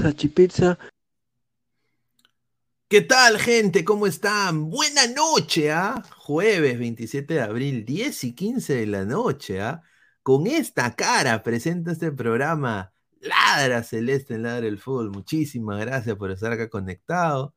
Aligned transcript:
Salchipizza? 0.00 0.78
¿Qué 2.88 3.02
tal, 3.02 3.38
gente? 3.38 3.84
¿Cómo 3.84 4.06
están? 4.06 4.68
Buena 4.70 5.06
noche, 5.06 5.70
¿ah? 5.70 6.02
Jueves 6.16 6.78
27 6.78 7.34
de 7.34 7.40
abril, 7.40 7.84
10 7.84 8.24
y 8.24 8.34
15 8.34 8.74
de 8.74 8.86
la 8.86 9.04
noche, 9.04 9.60
¿ah? 9.60 9.82
Con 10.22 10.46
esta 10.46 10.94
cara 10.96 11.42
presenta 11.42 11.92
este 11.92 12.10
programa 12.12 12.92
Ladra 13.20 13.82
Celeste 13.82 14.34
en 14.34 14.42
Ladra 14.42 14.66
el 14.66 14.78
Fútbol. 14.78 15.10
Muchísimas 15.10 15.80
gracias 15.80 16.16
por 16.16 16.30
estar 16.30 16.52
acá 16.52 16.68
conectado. 16.68 17.54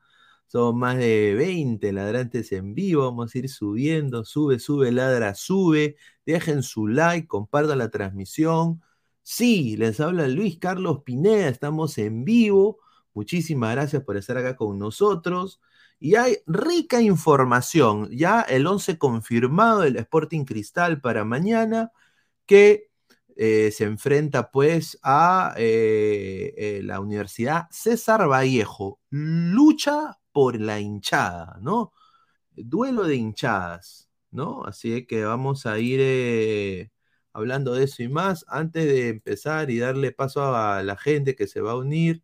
Son 0.48 0.78
más 0.78 0.98
de 0.98 1.34
20 1.36 1.92
ladrantes 1.94 2.52
en 2.52 2.76
vivo. 2.76 3.06
Vamos 3.06 3.34
a 3.34 3.38
ir 3.40 3.50
subiendo. 3.50 4.24
Sube, 4.26 4.60
sube, 4.60 4.92
ladra, 4.92 5.34
sube. 5.36 5.96
Dejen 6.26 6.62
su 6.64 6.88
like, 6.88 7.28
compartan 7.28 7.80
la 7.80 7.90
transmisión. 7.90 8.82
Sí, 9.24 9.78
les 9.78 10.00
habla 10.00 10.28
Luis 10.28 10.58
Carlos 10.60 11.04
Pineda. 11.04 11.48
Estamos 11.48 11.98
en 11.98 12.26
vivo. 12.26 12.80
Muchísimas 13.14 13.72
gracias 13.74 14.04
por 14.04 14.18
estar 14.18 14.38
acá 14.38 14.56
con 14.56 14.78
nosotros. 14.78 15.62
Y 16.00 16.16
hay 16.16 16.38
rica 16.46 17.02
información. 17.02 18.10
Ya 18.12 18.42
el 18.42 18.68
11 18.68 18.98
confirmado 18.98 19.82
del 19.82 19.96
Sporting 19.98 20.44
Cristal 20.46 21.00
para 21.02 21.24
mañana, 21.24 21.92
que 22.46 22.90
eh, 23.38 23.72
se 23.72 23.86
enfrenta 23.86 24.52
pues 24.52 25.00
a 25.04 25.54
eh, 25.58 26.54
eh, 26.58 26.82
la 26.84 27.00
Universidad 27.00 27.68
César 27.72 28.28
Vallejo. 28.30 29.00
Lucha 29.10 30.20
por 30.34 30.60
la 30.60 30.80
hinchada, 30.80 31.58
¿no? 31.62 31.94
Duelo 32.56 33.04
de 33.06 33.16
hinchadas, 33.16 34.10
¿no? 34.32 34.64
Así 34.66 35.06
que 35.08 35.24
vamos 35.26 35.66
a 35.66 35.80
ir 35.80 36.92
hablando 37.34 37.74
de 37.74 37.86
eso 37.86 38.04
y 38.04 38.10
más. 38.10 38.46
Antes 38.48 38.86
de 38.86 39.10
empezar 39.10 39.70
y 39.72 39.80
darle 39.80 40.12
paso 40.12 40.56
a 40.56 40.84
la 40.84 40.98
gente 40.98 41.36
que 41.36 41.48
se 41.48 41.62
va 41.62 41.72
a 41.74 41.78
unir, 41.78 42.24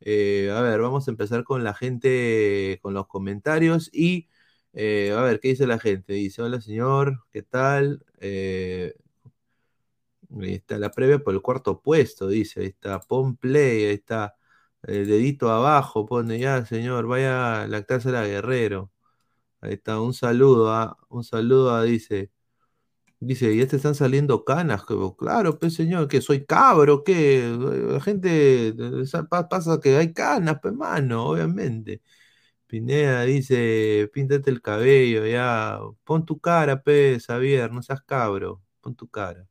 eh, 0.00 0.50
a 0.54 0.60
ver, 0.62 0.80
vamos 0.80 1.08
a 1.08 1.10
empezar 1.12 1.44
con 1.44 1.64
la 1.64 1.74
gente, 1.74 2.78
con 2.82 2.94
los 2.94 3.06
comentarios 3.08 3.90
y 3.92 4.28
eh, 4.74 5.12
a 5.16 5.22
ver, 5.22 5.40
¿qué 5.40 5.48
dice 5.48 5.66
la 5.66 5.78
gente? 5.78 6.14
Dice, 6.14 6.42
hola 6.42 6.60
señor, 6.60 7.24
¿qué 7.32 7.42
tal? 7.42 8.04
Eh, 8.20 8.94
ahí 10.40 10.54
está 10.54 10.78
la 10.78 10.90
previa 10.90 11.18
por 11.18 11.34
el 11.34 11.42
cuarto 11.42 11.80
puesto, 11.82 12.28
dice, 12.28 12.60
ahí 12.60 12.66
está, 12.68 13.00
pon 13.00 13.36
play, 13.36 13.84
ahí 13.86 13.94
está, 13.94 14.36
el 14.82 15.06
dedito 15.06 15.50
abajo, 15.50 16.06
pone 16.06 16.38
ya, 16.38 16.64
señor, 16.66 17.06
vaya 17.06 17.62
a 17.62 17.68
lactarse 17.68 18.10
la 18.10 18.26
guerrero. 18.26 18.92
Ahí 19.60 19.74
está, 19.74 20.00
un 20.00 20.14
saludo, 20.14 20.72
ah, 20.72 20.96
un 21.10 21.24
saludo, 21.24 21.74
ah, 21.74 21.84
dice. 21.84 22.30
Dice, 23.26 23.56
ya 23.56 23.66
te 23.66 23.76
están 23.76 23.94
saliendo 23.94 24.44
canas. 24.44 24.82
Claro, 25.18 25.58
pues 25.58 25.74
señor, 25.74 26.08
que 26.08 26.20
soy 26.20 26.44
cabro, 26.44 27.04
que 27.04 27.42
la 27.88 28.00
gente 28.00 28.68
eh, 28.68 29.06
sa- 29.06 29.24
pa- 29.28 29.48
pasa 29.48 29.80
que 29.80 29.96
hay 29.96 30.12
canas, 30.12 30.58
pues 30.60 30.74
mano, 30.74 31.26
obviamente. 31.28 32.02
Pineda 32.66 33.22
dice, 33.24 34.10
píntate 34.12 34.50
el 34.50 34.60
cabello, 34.62 35.26
ya, 35.26 35.78
pon 36.04 36.24
tu 36.26 36.40
cara, 36.40 36.82
pues, 36.82 37.26
Javier, 37.26 37.72
no 37.72 37.82
seas 37.82 38.02
cabro, 38.02 38.62
pon 38.80 38.94
tu 38.96 39.08
cara. 39.08 39.46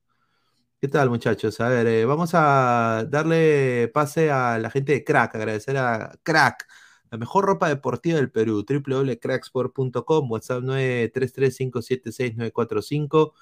¿Qué 0.81 0.87
tal, 0.89 1.09
muchachos? 1.09 1.59
A 1.61 1.69
ver, 1.69 1.87
eh, 1.87 2.05
vamos 2.05 2.31
a 2.33 3.05
darle 3.09 3.89
pase 3.93 4.29
a 4.31 4.57
la 4.59 4.69
gente 4.69 4.91
de 4.93 5.03
Crack, 5.03 5.35
agradecer 5.35 5.77
a 5.77 6.17
Crack, 6.23 6.67
la 7.11 7.17
mejor 7.17 7.45
ropa 7.45 7.69
deportiva 7.69 8.17
del 8.17 8.31
Perú, 8.31 8.65
www.cracksport.com, 8.67 10.31
WhatsApp 10.31 10.63
933576945, 10.63 13.33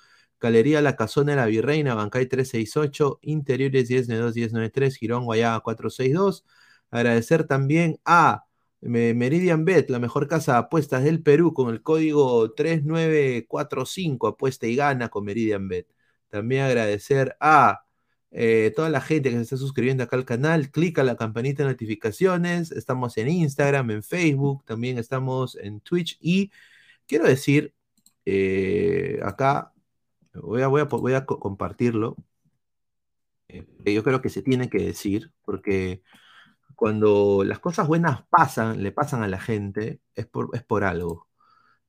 Galería 0.41 0.81
La 0.81 0.95
Casona 0.95 1.31
de 1.33 1.37
la 1.37 1.45
Virreina, 1.45 1.93
Bancay 1.95 2.25
368, 2.27 3.19
Interiores 3.21 3.89
1092-1093, 3.89 4.95
Girón 4.97 5.25
Guayaba 5.25 5.61
462. 5.61 6.45
Agradecer 6.89 7.45
también 7.45 7.99
a 8.05 8.45
Me- 8.81 9.13
Meridian 9.13 9.63
Bet, 9.65 9.89
la 9.89 9.99
mejor 9.99 10.27
casa 10.27 10.53
de 10.53 10.57
apuestas 10.59 11.03
del 11.03 11.21
Perú, 11.23 11.53
con 11.53 11.69
el 11.73 11.81
código 11.83 12.51
3945, 12.53 14.27
apuesta 14.27 14.67
y 14.67 14.75
gana 14.75 15.09
con 15.09 15.25
Meridian 15.25 15.67
Bet. 15.67 15.87
También 16.29 16.63
agradecer 16.63 17.35
a 17.39 17.85
eh, 18.31 18.71
toda 18.75 18.89
la 18.89 19.01
gente 19.01 19.29
que 19.29 19.35
se 19.37 19.41
está 19.43 19.57
suscribiendo 19.57 20.03
acá 20.03 20.15
al 20.15 20.25
canal. 20.25 20.71
Clica 20.71 21.03
la 21.03 21.15
campanita 21.17 21.63
de 21.63 21.69
notificaciones. 21.69 22.71
Estamos 22.71 23.17
en 23.17 23.29
Instagram, 23.29 23.91
en 23.91 24.03
Facebook, 24.03 24.63
también 24.65 24.97
estamos 24.97 25.55
en 25.57 25.81
Twitch. 25.81 26.17
Y 26.21 26.51
quiero 27.07 27.25
decir, 27.25 27.73
eh, 28.25 29.19
acá 29.23 29.73
voy 30.33 30.61
a, 30.61 30.67
voy 30.67 30.81
a, 30.81 30.85
voy 30.85 31.13
a 31.13 31.25
co- 31.25 31.39
compartirlo. 31.39 32.15
eh, 33.47 33.65
yo 33.93 34.03
creo 34.03 34.21
que 34.21 34.29
se 34.29 34.41
tiene 34.41 34.69
que 34.69 34.79
decir, 34.79 35.31
porque 35.43 36.01
cuando 36.75 37.43
las 37.45 37.59
cosas 37.59 37.87
buenas 37.87 38.23
pasan, 38.29 38.83
le 38.83 38.91
pasan 38.91 39.23
a 39.23 39.27
la 39.27 39.39
gente, 39.41 40.01
es 40.15 40.27
por, 40.27 40.49
es 40.55 40.63
por 40.63 40.83
algo. 40.83 41.29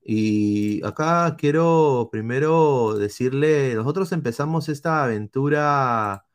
Y 0.03 0.85
acá 0.87 1.37
quiero 1.39 2.09
primero 2.13 2.95
decirle, 2.99 3.75
nosotros 3.77 4.13
empezamos 4.13 4.69
esta 4.71 5.05
aventura 5.05 6.27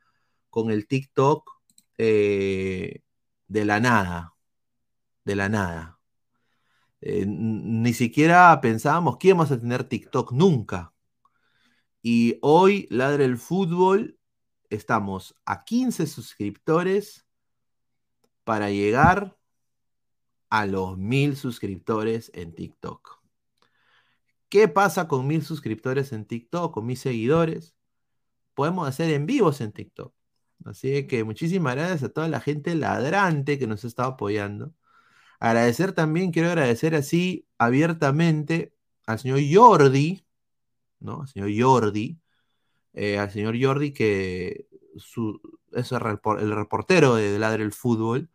con 0.49 0.71
el 0.71 0.87
TikTok 0.87 1.49
eh, 1.99 3.01
de 3.47 3.65
la 3.65 3.79
nada, 3.81 4.35
de 5.25 5.35
la 5.35 5.49
nada. 5.49 5.99
Eh, 7.01 7.25
ni 7.27 7.93
siquiera 7.93 8.59
pensábamos 8.61 9.17
que 9.17 9.29
íbamos 9.29 9.51
a 9.51 9.59
tener 9.59 9.83
TikTok 9.85 10.31
nunca. 10.33 10.93
Y 12.09 12.39
hoy, 12.41 12.87
Ladre 12.89 13.25
el 13.25 13.37
Fútbol, 13.37 14.17
estamos 14.69 15.35
a 15.45 15.65
15 15.65 16.07
suscriptores 16.07 17.25
para 18.45 18.69
llegar 18.69 19.37
a 20.49 20.65
los 20.67 20.97
mil 20.97 21.35
suscriptores 21.35 22.31
en 22.33 22.55
TikTok. 22.55 23.21
¿Qué 24.47 24.69
pasa 24.69 25.09
con 25.09 25.27
mil 25.27 25.43
suscriptores 25.43 26.13
en 26.13 26.23
TikTok, 26.23 26.73
con 26.73 26.85
mis 26.85 27.01
seguidores? 27.01 27.75
Podemos 28.53 28.87
hacer 28.87 29.11
en 29.11 29.25
vivos 29.25 29.59
en 29.59 29.73
TikTok. 29.73 30.13
Así 30.63 31.07
que 31.07 31.25
muchísimas 31.25 31.75
gracias 31.75 32.03
a 32.03 32.13
toda 32.13 32.29
la 32.29 32.39
gente 32.39 32.73
ladrante 32.75 33.59
que 33.59 33.67
nos 33.67 33.83
está 33.83 34.05
apoyando. 34.05 34.73
Agradecer 35.41 35.91
también, 35.91 36.31
quiero 36.31 36.47
agradecer 36.47 36.95
así 36.95 37.49
abiertamente 37.57 38.73
al 39.05 39.19
señor 39.19 39.41
Jordi, 39.51 40.25
¿no? 40.99 41.21
Al 41.21 41.27
señor 41.27 41.49
Jordi, 41.57 42.19
eh, 42.93 43.19
al 43.19 43.31
señor 43.31 43.55
Jordi 43.61 43.93
que 43.93 44.67
es 45.73 45.91
el, 45.91 45.99
repor- 45.99 46.39
el 46.39 46.51
reportero 46.55 47.15
de 47.15 47.37
Ladre 47.39 47.63
el 47.63 47.73
Fútbol, 47.73 48.29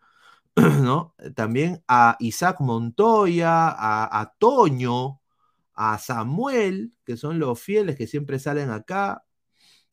¿no? 0.57 1.15
También 1.37 1.83
a 1.89 2.17
Isaac 2.21 2.61
Montoya, 2.61 3.69
a, 3.71 4.35
Toño, 4.39 5.21
a 5.75 5.99
Samuel, 5.99 6.95
que 7.05 7.17
son 7.17 7.39
los 7.39 7.61
fieles 7.61 7.97
que 7.97 8.07
siempre 8.07 8.39
salen 8.39 8.71
acá, 8.71 9.25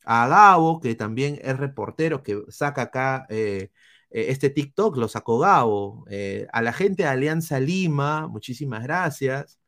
a 0.04 0.28
Gabo, 0.28 0.80
que 0.80 0.94
también 0.94 1.38
es 1.42 1.58
reportero, 1.58 2.22
que 2.22 2.42
saca 2.50 2.82
acá 2.82 3.26
eh, 3.30 3.70
eh, 4.10 4.26
este 4.30 4.50
TikTok, 4.50 4.96
lo 4.96 5.08
sacó 5.08 5.38
Gabo, 5.38 6.04
a 6.52 6.62
la 6.62 6.72
gente 6.72 7.04
de 7.04 7.08
Alianza 7.10 7.60
Lima, 7.60 8.28
muchísimas 8.28 8.82
gracias, 8.84 9.60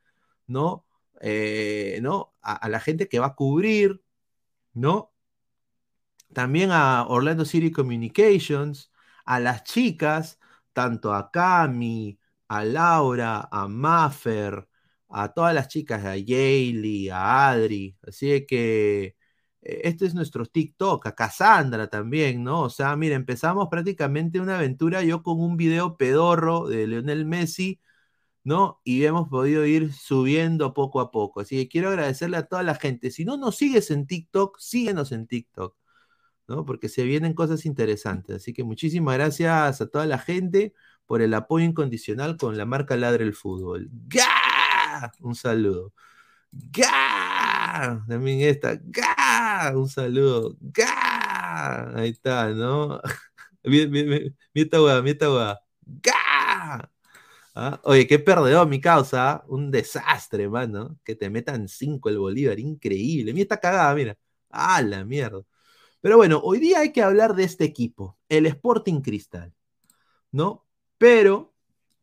¿no? 0.47 0.85
Eh, 1.25 1.99
¿no? 2.01 2.33
A, 2.41 2.67
la 2.69 2.81
gente 2.81 3.07
que 3.07 3.19
va 3.19 3.27
a 3.27 3.35
cubrir, 3.35 4.03
¿no? 4.73 5.13
También 6.33 6.71
a 6.71 7.05
Orlando 7.07 7.45
City 7.45 7.71
Communications, 7.71 8.91
a 9.25 9.39
las 9.39 9.63
chicas, 9.63 10.39
tanto 10.73 11.13
a 11.13 11.31
Cami, 11.31 12.19
a 12.47 12.65
Laura, 12.65 13.47
a 13.51 13.67
Maffer, 13.69 14.67
a 15.09 15.33
todas 15.33 15.53
las 15.55 15.67
chicas, 15.69 16.03
a 16.05 16.17
Yayli, 16.17 17.09
a 17.09 17.49
Adri. 17.51 17.97
Así 18.05 18.45
que 18.45 19.15
eh, 19.61 19.81
este 19.85 20.05
es 20.05 20.13
nuestro 20.15 20.45
TikTok, 20.45 21.07
a 21.07 21.15
Cassandra 21.15 21.87
también, 21.89 22.43
¿no? 22.43 22.61
O 22.63 22.69
sea, 22.69 22.95
mira, 22.97 23.15
empezamos 23.15 23.69
prácticamente 23.69 24.39
una 24.41 24.55
aventura 24.57 25.03
yo 25.03 25.23
con 25.23 25.39
un 25.39 25.57
video 25.57 25.97
pedorro 25.97 26.67
de 26.67 26.87
Lionel 26.87 27.25
Messi, 27.25 27.79
¿no? 28.43 28.81
Y 28.83 29.05
hemos 29.05 29.29
podido 29.29 29.65
ir 29.65 29.93
subiendo 29.93 30.73
poco 30.73 30.99
a 31.01 31.11
poco. 31.11 31.41
Así 31.41 31.57
que 31.57 31.69
quiero 31.69 31.89
agradecerle 31.89 32.37
a 32.37 32.47
toda 32.47 32.63
la 32.63 32.75
gente. 32.75 33.11
Si 33.11 33.25
no 33.25 33.37
nos 33.37 33.57
sigues 33.57 33.91
en 33.91 34.07
TikTok, 34.07 34.59
síguenos 34.59 35.11
en 35.11 35.27
TikTok. 35.27 35.75
¿no? 36.47 36.65
Porque 36.65 36.89
se 36.89 37.03
vienen 37.03 37.33
cosas 37.33 37.65
interesantes. 37.65 38.35
Así 38.37 38.53
que 38.53 38.63
muchísimas 38.63 39.15
gracias 39.15 39.81
a 39.81 39.87
toda 39.87 40.05
la 40.05 40.19
gente 40.19 40.73
por 41.05 41.21
el 41.21 41.33
apoyo 41.33 41.65
incondicional 41.65 42.37
con 42.37 42.57
la 42.57 42.65
marca 42.65 42.97
Ladre 42.97 43.23
el 43.25 43.33
Fútbol. 43.33 43.89
¡Gah! 44.07 45.11
Un 45.19 45.35
saludo. 45.35 45.93
¡Gah! 46.51 48.05
También 48.07 48.41
esta. 48.41 48.79
¡Gah! 48.83 49.73
Un 49.75 49.89
saludo. 49.89 50.57
¡Gah! 50.59 51.93
Ahí 51.95 52.09
está, 52.11 52.49
¿no? 52.49 53.01
Mira, 53.63 54.19
esta 54.53 54.81
hueá, 54.81 55.01
mira 55.01 55.13
esta 55.13 55.31
hueá. 55.31 55.59
¿Ah? 57.55 57.79
Oye, 57.83 58.07
qué 58.07 58.19
perdedor 58.19 58.67
mi 58.67 58.81
causa, 58.81 59.43
un 59.47 59.69
desastre, 59.71 60.49
mano. 60.49 60.99
Que 61.03 61.15
te 61.15 61.29
metan 61.29 61.67
cinco 61.67 62.09
el 62.09 62.17
Bolívar, 62.17 62.59
increíble. 62.59 63.33
Mira 63.33 63.43
esta 63.43 63.59
cagada, 63.59 63.93
mira. 63.95 64.17
¡Ah, 64.49 64.81
la 64.81 65.03
mierda! 65.05 65.43
Pero 66.01 66.17
bueno, 66.17 66.41
hoy 66.43 66.59
día 66.59 66.81
hay 66.81 66.91
que 66.93 67.01
hablar 67.03 67.35
de 67.35 67.45
este 67.45 67.65
equipo, 67.65 68.19
el 68.29 68.45
Sporting 68.47 69.01
Cristal, 69.01 69.53
¿no? 70.31 70.65
Pero 70.97 71.53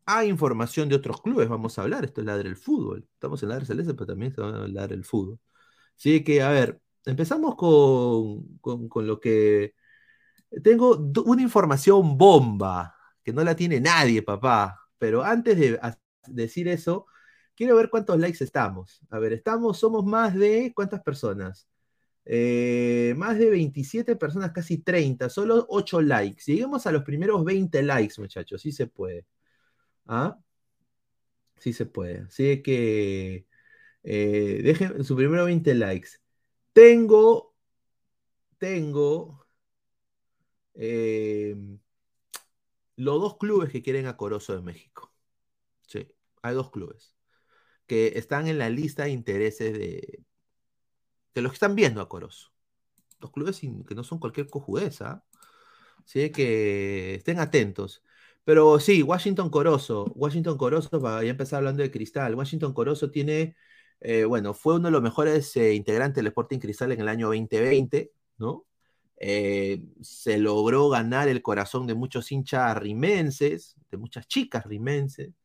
hay 0.05 0.29
información 0.29 0.89
de 0.89 0.95
otros 0.95 1.21
clubes, 1.21 1.49
vamos 1.49 1.77
a 1.79 1.83
hablar, 1.83 2.05
esto 2.05 2.21
es 2.21 2.27
Ladre 2.27 2.49
el 2.49 2.57
Fútbol. 2.57 3.07
Estamos 3.13 3.43
en 3.43 3.49
Ladre 3.49 3.65
Celeste, 3.67 3.93
pero 3.93 4.07
también 4.07 4.33
va 4.39 4.65
a 4.65 4.67
Ladre 4.67 4.95
el 4.95 5.05
Fútbol. 5.05 5.39
Así 5.97 6.23
que, 6.23 6.41
a 6.41 6.49
ver, 6.49 6.81
empezamos 7.05 7.55
con, 7.55 8.57
con, 8.59 9.07
lo 9.07 9.19
que... 9.19 9.75
Tengo 10.63 10.97
una 11.25 11.41
información 11.41 12.17
bomba, 12.17 12.95
que 13.23 13.33
no 13.33 13.43
la 13.43 13.55
tiene 13.55 13.79
nadie, 13.79 14.23
papá. 14.23 14.80
Pero 15.01 15.23
antes 15.23 15.57
de 15.57 15.79
decir 16.27 16.67
eso, 16.67 17.07
quiero 17.55 17.75
ver 17.75 17.89
cuántos 17.89 18.19
likes 18.19 18.43
estamos. 18.43 19.01
A 19.09 19.17
ver, 19.17 19.33
estamos, 19.33 19.79
somos 19.79 20.05
más 20.05 20.35
de... 20.35 20.73
¿Cuántas 20.75 21.01
personas? 21.01 21.67
Eh, 22.25 23.15
más 23.17 23.39
de 23.39 23.49
27 23.49 24.15
personas, 24.15 24.51
casi 24.51 24.77
30, 24.83 25.29
solo 25.29 25.65
8 25.69 26.01
likes. 26.01 26.43
Lleguemos 26.45 26.85
a 26.85 26.91
los 26.91 27.03
primeros 27.03 27.43
20 27.43 27.81
likes, 27.81 28.21
muchachos, 28.21 28.61
sí 28.61 28.71
se 28.71 28.85
puede. 28.85 29.25
¿Ah? 30.07 30.37
Sí 31.57 31.73
se 31.73 31.87
puede. 31.87 32.19
Así 32.19 32.61
que 32.61 33.47
eh, 34.03 34.61
dejen 34.63 35.03
su 35.03 35.15
primero 35.15 35.45
20 35.45 35.73
likes. 35.75 36.09
Tengo, 36.73 37.55
tengo 38.59 39.47
eh, 40.75 41.55
los 43.01 43.19
dos 43.19 43.37
clubes 43.37 43.69
que 43.71 43.81
quieren 43.81 44.07
a 44.07 44.17
Corozo 44.17 44.55
de 44.55 44.61
México. 44.61 45.13
Sí, 45.87 46.07
hay 46.43 46.55
dos 46.55 46.71
clubes 46.71 47.15
que 47.87 48.13
están 48.15 48.47
en 48.47 48.57
la 48.59 48.69
lista 48.69 49.03
de 49.03 49.09
intereses 49.11 49.73
de, 49.73 50.23
de 51.33 51.41
los 51.41 51.51
que 51.51 51.55
están 51.55 51.75
viendo 51.75 52.01
a 52.01 52.09
Corozo. 52.09 52.51
Los 53.19 53.31
clubes 53.31 53.59
que 53.59 53.95
no 53.95 54.03
son 54.03 54.19
cualquier 54.19 54.47
cojudeza. 54.49 55.25
Así 56.05 56.31
que 56.31 57.15
estén 57.15 57.39
atentos. 57.39 58.03
Pero 58.43 58.79
sí, 58.79 59.03
Washington 59.03 59.49
Corozo. 59.49 60.05
Washington 60.15 60.57
Corozo, 60.57 61.01
para 61.01 61.23
ya 61.23 61.31
empezar 61.31 61.57
hablando 61.57 61.83
de 61.83 61.91
Cristal. 61.91 62.35
Washington 62.35 62.73
Corozo 62.73 63.11
tiene, 63.11 63.55
eh, 63.99 64.25
bueno, 64.25 64.53
fue 64.53 64.75
uno 64.75 64.87
de 64.87 64.91
los 64.91 65.01
mejores 65.01 65.55
eh, 65.57 65.73
integrantes 65.73 66.17
del 66.17 66.27
Sporting 66.27 66.59
Cristal 66.59 66.91
en 66.91 67.01
el 67.01 67.07
año 67.09 67.27
2020, 67.27 68.11
¿no? 68.37 68.67
Eh, 69.23 69.83
se 70.01 70.39
logró 70.39 70.89
ganar 70.89 71.27
el 71.27 71.43
corazón 71.43 71.85
de 71.85 71.93
muchos 71.93 72.31
hinchas 72.31 72.75
rimenses, 72.77 73.75
de 73.91 73.97
muchas 73.97 74.27
chicas 74.27 74.65
rimenses, 74.65 75.35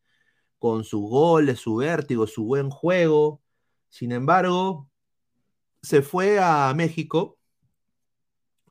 con 0.59 0.83
sus 0.83 1.01
goles, 1.09 1.59
su 1.59 1.77
vértigo, 1.77 2.25
su 2.27 2.45
buen 2.45 2.71
juego. 2.71 3.41
Sin 3.89 4.11
embargo, 4.11 4.89
se 5.83 6.01
fue 6.01 6.39
a 6.39 6.73
México, 6.75 7.37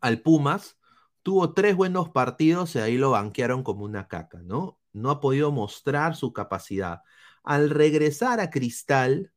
al 0.00 0.22
Pumas, 0.22 0.78
tuvo 1.22 1.54
tres 1.54 1.76
buenos 1.76 2.10
partidos 2.10 2.74
y 2.74 2.80
ahí 2.80 2.96
lo 2.98 3.12
banquearon 3.12 3.62
como 3.62 3.84
una 3.84 4.08
caca, 4.08 4.42
¿no? 4.42 4.80
No 4.92 5.10
ha 5.10 5.20
podido 5.20 5.52
mostrar 5.52 6.16
su 6.16 6.32
capacidad. 6.32 7.02
Al 7.44 7.70
regresar 7.70 8.40
a 8.40 8.50
Cristal, 8.50 9.32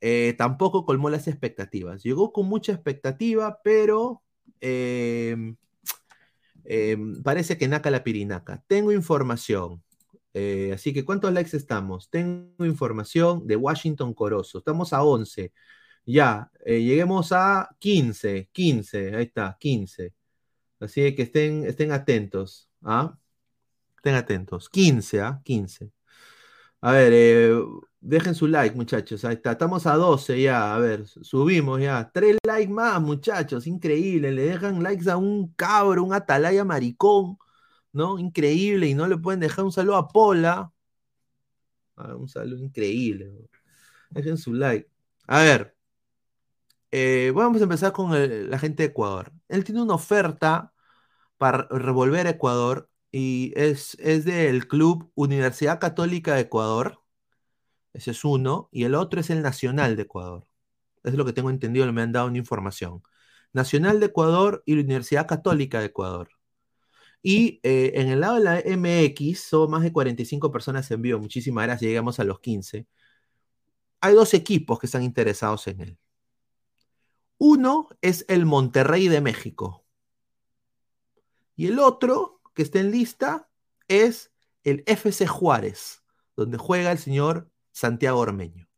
eh, 0.00 0.34
tampoco 0.38 0.86
colmó 0.86 1.10
las 1.10 1.28
expectativas. 1.28 2.02
Llegó 2.02 2.32
con 2.32 2.46
mucha 2.46 2.72
expectativa, 2.72 3.60
pero 3.62 4.22
eh, 4.60 5.36
eh, 6.64 6.96
parece 7.24 7.58
que 7.58 7.68
naca 7.68 7.90
la 7.90 8.04
pirinaca. 8.04 8.62
Tengo 8.66 8.92
información. 8.92 9.82
eh, 10.34 10.72
así 10.74 10.92
que, 10.94 11.04
¿cuántos 11.04 11.32
likes 11.32 11.56
estamos? 11.56 12.08
Tengo 12.10 12.64
información 12.64 13.46
de 13.46 13.56
Washington 13.56 14.14
Corozo. 14.14 14.58
Estamos 14.58 14.92
a 14.92 15.02
11. 15.02 15.52
Ya, 16.06 16.50
eh, 16.64 16.82
lleguemos 16.82 17.32
a 17.32 17.68
15. 17.80 18.48
15, 18.52 19.14
ahí 19.16 19.24
está, 19.24 19.56
15. 19.60 20.14
Así 20.80 21.14
que 21.14 21.22
estén, 21.22 21.64
estén 21.66 21.92
atentos. 21.92 22.68
¿ah? 22.82 23.18
Estén 23.96 24.14
atentos. 24.16 24.68
15, 24.70 25.20
¿ah? 25.20 25.40
15. 25.44 25.90
A 26.80 26.92
ver, 26.92 27.12
eh, 27.14 27.52
dejen 28.02 28.34
su 28.34 28.46
like, 28.48 28.76
muchachos. 28.76 29.24
Ahí 29.24 29.34
está. 29.36 29.52
Estamos 29.52 29.86
a 29.86 29.94
12 29.96 30.40
ya. 30.42 30.74
A 30.74 30.78
ver, 30.78 31.06
subimos 31.06 31.80
ya. 31.80 32.10
Tres 32.12 32.36
likes 32.46 32.72
más, 32.72 33.00
muchachos. 33.00 33.66
Increíble. 33.66 34.32
Le 34.32 34.42
dejan 34.44 34.82
likes 34.82 35.10
a 35.10 35.16
un 35.16 35.52
cabro, 35.54 36.04
un 36.04 36.14
atalaya 36.14 36.64
maricón. 36.64 37.38
¿No? 37.92 38.18
Increíble. 38.18 38.88
Y 38.88 38.94
no 38.94 39.06
le 39.08 39.18
pueden 39.18 39.40
dejar 39.40 39.64
un 39.64 39.72
saludo 39.72 39.96
a 39.96 40.08
Pola. 40.08 40.72
Ah, 41.96 42.14
un 42.16 42.28
saludo 42.28 42.64
increíble. 42.64 43.30
Dejen 44.10 44.38
su 44.38 44.52
like. 44.54 44.88
A 45.26 45.40
ver. 45.42 45.76
eh, 46.90 47.32
vamos 47.34 47.60
a 47.60 47.64
empezar 47.64 47.92
con 47.92 48.10
la 48.50 48.58
gente 48.58 48.82
de 48.82 48.90
Ecuador. 48.90 49.32
Él 49.48 49.64
tiene 49.64 49.82
una 49.82 49.94
oferta 49.94 50.72
para 51.38 51.68
revolver 51.70 52.26
a 52.28 52.30
Ecuador 52.32 52.90
y 53.12 53.52
es, 53.56 53.96
es 54.00 54.24
del 54.26 54.68
club 54.68 55.10
Universidad 55.16 55.80
Católica 55.80 56.34
de 56.36 56.42
Ecuador. 56.42 57.01
Ese 57.92 58.12
es 58.12 58.24
uno. 58.24 58.68
Y 58.72 58.84
el 58.84 58.94
otro 58.94 59.20
es 59.20 59.30
el 59.30 59.42
Nacional 59.42 59.96
de 59.96 60.02
Ecuador. 60.02 60.46
Es 61.04 61.14
lo 61.14 61.24
que 61.24 61.32
tengo 61.32 61.50
entendido, 61.50 61.90
me 61.92 62.02
han 62.02 62.12
dado 62.12 62.28
una 62.28 62.38
información. 62.38 63.02
Nacional 63.52 64.00
de 64.00 64.06
Ecuador 64.06 64.62
y 64.66 64.74
la 64.74 64.82
Universidad 64.82 65.26
Católica 65.26 65.80
de 65.80 65.86
Ecuador. 65.86 66.30
Y 67.22 67.60
eh, 67.62 67.92
en 67.94 68.08
el 68.08 68.20
lado 68.20 68.36
de 68.36 68.40
la 68.44 68.60
MX, 68.60 69.40
son 69.40 69.70
más 69.70 69.82
de 69.82 69.92
45 69.92 70.50
personas 70.50 70.90
en 70.90 71.02
vivo. 71.02 71.20
Muchísimas 71.20 71.64
gracias, 71.64 71.88
llegamos 71.88 72.18
a 72.18 72.24
los 72.24 72.40
15. 72.40 72.86
Hay 74.00 74.14
dos 74.14 74.34
equipos 74.34 74.78
que 74.78 74.86
están 74.86 75.02
interesados 75.04 75.66
en 75.68 75.80
él. 75.80 75.98
Uno 77.38 77.88
es 78.00 78.24
el 78.28 78.46
Monterrey 78.46 79.08
de 79.08 79.20
México. 79.20 79.84
Y 81.54 81.66
el 81.66 81.78
otro 81.78 82.40
que 82.54 82.62
está 82.62 82.80
en 82.80 82.90
lista 82.90 83.48
es 83.86 84.32
el 84.64 84.82
FC 84.86 85.26
Juárez, 85.26 86.02
donde 86.34 86.58
juega 86.58 86.90
el 86.90 86.98
señor 86.98 87.51
Santiago 87.72 88.20
Ormeño. 88.20 88.68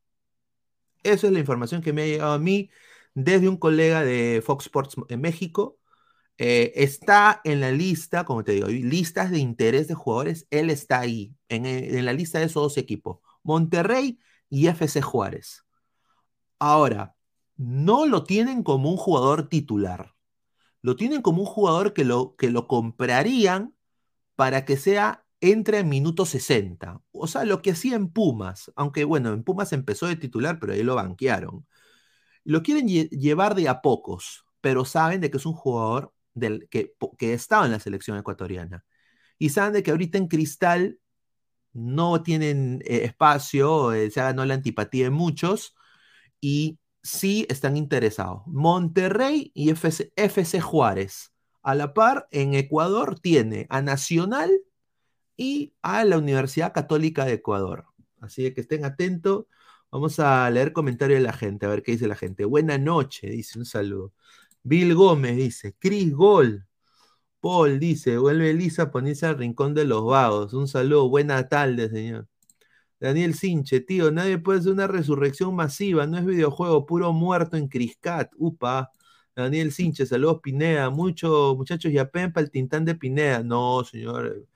Esa 1.03 1.27
es 1.27 1.33
la 1.33 1.39
información 1.41 1.83
que 1.83 1.93
me 1.93 2.03
ha 2.03 2.07
llegado 2.07 2.33
a 2.33 2.39
mí 2.39 2.71
desde 3.15 3.49
un 3.49 3.57
colega 3.57 4.03
de 4.05 4.43
Fox 4.45 4.67
Sports 4.67 4.97
en 5.09 5.21
México. 5.21 5.79
Eh, 6.39 6.73
está 6.77 7.41
en 7.45 7.61
la 7.61 7.71
lista, 7.71 8.25
como 8.25 8.43
te 8.43 8.53
digo, 8.53 8.69
listas 8.69 9.31
de 9.31 9.39
interés 9.39 9.89
de 9.89 9.95
jugadores. 9.95 10.47
Él 10.51 10.71
está 10.71 11.01
ahí, 11.01 11.35
en, 11.49 12.05
la 12.05 12.13
lista 12.13 12.39
de 12.39 12.47
esos 12.47 12.63
dos 12.63 12.79
equipos, 12.79 13.19
Monterrey 13.43 14.19
y 14.49 14.67
FC 14.69 15.03
Juárez. 15.03 15.65
Ahora, 16.59 17.15
no 17.57 18.07
lo 18.07 18.25
tienen 18.25 18.63
como 18.63 18.91
un 18.91 18.97
jugador 18.97 19.49
titular. 19.49 20.15
Lo 20.83 20.97
tienen 20.97 21.23
como 21.23 21.43
un 21.43 21.47
jugador 21.47 21.93
que 21.95 22.05
lo, 22.05 22.37
que 22.37 22.51
lo 22.51 22.67
comprarían 22.69 23.75
para 24.37 24.65
que 24.65 24.77
sea 24.77 25.25
entre 25.41 25.81
en 25.81 25.89
minuto 25.89 26.27
60. 26.27 27.04
O 27.15 27.27
sea, 27.27 27.45
lo 27.45 27.63
que 27.63 27.73
hacía 27.73 27.97
en 27.97 28.09
Pumas, 28.11 28.73
aunque 28.77 29.05
bueno, 29.05 29.33
en 29.33 29.45
Pumas 29.45 29.73
empezó 29.73 30.07
de 30.07 30.17
titular, 30.17 30.59
pero 30.61 30.73
ahí 30.73 30.83
lo 30.83 30.97
banquearon. 30.97 31.67
Lo 32.45 32.63
quieren 32.63 32.89
lle 32.89 33.09
llevar 33.11 33.55
de 33.55 33.69
a 33.69 33.83
pocos, 33.83 34.45
pero 34.61 34.85
saben 34.85 35.21
de 35.21 35.31
que 35.31 35.39
es 35.39 35.47
un 35.47 35.55
jugador 35.55 36.13
del, 36.35 36.69
que, 36.71 36.95
que 37.19 37.35
estaba 37.35 37.67
en 37.67 37.73
la 37.73 37.81
selección 37.81 38.19
ecuatoriana. 38.19 38.85
Y 39.39 39.51
saben 39.51 39.75
de 39.75 39.83
que 39.83 39.91
ahorita 39.93 40.19
en 40.19 40.29
Cristal 40.29 40.99
no 41.75 42.23
tienen 42.23 42.83
eh, 42.87 43.05
espacio, 43.05 43.93
eh, 43.93 44.11
se 44.11 44.21
ganado 44.21 44.47
la 44.47 44.55
antipatía 44.55 45.05
de 45.05 45.11
muchos 45.11 45.75
y 46.41 46.79
sí 47.03 47.47
están 47.51 47.77
interesados. 47.77 48.43
Monterrey 48.47 49.53
y 49.55 49.71
FC, 49.71 50.13
FC 50.17 50.61
Juárez. 50.61 51.33
A 51.63 51.75
la 51.75 51.95
par, 51.95 52.29
en 52.31 52.55
Ecuador 52.55 53.19
tiene 53.21 53.67
a 53.71 53.83
Nacional 53.83 54.51
y 55.37 55.75
a 55.83 56.05
la 56.05 56.19
Universidad 56.19 56.73
Católica 56.73 57.25
de 57.25 57.35
Ecuador. 57.35 57.87
Así 58.21 58.53
que 58.55 58.63
estén 58.63 58.85
atentos. 58.85 59.47
Vamos 59.91 60.19
a 60.21 60.49
leer 60.51 60.73
comentarios 60.73 61.19
de 61.21 61.25
la 61.27 61.33
gente, 61.33 61.67
a 61.67 61.69
ver 61.69 61.83
qué 61.83 61.93
dice 61.93 62.09
la 62.09 62.17
gente. 62.17 62.45
Buena 62.45 62.79
noche, 62.79 63.29
dice 63.29 63.59
un 63.59 63.65
saludo. 63.67 64.13
Bill 64.63 64.95
Gómez 64.95 65.37
dice, 65.37 65.77
Chris 65.79 66.13
Gol. 66.13 66.67
Paul 67.41 67.79
dice, 67.79 68.17
vuelve 68.19 68.51
Elisa 68.51 68.85
a 68.85 68.91
ponerse 68.91 69.27
al 69.27 69.39
rincón 69.39 69.75
de 69.75 69.85
los 69.85 70.05
vagos. 70.05 70.55
Un 70.55 70.69
saludo, 70.69 71.09
buena 71.11 71.49
tarde, 71.49 71.91
señor. 71.91 72.29
Daniel 73.01 73.35
Sinche, 73.35 73.81
tío, 73.81 74.11
nadie 74.11 74.39
puede 74.39 74.61
hacer 74.61 74.73
una 74.73 74.87
resurrección 74.87 75.55
masiva, 75.55 76.07
no 76.07 76.19
es 76.19 76.25
videojuego, 76.25 76.87
puro 76.87 77.13
muerto 77.13 77.57
en 77.57 77.69
Criscat. 77.69 78.33
Upa. 78.39 78.91
Daniel 79.37 79.73
Sinche, 79.73 80.07
saludos 80.07 80.41
Pineda. 80.43 80.91
Mucho, 80.91 81.55
muchachos, 81.57 81.93
ya 81.93 82.11
para 82.11 82.33
el 82.37 82.51
tintán 82.51 82.85
de 82.85 82.95
Pineda. 82.95 83.43
No, 83.43 83.85
señor. 83.85 84.47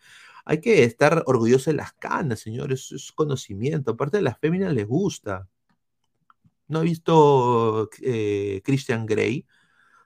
Hay 0.49 0.61
que 0.63 0.85
estar 0.85 1.25
orgulloso 1.27 1.71
de 1.71 1.77
las 1.77 1.93
canas, 1.93 2.41
señor. 2.41 2.73
Eso 2.73 2.97
es 2.97 3.13
conocimiento. 3.13 3.91
Aparte 3.93 4.17
de 4.19 4.23
las 4.25 4.39
féminas 4.39 4.73
les 4.73 4.87
gusta. 4.87 5.47
No 6.69 6.81
he 6.81 6.85
visto 6.85 7.89
eh, 8.03 8.63
Christian 8.65 9.07
Grey. 9.07 9.47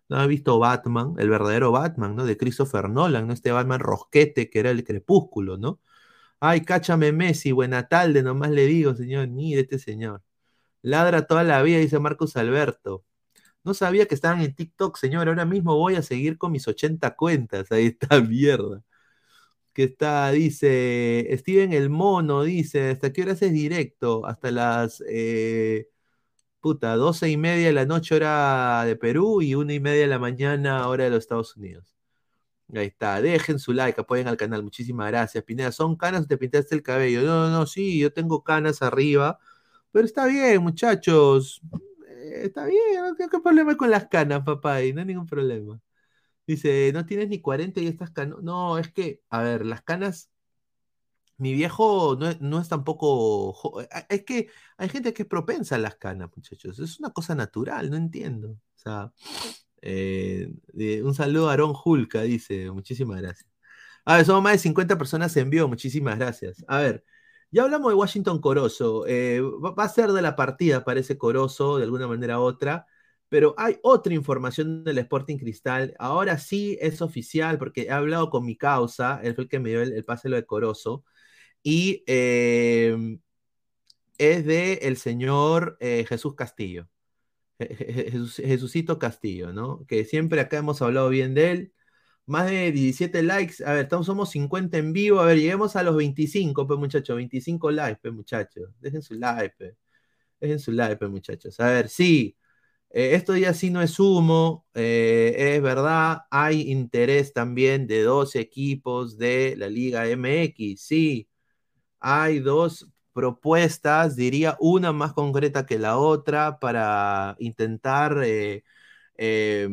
No 0.08 0.22
he 0.22 0.26
visto 0.28 0.58
Batman, 0.58 1.14
el 1.18 1.30
verdadero 1.30 1.72
Batman, 1.72 2.16
¿no? 2.16 2.24
De 2.26 2.36
Christopher 2.36 2.90
Nolan, 2.90 3.26
¿no? 3.28 3.34
Este 3.34 3.52
Batman 3.52 3.80
rosquete 3.80 4.50
que 4.50 4.60
era 4.60 4.70
el 4.70 4.84
crepúsculo, 4.84 5.58
¿no? 5.58 5.80
Ay, 6.40 6.62
cáchame 6.62 7.12
Messi, 7.12 7.52
buena 7.52 7.88
tarde, 7.88 8.22
nomás 8.22 8.50
le 8.50 8.66
digo, 8.66 8.94
señor, 8.94 9.28
mire 9.28 9.62
este 9.62 9.78
señor. 9.78 10.22
Ladra 10.82 11.26
toda 11.26 11.44
la 11.44 11.62
vida, 11.62 11.78
dice 11.78 11.98
Marcos 12.00 12.36
Alberto. 12.36 13.04
No 13.64 13.74
sabía 13.74 14.06
que 14.06 14.14
estaban 14.16 14.42
en 14.42 14.54
TikTok, 14.54 14.96
señor. 14.98 15.28
Ahora 15.28 15.44
mismo 15.46 15.76
voy 15.76 15.96
a 15.96 16.02
seguir 16.02 16.38
con 16.38 16.52
mis 16.52 16.68
80 16.68 17.16
cuentas. 17.16 17.72
Ahí 17.72 17.86
está, 17.88 18.20
mierda. 18.22 18.82
Que 19.72 19.84
está, 19.84 20.30
dice, 20.32 21.26
Steven 21.38 21.72
el 21.72 21.88
Mono, 21.90 22.42
dice, 22.42 22.90
¿hasta 22.90 23.12
qué 23.12 23.22
horas 23.22 23.40
es 23.42 23.52
directo? 23.52 24.26
Hasta 24.26 24.50
las, 24.50 25.02
eh, 25.08 25.88
puta, 26.60 26.96
doce 26.96 27.30
y 27.30 27.36
media 27.36 27.68
de 27.68 27.72
la 27.72 27.86
noche 27.86 28.14
hora 28.16 28.84
de 28.86 28.96
Perú 28.96 29.42
y 29.42 29.54
una 29.54 29.74
y 29.74 29.80
media 29.80 30.02
de 30.02 30.08
la 30.08 30.18
mañana 30.18 30.88
hora 30.88 31.04
de 31.04 31.10
los 31.10 31.20
Estados 31.20 31.56
Unidos. 31.56 31.94
Ahí 32.74 32.86
está, 32.86 33.20
dejen 33.20 33.58
su 33.58 33.72
like, 33.74 34.00
apoyen 34.00 34.28
al 34.28 34.36
canal, 34.38 34.62
muchísimas 34.62 35.08
gracias. 35.10 35.44
Pineda, 35.44 35.72
¿son 35.72 35.96
canas 35.96 36.22
o 36.24 36.26
te 36.26 36.38
pintaste 36.38 36.74
el 36.74 36.82
cabello? 36.82 37.22
No, 37.22 37.50
no, 37.50 37.66
sí, 37.66 37.98
yo 37.98 38.12
tengo 38.12 38.42
canas 38.42 38.80
arriba, 38.82 39.38
pero 39.92 40.06
está 40.06 40.26
bien, 40.26 40.62
muchachos, 40.62 41.60
eh, 42.08 42.42
está 42.44 42.64
bien, 42.66 43.00
no 43.02 43.14
tengo 43.16 43.42
problema 43.42 43.76
con 43.76 43.90
las 43.90 44.06
canas, 44.08 44.42
papá, 44.44 44.82
y 44.82 44.92
no 44.94 45.00
hay 45.00 45.06
ningún 45.06 45.26
problema. 45.26 45.80
Dice, 46.52 46.90
no 46.92 47.06
tienes 47.06 47.28
ni 47.28 47.40
40 47.40 47.80
y 47.80 47.86
estas 47.88 48.10
canas. 48.10 48.38
No, 48.42 48.78
es 48.78 48.92
que, 48.92 49.22
a 49.30 49.42
ver, 49.42 49.66
las 49.66 49.82
canas, 49.82 50.30
mi 51.38 51.52
viejo 51.54 52.16
no 52.18 52.28
es, 52.28 52.40
no 52.40 52.60
es 52.60 52.68
tampoco, 52.68 53.80
es 54.08 54.24
que 54.24 54.48
hay 54.76 54.88
gente 54.88 55.12
que 55.12 55.22
es 55.22 55.28
propensa 55.28 55.74
a 55.76 55.78
las 55.78 55.96
canas, 55.96 56.30
muchachos, 56.34 56.78
es 56.78 57.00
una 57.00 57.10
cosa 57.10 57.34
natural, 57.34 57.90
no 57.90 57.96
entiendo. 57.96 58.50
O 58.50 58.78
sea... 58.78 59.12
Eh, 59.82 60.48
un 61.04 61.14
saludo 61.14 61.50
a 61.50 61.52
Aaron 61.54 61.74
Julka, 61.74 62.22
dice. 62.22 62.70
Muchísimas 62.70 63.20
gracias. 63.20 63.50
A 64.04 64.16
ver, 64.16 64.26
somos 64.26 64.42
más 64.42 64.52
de 64.54 64.58
50 64.58 64.96
personas 64.98 65.36
en 65.36 65.50
vivo. 65.50 65.68
Muchísimas 65.68 66.18
gracias. 66.18 66.64
A 66.68 66.78
ver, 66.78 67.04
ya 67.50 67.64
hablamos 67.64 67.90
de 67.92 67.96
Washington 67.96 68.40
Corozo. 68.40 69.06
Eh, 69.06 69.40
va, 69.40 69.72
va, 69.72 69.84
a 69.84 69.88
ser 69.88 70.12
de 70.12 70.22
la 70.22 70.36
partida, 70.36 70.84
parece 70.84 71.18
Corozo, 71.18 71.78
de 71.78 71.84
alguna 71.84 72.08
manera 72.08 72.38
u 72.40 72.42
otra. 72.42 72.86
Pero 73.32 73.54
hay 73.56 73.78
otra 73.82 74.12
información 74.12 74.84
del 74.84 74.98
Sporting 74.98 75.38
Cristal. 75.38 75.94
Ahora 75.98 76.36
sí 76.38 76.76
es 76.82 77.00
oficial, 77.00 77.56
porque 77.58 77.84
he 77.84 77.90
hablado 77.90 78.28
con 78.28 78.44
mi 78.44 78.58
causa, 78.58 79.20
él 79.24 79.34
fue 79.34 79.44
el 79.44 79.50
que 79.50 79.58
me 79.58 79.70
dio 79.70 79.80
el, 79.80 80.04
pase 80.04 80.28
lo 80.28 80.36
decoroso. 80.36 81.02
Y 81.62 82.04
eh, 82.06 82.94
es 84.18 84.44
de 84.44 84.74
el 84.82 84.98
señor 84.98 85.78
eh, 85.80 86.04
Jesús 86.06 86.34
Castillo. 86.34 86.88
Jesucito 88.38 88.98
Castillo, 88.98 89.52
¿no? 89.52 89.86
Que 89.86 90.04
siempre 90.04 90.40
acá 90.40 90.58
hemos 90.58 90.82
hablado 90.82 91.08
bien 91.08 91.34
de 91.34 91.52
él. 91.52 91.72
Más 92.26 92.50
de 92.50 92.72
17 92.72 93.22
likes. 93.22 93.64
A 93.64 93.72
ver, 93.74 93.84
estamos, 93.84 94.06
somos 94.06 94.30
50 94.30 94.78
en 94.78 94.92
vivo. 94.92 95.20
A 95.20 95.26
ver, 95.26 95.38
lleguemos 95.38 95.76
a 95.76 95.82
los 95.82 95.96
25, 95.96 96.66
pues 96.66 96.78
muchachos. 96.78 97.16
25 97.16 97.70
likes, 97.70 98.00
pues 98.02 98.14
muchachos. 98.14 98.70
Dejen 98.80 99.02
su 99.02 99.14
like, 99.14 99.54
pues. 99.58 99.74
Dejen 100.40 100.58
su 100.60 100.72
like, 100.72 100.96
pues 100.98 101.10
muchachos. 101.10 101.58
A 101.60 101.68
ver, 101.70 101.88
sí. 101.88 102.36
Eh, 102.92 103.14
esto 103.14 103.36
ya 103.36 103.54
sí 103.54 103.70
no 103.70 103.82
es 103.82 103.98
humo. 104.00 104.66
eh, 104.74 105.54
es 105.56 105.62
verdad. 105.62 106.22
Hay 106.30 106.70
interés 106.70 107.32
también 107.32 107.86
de 107.86 108.02
dos 108.02 108.36
equipos 108.36 109.18
de 109.18 109.54
la 109.58 109.68
Liga 109.68 110.08
MX. 110.08 110.82
Sí. 110.82 111.28
Hay 112.00 112.40
dos 112.40 112.88
propuestas, 113.12 114.16
diría 114.16 114.56
una 114.60 114.92
más 114.92 115.12
concreta 115.12 115.66
que 115.66 115.78
la 115.78 115.98
otra, 115.98 116.58
para 116.58 117.36
intentar 117.38 118.22
eh, 118.24 118.64
eh, 119.16 119.68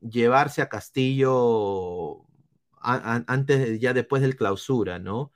llevarse 0.00 0.62
a 0.62 0.68
Castillo 0.68 2.24
antes, 2.80 3.80
ya 3.80 3.92
después 3.94 4.22
del 4.22 4.36
clausura, 4.36 4.98
¿no? 4.98 5.32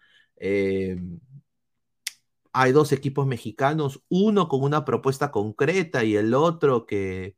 Hay 2.52 2.72
dos 2.72 2.92
equipos 2.92 3.26
mexicanos, 3.26 4.02
uno 4.08 4.48
con 4.48 4.62
una 4.62 4.84
propuesta 4.84 5.30
concreta 5.30 6.04
y 6.04 6.16
el 6.16 6.34
otro 6.34 6.86
que 6.86 7.36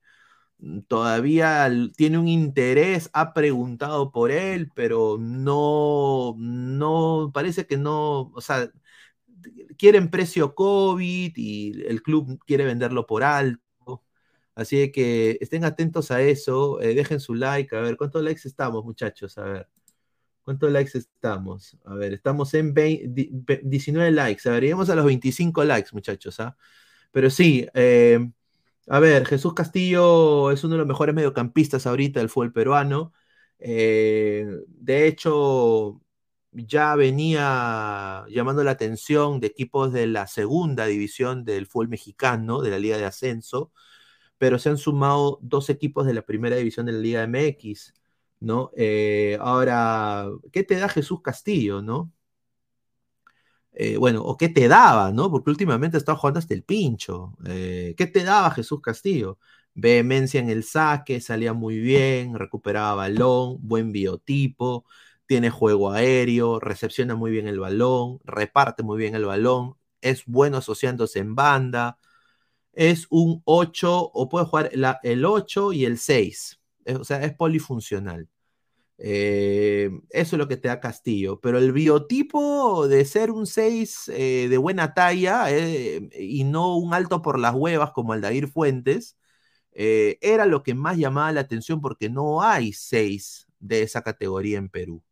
mm, 0.59 0.81
todavía 0.83 1.71
tiene 1.97 2.19
un 2.19 2.29
interés, 2.29 3.11
ha 3.15 3.35
preguntado 3.35 4.13
por 4.13 4.31
él, 4.33 4.71
pero 4.75 5.19
no, 5.21 6.35
no, 6.39 7.31
parece 7.35 7.67
que 7.67 7.77
no, 7.79 8.33
o 8.35 8.41
sea, 8.41 8.71
quieren 9.79 10.11
precio 10.11 10.55
COVID 10.55 11.33
y 11.37 11.83
el 11.87 12.03
club 12.03 12.39
quiere 12.47 12.65
venderlo 12.65 13.07
por 13.07 13.23
alto. 13.23 13.61
Así 14.55 14.93
que 14.93 15.39
estén 15.41 15.65
atentos 15.65 16.11
a 16.11 16.23
eso, 16.23 16.81
eh, 16.81 16.95
dejen 16.95 17.21
su 17.21 17.35
like, 17.35 17.75
a 17.77 17.81
ver, 17.81 17.97
¿cuántos 17.97 18.23
likes 18.23 18.47
estamos, 18.49 18.85
muchachos? 18.85 19.37
A 19.39 19.45
ver, 19.45 19.69
¿cuántos 20.45 20.71
likes 20.73 20.99
estamos? 20.99 21.77
A 21.85 21.95
ver, 21.95 22.13
estamos 22.15 22.55
en 22.55 22.75
20 22.75 23.09
di- 23.09 23.31
ve- 23.33 23.61
19 23.65 24.11
likes, 24.13 24.49
a 24.49 24.53
ver, 24.53 24.63
llegamos 24.65 24.91
a 24.91 24.95
los 24.97 25.05
25 25.07 25.65
likes, 25.65 25.91
muchachos, 25.93 26.41
¿ah? 26.41 26.57
Pero 27.13 27.31
sí, 27.31 27.67
eh, 27.75 28.21
a 28.89 28.99
ver, 29.01 29.27
Jesús 29.27 29.55
Castillo 29.55 30.51
es 30.51 30.63
uno 30.65 30.75
de 30.75 30.79
los 30.79 30.87
mejores 30.87 31.15
mediocampistas 31.15 31.87
ahorita 31.87 32.21
del 32.21 32.29
fútbol 32.29 32.53
peruano. 32.53 33.13
Eh, 33.59 34.47
de 34.69 35.07
hecho, 35.07 36.01
ya 36.53 36.95
venía 36.97 38.25
llamando 38.29 38.63
la 38.65 38.73
atención 38.73 39.41
de 39.41 39.49
equipos 39.49 39.93
de 39.93 40.07
la 40.07 40.27
segunda 40.27 40.87
división 40.87 41.45
del 41.45 41.67
fútbol 41.67 41.89
mexicano, 41.89 42.61
de 42.63 42.71
la 42.71 42.79
Liga 42.79 42.99
de 42.99 43.05
Ascenso, 43.07 43.73
pero 44.39 44.59
se 44.59 44.69
han 44.71 44.79
sumado 44.79 45.39
dos 45.43 45.71
equipos 45.71 46.07
de 46.07 46.15
la 46.15 46.23
primera 46.23 46.57
división 46.57 46.87
de 46.87 46.93
la 46.93 46.99
Liga 46.99 47.23
MX, 47.25 47.95
¿no? 48.45 48.71
Eh, 48.77 49.39
ahora, 49.41 50.27
¿qué 50.53 50.63
te 50.65 50.77
da 50.77 50.89
Jesús 50.89 51.23
Castillo, 51.23 51.83
no? 51.83 52.13
Eh, 53.73 53.97
bueno, 53.97 54.23
o 54.23 54.37
qué 54.37 54.49
te 54.49 54.69
daba, 54.69 55.11
¿no? 55.13 55.31
Porque 55.31 55.51
últimamente 55.51 55.97
está 55.99 56.15
jugando 56.15 56.39
hasta 56.39 56.55
el 56.55 56.63
pincho. 56.63 57.35
Eh, 57.47 57.95
¿qué 57.97 58.07
te 58.07 58.23
daba 58.25 58.51
Jesús 58.53 58.81
Castillo? 58.81 59.39
Vehemencia 59.75 60.39
en 60.41 60.49
el 60.51 60.63
saque, 60.65 61.21
salía 61.21 61.53
muy 61.53 61.79
bien, 61.81 62.35
recuperaba 62.39 62.95
balón, 62.95 63.59
buen 63.61 63.91
biotipo, 63.93 64.85
tiene 65.27 65.51
juego 65.51 65.91
aéreo, 65.93 66.61
recepciona 66.61 67.17
muy 67.17 67.33
bien 67.33 67.49
el 67.49 67.59
balón, 67.59 68.21
reparte 68.25 68.85
muy 68.85 68.97
bien 68.99 69.15
el 69.17 69.25
balón, 69.25 69.75
es 70.01 70.25
bueno 70.27 70.59
asociándose 70.59 71.19
en 71.19 71.35
banda, 71.35 71.99
es 72.75 73.07
un 73.11 73.43
8 73.47 74.11
o 74.15 74.29
puede 74.29 74.47
jugar 74.47 74.71
el 75.05 75.25
8 75.27 75.73
y 75.73 75.85
el 75.87 75.99
6, 75.99 76.61
Es- 76.87 76.97
o 76.99 77.05
sea, 77.05 77.23
es 77.25 77.35
polifuncional. 77.35 78.29
Eh, 78.99 79.91
eso 80.11 80.37
es 80.37 80.39
lo 80.39 80.47
que 80.49 80.57
te 80.57 80.69
da 80.69 80.81
Castillo, 80.81 81.41
pero 81.41 81.59
el 81.59 81.73
biotipo 81.73 82.87
de 82.87 83.05
ser 83.05 83.31
un 83.33 83.47
6 83.47 84.09
eh, 84.09 84.47
de 84.49 84.57
buena 84.57 84.95
talla 84.95 85.51
eh, 85.51 86.09
y 86.19 86.45
no 86.45 86.77
un 86.77 86.95
alto 86.95 87.21
por 87.21 87.39
las 87.39 87.55
huevas 87.55 87.91
como 87.93 88.13
Aldair 88.13 88.49
Fuentes, 88.49 89.17
era 89.77 90.47
lo 90.47 90.63
que 90.63 90.75
más 90.75 90.97
llamaba 90.99 91.33
la 91.33 91.41
atención 91.41 91.81
porque 91.81 92.09
no 92.09 92.43
hay 92.43 92.73
6 92.73 93.49
de 93.59 93.83
esa 93.83 94.03
categoría 94.03 94.59
en 94.59 94.69
Perú. 94.69 95.03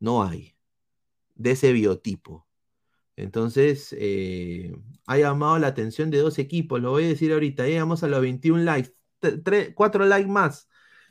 No 0.00 0.22
hay. 0.24 0.56
De 1.34 1.52
ese 1.52 1.72
biotipo. 1.72 2.46
Entonces, 3.16 3.96
ha 5.06 5.18
llamado 5.18 5.58
la 5.58 5.68
atención 5.68 6.10
de 6.10 6.18
dos 6.18 6.38
equipos. 6.38 6.80
Lo 6.80 6.92
voy 6.92 7.04
a 7.04 7.08
decir 7.08 7.32
ahorita. 7.32 7.66
Llegamos 7.66 8.04
a 8.04 8.08
los 8.08 8.20
21 8.20 8.62
likes. 8.64 8.92
4 9.74 10.06
likes 10.06 10.30
más. 10.30 10.68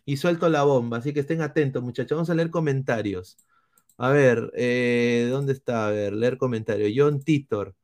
Y 0.07 0.17
suelto 0.17 0.49
la 0.49 0.63
bomba. 0.63 0.97
Así 0.99 1.13
que 1.13 1.19
estén 1.21 1.41
atentos, 1.41 1.83
muchachos. 1.83 2.15
Vamos 2.15 2.29
a 2.29 2.35
leer 2.35 2.49
comentarios. 2.51 3.37
A 3.97 4.09
ver, 4.11 4.51
eh, 4.55 5.27
¿dónde 5.31 5.53
está? 5.53 5.87
A 5.87 5.91
ver, 5.91 6.13
leer 6.13 6.37
comentarios. 6.37 6.93
John 6.95 7.21
Titor. 7.23 7.75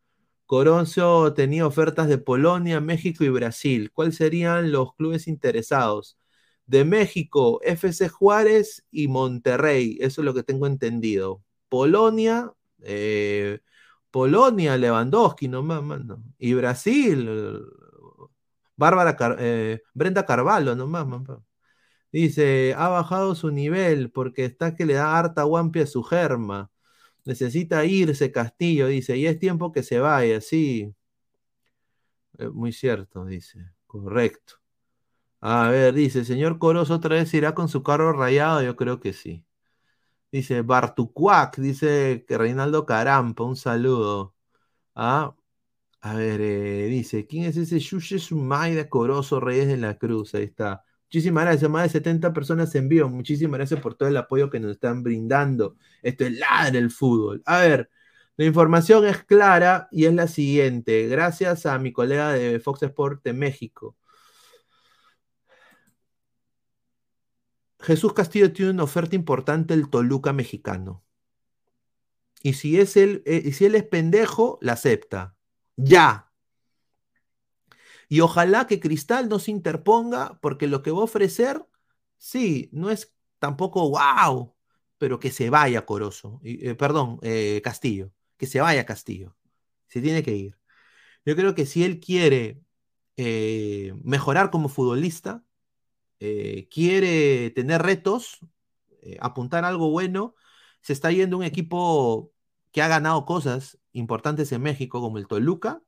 Coroncio 0.46 1.34
tenía 1.34 1.68
ofertas 1.68 2.08
de 2.10 2.18
Polonia, 2.20 2.82
México 2.82 3.24
y 3.26 3.30
Brasil. 3.30 3.92
¿Cuáles 3.94 4.16
serían 4.18 4.72
los 4.72 4.96
clubes 4.96 5.28
interesados? 5.28 6.18
De 6.66 6.86
México, 6.86 7.60
FC 7.64 8.10
Juárez 8.10 8.86
y 8.92 9.08
Monterrey. 9.10 9.98
Eso 10.02 10.22
es 10.22 10.26
lo 10.26 10.34
que 10.34 10.44
tengo 10.44 10.68
entendido. 10.68 11.44
Polonia, 11.70 12.54
eh, 12.84 13.60
Polonia, 14.12 14.78
Lewandowski, 14.78 15.48
nomás, 15.50 15.84
mano. 15.84 16.24
Y 16.40 16.54
Brasil, 16.54 17.28
eh, 17.30 17.60
Bárbara 18.78 19.18
Brenda 19.94 20.26
Carvalho, 20.26 20.76
nomás, 20.76 21.08
mamá. 21.08 21.44
Dice, 22.14 22.76
ha 22.78 22.90
bajado 22.90 23.36
su 23.36 23.52
nivel 23.52 24.12
porque 24.12 24.46
está 24.46 24.76
que 24.76 24.86
le 24.86 24.94
da 24.96 25.18
harta 25.20 25.44
guampi 25.44 25.82
a 25.82 25.88
su 25.88 26.04
germa. 26.04 26.72
Necesita 27.26 27.86
irse 27.86 28.32
Castillo, 28.32 28.88
dice, 28.88 29.18
y 29.18 29.28
es 29.28 29.40
tiempo 29.40 29.72
que 29.74 29.84
se 29.84 30.00
vaya, 30.00 30.42
sí. 30.42 30.94
Eh, 32.38 32.50
muy 32.50 32.72
cierto, 32.72 33.26
dice. 33.26 33.72
Correcto. 33.88 34.56
A 35.42 35.70
ver, 35.70 35.94
dice, 35.94 36.26
señor 36.26 36.60
Coros 36.60 36.92
otra 36.92 37.16
vez 37.18 37.34
irá 37.34 37.54
con 37.56 37.70
su 37.70 37.84
carro 37.84 38.14
rayado, 38.14 38.64
yo 38.64 38.76
creo 38.76 39.00
que 39.00 39.14
sí. 39.14 39.46
Dice 40.32 40.62
Bartucuac, 40.64 41.58
dice 41.60 42.26
que 42.28 42.38
Reinaldo 42.38 42.86
Carampa, 42.86 43.44
un 43.44 43.56
saludo. 43.58 44.36
Ah, 44.96 45.36
a 46.02 46.16
ver, 46.16 46.42
eh, 46.42 46.88
dice, 46.88 47.28
¿quién 47.28 47.46
es 47.46 47.58
ese 47.58 47.80
Yuye 47.80 48.20
Sumaida 48.20 48.90
Corozo 48.90 49.40
Reyes 49.40 49.68
de 49.68 49.78
la 49.78 49.98
Cruz? 49.98 50.36
Ahí 50.36 50.46
está. 50.46 50.86
Muchísimas 51.14 51.46
gracias, 51.46 51.70
más 51.70 51.84
de 51.84 51.90
70 51.90 52.34
personas 52.34 52.74
en 52.74 52.90
vivo. 52.90 53.08
Muchísimas 53.08 53.60
gracias 53.60 53.80
por 53.80 53.94
todo 53.94 54.10
el 54.10 54.18
apoyo 54.18 54.50
que 54.50 54.60
nos 54.60 54.72
están 54.72 55.04
brindando. 55.04 55.76
Esto 56.02 56.26
es 56.26 56.40
ladra 56.40 56.80
el 56.80 56.90
fútbol. 56.90 57.44
A 57.46 57.60
ver, 57.60 57.92
la 58.36 58.46
información 58.46 59.06
es 59.06 59.24
clara 59.24 59.88
y 59.92 60.06
es 60.06 60.14
la 60.16 60.28
siguiente. 60.28 61.08
Gracias 61.08 61.68
a 61.68 61.78
mi 61.78 61.94
colega 61.94 62.34
de 62.34 62.60
Fox 62.60 62.82
Sport 62.82 63.24
de 63.24 63.34
México. 63.34 63.96
Jesús 67.80 68.14
Castillo 68.14 68.52
tiene 68.52 68.72
una 68.72 68.84
oferta 68.84 69.16
importante 69.16 69.76
el 69.76 69.92
Toluca 69.92 70.34
mexicano. 70.34 71.04
Y 72.42 72.54
si, 72.54 72.80
es 72.80 72.98
él, 72.98 73.22
eh, 73.28 73.44
y 73.46 73.52
si 73.52 73.66
él 73.66 73.76
es 73.76 73.84
pendejo, 73.84 74.58
la 74.62 74.74
acepta. 74.74 75.36
Ya. 75.76 76.33
Y 78.10 78.22
ojalá 78.22 78.68
que 78.68 78.80
Cristal 78.80 79.30
no 79.30 79.40
se 79.40 79.52
interponga, 79.52 80.40
porque 80.42 80.68
lo 80.68 80.82
que 80.84 80.92
va 80.92 81.00
a 81.00 81.04
ofrecer, 81.04 81.66
sí, 82.18 82.70
no 82.72 82.90
es 82.90 83.14
tampoco 83.40 83.90
wow, 83.90 84.56
pero 84.98 85.20
que 85.20 85.32
se 85.32 85.50
vaya 85.50 85.86
Corozo. 85.86 86.40
Eh, 86.44 86.76
perdón, 86.76 87.20
eh, 87.24 87.62
Castillo. 87.64 88.12
Que 88.38 88.48
se 88.48 88.62
vaya 88.62 88.86
Castillo. 88.86 89.36
Se 89.88 90.02
tiene 90.02 90.24
que 90.24 90.36
ir. 90.36 90.58
Yo 91.26 91.36
creo 91.36 91.56
que 91.56 91.66
si 91.66 91.84
él 91.84 92.00
quiere 92.00 92.62
eh, 93.18 93.94
mejorar 94.04 94.52
como 94.52 94.70
futbolista, 94.70 95.44
quiere 96.70 97.50
tener 97.50 97.82
retos, 97.82 98.40
apuntar 99.20 99.66
algo 99.66 99.90
bueno, 99.92 100.36
se 100.82 100.94
está 100.94 101.12
yendo 101.12 101.38
un 101.38 101.44
equipo 101.44 102.32
que 102.72 102.82
ha 102.82 102.88
ganado 102.88 103.26
cosas 103.26 103.78
importantes 103.92 104.52
en 104.54 104.62
México, 104.62 105.02
como 105.02 105.18
el 105.18 105.28
Toluca, 105.28 105.84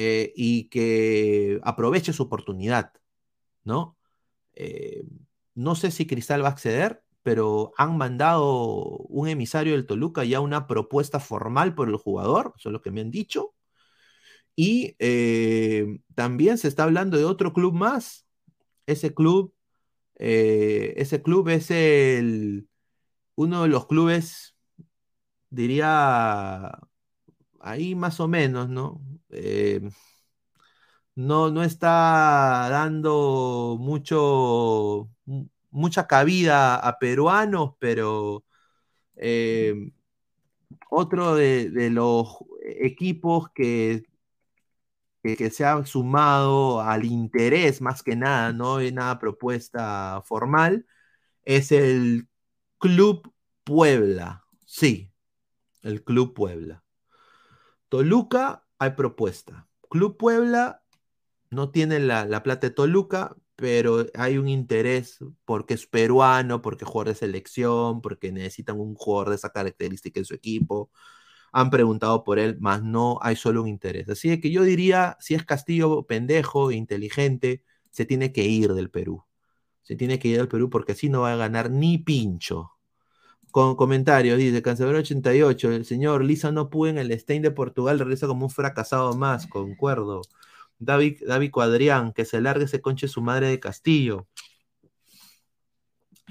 eh, 0.00 0.32
y 0.36 0.68
que 0.68 1.58
aproveche 1.64 2.12
su 2.12 2.22
oportunidad, 2.22 2.92
¿no? 3.64 3.98
Eh, 4.54 5.04
no 5.56 5.74
sé 5.74 5.90
si 5.90 6.06
Cristal 6.06 6.44
va 6.44 6.48
a 6.48 6.52
acceder, 6.52 7.02
pero 7.24 7.72
han 7.76 7.96
mandado 7.98 8.98
un 9.08 9.26
emisario 9.26 9.72
del 9.72 9.86
Toluca 9.86 10.22
ya 10.24 10.38
una 10.38 10.68
propuesta 10.68 11.18
formal 11.18 11.74
por 11.74 11.88
el 11.88 11.96
jugador, 11.96 12.54
eso 12.56 12.68
es 12.68 12.72
lo 12.74 12.80
que 12.80 12.92
me 12.92 13.00
han 13.00 13.10
dicho. 13.10 13.56
Y 14.54 14.94
eh, 15.00 15.98
también 16.14 16.58
se 16.58 16.68
está 16.68 16.84
hablando 16.84 17.16
de 17.18 17.24
otro 17.24 17.52
club 17.52 17.74
más 17.74 18.24
ese 18.86 19.12
club, 19.14 19.52
ese 20.14 21.22
club 21.22 21.48
es 21.48 21.72
el, 21.72 22.68
uno 23.34 23.62
de 23.64 23.68
los 23.68 23.86
clubes, 23.88 24.56
diría, 25.50 26.78
ahí 27.60 27.94
más 27.94 28.20
o 28.20 28.28
menos, 28.28 28.68
¿no? 28.68 29.00
Eh, 29.30 29.80
no, 31.14 31.50
no 31.50 31.62
está 31.64 32.68
dando 32.70 33.76
mucho, 33.80 35.10
mucha 35.70 36.06
cabida 36.06 36.76
a 36.76 36.98
peruanos, 36.98 37.74
pero 37.78 38.44
eh, 39.16 39.92
otro 40.90 41.34
de, 41.34 41.70
de 41.70 41.90
los 41.90 42.36
equipos 42.62 43.50
que 43.54 44.02
que, 45.22 45.36
que 45.36 45.50
se 45.50 45.64
ha 45.64 45.84
sumado 45.84 46.80
al 46.80 47.04
interés 47.04 47.80
más 47.80 48.02
que 48.02 48.16
nada, 48.16 48.52
no 48.52 48.76
hay 48.76 48.92
nada 48.92 49.18
propuesta 49.18 50.22
formal, 50.24 50.86
es 51.44 51.72
el 51.72 52.28
Club 52.78 53.32
Puebla. 53.64 54.44
Sí, 54.66 55.12
el 55.82 56.04
Club 56.04 56.34
Puebla. 56.34 56.84
Toluca 57.88 58.66
hay 58.78 58.90
propuesta. 58.92 59.68
Club 59.90 60.16
Puebla 60.16 60.82
no 61.50 61.70
tiene 61.70 62.00
la, 62.00 62.26
la 62.26 62.42
plata 62.42 62.68
de 62.68 62.74
Toluca, 62.74 63.36
pero 63.56 64.06
hay 64.14 64.38
un 64.38 64.48
interés 64.48 65.18
porque 65.44 65.74
es 65.74 65.86
peruano, 65.86 66.62
porque 66.62 66.84
juega 66.84 67.10
de 67.12 67.16
selección, 67.16 68.00
porque 68.02 68.32
necesitan 68.32 68.78
un 68.80 68.94
jugador 68.94 69.30
de 69.30 69.36
esa 69.36 69.50
característica 69.50 70.20
en 70.20 70.26
su 70.26 70.34
equipo 70.34 70.90
han 71.52 71.70
preguntado 71.70 72.24
por 72.24 72.38
él, 72.38 72.58
más 72.60 72.82
no 72.82 73.18
hay 73.22 73.36
solo 73.36 73.62
un 73.62 73.68
interés. 73.68 74.08
Así 74.08 74.40
que 74.40 74.50
yo 74.50 74.62
diría, 74.62 75.16
si 75.20 75.34
es 75.34 75.44
Castillo 75.44 76.04
pendejo, 76.06 76.70
inteligente, 76.72 77.64
se 77.90 78.04
tiene 78.06 78.32
que 78.32 78.44
ir 78.44 78.74
del 78.74 78.90
Perú. 78.90 79.24
Se 79.82 79.96
tiene 79.96 80.18
que 80.18 80.28
ir 80.28 80.38
del 80.38 80.48
Perú 80.48 80.70
porque 80.70 80.92
así 80.92 81.08
no 81.08 81.22
va 81.22 81.32
a 81.32 81.36
ganar 81.36 81.70
ni 81.70 81.98
pincho. 81.98 82.72
Con 83.50 83.76
comentarios, 83.76 84.38
dice 84.38 84.62
Cancelero 84.62 84.98
88, 84.98 85.72
el 85.72 85.84
señor 85.84 86.24
Lisa 86.24 86.52
no 86.52 86.68
pudo 86.70 86.90
en 86.90 86.98
el 86.98 87.18
Stein 87.18 87.42
de 87.42 87.50
Portugal, 87.50 87.98
regresa 87.98 88.26
como 88.26 88.46
un 88.46 88.50
fracasado 88.50 89.14
más, 89.14 89.46
concuerdo. 89.46 90.22
David, 90.78 91.22
David 91.26 91.50
Cuadrián, 91.50 92.12
que 92.12 92.24
se 92.24 92.40
largue 92.40 92.66
ese 92.66 92.80
conche 92.80 93.08
su 93.08 93.22
madre 93.22 93.48
de 93.48 93.60
Castillo. 93.60 94.28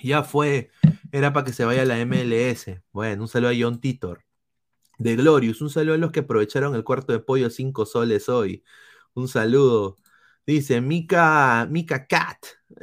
Ya 0.04 0.24
fue, 0.24 0.70
era 1.12 1.34
para 1.34 1.46
que 1.46 1.54
se 1.54 1.66
vaya 1.66 1.82
a 1.82 1.86
la 1.86 1.98
MLS. 2.06 2.82
Bueno, 2.92 3.24
un 3.24 3.28
saludo 3.28 3.52
a 3.52 3.56
John 3.60 3.80
Titor 3.82 4.24
de 4.98 5.16
Glorious. 5.16 5.62
Un 5.62 5.70
saludo 5.70 5.96
a 5.96 5.98
los 5.98 6.12
que 6.12 6.22
aprovecharon 6.22 6.76
el 6.76 6.84
cuarto 6.84 7.14
de 7.14 7.20
pollo 7.20 7.50
5 7.50 7.86
soles 7.86 8.30
hoy. 8.30 8.64
Un 9.14 9.28
saludo. 9.28 9.98
Dice 10.46 10.82
Mika, 10.82 11.68
Mika 11.70 12.08
Cat. 12.08 12.38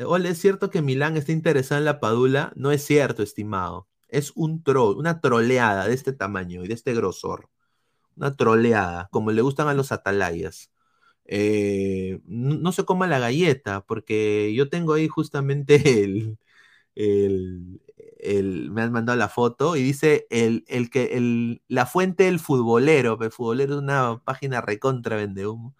Hola, 0.06 0.28
¿es 0.30 0.38
cierto 0.38 0.70
que 0.70 0.82
Milán 0.82 1.16
está 1.16 1.32
interesado 1.32 1.78
en 1.78 1.86
la 1.86 2.00
Padula? 2.00 2.52
No 2.56 2.72
es 2.72 2.84
cierto, 2.84 3.22
estimado. 3.22 3.88
Es 4.14 4.32
un 4.36 4.62
troll, 4.62 4.96
una 4.98 5.20
troleada 5.20 5.86
de 5.88 5.94
este 5.94 6.12
tamaño 6.12 6.64
y 6.64 6.68
de 6.68 6.74
este 6.74 6.94
grosor. 6.94 7.50
Una 8.16 8.36
troleada, 8.36 9.08
como 9.12 9.32
le 9.32 9.42
gustan 9.42 9.68
a 9.68 9.74
los 9.74 9.92
atalayas. 9.92 10.70
Eh, 11.26 12.20
no, 12.26 12.72
se 12.72 12.84
coma 12.84 13.06
la 13.08 13.18
galleta, 13.20 13.82
porque 13.86 14.54
yo 14.54 14.68
tengo 14.70 14.94
ahí 14.94 15.08
justamente 15.08 15.76
el, 16.94 17.80
el, 18.18 18.70
me 18.70 18.82
han 18.82 18.92
mandado 18.92 19.18
la 19.18 19.28
foto 19.28 19.76
y 19.76 19.82
dice 19.82 20.26
el, 20.30 20.64
el 20.68 20.90
que 20.90 21.16
el, 21.16 21.62
la 21.68 21.86
fuente 21.86 22.24
del 22.24 22.38
futbolero, 22.40 23.18
el 23.20 23.30
futbolero 23.32 23.74
es 23.74 23.80
una 23.80 24.18
página 24.24 24.60
recontra 24.60 25.16
vende 25.16 25.46
humo. 25.46 25.74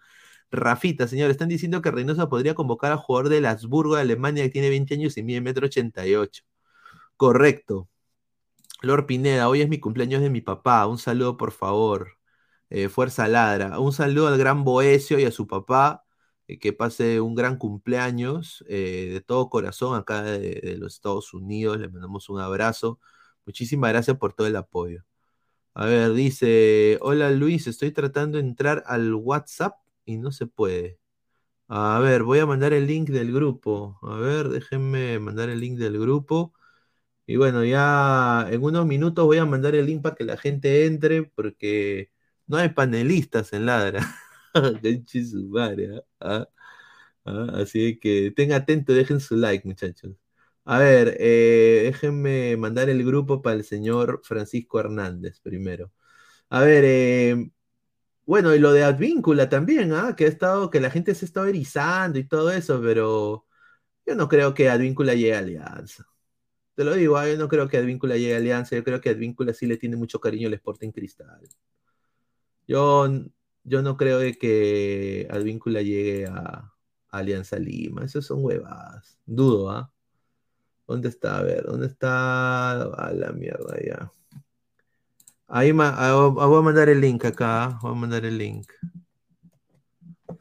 Rafita, 0.51 1.07
señor, 1.07 1.31
están 1.31 1.49
diciendo 1.49 1.81
que 1.81 1.91
Reynoso 1.91 2.29
podría 2.29 2.55
convocar 2.55 2.91
a 2.91 2.97
jugador 2.97 3.29
de 3.29 3.45
Habsburgo 3.47 3.95
de 3.95 4.01
Alemania 4.01 4.43
que 4.45 4.49
tiene 4.51 4.69
20 4.69 4.93
años 4.95 5.17
y 5.17 5.23
mide 5.23 5.41
metro 5.41 5.65
88. 5.67 6.43
Correcto. 7.17 7.89
Lord 8.81 9.05
Pineda, 9.07 9.49
hoy 9.49 9.61
es 9.61 9.69
mi 9.69 9.79
cumpleaños 9.79 10.21
de 10.21 10.29
mi 10.29 10.41
papá. 10.41 10.85
Un 10.87 10.97
saludo, 10.97 11.37
por 11.37 11.51
favor. 11.51 12.17
Eh, 12.69 12.89
Fuerza 12.89 13.27
Ladra. 13.27 13.79
Un 13.79 13.93
saludo 13.93 14.27
al 14.27 14.37
gran 14.37 14.63
Boesio 14.63 15.19
y 15.19 15.25
a 15.25 15.31
su 15.31 15.47
papá. 15.47 16.05
Eh, 16.47 16.59
que 16.59 16.73
pase 16.73 17.21
un 17.21 17.35
gran 17.35 17.57
cumpleaños 17.57 18.63
eh, 18.67 19.09
de 19.13 19.21
todo 19.21 19.49
corazón 19.49 19.97
acá 19.97 20.23
de, 20.23 20.61
de, 20.61 20.77
los 20.77 20.95
Estados 20.95 21.33
Unidos. 21.33 21.79
Le 21.79 21.89
mandamos 21.89 22.29
un 22.29 22.39
abrazo. 22.39 22.99
Muchísimas 23.45 23.91
gracias 23.91 24.17
por 24.17 24.33
todo 24.33 24.47
el 24.47 24.55
apoyo. 24.55 25.03
A 25.75 25.85
ver, 25.85 26.13
dice, 26.13 26.99
hola 27.01 27.31
Luis, 27.31 27.67
estoy 27.67 27.91
tratando 27.91 28.37
de 28.39 28.45
entrar 28.45 28.83
al 28.87 29.13
WhatsApp 29.15 29.75
y 30.05 30.17
no 30.17 30.31
se 30.31 30.47
puede. 30.47 30.99
A 31.67 31.99
ver, 31.99 32.23
voy 32.23 32.39
a 32.39 32.45
mandar 32.45 32.73
el 32.73 32.87
link 32.87 33.09
del 33.09 33.33
grupo. 33.33 33.97
A 34.03 34.17
ver, 34.17 34.49
déjenme 34.49 35.19
mandar 35.19 35.49
el 35.49 35.59
link 35.59 35.77
del 35.79 35.99
grupo. 35.99 36.53
Y 37.27 37.37
bueno, 37.37 37.63
ya 37.63 38.47
en 38.51 38.63
unos 38.63 38.85
minutos 38.85 39.25
voy 39.25 39.37
a 39.37 39.45
mandar 39.45 39.75
el 39.75 39.85
link 39.87 40.01
para 40.03 40.15
que 40.15 40.23
la 40.25 40.37
gente 40.37 40.85
entre 40.85 41.23
porque 41.23 42.11
no 42.47 42.57
hay 42.57 42.69
panelistas 42.69 43.53
en 43.53 43.65
Ladra. 43.65 44.01
¿ah? 46.19 46.47
¿Ah? 47.25 47.47
Así 47.55 47.99
que 47.99 48.31
tengan 48.35 48.61
atento, 48.61 48.93
dejen 48.93 49.19
su 49.19 49.35
like, 49.37 49.67
muchachos. 49.67 50.15
A 50.65 50.79
ver, 50.79 51.17
eh, 51.19 51.83
déjenme 51.85 52.57
mandar 52.57 52.89
el 52.89 53.05
grupo 53.05 53.41
para 53.41 53.55
el 53.57 53.63
señor 53.63 54.21
Francisco 54.23 54.79
Hernández 54.79 55.39
primero. 55.41 55.91
A 56.49 56.61
ver, 56.61 56.83
eh, 56.87 57.51
bueno, 58.25 58.55
y 58.55 58.59
lo 58.59 58.73
de 58.73 58.83
Advíncula 58.83 59.49
también, 59.49 59.93
¿ah? 59.93 60.15
que 60.15 60.25
ha 60.25 60.27
estado, 60.29 60.69
que 60.69 60.79
la 60.79 60.91
gente 60.91 61.15
se 61.15 61.25
está 61.25 61.47
erizando 61.47 62.19
y 62.19 62.27
todo 62.27 62.51
eso, 62.51 62.81
pero 62.81 63.47
yo 64.05 64.15
no 64.15 64.29
creo 64.29 64.53
que 64.53 64.69
Advíncula 64.69 65.15
llegue 65.15 65.35
a 65.35 65.39
Alianza. 65.39 66.05
Te 66.75 66.83
lo 66.83 66.93
digo, 66.93 67.23
yo 67.25 67.37
no 67.37 67.47
creo 67.47 67.67
que 67.67 67.77
Advíncula 67.77 68.17
llegue 68.17 68.35
a 68.35 68.37
Alianza, 68.37 68.75
yo 68.75 68.83
creo 68.83 69.01
que 69.01 69.09
Advíncula 69.09 69.53
sí 69.53 69.65
le 69.65 69.77
tiene 69.77 69.95
mucho 69.95 70.19
cariño 70.19 70.47
al 70.47 70.53
Sporting 70.55 70.91
Cristal. 70.91 71.47
Yo 72.67 73.07
yo 73.65 73.81
no 73.81 73.97
creo 73.97 74.19
de 74.19 74.37
que 74.37 75.27
Advíncula 75.29 75.81
llegue 75.81 76.27
a, 76.27 76.71
Alianza 77.09 77.57
Lima. 77.57 78.03
Esas 78.03 78.25
son 78.25 78.43
huevadas. 78.43 79.17
Dudo, 79.25 79.71
¿ah? 79.71 79.91
¿Dónde 80.87 81.09
está? 81.09 81.37
A 81.37 81.43
ver, 81.43 81.63
¿dónde 81.63 81.87
está? 81.87 82.81
A 82.81 83.13
la 83.13 83.31
mierda 83.31 83.75
ya. 83.83 84.11
Ahí 85.47 85.71
ah, 85.79 86.31
voy 86.35 86.59
a 86.59 86.61
mandar 86.61 86.89
el 86.89 87.01
link 87.01 87.25
acá. 87.25 87.79
Voy 87.81 87.93
a 87.93 87.95
mandar 87.95 88.25
el 88.25 88.37
link. 88.37 88.71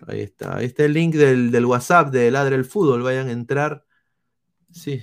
Ahí 0.07 0.21
está. 0.21 0.57
Ahí 0.57 0.67
está 0.67 0.85
el 0.85 0.93
link 0.93 1.15
del, 1.15 1.51
del 1.51 1.65
WhatsApp 1.65 2.11
de 2.11 2.31
Ladre 2.31 2.57
el 2.57 2.65
Fútbol. 2.65 3.03
Vayan 3.03 3.29
a 3.29 3.33
entrar. 3.33 3.87
Sí. 4.71 5.03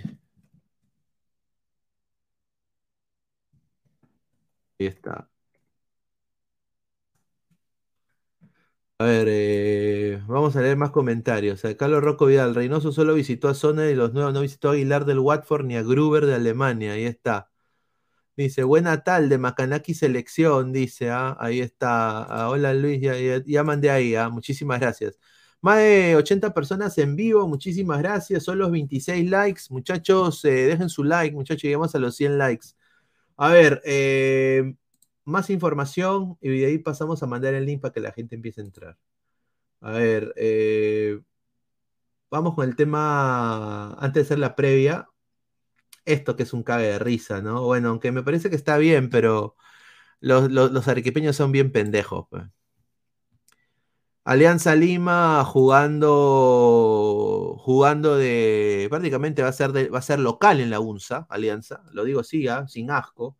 Ahí 4.81 4.87
está. 4.87 5.29
A 8.99 9.03
ver, 9.05 9.27
eh, 9.31 10.21
vamos 10.27 10.55
a 10.55 10.61
leer 10.61 10.77
más 10.77 10.91
comentarios. 10.91 11.63
Carlos 11.77 12.03
Rocco 12.03 12.27
Vidal, 12.27 12.53
Reynoso 12.53 12.91
solo 12.91 13.15
visitó 13.15 13.49
a 13.49 13.55
Zona 13.55 13.89
y 13.89 13.95
los 13.95 14.13
nuevos 14.13 14.31
no 14.31 14.41
visitó 14.41 14.69
a 14.69 14.73
Aguilar 14.73 15.05
del 15.05 15.17
Watford 15.19 15.65
ni 15.65 15.75
a 15.75 15.81
Gruber 15.81 16.27
de 16.27 16.35
Alemania. 16.35 16.93
Ahí 16.93 17.05
está. 17.05 17.49
Dice, 18.37 18.63
buena 18.63 19.03
tarde, 19.03 19.37
Macanaki 19.37 19.93
Selección, 19.93 20.73
dice, 20.73 21.09
ah, 21.11 21.37
ahí 21.39 21.61
está. 21.61 22.23
Ah, 22.23 22.49
hola 22.49 22.73
Luis, 22.73 23.01
ya, 23.01 23.13
ya, 23.45 23.63
mandé 23.63 23.91
ahí, 23.91 24.15
ah, 24.15 24.29
muchísimas 24.29 24.79
gracias. 24.79 25.19
Más 25.61 25.77
de 25.79 26.15
80 26.15 26.53
personas 26.53 26.97
en 26.97 27.15
vivo, 27.15 27.47
muchísimas 27.47 27.99
gracias. 27.99 28.43
Son 28.43 28.57
los 28.59 28.71
26 28.71 29.29
likes. 29.29 29.63
Muchachos, 29.69 30.45
eh, 30.45 30.51
dejen 30.67 30.89
su 30.89 31.03
like, 31.03 31.35
muchachos, 31.35 31.63
llegamos 31.63 31.95
a 31.95 31.99
los 31.99 32.15
100 32.15 32.37
likes. 32.37 32.69
A 33.41 33.49
ver, 33.49 33.81
eh, 33.85 34.75
más 35.25 35.49
información 35.49 36.37
y 36.41 36.49
de 36.59 36.67
ahí 36.67 36.77
pasamos 36.77 37.23
a 37.23 37.27
mandar 37.27 37.55
el 37.55 37.65
link 37.65 37.81
para 37.81 37.91
que 37.93 37.99
la 37.99 38.11
gente 38.13 38.35
empiece 38.35 38.61
a 38.61 38.65
entrar. 38.65 38.97
A 39.81 39.91
ver, 39.91 40.33
eh, 40.37 41.21
vamos 42.29 42.55
con 42.55 42.67
el 42.67 42.75
tema, 42.75 43.93
antes 43.95 44.13
de 44.15 44.21
hacer 44.21 44.39
la 44.39 44.55
previa, 44.55 45.09
esto 46.05 46.35
que 46.35 46.43
es 46.43 46.53
un 46.53 46.63
cague 46.63 46.87
de 46.87 46.99
risa, 46.99 47.41
¿no? 47.41 47.63
Bueno, 47.63 47.89
aunque 47.89 48.11
me 48.11 48.23
parece 48.23 48.49
que 48.49 48.55
está 48.57 48.77
bien, 48.77 49.09
pero 49.09 49.55
los, 50.21 50.51
los, 50.51 50.87
arequipeños 50.87 51.35
son 51.37 51.51
bien 51.51 51.71
pendejos. 51.71 52.27
Pues. 52.29 52.43
Alianza 54.23 54.75
Lima 54.75 55.43
jugando 55.45 57.11
jugando 57.59 58.17
de 58.17 58.87
prácticamente 58.89 59.41
va 59.41 59.49
a 59.49 59.53
ser 59.53 59.71
de, 59.71 59.89
va 59.89 59.99
a 59.99 60.01
ser 60.01 60.19
local 60.19 60.59
en 60.59 60.69
la 60.69 60.79
UNSA, 60.79 61.25
Alianza, 61.29 61.83
lo 61.91 62.03
digo 62.03 62.19
así, 62.21 62.47
¿ah? 62.47 62.67
sin 62.67 62.91
asco. 62.91 63.37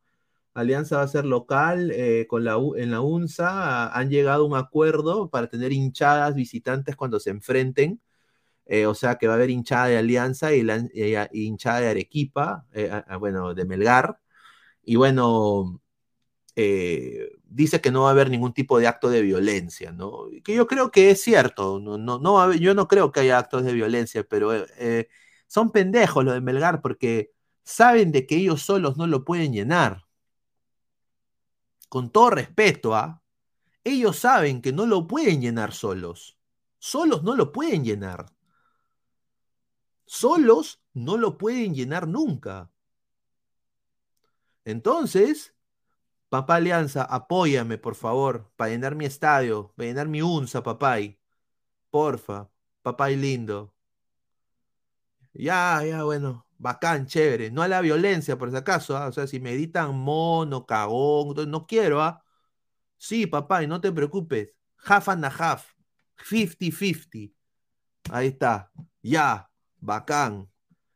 Alianza 0.54 0.98
va 0.98 1.04
a 1.04 1.08
ser 1.08 1.26
local 1.26 1.92
eh, 1.92 2.28
con 2.28 2.44
la, 2.44 2.58
en 2.78 2.92
la 2.92 3.02
UNSA. 3.02 3.94
Han 3.94 4.10
llegado 4.10 4.44
a 4.44 4.48
un 4.48 4.56
acuerdo 4.58 5.30
para 5.30 5.48
tener 5.48 5.72
hinchadas 5.72 6.36
visitantes 6.36 6.96
cuando 6.96 7.20
se 7.20 7.30
enfrenten. 7.32 8.02
Eh, 8.66 8.86
o 8.88 8.96
sea 8.96 9.16
que 9.18 9.28
va 9.28 9.34
a 9.34 9.38
haber 9.38 9.50
hinchada 9.50 9.88
de 9.88 9.98
Alianza 9.98 10.54
y, 10.54 10.64
la, 10.64 10.88
hinchada 11.34 11.82
de 11.82 11.90
Arequipa, 11.90 12.66
eh, 12.74 12.92
bueno, 13.20 13.54
de 13.54 13.66
Melgar. 13.66 14.20
Y 14.84 14.96
bueno, 14.98 15.82
eh, 16.56 17.38
dice 17.46 17.82
que 17.82 17.92
no 17.92 18.04
va 18.04 18.10
a 18.10 18.12
haber 18.12 18.30
ningún 18.30 18.54
tipo 18.54 18.80
de 18.80 18.88
acto 18.88 19.10
de 19.10 19.22
violencia, 19.22 19.92
¿no? 19.92 20.28
Que 20.44 20.56
yo 20.56 20.68
creo 20.68 20.92
que 20.92 21.12
es 21.12 21.22
cierto, 21.22 21.80
no, 21.80 21.98
no, 21.98 22.54
yo 22.54 22.74
no 22.74 22.88
creo 22.88 23.12
que 23.12 23.22
haya 23.22 23.38
actos 23.38 23.64
de 23.64 23.74
violencia, 23.74 24.24
pero 24.24 24.54
eh, 24.54 24.68
eh, 24.78 25.08
son 25.48 25.72
pendejos 25.72 26.24
los 26.26 26.34
de 26.34 26.42
Melgar 26.42 26.82
porque 26.82 27.32
saben 27.64 28.12
de 28.12 28.26
que 28.28 28.36
ellos 28.38 28.62
solos 28.64 28.98
no 28.98 29.08
lo 29.08 29.24
pueden 29.26 29.54
llenar. 29.54 30.06
Con 31.90 32.10
todo 32.12 32.30
respeto, 32.32 32.96
¿ah? 32.96 33.22
Ellos 33.84 34.18
saben 34.20 34.62
que 34.62 34.72
no 34.72 34.86
lo 34.86 35.08
pueden 35.08 35.42
llenar 35.42 35.74
solos. 35.74 36.38
Solos 36.80 37.24
no 37.24 37.36
lo 37.36 37.52
pueden 37.52 37.84
llenar. 37.84 38.28
Solos 40.06 40.82
no 40.94 41.18
lo 41.18 41.38
pueden 41.38 41.74
llenar 41.74 42.08
nunca. 42.08 42.72
Entonces, 44.66 45.56
papá 46.32 46.56
Alianza, 46.56 47.04
apóyame, 47.04 47.78
por 47.78 47.96
favor, 47.96 48.50
para 48.56 48.72
llenar 48.72 48.96
mi 48.96 49.06
estadio, 49.06 49.74
para 49.76 49.88
llenar 49.90 50.08
mi 50.08 50.22
unza, 50.22 50.64
papay. 50.64 51.20
Porfa, 51.92 52.50
papay 52.84 53.18
lindo. 53.18 53.76
Ya, 55.34 55.84
ya, 55.84 56.04
bueno, 56.04 56.48
bacán, 56.58 57.06
chévere. 57.08 57.52
No 57.52 57.62
a 57.64 57.68
la 57.68 57.82
violencia, 57.82 58.38
por 58.38 58.50
si 58.52 58.56
acaso, 58.58 58.96
¿ah? 58.98 59.08
O 59.08 59.12
sea, 59.12 59.28
si 59.28 59.40
me 59.42 59.52
editan 59.52 59.94
mono, 59.98 60.66
cagón, 60.66 61.52
no 61.52 61.68
quiero, 61.68 62.02
¿ah? 62.02 62.24
Sí, 62.98 63.28
papá, 63.28 63.64
y 63.64 63.68
no 63.68 63.82
te 63.82 63.92
preocupes. 63.92 64.56
Half 64.86 65.10
and 65.10 65.26
a 65.26 65.30
half. 65.30 65.74
50-50. 66.18 67.34
Ahí 68.12 68.28
está. 68.30 68.72
Ya, 69.02 69.52
bacán. 69.80 70.50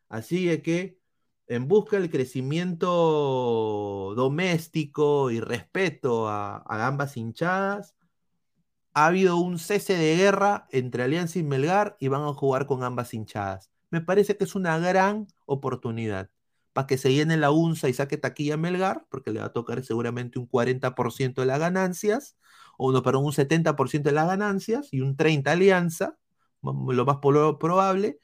Así 0.09 0.49
es 0.49 0.61
que, 0.63 0.99
en 1.47 1.67
busca 1.67 1.97
del 1.99 2.09
crecimiento 2.09 4.13
doméstico 4.15 5.29
y 5.31 5.39
respeto 5.39 6.27
a, 6.27 6.63
ambas 6.87 7.17
hinchadas, 7.17 7.95
ha 8.93 9.07
habido 9.07 9.37
un 9.37 9.59
cese 9.59 9.95
de 9.97 10.15
guerra 10.17 10.67
entre 10.71 11.03
Alianza 11.03 11.39
y 11.39 11.43
Melgar 11.43 11.97
y 11.99 12.07
van 12.07 12.23
a 12.23 12.33
jugar 12.33 12.65
con 12.65 12.83
ambas 12.83 13.13
hinchadas. 13.13 13.71
Me 13.89 14.01
parece 14.01 14.37
que 14.37 14.45
es 14.45 14.55
una 14.55 14.77
gran 14.79 15.27
oportunidad 15.45 16.29
para 16.73 16.87
que 16.87 16.97
se 16.97 17.13
llene 17.13 17.37
la 17.37 17.51
UNSA 17.51 17.89
y 17.89 17.93
saque 17.93 18.17
taquilla 18.17 18.55
a 18.55 18.57
Melgar, 18.57 19.05
porque 19.09 19.31
le 19.31 19.39
va 19.39 19.47
a 19.47 19.53
tocar 19.53 19.83
seguramente 19.83 20.39
un 20.39 20.47
40% 20.47 21.41
de 21.41 21.47
las 21.47 21.59
ganancias, 21.59 22.37
o 22.77 22.91
no, 22.91 23.01
perdón, 23.03 23.25
un 23.25 23.33
70% 23.33 24.09
de 24.09 24.15
las 24.15 24.27
ganancias 24.27 24.89
y 24.91 25.01
un 25.01 25.15
30% 25.15 25.51
Alianza, 25.51 26.17
lo 26.61 27.05
más 27.05 27.17
pro- 27.21 27.57
probable, 27.59 28.19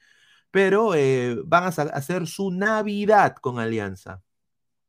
pero 0.52 0.94
eh, 0.94 1.36
van 1.46 1.64
a 1.64 1.68
hacer 1.68 2.28
su 2.28 2.52
Navidad 2.52 3.36
con 3.40 3.58
Alianza, 3.58 4.22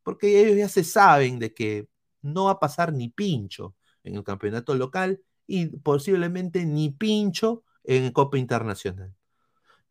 porque 0.04 0.42
ellos 0.42 0.58
ya 0.58 0.70
se 0.70 0.84
saben 0.84 1.40
de 1.40 1.54
que 1.54 1.88
no 2.22 2.46
va 2.46 2.52
a 2.52 2.60
pasar 2.60 2.94
ni 2.94 3.10
pincho 3.10 3.76
en 4.04 4.16
el 4.16 4.24
campeonato 4.24 4.76
local 4.76 5.22
y 5.48 5.68
posiblemente 5.68 6.66
ni 6.66 6.92
pincho 6.92 7.64
en 7.86 8.12
Copa 8.12 8.38
Internacional. 8.38 9.16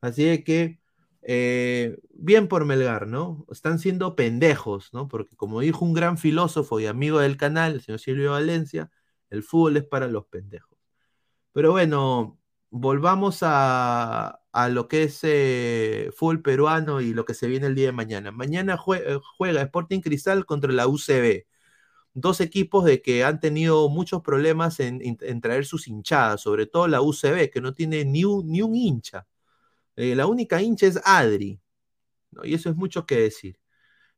Así 0.02 0.44
que, 0.44 0.80
eh, 1.22 1.98
bien 2.10 2.48
por 2.48 2.66
Melgar, 2.66 3.06
¿no? 3.06 3.46
Están 3.50 3.78
siendo 3.78 4.16
pendejos, 4.16 4.92
¿no? 4.92 5.08
Porque 5.08 5.36
como 5.36 5.60
dijo 5.60 5.84
un 5.84 5.94
gran 5.94 6.18
filósofo 6.18 6.80
y 6.80 6.86
amigo 6.86 7.20
del 7.20 7.38
canal, 7.38 7.74
el 7.74 7.80
señor 7.82 8.00
Silvio 8.00 8.32
Valencia, 8.32 8.90
el 9.30 9.42
fútbol 9.42 9.78
es 9.78 9.84
para 9.84 10.08
los 10.08 10.26
pendejos. 10.26 10.78
Pero 11.52 11.72
bueno, 11.72 12.38
volvamos 12.72 13.40
a, 13.42 14.40
a 14.52 14.68
lo 14.68 14.88
que 14.88 15.04
es 15.04 15.20
eh, 15.24 16.10
fútbol 16.16 16.42
peruano 16.42 17.00
y 17.00 17.14
lo 17.14 17.24
que 17.24 17.34
se 17.34 17.48
viene 17.48 17.66
el 17.66 17.74
día 17.74 17.86
de 17.86 17.92
mañana. 17.92 18.32
Mañana 18.32 18.78
eh, 18.96 19.18
juega 19.36 19.62
Sporting 19.62 20.00
Cristal 20.00 20.46
contra 20.46 20.72
la 20.72 20.86
UCB. 20.88 21.46
Dos 22.14 22.40
equipos 22.40 22.84
de 22.84 23.02
que 23.02 23.24
han 23.24 23.40
tenido 23.40 23.88
muchos 23.88 24.22
problemas 24.22 24.80
en, 24.80 25.16
traer 25.40 25.64
sus 25.66 25.88
hinchadas, 25.88 26.42
sobre 26.42 26.66
todo 26.66 26.88
la 26.88 27.02
UCB, 27.02 27.50
que 27.50 27.60
no 27.62 27.74
tiene 27.74 28.04
ni 28.04 28.24
un, 28.24 28.50
ni 28.50 28.62
un 28.62 28.76
hincha. 28.76 29.26
Eh, 29.96 30.14
la 30.16 30.26
única 30.26 30.62
hincha 30.62 30.86
es 30.86 31.00
Adri. 31.04 31.60
Y 32.44 32.54
eso 32.54 32.70
es 32.70 32.76
mucho 32.76 33.06
que 33.06 33.16
decir. 33.20 33.58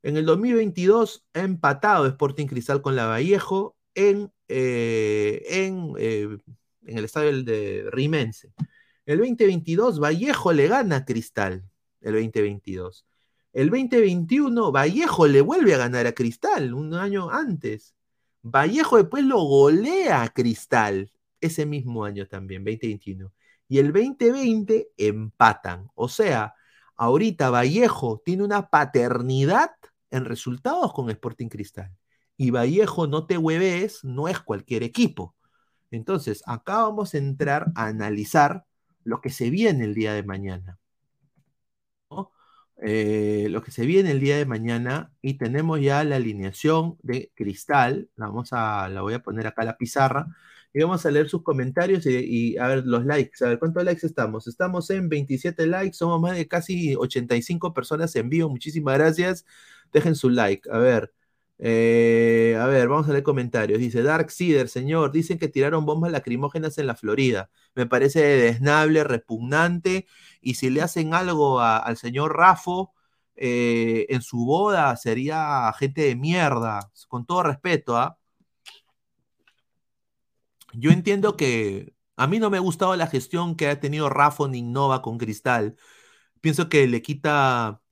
En 0.03 0.17
el 0.17 0.27
2022 0.27 1.27
ha 1.35 1.41
empatado 1.41 2.07
Sporting 2.07 2.47
Cristal 2.47 2.83
con 2.83 2.97
la 2.97 3.07
Vallejo 3.07 3.77
en, 3.95 4.33
eh, 4.49 5.43
en, 5.49 5.95
en 6.87 6.99
el 6.99 7.05
estadio 7.05 7.43
de 7.43 7.87
Rimense. 7.91 8.53
El 9.07 9.19
2022 9.19 10.01
Vallejo 10.01 10.53
le 10.53 10.69
gana 10.69 10.97
a 10.97 11.05
Cristal, 11.05 11.65
el 12.01 12.15
2022. 12.15 13.07
El 13.53 13.71
2021 13.71 14.73
Vallejo 14.73 15.27
le 15.27 15.41
vuelve 15.41 15.75
a 15.75 15.79
ganar 15.79 16.07
a 16.07 16.13
Cristal 16.13 16.75
un 16.75 16.95
año 16.95 17.31
antes. 17.31 17.95
Vallejo 18.43 18.97
después 18.97 19.25
lo 19.25 19.43
golea 19.43 20.23
a 20.23 20.29
Cristal 20.29 21.11
ese 21.41 21.67
mismo 21.67 22.05
año 22.05 22.27
también, 22.27 22.65
2021. 22.65 23.33
Y 23.69 23.79
el 23.79 23.93
2020 23.93 24.91
empatan. 24.97 25.91
O 25.95 26.09
sea, 26.09 26.55
ahorita 26.97 27.51
Vallejo 27.51 28.23
tiene 28.25 28.43
una 28.43 28.69
paternidad 28.71 29.71
en 30.11 30.25
resultados 30.25 30.93
con 30.93 31.11
Sporting 31.11 31.49
Cristal. 31.49 31.91
Y 32.37 32.51
Vallejo, 32.51 33.07
no 33.07 33.27
te 33.27 33.39
hueves, 33.39 34.03
no 34.05 34.29
es 34.29 34.41
cualquier 34.41 34.83
equipo. 34.83 35.35
Entonces, 35.91 36.43
acá 36.47 36.79
vamos 36.83 37.15
a 37.15 37.19
entrar 37.19 37.73
a 37.77 37.87
analizar 37.87 38.67
lo 39.05 39.21
que 39.21 39.31
se 39.31 39.51
viene 39.51 39.85
el 39.85 39.95
día 39.95 40.15
de 40.15 40.23
mañana. 40.25 40.79
Eh, 42.83 43.47
lo 43.51 43.63
que 43.63 43.71
se 43.71 43.87
viene 43.87 44.11
el 44.11 44.21
día 44.21 44.37
de 44.37 44.47
mañana 44.47 45.13
y 45.23 45.35
tenemos 45.39 45.81
ya 45.81 46.03
la 46.05 46.17
alineación 46.17 46.99
de 47.03 47.31
Cristal. 47.35 48.11
La, 48.17 48.27
vamos 48.27 48.49
a, 48.53 48.89
la 48.89 49.01
voy 49.03 49.15
a 49.15 49.23
poner 49.23 49.47
acá 49.47 49.63
a 49.63 49.65
la 49.67 49.77
pizarra 49.79 50.27
y 50.73 50.83
vamos 50.83 51.07
a 51.07 51.11
leer 51.13 51.29
sus 51.29 51.43
comentarios 51.45 52.05
y, 52.07 52.53
y 52.55 52.59
a 52.59 52.67
ver 52.69 52.85
los 52.87 53.05
likes. 53.07 53.45
A 53.45 53.49
ver, 53.49 53.59
¿cuántos 53.61 53.85
likes 53.85 54.05
estamos? 54.07 54.49
Estamos 54.49 54.91
en 54.91 55.09
27 55.09 55.67
likes, 55.67 55.95
somos 55.97 56.21
más 56.21 56.37
de 56.37 56.49
casi 56.49 56.97
85 56.97 57.73
personas 57.73 58.15
en 58.17 58.29
vivo. 58.29 58.49
Muchísimas 58.51 58.99
gracias. 58.99 59.47
Dejen 59.93 60.17
su 60.17 60.29
like. 60.31 60.69
A 60.71 60.79
ver. 60.79 61.13
Eh, 61.59 62.59
a 62.61 62.67
ver, 62.67 62.89
vamos 62.89 63.09
a 63.09 63.13
leer 63.13 63.23
comentarios. 63.23 63.79
Dice 63.79 64.03
Dark 64.03 64.31
Seeder, 64.31 64.69
señor, 64.69 65.13
dicen 65.13 65.39
que 65.39 65.49
tiraron 65.49 65.87
bombas 65.87 66.13
lacrimógenas 66.13 66.79
en 66.79 66.87
la 66.87 66.97
Florida. 66.97 67.51
Me 67.75 67.87
parece 67.87 68.21
desnable, 68.23 69.05
repugnante. 69.05 70.07
Y 70.41 70.55
si 70.55 70.71
le 70.71 70.83
hacen 70.83 71.15
algo 71.15 71.61
al 71.61 71.97
señor 71.97 72.37
Rafo 72.37 72.93
eh, 73.37 74.07
en 74.11 74.23
su 74.23 74.45
boda, 74.45 74.97
sería 74.97 75.73
gente 75.79 76.03
de 76.03 76.17
mierda. 76.17 76.91
Con 77.09 77.27
todo 77.27 77.43
respeto, 77.45 77.97
¿ah? 77.97 78.19
Yo 80.73 80.91
entiendo 80.91 81.37
que 81.37 81.95
a 82.17 82.27
mí 82.27 82.39
no 82.39 82.51
me 82.51 82.57
ha 82.59 82.61
gustado 82.61 82.97
la 82.97 83.07
gestión 83.07 83.57
que 83.57 83.69
ha 83.69 83.81
tenido 83.81 84.09
Rafa 84.09 84.49
ni 84.49 84.59
Innova 84.59 85.03
con 85.03 85.19
Cristal. 85.19 85.77
Pienso 86.41 86.69
que 86.69 86.87
le 86.87 87.03
quita. 87.03 87.83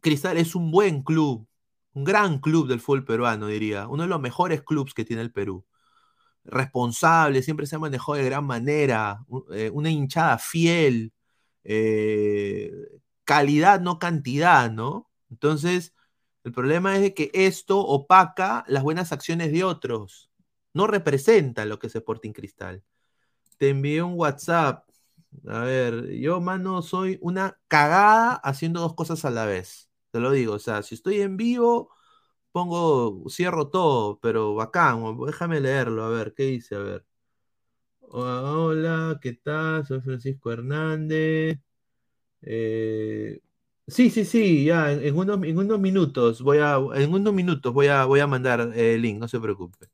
Cristal 0.00 0.38
es 0.38 0.54
un 0.54 0.70
buen 0.70 1.02
club, 1.02 1.46
un 1.94 2.04
gran 2.04 2.38
club 2.40 2.68
del 2.68 2.80
fútbol 2.80 3.04
peruano, 3.04 3.46
diría. 3.46 3.88
Uno 3.88 4.04
de 4.04 4.08
los 4.08 4.20
mejores 4.20 4.62
clubes 4.62 4.94
que 4.94 5.04
tiene 5.04 5.22
el 5.22 5.32
Perú. 5.32 5.64
Responsable, 6.44 7.42
siempre 7.42 7.66
se 7.66 7.76
ha 7.76 7.78
manejado 7.78 8.14
de 8.14 8.24
gran 8.24 8.44
manera. 8.46 9.24
eh, 9.52 9.70
Una 9.72 9.90
hinchada 9.90 10.38
fiel. 10.38 11.12
eh, 11.64 12.72
calidad, 13.24 13.80
no 13.80 13.98
cantidad, 13.98 14.70
¿no? 14.72 15.10
Entonces, 15.30 15.94
el 16.44 16.52
problema 16.52 16.96
es 16.96 17.02
de 17.02 17.14
que 17.14 17.30
esto 17.34 17.78
opaca 17.80 18.64
las 18.68 18.82
buenas 18.82 19.12
acciones 19.12 19.52
de 19.52 19.64
otros 19.64 20.30
no 20.72 20.86
representa 20.86 21.64
lo 21.66 21.78
que 21.78 21.88
es 21.88 21.94
Sporting 21.96 22.32
Cristal. 22.32 22.82
Te 23.58 23.70
envié 23.70 24.02
un 24.02 24.14
WhatsApp. 24.18 24.88
A 25.48 25.60
ver, 25.60 26.10
yo, 26.18 26.40
mano, 26.40 26.82
soy 26.82 27.18
una 27.22 27.58
cagada 27.68 28.34
haciendo 28.36 28.80
dos 28.80 28.94
cosas 28.94 29.24
a 29.26 29.30
la 29.30 29.46
vez. 29.46 29.89
Te 30.10 30.18
lo 30.20 30.32
digo, 30.32 30.54
o 30.54 30.58
sea, 30.58 30.82
si 30.82 30.94
estoy 30.96 31.20
en 31.20 31.36
vivo, 31.36 31.90
pongo, 32.52 33.24
cierro 33.30 33.68
todo, 33.70 34.18
pero 34.20 34.54
bacán, 34.54 35.02
déjame 35.26 35.60
leerlo, 35.60 36.04
a 36.04 36.10
ver, 36.10 36.34
¿qué 36.34 36.44
dice? 36.44 36.76
A 36.76 36.80
ver. 36.80 37.06
Hola, 38.00 38.52
hola, 38.52 39.18
¿qué 39.22 39.34
tal? 39.34 39.86
Soy 39.86 40.00
Francisco 40.00 40.52
Hernández. 40.52 41.58
Eh, 42.42 43.40
sí, 43.88 44.10
sí, 44.10 44.24
sí, 44.26 44.64
ya, 44.66 44.92
en, 44.92 45.16
unos, 45.16 45.42
en 45.44 45.58
unos 45.58 45.80
minutos 45.80 46.42
voy 46.42 46.58
a, 46.58 46.76
en 46.96 47.12
unos 47.14 47.34
minutos 47.34 47.72
voy 47.74 47.88
a, 47.88 48.04
voy 48.06 48.20
a 48.20 48.26
mandar 48.28 48.60
el 48.76 49.02
link, 49.02 49.20
no 49.20 49.28
se 49.28 49.40
preocupe. 49.40 49.88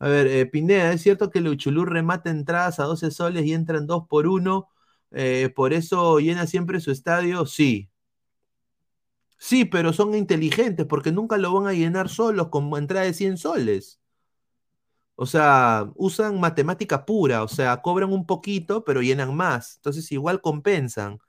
A 0.00 0.08
ver, 0.08 0.26
eh, 0.28 0.46
Pineda, 0.46 0.92
¿es 0.92 1.02
cierto 1.02 1.30
que 1.30 1.40
el 1.40 1.48
Uchulú 1.48 1.84
remata 1.86 2.30
entradas 2.30 2.80
a 2.80 2.84
12 2.84 3.10
soles 3.12 3.44
y 3.46 3.54
entran 3.54 3.86
2 3.86 4.04
por 4.08 4.26
1? 4.28 4.68
¿Por 5.56 5.72
eso 5.74 6.18
llena 6.20 6.46
siempre 6.46 6.80
su 6.80 6.90
estadio? 6.92 7.46
Sí. 7.46 7.90
Sí, 9.48 9.64
pero 9.66 9.92
son 9.92 10.14
inteligentes 10.14 10.86
porque 10.86 11.12
nunca 11.12 11.36
lo 11.36 11.52
van 11.52 11.66
a 11.68 11.72
llenar 11.74 12.08
solos 12.08 12.48
con 12.48 12.74
entrada 12.76 13.04
de 13.06 13.12
100 13.14 13.36
soles. 13.36 14.00
O 15.16 15.26
sea, 15.26 15.90
usan 15.94 16.40
matemática 16.40 17.04
pura, 17.06 17.44
o 17.44 17.48
sea, 17.48 17.80
cobran 17.82 18.12
un 18.12 18.26
poquito, 18.26 18.84
pero 18.84 19.00
llenan 19.02 19.34
más. 19.36 19.76
Entonces 19.76 20.10
igual 20.12 20.40
compensan. 20.40 21.14
O 21.14 21.20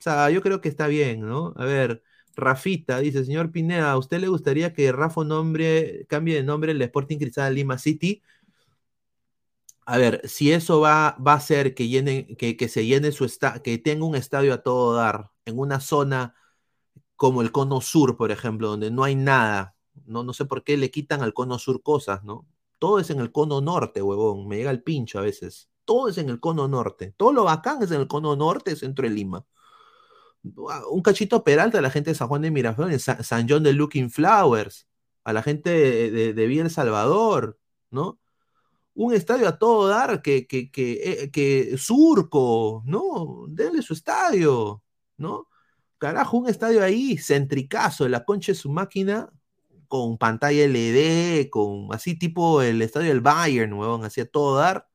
sea, 0.00 0.30
yo 0.30 0.42
creo 0.42 0.60
que 0.60 0.68
está 0.70 0.86
bien, 0.88 1.22
¿no? 1.22 1.54
A 1.56 1.64
ver, 1.66 2.02
Rafita 2.36 3.00
dice, 3.00 3.24
señor 3.24 3.52
Pineda, 3.52 3.92
¿a 3.92 3.98
usted 3.98 4.20
le 4.20 4.28
gustaría 4.28 4.74
que 4.74 4.92
Rafa 4.92 5.24
nombre, 5.24 6.06
cambie 6.08 6.36
de 6.36 6.44
nombre 6.44 6.72
el 6.72 6.82
Sporting 6.82 7.18
Cristal 7.18 7.54
Lima 7.54 7.78
City? 7.78 8.22
A 9.86 9.98
ver, 9.98 10.20
si 10.28 10.52
eso 10.52 10.80
va, 10.80 11.16
va 11.26 11.32
a 11.32 11.36
hacer 11.36 11.74
que, 11.74 11.88
llene, 11.88 12.26
que, 12.36 12.56
que 12.56 12.68
se 12.68 12.86
llene 12.86 13.10
su 13.12 13.24
estadio, 13.24 13.62
que 13.62 13.78
tenga 13.78 14.04
un 14.04 14.14
estadio 14.14 14.54
a 14.54 14.62
todo 14.62 14.94
dar, 14.94 15.30
en 15.44 15.58
una 15.58 15.80
zona 15.80 16.34
como 17.20 17.42
el 17.42 17.52
cono 17.52 17.82
sur, 17.82 18.16
por 18.16 18.30
ejemplo, 18.30 18.68
donde 18.68 18.90
no 18.90 19.04
hay 19.04 19.14
nada, 19.14 19.76
no, 20.06 20.24
no 20.24 20.32
sé 20.32 20.46
por 20.46 20.64
qué 20.64 20.78
le 20.78 20.90
quitan 20.90 21.22
al 21.22 21.34
cono 21.34 21.58
sur 21.58 21.82
cosas, 21.82 22.24
¿no? 22.24 22.46
Todo 22.78 22.98
es 22.98 23.10
en 23.10 23.20
el 23.20 23.30
cono 23.30 23.60
norte, 23.60 24.00
huevón, 24.00 24.48
me 24.48 24.56
llega 24.56 24.70
el 24.70 24.82
pincho 24.82 25.18
a 25.18 25.22
veces. 25.22 25.68
Todo 25.84 26.08
es 26.08 26.16
en 26.16 26.30
el 26.30 26.40
cono 26.40 26.66
norte. 26.66 27.12
Todo 27.18 27.34
lo 27.34 27.44
bacán 27.44 27.82
es 27.82 27.90
en 27.90 28.00
el 28.00 28.08
cono 28.08 28.36
norte, 28.36 28.74
centro 28.74 29.06
de 29.06 29.12
Lima. 29.12 29.44
Un 30.90 31.02
cachito 31.02 31.44
peralta 31.44 31.76
a 31.78 31.82
la 31.82 31.90
gente 31.90 32.08
de 32.08 32.14
San 32.14 32.28
Juan 32.28 32.40
de 32.40 32.50
Miraflores, 32.50 33.02
San, 33.02 33.46
John 33.46 33.64
de 33.64 33.74
Looking 33.74 34.10
Flowers, 34.10 34.88
a 35.22 35.34
la 35.34 35.42
gente 35.42 35.68
de, 35.68 36.10
de, 36.10 36.32
de 36.32 36.46
Villa 36.46 36.62
El 36.62 36.70
Salvador, 36.70 37.58
¿no? 37.90 38.18
un 38.94 39.12
estadio 39.12 39.46
a 39.46 39.58
todo 39.58 39.88
dar 39.88 40.22
que, 40.22 40.46
que, 40.46 40.70
que, 40.70 40.92
eh, 41.24 41.30
que 41.30 41.76
surco, 41.76 42.82
¿no? 42.86 43.44
Denle 43.48 43.82
su 43.82 43.92
estadio, 43.92 44.82
¿no? 45.18 45.49
Carajo, 46.00 46.38
un 46.38 46.48
estadio 46.48 46.82
ahí, 46.82 47.18
centricazo, 47.18 48.08
la 48.08 48.24
concha 48.24 48.52
de 48.52 48.56
su 48.58 48.70
máquina, 48.72 49.30
con 49.88 50.18
pantalla 50.18 50.66
LED, 50.66 51.50
con 51.50 51.88
así 51.92 52.18
tipo 52.18 52.62
el 52.62 52.80
estadio 52.82 53.08
del 53.10 53.20
Bayern, 53.20 53.74
huevón, 53.74 54.04
así 54.04 54.20
a 54.22 54.26
todo 54.26 54.56
dar. 54.56 54.88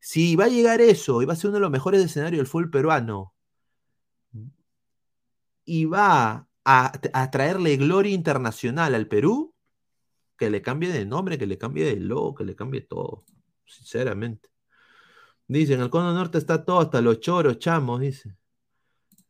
Si 0.00 0.36
va 0.36 0.44
a 0.46 0.48
llegar 0.48 0.80
eso 0.80 1.22
y 1.22 1.26
va 1.26 1.32
a 1.34 1.36
ser 1.36 1.48
uno 1.50 1.56
de 1.58 1.62
los 1.62 1.70
mejores 1.72 2.04
escenarios 2.04 2.38
del 2.38 2.46
fútbol 2.46 2.70
peruano 2.70 3.34
y 5.64 5.84
va 5.86 6.48
a, 6.64 6.92
a 7.12 7.30
traerle 7.30 7.76
gloria 7.76 8.14
internacional 8.14 8.94
al 8.94 9.08
Perú, 9.08 9.54
que 10.36 10.50
le 10.50 10.62
cambie 10.62 10.92
de 10.92 11.06
nombre, 11.06 11.38
que 11.38 11.46
le 11.46 11.58
cambie 11.58 11.84
de 11.84 11.96
logo, 12.00 12.34
que 12.34 12.44
le 12.44 12.54
cambie 12.56 12.82
todo, 12.82 13.24
sinceramente. 13.66 14.48
Dicen, 15.48 15.80
el 15.80 15.90
cono 15.90 16.12
norte 16.12 16.38
está 16.38 16.64
todo, 16.64 16.80
hasta 16.80 17.00
los 17.00 17.20
choros, 17.20 17.58
chamos, 17.58 18.00
dice. 18.00 18.36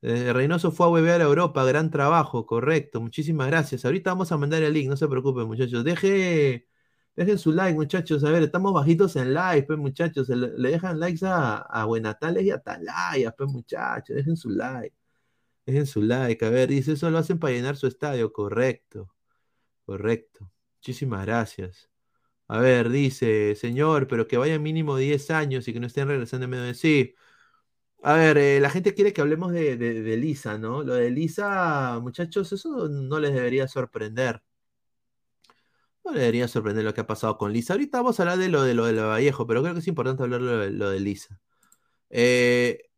Eh, 0.07 0.34
Reynoso 0.34 0.70
fue 0.70 0.84
a 0.86 0.90
huevear 0.90 1.22
a 1.22 1.24
Europa, 1.24 1.64
gran 1.64 1.90
trabajo, 1.90 2.44
correcto, 2.44 3.00
muchísimas 3.00 3.46
gracias. 3.46 3.86
Ahorita 3.86 4.11
vamos 4.11 4.30
a 4.32 4.36
mandar 4.36 4.62
el 4.62 4.74
link, 4.74 4.86
no 4.90 4.98
se 4.98 5.09
preocupen, 5.09 5.46
muchachos. 5.46 5.82
Deje, 5.82 6.68
dejen 7.16 7.38
su 7.38 7.52
like, 7.52 7.74
muchachos. 7.74 8.22
A 8.22 8.30
ver, 8.30 8.42
estamos 8.42 8.74
bajitos 8.74 9.16
en 9.16 9.32
like, 9.32 9.66
pues, 9.66 9.78
muchachos. 9.78 10.28
Le, 10.28 10.48
dejan 10.70 11.00
likes 11.00 11.24
a, 11.24 11.57
a 11.57 11.86
Buenatales 11.86 12.44
y 12.44 12.50
a 12.50 12.59
Talaya, 12.59 13.32
pues, 13.32 13.50
muchachos. 13.50 14.14
Dejen 14.14 14.36
su 14.36 14.50
like. 14.50 14.94
Dejen 15.66 15.86
su 15.86 16.02
like. 16.02 16.44
A 16.44 16.50
ver, 16.50 16.68
dice, 16.70 16.92
eso 16.92 17.11
lo 17.11 17.18
hacen 17.18 17.38
para 17.38 17.55
llenar 17.55 17.76
su 17.76 17.86
estadio, 17.86 18.32
correcto. 18.32 19.14
Correcto. 19.86 20.50
Muchísimas 20.78 21.26
gracias. 21.26 21.90
A 22.48 22.59
ver, 22.61 22.90
dice, 22.90 23.55
señor, 23.57 24.09
pero 24.09 24.28
que 24.28 24.36
vayan 24.38 24.62
mínimo 24.62 24.96
10 24.96 25.30
años 25.30 25.68
y 25.68 25.72
que 25.74 25.80
no 25.80 25.86
estén 25.88 26.09
regresando 26.09 26.44
en 26.44 26.50
medio 26.50 26.64
de 26.64 26.74
sí. 26.74 27.14
A 28.05 28.12
ver, 28.14 28.36
eh, 28.38 28.61
la 28.61 28.68
gente 28.70 28.94
quiere 28.94 29.12
que 29.14 29.20
hablemos 29.22 29.50
de, 29.52 29.76
de, 29.78 30.16
Lisa, 30.18 30.59
¿no? 30.59 30.82
Lo 30.82 30.94
de 30.94 31.11
Lisa, 31.11 31.98
muchachos, 32.02 32.52
eso 32.52 32.88
no 32.88 33.18
les 33.18 33.32
debería 33.34 33.66
sorprender. 33.66 34.42
No 36.05 36.12
les 36.12 36.20
debería 36.20 36.48
sorprender 36.48 36.84
lo 36.84 36.92
que 36.94 37.00
ha 37.00 37.07
pasado 37.07 37.38
con 37.38 37.52
Lisa. 37.52 37.72
Ahorita 37.74 37.98
vamos 37.98 38.18
a 38.20 38.22
hablar 38.24 38.38
de 38.38 38.48
lo 38.48 38.62
de 38.62 38.74
lo 38.74 38.84
de 38.86 38.92
Vallejo, 39.00 39.46
pero 39.46 39.62
creo 39.62 39.74
que 39.74 39.80
es 39.80 39.88
importante 39.88 40.22
hablar 40.22 40.40
de 40.42 40.46
lo 40.46 40.59
de, 40.59 40.70
lo 40.70 40.90
de 40.90 41.00
Lisa. 41.00 41.40
Eh, 42.11 42.90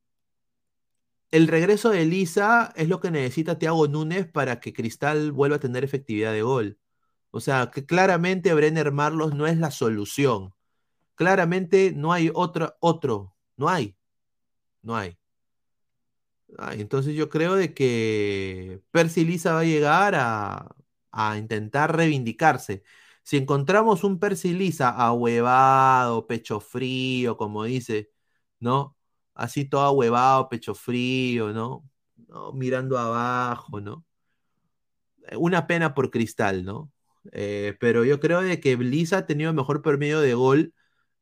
el 1.30 1.48
regreso 1.48 1.90
de 1.90 2.04
Lisa 2.04 2.72
es 2.76 2.88
lo 2.88 3.00
que 3.00 3.10
necesita 3.10 3.58
Thiago 3.58 3.86
Núñez 3.88 4.26
para 4.30 4.60
que 4.60 4.72
Cristal 4.72 5.32
vuelva 5.32 5.56
a 5.56 5.60
tener 5.60 5.84
efectividad 5.84 6.32
de 6.32 6.42
gol. 6.42 6.78
O 7.30 7.40
sea, 7.40 7.70
que 7.72 7.86
claramente 7.86 8.54
Brenner 8.54 8.92
Marlos 8.92 9.34
no 9.34 9.46
es 9.46 9.58
la 9.58 9.70
solución. 9.70 10.54
Claramente 11.16 11.92
no 11.96 12.12
hay 12.12 12.30
otro, 12.34 12.76
otro, 12.80 13.36
no 13.56 13.68
hay. 13.68 13.96
No 14.86 14.96
hay. 14.96 15.18
Ay, 16.58 16.80
entonces 16.80 17.14
yo 17.14 17.28
creo 17.28 17.54
de 17.56 17.74
que 17.74 18.80
Percy 18.92 19.24
Lisa 19.24 19.54
va 19.54 19.60
a 19.60 19.64
llegar 19.64 20.14
a, 20.14 20.68
a, 21.10 21.36
intentar 21.38 21.96
reivindicarse. 21.96 22.82
Si 23.22 23.36
encontramos 23.36 24.04
un 24.04 24.18
Percy 24.20 24.54
Lisa 24.54 24.90
ahuevado, 24.90 26.26
pecho 26.26 26.60
frío, 26.60 27.36
como 27.36 27.64
dice, 27.64 28.10
¿no? 28.60 28.96
Así 29.34 29.64
todo 29.68 29.82
ahuevado, 29.82 30.48
pecho 30.48 30.74
frío, 30.74 31.52
¿no? 31.52 31.84
¿no? 32.28 32.52
Mirando 32.52 32.98
abajo, 32.98 33.80
¿no? 33.80 34.04
Una 35.38 35.66
pena 35.66 35.94
por 35.94 36.10
Cristal, 36.10 36.64
¿no? 36.64 36.92
Eh, 37.32 37.76
pero 37.80 38.04
yo 38.04 38.20
creo 38.20 38.40
de 38.42 38.60
que 38.60 38.76
Blisa 38.76 39.18
ha 39.18 39.26
tenido 39.26 39.52
mejor 39.52 39.82
promedio 39.82 40.20
de 40.20 40.34
gol 40.34 40.74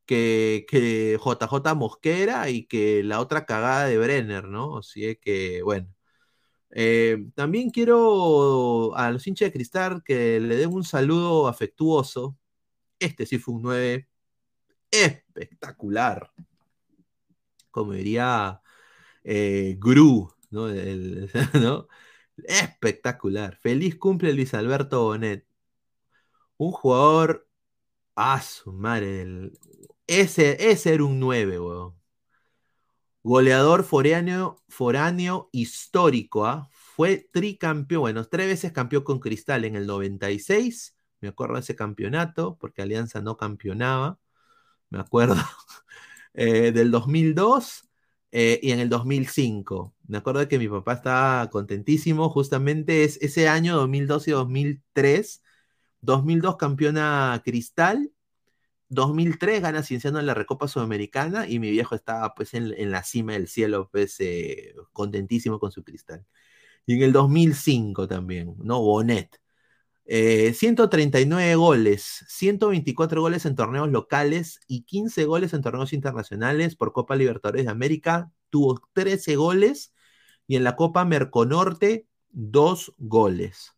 que, 0.05 0.65
que, 0.69 1.17
JJ 1.19 1.75
Mosquera 1.75 2.49
y 2.49 2.65
que 2.65 3.03
la 3.03 3.19
otra 3.19 3.45
cagada 3.45 3.85
de 3.85 3.97
Brenner, 3.97 4.45
¿no? 4.45 4.77
Así 4.79 5.17
que, 5.17 5.61
bueno. 5.63 5.87
Eh, 6.71 7.27
también 7.35 7.69
quiero 7.71 8.95
a 8.97 9.11
los 9.11 9.25
hinchas 9.27 9.47
de 9.49 9.53
Cristal 9.53 10.03
que 10.03 10.39
le 10.39 10.57
den 10.57 10.73
un 10.73 10.83
saludo 10.83 11.47
afectuoso. 11.47 12.37
Este 12.99 13.25
sí 13.25 13.39
fue 13.39 13.55
un 13.55 13.63
9 13.63 14.09
espectacular. 14.91 16.31
Como 17.71 17.93
diría 17.93 18.61
eh, 19.23 19.77
Gru, 19.79 20.33
¿no? 20.51 20.67
Espectacular. 22.37 23.57
Feliz 23.57 23.95
cumple 23.97 24.33
Luis 24.33 24.53
Alberto 24.53 25.03
Bonet 25.03 25.45
un 26.57 26.71
jugador. 26.71 27.47
Ah, 28.15 28.41
su 28.41 28.71
madre. 28.73 29.21
El, 29.23 29.59
ese, 30.07 30.71
ese 30.71 30.93
era 30.93 31.03
un 31.03 31.19
9, 31.19 31.59
weón. 31.59 31.95
Goleador 33.23 33.83
foráneo, 33.83 34.61
foráneo 34.69 35.49
histórico, 35.51 36.45
¿ah? 36.45 36.69
Fue 36.71 37.27
tricampeón, 37.33 38.01
bueno, 38.01 38.23
tres 38.25 38.47
veces 38.47 38.71
campeón 38.71 39.03
con 39.03 39.19
Cristal 39.19 39.65
en 39.65 39.75
el 39.75 39.87
96. 39.87 40.95
Me 41.21 41.29
acuerdo 41.29 41.55
de 41.55 41.61
ese 41.61 41.75
campeonato, 41.75 42.57
porque 42.59 42.81
Alianza 42.81 43.21
no 43.21 43.35
campeonaba. 43.37 44.19
Me 44.89 44.99
acuerdo. 44.99 45.35
eh, 46.33 46.71
del 46.71 46.91
2002 46.91 47.89
eh, 48.31 48.59
y 48.63 48.71
en 48.71 48.79
el 48.79 48.89
2005. 48.89 49.95
Me 50.07 50.17
acuerdo 50.17 50.47
que 50.47 50.59
mi 50.59 50.67
papá 50.67 50.93
estaba 50.93 51.49
contentísimo. 51.49 52.29
Justamente 52.29 53.03
es 53.05 53.17
ese 53.21 53.47
año 53.49 53.75
2002 53.77 54.27
y 54.27 54.31
2003 54.31 55.41
2002 56.05 56.57
campeona 56.57 57.41
Cristal, 57.43 58.11
2003 58.89 59.61
gana 59.61 59.83
Cienciano 59.83 60.19
en 60.19 60.25
la 60.27 60.33
Recopa 60.33 60.67
Sudamericana 60.67 61.47
y 61.47 61.59
mi 61.59 61.71
viejo 61.71 61.95
estaba 61.95 62.33
pues 62.35 62.53
en, 62.53 62.73
en 62.77 62.91
la 62.91 63.03
cima 63.03 63.33
del 63.33 63.47
cielo, 63.47 63.89
pues 63.91 64.19
eh, 64.19 64.75
contentísimo 64.93 65.59
con 65.59 65.71
su 65.71 65.83
Cristal. 65.83 66.25
Y 66.85 66.95
en 66.95 67.03
el 67.03 67.13
2005 67.13 68.07
también, 68.07 68.55
¿no? 68.59 68.81
Bonet. 68.81 69.41
Eh, 70.07 70.53
139 70.53 71.55
goles, 71.55 72.25
124 72.27 73.21
goles 73.21 73.45
en 73.45 73.55
torneos 73.55 73.89
locales 73.89 74.59
y 74.67 74.83
15 74.83 75.25
goles 75.25 75.53
en 75.53 75.61
torneos 75.63 75.93
internacionales 75.93 76.75
por 76.75 76.93
Copa 76.93 77.15
Libertadores 77.15 77.65
de 77.65 77.71
América. 77.71 78.31
Tuvo 78.51 78.79
13 78.93 79.35
goles 79.35 79.93
y 80.47 80.57
en 80.57 80.63
la 80.63 80.75
Copa 80.75 81.05
Merconorte, 81.05 82.07
2 82.31 82.93
goles. 82.97 83.74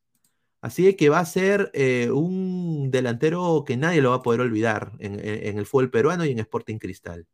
Así 0.61 0.95
que 0.95 1.09
va 1.09 1.19
a 1.19 1.25
ser 1.25 1.71
eh, 1.73 2.09
un 2.11 2.89
delantero 2.91 3.63
que 3.65 3.77
nadie 3.77 4.01
lo 4.01 4.09
va 4.11 4.17
a 4.17 4.21
poder 4.23 4.41
olvidar 4.41 4.93
en, 4.99 5.19
el 5.57 5.65
fútbol 5.65 5.91
peruano 5.91 6.25
y 6.25 6.31
en 6.31 6.39
Sporting 6.39 6.77
Cristal. 6.79 7.27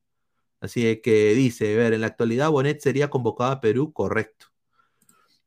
Así 0.62 1.02
que 1.02 1.34
dice, 1.34 1.74
a 1.74 1.78
ver, 1.78 1.94
en 1.94 2.02
la 2.02 2.08
actualidad 2.08 2.52
Bonet 2.52 2.82
sería 2.82 3.10
convocado 3.10 3.52
a 3.52 3.62
Perú, 3.62 3.94
correcto. 3.94 4.48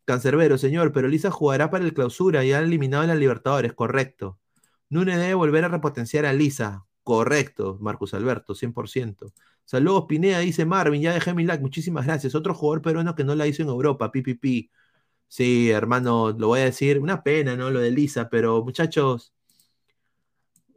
Cancerbero, 0.05 0.57
señor, 0.59 0.93
pero 0.93 1.09
Lisa 1.09 1.31
jugará 1.31 1.71
para 1.71 1.85
el 1.85 1.93
clausura 1.95 2.45
y 2.45 2.53
ha 2.53 2.61
eliminado 2.61 3.03
a 3.05 3.07
la 3.09 3.15
Libertadores, 3.15 3.73
correcto. 3.75 4.39
Núñez 4.89 5.19
debe 5.19 5.35
volver 5.35 5.65
a 5.65 5.69
repotenciar 5.69 6.27
a 6.27 6.33
Lisa, 6.33 6.87
correcto, 7.03 7.77
Marcus 7.81 8.15
Alberto, 8.15 8.55
100%. 8.55 9.33
Saludos, 9.65 10.05
Pineda, 10.09 10.39
dice 10.39 10.65
Marvin, 10.65 11.03
ya 11.03 11.13
dejé 11.13 11.35
mi 11.35 11.45
like, 11.45 11.63
muchísimas 11.63 12.07
gracias. 12.07 12.37
Otro 12.37 12.55
jugador 12.55 12.83
peruano 12.83 13.17
que 13.17 13.25
no 13.25 13.35
la 13.35 13.49
hizo 13.49 13.63
en 13.63 13.69
Europa, 13.69 14.13
pipipi. 14.13 14.71
Sí, 15.29 15.71
hermano, 15.71 16.33
lo 16.33 16.49
voy 16.49 16.61
a 16.61 16.65
decir, 16.65 16.99
una 16.99 17.23
pena, 17.23 17.57
¿no? 17.57 17.71
Lo 17.71 17.81
de 17.81 17.91
Lisa, 17.91 18.29
pero 18.31 18.65
muchachos, 18.65 19.33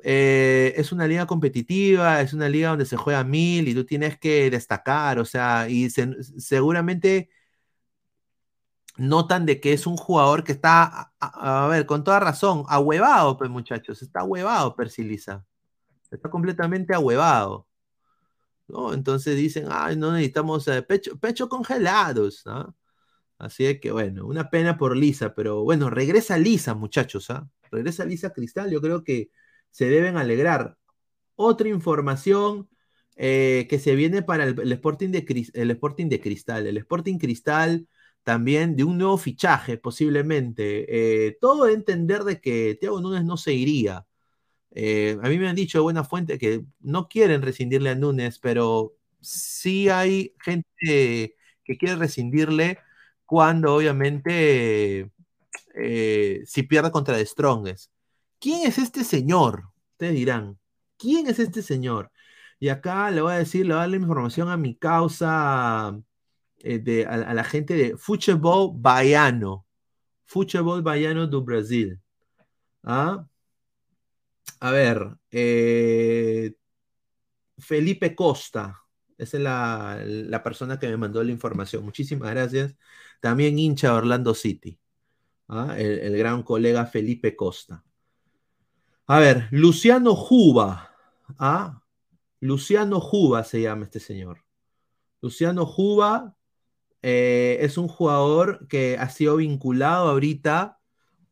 eh, 0.04 0.74
es 0.78 0.92
una 0.92 1.08
liga 1.08 1.26
competitiva, 1.28 2.22
es 2.22 2.34
una 2.34 2.48
liga 2.50 2.70
donde 2.70 2.86
se 2.86 2.96
juega 2.98 3.24
mil 3.24 3.68
y 3.68 3.74
tú 3.76 3.86
tienes 3.86 4.18
que 4.18 4.50
destacar, 4.50 5.20
o 5.20 5.26
sea, 5.26 5.68
y 5.70 5.90
se, 5.90 6.16
seguramente 6.40 7.30
notan 8.98 9.46
de 9.46 9.60
que 9.60 9.74
es 9.74 9.88
un 9.88 9.98
jugador 9.98 10.44
que 10.44 10.52
está, 10.52 11.14
a, 11.20 11.68
ver, 11.68 11.86
con 11.86 12.04
toda 12.04 12.20
razón, 12.20 12.64
ahuevado, 12.68 13.38
pues 13.38 13.50
muchachos, 13.50 14.02
está 14.02 14.22
ahuevado 14.22 14.76
Percy 14.76 15.04
Lisa, 15.04 15.46
está 16.12 16.30
completamente 16.30 16.94
ahuevado. 16.94 17.68
¿no? 18.68 18.94
Entonces 18.94 19.36
dicen, 19.38 19.68
ay, 19.72 19.96
no 19.98 20.12
necesitamos 20.14 20.68
eh, 20.68 20.82
pecho, 20.84 21.18
pecho 21.20 21.50
congelados, 21.50 22.44
¿no? 22.46 22.76
Así 23.40 23.66
es 23.66 23.80
que 23.80 23.92
bueno, 23.92 24.26
una 24.28 24.50
pena 24.50 24.78
por 24.78 24.98
Lisa, 24.98 25.34
pero 25.34 25.64
bueno, 25.64 25.90
regresa 25.90 26.38
Lisa, 26.38 26.76
muchachos, 26.76 27.30
¿ah? 27.30 27.50
Regresa 27.72 28.06
Lisa 28.06 28.32
Cristal, 28.34 28.70
yo 28.70 28.82
creo 28.82 29.04
que 29.04 29.32
se 29.72 29.90
deben 29.90 30.18
alegrar. 30.18 30.78
Otra 31.36 31.70
información 31.70 32.70
eh, 33.16 33.68
que 33.70 33.80
se 33.80 33.96
viene 33.96 34.24
para 34.24 34.46
el, 34.46 34.72
Sporting 34.74 35.10
de, 35.12 35.50
el 35.54 35.72
Sporting 35.72 36.08
de 36.10 36.22
Cristal. 36.22 36.68
El 36.68 36.78
Sporting 36.78 37.18
Cristal 37.18 37.88
también 38.24 38.76
de 38.76 38.84
un 38.84 38.98
nuevo 38.98 39.18
fichaje, 39.18 39.78
posiblemente. 39.78 41.28
Eh, 41.28 41.38
todo 41.42 41.66
de 41.66 41.74
entender 41.74 42.24
de 42.24 42.42
que 42.42 42.78
Thiago 42.80 43.02
Núñez 43.02 43.24
no 43.24 43.38
se 43.38 43.54
iría. 43.54 44.06
Eh, 44.72 45.18
a 45.22 45.30
mí 45.30 45.38
me 45.38 45.50
han 45.50 45.56
dicho 45.56 45.80
de 45.80 45.84
buena 45.84 46.04
fuente 46.04 46.38
que 46.38 46.66
no 46.80 47.08
quieren 47.08 47.42
rescindirle 47.42 47.90
a 47.92 47.96
Núñez, 47.96 48.40
pero 48.40 48.96
sí 49.22 49.90
hay 49.90 50.36
gente 50.40 51.36
que 51.64 51.78
quiere 51.78 51.96
rescindirle 51.96 52.80
cuando 53.30 53.76
obviamente 53.76 55.12
eh, 55.76 56.42
si 56.48 56.64
pierde 56.64 56.90
contra 56.90 57.16
The 57.16 57.26
Strongest. 57.28 57.92
¿Quién 58.40 58.68
es 58.68 58.80
este 58.80 59.04
señor? 59.04 59.70
Ustedes 59.92 60.16
dirán, 60.16 60.58
¿quién 60.98 61.28
es 61.28 61.38
este 61.38 61.62
señor? 61.62 62.12
Y 62.60 62.70
acá 62.70 63.12
le 63.12 63.22
voy 63.22 63.34
a 63.34 63.38
decir, 63.38 63.68
le 63.68 63.74
voy 63.74 63.78
a 63.78 63.82
dar 63.82 63.90
la 63.90 63.98
información 63.98 64.50
a 64.50 64.58
mi 64.58 64.76
causa, 64.76 65.96
eh, 66.58 66.80
de, 66.80 67.06
a, 67.06 67.34
la 67.36 67.44
gente 67.44 67.76
de 67.76 67.98
Futebol 67.98 68.72
Baiano. 68.74 69.68
Futebol 70.26 70.82
Baiano 70.82 71.28
do 71.28 71.44
Brasil. 71.44 72.00
¿Ah? 72.84 73.28
A 74.60 74.72
ver, 74.72 75.08
eh, 75.30 76.54
Felipe 77.60 78.16
Costa. 78.16 78.76
Esa 79.20 79.38
es 79.38 79.44
la, 79.44 80.02
la 80.06 80.42
persona 80.44 80.80
que 80.80 80.88
me 80.88 80.98
mandó 80.98 81.24
la 81.24 81.32
información. 81.32 81.84
Muchísimas 81.86 82.32
gracias. 82.32 82.76
También 83.20 83.60
hincha 83.60 83.90
de 83.90 83.94
Orlando 83.94 84.34
City. 84.34 84.80
¿ah? 85.50 85.76
El, 85.78 86.18
gran 86.18 86.44
colega 86.44 86.86
Felipe 86.86 87.36
Costa. 87.36 87.84
A 89.08 89.20
ver, 89.20 89.48
Luciano 89.52 90.16
Juba. 90.16 90.96
¿ah? 91.38 91.82
Luciano 92.40 93.02
Juba 93.02 93.44
se 93.44 93.62
llama 93.62 93.86
este 93.86 94.00
señor. 94.00 94.46
Luciano 95.22 95.66
Juba 95.66 96.36
eh, 97.02 97.58
es 97.62 97.78
un 97.78 97.88
jugador 97.88 98.68
que 98.68 98.98
ha 98.98 99.10
sido 99.10 99.38
vinculado 99.38 100.10
ahorita 100.10 100.80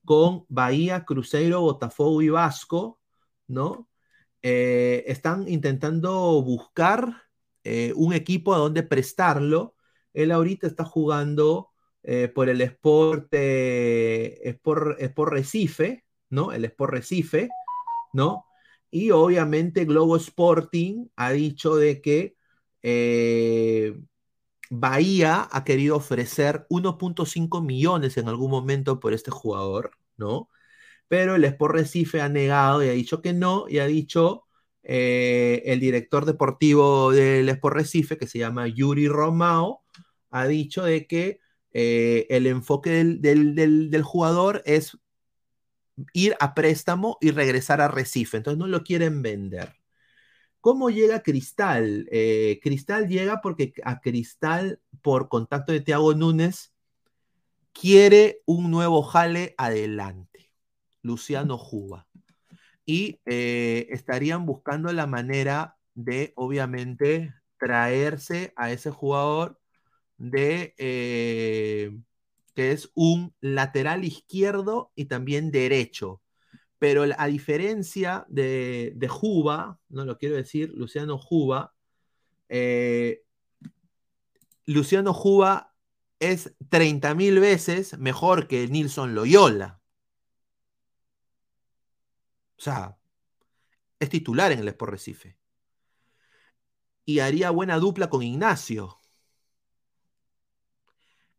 con 0.03 0.45
Bahía, 0.49 1.05
Cruzeiro, 1.05 1.61
Botafogo 1.61 2.21
y 2.21 2.29
Vasco, 2.29 2.99
¿no? 3.47 3.89
Eh, 4.41 5.03
están 5.07 5.47
intentando 5.47 6.41
buscar 6.41 7.26
eh, 7.67 7.93
un 7.95 8.13
equipo 8.13 8.53
a 8.53 8.57
donde 8.59 8.83
prestarlo. 8.83 9.75
Él 10.13 10.31
ahorita 10.31 10.67
está 10.67 10.85
jugando 10.85 11.71
eh, 12.03 12.29
por 12.29 12.49
el 12.49 12.61
Sport, 12.61 13.33
Sport 13.33 15.29
Recife, 15.29 16.05
¿no? 16.29 16.53
El 16.53 16.65
Sport 16.65 16.93
Recife, 16.93 17.49
¿no? 18.13 18.45
Y 18.89 19.11
obviamente 19.11 19.85
Globo 19.85 20.15
Sporting 20.17 21.07
ha 21.17 21.31
dicho 21.31 21.75
de 21.75 22.01
que 22.01 22.37
eh, 22.83 23.99
Bahía 24.69 25.47
ha 25.51 25.63
querido 25.63 25.97
ofrecer 25.97 26.65
1.5 26.69 27.61
millones 27.61 28.17
en 28.17 28.29
algún 28.29 28.51
momento 28.51 28.99
por 28.99 29.13
este 29.13 29.31
jugador, 29.31 29.91
¿no? 30.17 30.49
Pero 31.09 31.35
el 31.35 31.43
Sport 31.45 31.75
Recife 31.75 32.21
ha 32.21 32.29
negado 32.29 32.83
y 32.83 32.89
ha 32.89 32.91
dicho 32.93 33.21
que 33.21 33.33
no, 33.33 33.65
y 33.69 33.79
ha 33.79 33.87
dicho 33.87 34.46
eh, 34.89 35.63
el 35.65 35.81
director 35.81 36.23
deportivo 36.25 37.11
del 37.11 37.49
Sport 37.49 37.75
Recife, 37.75 38.17
que 38.17 38.25
se 38.25 38.39
llama 38.39 38.69
Yuri 38.69 39.09
Romao, 39.09 39.83
ha 40.31 40.47
dicho 40.47 40.85
de 40.85 41.05
que 41.07 41.41
eh, 41.73 42.25
el 42.29 42.47
enfoque 42.47 43.03
del, 43.03 44.01
jugador 44.01 44.63
es 44.65 44.97
ir 46.13 46.37
a 46.39 46.53
préstamo 46.53 47.17
y 47.19 47.31
regresar 47.31 47.81
a 47.81 47.89
Recife, 47.89 48.37
entonces 48.37 48.57
no 48.57 48.67
lo 48.67 48.85
quieren 48.85 49.21
vender. 49.21 49.73
¿Cómo 50.61 50.89
llega 50.89 51.21
Cristal? 51.21 52.07
Eh, 52.09 52.61
Cristal 52.63 53.09
llega 53.09 53.41
porque 53.41 53.73
a 53.83 53.99
Cristal, 53.99 54.79
por 55.01 55.27
contacto 55.27 55.73
de 55.73 55.81
Thiago 55.81 56.13
Núñez, 56.13 56.73
quiere 57.73 58.41
un 58.45 58.71
nuevo 58.71 59.03
jale 59.03 59.53
adelante. 59.57 60.49
Luciano 61.01 61.57
Juba. 61.57 62.06
Y 62.87 63.19
eh, 63.25 63.87
estarían 63.91 64.47
buscando 64.47 64.91
la 64.93 65.05
manera 65.05 65.77
de, 65.93 66.33
obviamente, 66.35 67.35
traerse 67.59 68.53
a 68.55 68.71
ese 68.71 68.89
jugador 68.89 69.59
de 70.17 70.73
eh, 70.79 71.95
que 72.55 72.71
es 72.71 72.89
un 72.95 73.35
lateral 73.41 74.03
izquierdo 74.05 74.91
y 74.95 75.05
también 75.05 75.51
derecho. 75.51 76.21
Pero 76.79 77.05
a 77.17 77.27
diferencia 77.27 78.25
de, 78.29 78.93
de 78.95 79.07
Juba, 79.07 79.79
no 79.89 80.05
lo 80.05 80.17
quiero 80.17 80.35
decir, 80.35 80.71
Luciano 80.73 81.17
Juba, 81.19 81.75
eh, 82.49 83.23
Luciano 84.65 85.13
Juba 85.13 85.73
es 86.19 86.55
30 86.69 87.13
mil 87.15 87.39
veces 87.39 87.97
mejor 87.97 88.47
que 88.47 88.67
Nilson 88.67 89.15
Loyola. 89.15 89.76
O 92.57 92.61
sea, 92.61 92.97
es 93.99 94.09
titular 94.09 94.51
en 94.51 94.59
el 94.59 94.67
Sport 94.69 94.91
Recife. 94.91 95.37
Y 97.05 97.19
haría 97.19 97.51
buena 97.51 97.77
dupla 97.79 98.09
con 98.09 98.23
Ignacio. 98.23 98.97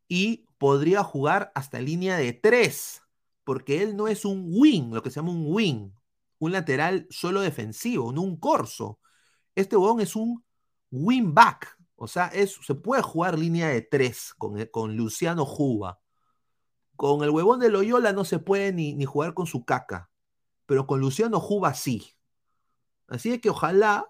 Y 0.09 0.47
podría 0.59 1.05
jugar 1.05 1.53
hasta 1.55 1.81
línea 1.81 2.17
de 2.17 2.33
3, 2.33 3.03
porque 3.45 3.83
él 3.83 3.97
no 3.97 4.09
es 4.09 4.25
un 4.25 4.47
wing, 4.49 4.93
lo 4.93 5.03
que 5.03 5.11
se 5.11 5.17
llama 5.17 5.33
un 5.33 5.47
wing, 5.47 5.91
un 6.39 6.53
lateral 6.53 7.07
solo 7.11 7.41
defensivo, 7.41 8.13
no 8.13 8.23
un 8.23 8.39
corso. 8.39 8.99
Este 9.55 9.77
huevón 9.77 10.01
es 10.01 10.17
un 10.17 10.45
wing 10.91 11.35
back, 11.35 11.77
o 11.97 12.09
sea, 12.09 12.31
se 12.31 12.75
puede 12.75 13.03
jugar 13.03 13.39
línea 13.39 13.69
de 13.69 13.83
3 13.83 14.35
con, 14.39 14.65
con 14.67 14.97
Luciano 14.97 15.45
Juba. 15.45 16.01
Con 16.97 17.23
el 17.23 17.31
huevón 17.31 17.61
de 17.61 17.71
Loyola 17.71 18.13
no 18.13 18.25
se 18.25 18.39
puede 18.39 18.73
ni, 18.73 18.95
ni 18.95 19.05
jugar 19.05 19.35
con 19.35 19.47
su 19.47 19.65
caca, 19.65 20.08
pero 20.69 20.87
con 20.87 21.01
Luciano 21.01 21.41
Juba 21.41 21.73
sí. 21.73 22.15
Así 23.07 23.33
es 23.33 23.41
que 23.41 23.49
ojalá 23.49 24.07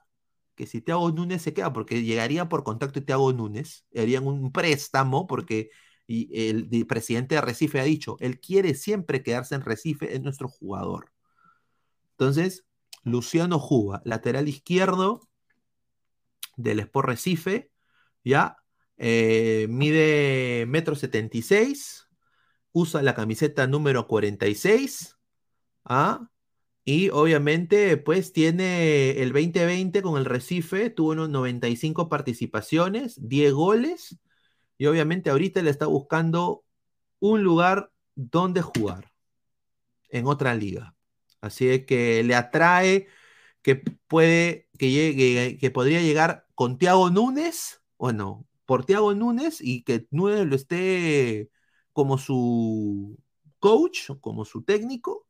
que 0.56 0.66
si 0.66 0.80
Thiago 0.80 1.09
Núñez 1.12 1.40
se 1.40 1.54
queda, 1.54 1.72
porque 1.72 2.02
llegaría 2.02 2.48
por 2.48 2.64
contacto 2.64 3.00
Thiago 3.00 3.32
Núñez, 3.32 3.86
harían 3.96 4.26
un 4.26 4.50
préstamo, 4.50 5.28
porque 5.28 5.70
el 6.09 6.84
presidente 6.88 7.36
de 7.36 7.42
Recife 7.42 7.78
ha 7.78 7.84
dicho, 7.84 8.16
él 8.18 8.40
quiere 8.40 8.74
siempre 8.74 9.22
quedarse 9.22 9.54
en 9.54 9.61
Recife, 9.61 10.16
es 10.16 10.20
nuestro 10.20 10.48
jugador. 10.48 11.12
Entonces, 12.11 12.66
Luciano 13.04 13.61
Juba, 13.61 14.02
lateral 14.04 14.48
izquierdo 14.48 15.28
del 16.56 16.80
Sport 16.80 17.09
Recife, 17.09 17.70
ya, 18.24 18.56
eh, 18.96 19.68
mide 19.70 20.66
metro 20.66 20.96
76, 20.96 22.09
usa 22.72 23.00
la 23.02 23.14
camiseta 23.14 23.68
número 23.68 24.09
46, 24.09 25.16
¿ah? 25.84 26.28
Y 26.91 27.11
obviamente, 27.11 27.99
pues 27.99 28.32
tiene 28.32 29.20
el 29.20 29.34
2020 29.34 30.01
con 30.01 30.16
el 30.16 30.24
Recife, 30.24 30.89
tuvo 30.89 31.11
unos 31.11 31.28
95 31.28 32.09
participaciones, 32.09 33.28
10 33.28 33.53
goles, 33.53 34.18
y 34.78 34.86
obviamente 34.86 35.28
ahorita 35.28 35.61
le 35.61 35.68
está 35.68 35.84
buscando 35.84 36.64
un 37.20 37.43
lugar 37.43 37.93
donde 38.14 38.62
jugar 38.62 39.12
en 40.09 40.26
otra 40.26 40.55
liga. 40.55 40.97
Así 41.43 41.68
es 41.68 41.84
que 41.84 42.22
le 42.24 42.34
atrae 42.34 43.09
que 43.61 43.76
puede, 44.07 44.70
que 44.78 44.91
llegue, 44.91 45.59
que 45.59 45.70
podría 45.70 46.01
llegar 46.01 46.47
con 46.55 46.78
Thiago 46.78 47.11
Núñez, 47.11 47.82
bueno, 47.99 48.47
por 48.64 48.86
Thiago 48.86 49.12
Núñez 49.12 49.61
y 49.61 49.82
que 49.82 50.07
Núñez 50.11 50.47
lo 50.47 50.57
esté 50.57 51.51
como 51.93 52.16
su 52.16 53.18
coach, 53.59 54.11
como 54.22 54.47
su 54.47 54.62
técnico, 54.62 55.28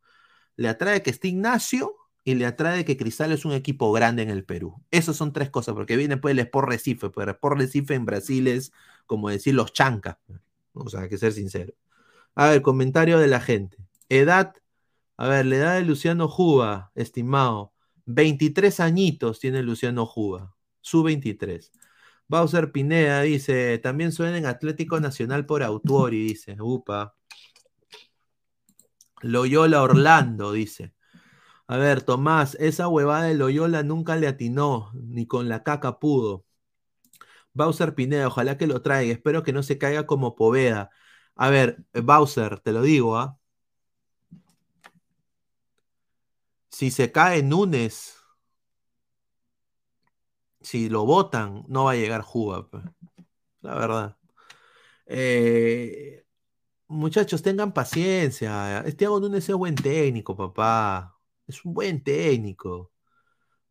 le 0.59 0.69
atrae 0.69 1.03
que 1.03 1.11
esté 1.11 1.29
Ignacio 1.29 1.95
y 2.25 2.35
le 2.35 2.45
atrae 2.45 2.85
que 2.85 2.97
Cristal 2.97 3.33
es 3.33 3.45
un 3.45 3.53
equipo 3.53 3.93
grande 3.93 4.23
en 4.23 4.29
el 4.29 4.45
Perú. 4.45 4.75
Esas 4.91 5.17
son 5.17 5.33
tres 5.33 5.51
cosas, 5.51 5.75
porque 5.75 5.97
viene 5.97 6.17
pues 6.17 6.33
el 6.33 6.41
Sport 6.41 6.69
Recife, 6.69 7.11
pero 7.11 7.31
el 7.31 7.37
Sport 7.37 7.59
Recife 7.59 7.95
en 7.95 8.05
Brasil 8.05 8.49
es 8.49 8.73
como 9.07 9.31
decir 9.31 9.55
los 9.55 9.73
chancas. 9.73 10.19
O 10.75 10.91
sea, 10.91 11.03
hay 11.03 11.09
que 11.09 11.17
ser 11.17 11.33
sincero. 11.33 11.73
A 12.35 12.49
ver, 12.49 12.63
comentario 12.63 13.19
de 13.19 13.29
la 13.29 13.41
gente. 13.41 13.79
Edad, 14.09 14.53
a 15.17 15.29
ver, 15.29 15.47
la 15.47 15.57
edad 15.57 15.75
de 15.77 15.83
Luciano 15.83 16.29
Juba, 16.29 16.91
estimado, 16.97 17.73
23 18.07 18.81
añitos 18.81 19.39
tiene 19.39 19.63
Luciano 19.63 20.07
Juba, 20.07 20.57
su 20.81 21.05
23. 21.05 21.71
Bowser 22.27 22.73
Pineda 22.73 23.23
dice, 23.23 23.79
también 23.79 24.11
suena 24.13 24.37
en 24.39 24.47
Atlético 24.47 24.99
Nacional 24.99 25.47
por 25.47 25.63
Autuori, 25.63 26.25
dice, 26.25 26.57
upa. 26.61 27.15
Loyola 29.23 29.83
Orlando, 29.83 30.53
dice. 30.53 30.95
A 31.69 31.77
ver, 31.79 32.03
Tomás, 32.03 32.57
esa 32.61 32.89
huevada 32.89 33.25
de 33.25 33.35
Loyola 33.35 33.83
nunca 33.83 34.17
le 34.17 34.29
atinó, 34.29 34.91
ni 34.95 35.27
con 35.27 35.49
la 35.49 35.63
caca 35.65 35.99
pudo. 35.99 36.45
Bowser 37.53 37.95
Pineda, 37.95 38.29
ojalá 38.29 38.57
que 38.57 38.67
lo 38.67 38.83
traiga, 38.83 39.13
espero 39.13 39.43
que 39.43 39.53
no 39.53 39.63
se 39.63 39.79
caiga 39.79 40.07
como 40.07 40.37
Poveda. 40.37 40.91
A 41.35 41.51
ver, 41.51 41.85
Bowser, 41.93 42.61
te 42.61 42.73
lo 42.73 42.83
digo, 42.83 43.17
¿ah? 43.19 43.39
Si 46.71 46.91
se 46.91 47.13
cae 47.13 47.43
Núñez, 47.43 48.15
si 50.61 50.89
lo 50.89 51.05
votan, 51.07 51.65
no 51.69 51.85
va 51.85 51.93
a 51.93 51.95
llegar 51.97 52.23
Juba, 52.23 52.69
pues. 52.69 52.85
La 53.63 53.75
verdad. 53.75 54.17
Eh, 55.07 56.27
muchachos, 56.89 57.43
tengan 57.43 57.73
paciencia. 57.73 58.81
Este 58.81 59.07
Núñez 59.07 59.49
es 59.49 59.55
buen 59.57 59.75
técnico, 59.75 60.37
papá. 60.37 61.17
Es 61.47 61.65
un 61.65 61.75
buen 61.75 62.03
técnico. 62.03 62.93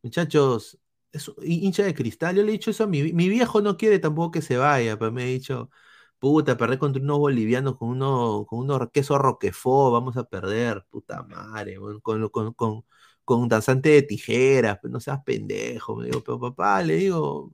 Muchachos, 0.02 0.78
es 1.12 1.30
hincha 1.42 1.84
de 1.84 1.94
cristal. 1.94 2.36
Yo 2.36 2.42
le 2.42 2.50
he 2.50 2.52
dicho 2.52 2.70
eso 2.70 2.84
a 2.84 2.86
mi, 2.86 3.12
mi 3.12 3.28
viejo, 3.28 3.60
no 3.60 3.76
quiere 3.76 3.98
tampoco 3.98 4.32
que 4.32 4.42
se 4.42 4.56
vaya, 4.56 4.98
pero 4.98 5.12
me 5.12 5.22
ha 5.24 5.26
dicho, 5.26 5.70
puta, 6.18 6.56
perder 6.56 6.78
contra 6.78 7.02
unos 7.02 7.18
bolivianos 7.18 7.76
con 7.78 7.88
unos 7.90 8.46
con 8.46 8.60
uno 8.60 8.90
queso 8.90 9.18
roquefort, 9.18 9.92
vamos 9.92 10.16
a 10.16 10.24
perder, 10.24 10.84
puta 10.90 11.22
madre, 11.24 11.76
con, 11.76 12.00
con, 12.30 12.52
con, 12.54 12.84
con 13.24 13.40
un 13.40 13.48
danzante 13.48 13.90
de 13.90 14.02
tijeras, 14.02 14.78
pues 14.80 14.92
no 14.92 15.00
seas 15.00 15.22
pendejo, 15.24 15.96
me 15.96 16.06
digo, 16.06 16.22
pero 16.24 16.40
papá, 16.40 16.82
le 16.82 16.96
digo, 16.96 17.52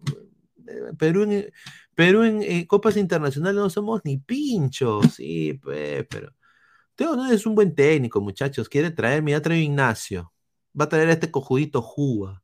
eh, 0.67 0.93
Perú 0.99 1.27
Perú 1.95 2.23
en 2.25 2.43
eh, 2.43 2.67
Copas 2.67 2.97
Internacionales 2.97 3.61
no 3.61 3.71
somos 3.71 4.01
ni 4.05 4.19
pinchos, 4.19 5.07
sí, 5.17 5.55
pues, 5.63 6.07
pero... 6.09 6.33
Teo 6.97 7.17
no 7.17 7.31
es 7.31 7.47
un 7.47 7.55
buen 7.57 7.75
técnico, 7.75 8.21
muchachos. 8.21 8.69
Quiere 8.69 8.91
traer, 8.91 9.23
mira, 9.23 9.43
trae 9.43 9.61
Ignacio. 9.61 10.33
Va 10.79 10.87
a 10.87 10.89
traer 10.89 11.09
a 11.11 11.13
este 11.15 11.31
cojudito 11.31 11.83
Juba. 11.83 12.43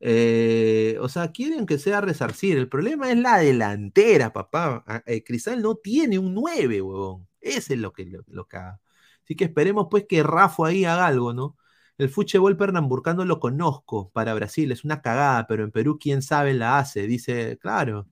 Eh, 0.00 0.98
o 1.00 1.08
sea, 1.08 1.32
quieren 1.32 1.66
que 1.66 1.78
sea 1.78 2.00
resarcir. 2.00 2.58
El 2.58 2.68
problema 2.68 3.10
es 3.10 3.18
la 3.18 3.38
delantera, 3.38 4.32
papá. 4.32 4.84
Ah, 4.86 5.02
eh, 5.06 5.24
Cristal 5.24 5.62
no 5.62 5.76
tiene 5.76 6.18
un 6.18 6.34
9, 6.34 6.82
huevón. 6.82 7.28
Ese 7.40 7.74
es 7.74 7.80
lo 7.80 7.92
que, 7.92 8.06
lo, 8.06 8.22
lo 8.28 8.46
que 8.48 8.56
haga. 8.56 8.80
Así 9.24 9.36
que 9.36 9.44
esperemos 9.44 9.88
pues 9.90 10.06
que 10.08 10.22
Rafa 10.22 10.68
ahí 10.68 10.84
haga 10.84 11.06
algo, 11.06 11.32
¿no? 11.32 11.56
El 11.98 12.08
fútbol 12.10 12.56
pernamburcano 12.56 13.24
lo 13.24 13.38
conozco 13.40 14.10
para 14.12 14.34
Brasil, 14.34 14.72
es 14.72 14.84
una 14.84 15.02
cagada, 15.02 15.46
pero 15.46 15.64
en 15.64 15.70
Perú 15.70 15.98
quién 16.00 16.22
sabe 16.22 16.54
la 16.54 16.78
hace. 16.78 17.06
Dice, 17.06 17.58
claro. 17.60 18.08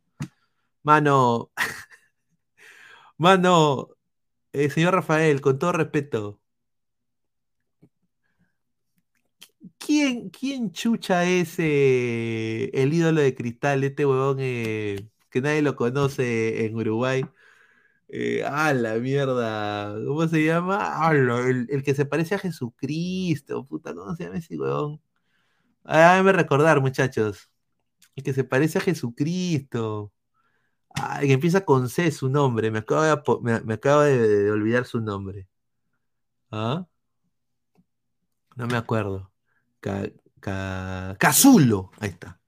Mano, 0.83 1.51
mano, 3.18 3.89
eh, 4.53 4.70
señor 4.70 4.95
Rafael, 4.95 5.41
con 5.41 5.59
todo 5.61 5.72
respeto, 5.72 6.41
¿quién, 9.78 10.31
quién 10.31 10.72
chucha 10.72 11.24
es 11.24 11.55
eh, 11.59 12.70
el 12.74 12.93
ídolo 12.95 13.20
de 13.20 13.35
cristal, 13.35 13.85
este 13.85 14.07
huevón 14.07 14.39
eh, 14.41 15.09
que 15.31 15.41
nadie 15.41 15.62
lo 15.62 15.76
conoce 15.76 16.64
en 16.66 16.76
Uruguay? 16.76 17.22
Eh, 18.09 18.45
ah, 18.47 18.74
la 18.74 18.97
mierda, 18.97 19.95
¿cómo 20.07 20.28
se 20.28 20.45
llama? 20.45 20.78
Ah, 21.07 21.14
lo- 21.14 21.47
el, 21.47 21.66
el 21.70 21.83
que 21.85 21.95
se 21.95 22.07
parece 22.07 22.37
a 22.37 22.39
Jesucristo, 22.39 23.66
puta, 23.66 23.95
¿cómo 23.95 24.14
se 24.16 24.24
llama 24.24 24.39
ese 24.39 24.59
huevón? 24.59 25.01
Ah, 25.85 26.12
Háganme 26.14 26.33
recordar, 26.35 26.81
muchachos. 26.81 27.51
El 28.16 28.24
que 28.24 28.35
se 28.35 28.45
parece 28.45 28.78
a 28.78 28.83
Jesucristo. 28.83 30.12
Que 31.20 31.32
empieza 31.32 31.64
con 31.64 31.88
C 31.88 32.11
su 32.11 32.28
nombre. 32.28 32.70
Me 32.70 32.80
acabo 32.80 33.03
de, 33.03 33.62
me, 33.64 33.74
acabo 33.74 34.03
de, 34.03 34.51
olvidar 34.51 34.84
su 34.86 35.01
nombre. 35.01 35.49
¿Ah? 36.51 36.86
No 38.57 38.66
me 38.66 38.76
acuerdo. 38.76 39.32
Ca, 39.80 40.11
Ca- 40.41 41.16
Cazulo. 41.18 41.91
Ahí 42.01 42.11
está. 42.11 42.41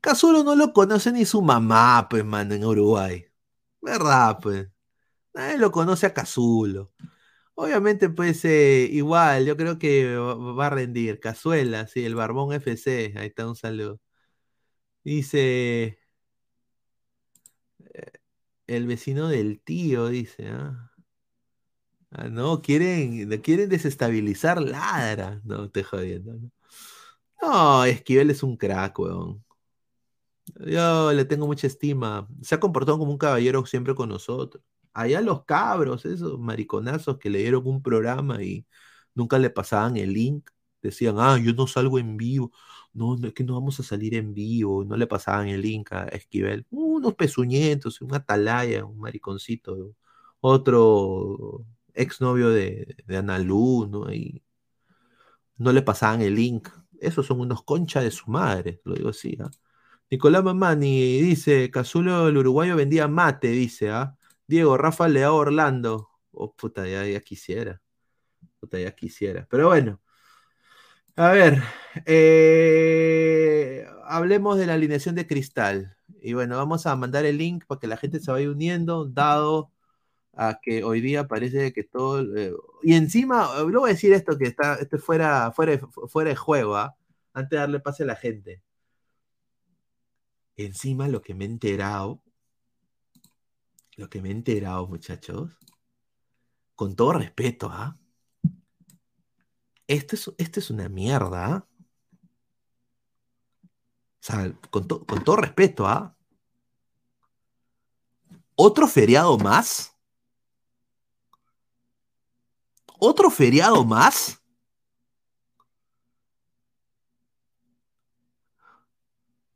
Cazulo 0.00 0.44
no 0.44 0.54
lo 0.54 0.72
conoce 0.72 1.12
ni 1.12 1.24
su 1.24 1.42
mamá, 1.42 2.06
pues, 2.08 2.24
mano, 2.24 2.54
en 2.54 2.64
Uruguay. 2.64 3.26
¿Verdad, 3.82 4.38
pues? 4.42 4.68
Nadie 5.34 5.58
lo 5.58 5.72
conoce 5.72 6.06
a 6.06 6.14
Cazulo. 6.14 6.92
Obviamente, 7.54 8.10
pues, 8.10 8.44
eh, 8.44 8.88
igual, 8.92 9.46
yo 9.46 9.56
creo 9.56 9.78
que 9.78 10.16
va 10.16 10.66
a 10.68 10.70
rendir. 10.70 11.20
Cazuela, 11.20 11.86
sí, 11.88 12.04
el 12.04 12.14
Barbón 12.16 12.52
FC. 12.54 13.14
Ahí 13.16 13.28
está, 13.28 13.46
un 13.48 13.56
saludo. 13.56 14.00
Dice, 15.04 15.98
el 18.66 18.86
vecino 18.86 19.28
del 19.28 19.60
tío, 19.60 20.08
dice, 20.08 20.48
¿ah? 20.48 20.92
Ah, 22.10 22.28
no, 22.28 22.62
quieren, 22.62 23.28
quieren 23.42 23.68
desestabilizar 23.68 24.60
Ladra. 24.62 25.40
No, 25.44 25.70
te 25.70 25.82
jodiendo. 25.84 26.34
No, 26.34 26.50
No, 27.42 27.84
Esquivel 27.84 28.30
es 28.30 28.42
un 28.42 28.56
crack, 28.56 28.98
weón. 28.98 29.44
Yo 30.66 31.12
le 31.12 31.24
tengo 31.24 31.46
mucha 31.46 31.66
estima. 31.66 32.28
Se 32.42 32.54
ha 32.54 32.60
comportado 32.60 32.98
como 32.98 33.10
un 33.12 33.18
caballero 33.18 33.66
siempre 33.66 33.94
con 33.94 34.08
nosotros. 34.08 34.62
Allá 34.92 35.20
los 35.20 35.44
cabros, 35.44 36.04
esos 36.06 36.38
mariconazos 36.38 37.18
que 37.18 37.28
le 37.30 37.40
dieron 37.40 37.66
un 37.66 37.82
programa 37.82 38.42
y 38.42 38.66
nunca 39.14 39.38
le 39.38 39.50
pasaban 39.50 39.96
el 39.96 40.12
link. 40.12 40.50
Decían, 40.82 41.16
ah, 41.18 41.38
yo 41.38 41.52
no 41.52 41.66
salgo 41.66 41.98
en 41.98 42.16
vivo. 42.16 42.52
No, 42.96 43.16
no 43.16 43.28
es 43.28 43.34
que 43.34 43.44
no 43.44 43.54
vamos 43.54 43.78
a 43.80 43.82
salir 43.82 44.14
en 44.14 44.34
vivo. 44.34 44.84
No 44.84 44.96
le 44.96 45.06
pasaban 45.06 45.48
el 45.48 45.62
link 45.62 45.92
a 45.92 46.04
Esquivel. 46.08 46.66
Unos 46.70 47.14
pezuñentos, 47.14 48.00
un 48.00 48.14
atalaya, 48.14 48.84
un 48.84 48.98
mariconcito. 48.98 49.94
Otro 50.40 51.64
exnovio 51.94 52.50
de, 52.50 52.96
de 53.06 53.16
Analu, 53.16 53.86
¿no? 53.90 54.12
Y 54.12 54.42
no 55.58 55.72
le 55.72 55.82
pasaban 55.82 56.22
el 56.22 56.34
link. 56.34 56.68
Esos 57.00 57.26
son 57.26 57.40
unos 57.40 57.62
conchas 57.64 58.04
de 58.04 58.10
su 58.10 58.30
madre, 58.30 58.80
lo 58.84 58.94
digo 58.94 59.10
así, 59.10 59.36
¿ah? 59.40 59.50
Nicolás 60.10 60.44
Mamani 60.44 61.20
dice, 61.20 61.70
Cazulo 61.70 62.28
el 62.28 62.36
uruguayo 62.36 62.76
vendía 62.76 63.08
mate, 63.08 63.48
dice, 63.48 63.90
¿ah? 63.90 64.16
Diego, 64.46 64.76
Rafa 64.76 65.08
Leao 65.08 65.36
Orlando. 65.36 66.10
Oh, 66.32 66.54
puta, 66.54 66.86
ya, 66.86 67.04
ya 67.06 67.20
quisiera. 67.20 67.82
Puta, 68.60 68.78
ya 68.78 68.92
quisiera. 68.94 69.46
Pero 69.50 69.68
bueno. 69.68 70.00
A 71.16 71.30
ver. 71.32 71.62
eh, 72.06 73.86
hablemos 74.04 74.58
de 74.58 74.66
la 74.66 74.74
alineación 74.74 75.14
de 75.14 75.26
cristal. 75.26 75.96
Y 76.20 76.34
bueno, 76.34 76.56
vamos 76.56 76.86
a 76.86 76.96
mandar 76.96 77.24
el 77.24 77.38
link 77.38 77.64
para 77.66 77.78
que 77.80 77.86
la 77.86 77.96
gente 77.96 78.20
se 78.20 78.30
vaya 78.30 78.50
uniendo, 78.50 79.06
dado 79.06 79.70
a 80.34 80.60
que 80.62 80.84
hoy 80.84 81.00
día 81.00 81.26
parece 81.28 81.72
que 81.72 81.84
todo. 81.84 82.36
eh, 82.36 82.52
y 82.82 82.94
encima, 82.94 83.50
eh, 83.58 83.60
luego 83.62 83.80
voy 83.82 83.90
a 83.90 83.94
decir 83.94 84.12
esto 84.12 84.38
que 84.38 84.46
está 84.46 84.76
este 84.76 84.98
fuera, 84.98 85.52
fuera, 85.52 85.72
de- 85.72 85.86
fuera 86.08 86.30
de 86.30 86.36
juego, 86.36 86.76
¿ah? 86.76 86.96
Antes 87.34 87.50
de 87.50 87.56
darle 87.58 87.80
pase 87.80 88.02
a 88.04 88.06
la 88.06 88.16
gente. 88.16 88.62
Encima 90.56 91.08
lo 91.08 91.22
que 91.22 91.34
me 91.34 91.44
he 91.44 91.48
enterado, 91.48 92.20
lo 93.96 94.08
que 94.10 94.20
me 94.20 94.28
he 94.28 94.32
enterado, 94.32 94.86
muchachos, 94.86 95.56
con 96.74 96.94
todo 96.96 97.14
respeto, 97.14 97.68
¿ah? 97.70 97.96
Esto 99.88 100.14
es, 100.14 100.32
esto 100.38 100.60
es 100.60 100.70
una 100.70 100.88
mierda. 100.88 101.66
O 104.20 104.24
sea, 104.26 104.52
con, 104.70 104.86
to- 104.88 105.06
con 105.06 105.24
todo 105.24 105.36
respeto, 105.36 105.86
¿ah? 105.86 106.14
¿Otro 108.54 108.86
feriado 108.88 109.38
más? 109.38 109.92
¿Otro 112.98 113.30
feriado 113.30 113.86
más? 113.86 114.38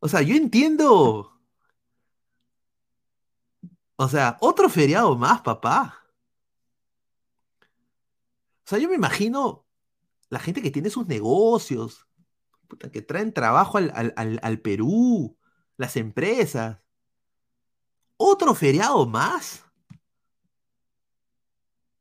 O 0.00 0.08
sea, 0.08 0.20
yo 0.22 0.34
entiendo. 0.36 1.32
O 3.96 4.08
sea, 4.08 4.36
otro 4.40 4.68
feriado 4.68 5.14
más, 5.16 5.42
papá. 5.42 5.96
O 8.64 8.68
sea, 8.70 8.78
yo 8.78 8.88
me 8.88 8.94
imagino 8.94 9.66
la 10.30 10.38
gente 10.40 10.62
que 10.62 10.70
tiene 10.70 10.90
sus 10.90 11.06
negocios, 11.06 12.06
puta, 12.68 12.90
que 12.92 13.02
traen 13.02 13.32
trabajo 13.34 13.78
al, 13.78 13.92
al- 13.96 14.40
al- 14.42 14.60
Perú, 14.60 15.38
las 15.76 15.96
empresas. 15.96 16.78
¿Otro 18.18 18.54
feriado 18.54 19.04
más? 19.04 19.64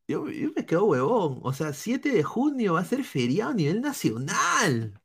Yo, 0.08 0.24
me 0.24 0.66
quedo 0.66 0.84
huevón. 0.86 1.40
O 1.42 1.52
sea, 1.52 1.72
7 1.72 2.10
de 2.10 2.22
junio 2.22 2.74
va 2.74 2.80
a 2.80 2.84
ser 2.84 3.04
feriado 3.04 3.52
a 3.52 3.54
nivel 3.54 3.80
nacional. 3.80 5.00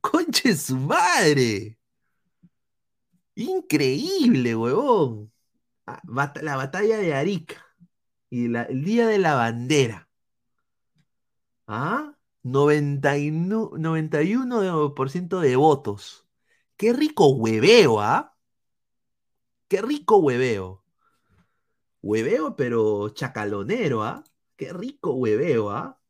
¡Conche 0.00 0.56
su 0.56 0.76
madre! 0.78 1.78
Increíble, 3.36 4.54
huevón. 4.56 5.32
Ah, 5.86 6.00
La 6.42 6.56
batalla 6.56 6.98
de 6.98 7.14
Arica 7.14 7.64
y 8.30 8.46
el 8.54 8.84
día 8.84 9.06
de 9.08 9.18
la 9.18 9.34
bandera. 9.34 10.08
¿Ah? 11.68 12.14
91, 12.50 13.72
91% 13.76 15.40
de 15.40 15.56
votos. 15.56 16.26
Qué 16.76 16.92
rico 16.92 17.28
hueveo, 17.28 18.00
¿ah? 18.00 18.36
Qué 19.68 19.80
rico 19.82 20.18
hueveo. 20.18 20.82
Hueveo, 22.02 22.56
pero 22.56 23.08
chacalonero, 23.10 24.02
¿ah? 24.02 24.24
Qué 24.56 24.72
rico 24.72 25.12
hueveo, 25.14 25.70
¿ah? 25.70 26.00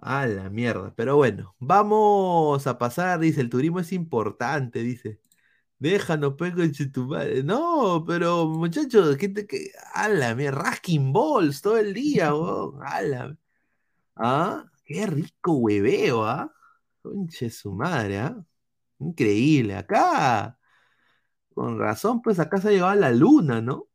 A 0.00 0.26
la 0.26 0.48
mierda. 0.50 0.94
Pero 0.96 1.16
bueno, 1.16 1.56
vamos 1.58 2.66
a 2.66 2.78
pasar, 2.78 3.18
dice, 3.20 3.40
el 3.40 3.50
turismo 3.50 3.80
es 3.80 3.92
importante, 3.92 4.80
dice. 4.82 5.20
Déjanos, 5.78 6.34
pues, 6.38 6.54
tu 6.92 7.06
madre. 7.06 7.42
No, 7.44 8.04
pero 8.06 8.48
muchachos, 8.48 9.16
¿qué 9.18 9.28
te 9.28 9.46
qué? 9.46 9.72
¡Hala, 9.94 10.34
mira! 10.34 10.52
Rasking 10.52 11.12
balls 11.12 11.62
todo 11.62 11.78
el 11.78 11.94
día. 11.94 12.32
¿Ah? 14.16 14.64
Qué 14.88 15.06
rico 15.06 15.52
hueveo, 15.54 16.24
¿ah? 16.24 16.52
Conche 17.02 17.50
su 17.50 17.72
madre, 17.72 18.18
¿ah? 18.20 18.44
Increíble. 19.00 19.76
Acá, 19.76 20.58
con 21.54 21.78
razón, 21.78 22.22
pues 22.22 22.38
acá 22.40 22.58
se 22.60 22.68
ha 22.68 22.70
llegado 22.72 22.92
a 22.92 22.96
la 22.96 23.10
luna, 23.12 23.60
¿no? 23.60 23.88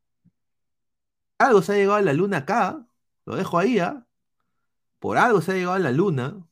Algo 1.37 1.61
se 1.61 1.73
ha 1.73 1.75
llegado 1.77 1.95
a 1.97 2.01
la 2.01 2.13
luna 2.13 2.37
acá. 2.39 2.85
Lo 3.25 3.35
dejo 3.35 3.57
ahí, 3.59 3.79
¿ah? 3.79 4.05
Por 4.99 5.17
algo 5.17 5.41
se 5.41 5.53
ha 5.53 5.55
llegado 5.55 5.73
a 5.75 5.79
la 5.79 5.91
luna. 5.91 6.45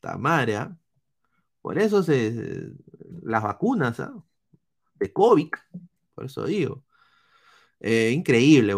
Tamaria. 0.00 0.62
¿ah? 0.62 0.78
Por 1.62 1.78
eso 1.78 2.02
se, 2.02 2.72
las 3.22 3.42
vacunas, 3.42 4.00
¿ah? 4.00 4.14
De 4.94 5.12
COVID. 5.12 5.50
Por 6.14 6.26
eso 6.26 6.44
digo. 6.46 6.84
Eh, 7.80 8.10
increíble. 8.12 8.74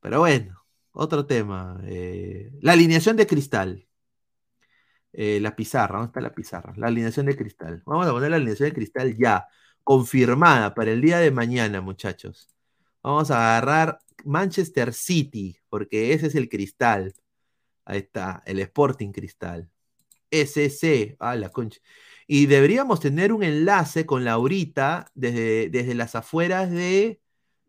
Pero 0.00 0.20
bueno, 0.20 0.64
otro 0.92 1.26
tema. 1.26 1.80
eh, 1.84 2.52
la 2.62 2.72
alineación 2.74 3.16
de 3.16 3.26
cristal. 3.26 3.88
Eh, 5.16 5.38
la 5.40 5.54
pizarra, 5.54 5.98
¿dónde 5.98 6.08
está 6.08 6.20
la 6.20 6.34
pizarra? 6.34 6.74
La 6.76 6.88
alineación 6.88 7.26
de 7.26 7.36
cristal. 7.36 7.82
Vamos 7.86 8.06
a 8.06 8.12
poner 8.12 8.30
la 8.30 8.36
alineación 8.36 8.68
de 8.70 8.74
cristal 8.74 9.16
ya. 9.16 9.46
Confirmada 9.84 10.74
para 10.74 10.90
el 10.90 11.00
día 11.00 11.18
de 11.18 11.30
mañana, 11.30 11.80
muchachos. 11.80 12.48
Vamos 13.02 13.30
a 13.30 13.36
agarrar 13.56 14.00
Manchester 14.24 14.92
City, 14.92 15.56
porque 15.68 16.12
ese 16.14 16.26
es 16.28 16.34
el 16.34 16.48
cristal. 16.48 17.14
Ahí 17.84 17.98
está, 17.98 18.42
el 18.46 18.58
Sporting 18.60 19.12
Cristal. 19.12 19.70
SC, 20.30 21.16
a 21.20 21.36
la 21.36 21.50
concha. 21.50 21.80
Y 22.26 22.46
deberíamos 22.46 23.00
tener 23.00 23.32
un 23.32 23.42
enlace 23.44 24.06
con 24.06 24.24
Laurita 24.24 25.10
desde, 25.14 25.68
desde 25.70 25.94
las 25.94 26.14
afueras 26.14 26.70
de. 26.70 27.20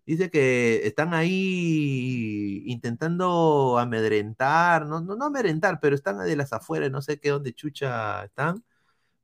Dice 0.05 0.29
que 0.29 0.85
están 0.87 1.13
ahí 1.15 2.63
intentando 2.67 3.77
amedrentar, 3.79 4.85
no, 4.85 5.01
no, 5.01 5.15
no 5.15 5.25
amedrentar, 5.25 5.79
pero 5.81 5.95
están 5.95 6.19
de 6.25 6.35
las 6.35 6.53
afueras, 6.53 6.91
no 6.91 7.01
sé 7.01 7.19
qué 7.19 7.29
dónde 7.31 7.53
chucha 7.53 8.23
están, 8.25 8.63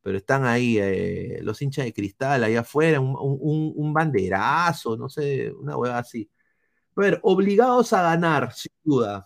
pero 0.01 0.17
están 0.17 0.45
ahí 0.45 0.77
eh, 0.79 1.39
los 1.43 1.61
hinchas 1.61 1.85
de 1.85 1.93
cristal, 1.93 2.43
ahí 2.43 2.55
afuera, 2.57 2.99
un, 3.01 3.15
un- 3.19 3.73
un 3.75 3.93
banderazo, 3.93 4.97
no 4.97 5.09
sé, 5.09 5.51
una 5.53 5.77
hueá 5.77 5.99
así. 5.99 6.29
A 6.95 7.01
ver, 7.01 7.19
obligados 7.23 7.93
a 7.93 8.03
ganar, 8.03 8.53
sin 8.53 8.71
duda. 8.83 9.25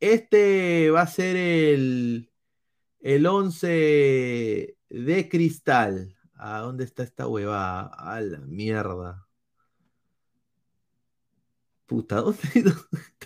Este 0.00 0.90
va 0.90 1.02
a 1.02 1.06
ser 1.06 1.36
el, 1.36 2.30
el 3.00 3.26
11 3.26 4.78
de 4.90 5.28
cristal. 5.30 6.16
¿A 6.36 6.60
dónde 6.60 6.84
está 6.84 7.02
esta 7.04 7.28
huevada? 7.28 7.90
A 7.98 8.20
la 8.22 8.40
mierda. 8.40 9.25
Puta, 11.86 12.16
¿dónde 12.22 12.38
dónde 12.62 12.76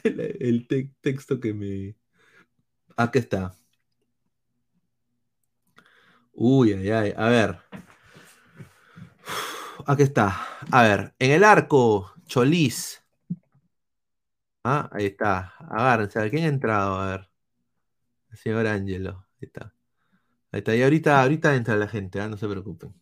el, 0.04 0.36
el 0.40 0.66
te- 0.68 0.92
texto 1.00 1.40
que 1.40 1.52
me. 1.54 1.96
Aquí 2.96 3.18
está. 3.18 3.52
Uy, 6.32 6.72
ay, 6.72 6.90
ay. 6.90 7.14
A 7.16 7.28
ver. 7.28 7.58
Aquí 9.86 10.02
está. 10.02 10.46
A 10.70 10.82
ver, 10.82 11.14
en 11.18 11.30
el 11.32 11.44
arco, 11.44 12.12
Cholís. 12.26 13.02
Ah, 14.64 14.88
ahí 14.92 15.06
está. 15.06 15.52
Agárrense. 15.58 16.18
A 16.20 16.30
¿quién 16.30 16.44
ha 16.44 16.48
entrado? 16.48 16.96
A 16.98 17.06
ver. 17.10 17.30
El 18.30 18.38
señor 18.38 18.66
Ángelo. 18.66 19.26
Ahí 19.40 19.46
está. 19.46 19.74
Ahí 20.52 20.60
está. 20.60 20.76
Y 20.76 20.82
ahorita, 20.82 21.22
ahorita 21.22 21.56
entra 21.56 21.76
la 21.76 21.88
gente, 21.88 22.20
ah, 22.20 22.28
No 22.28 22.36
se 22.38 22.48
preocupen. 22.48 22.94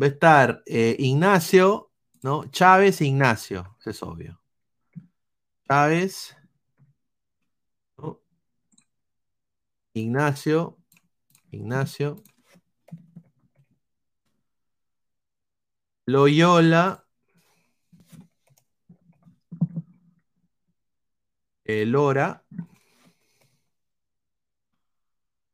Va 0.00 0.06
a 0.06 0.08
estar 0.10 0.62
eh, 0.66 0.96
Ignacio, 0.98 1.90
¿no? 2.22 2.44
Chávez 2.50 3.00
e 3.00 3.06
Ignacio. 3.06 3.76
Es 3.86 4.02
obvio. 4.02 4.41
Chávez. 5.72 6.36
Ignacio. 9.94 10.76
Ignacio. 11.50 12.22
Loyola. 16.06 17.04
eh, 21.64 21.84
Lora. 21.86 22.44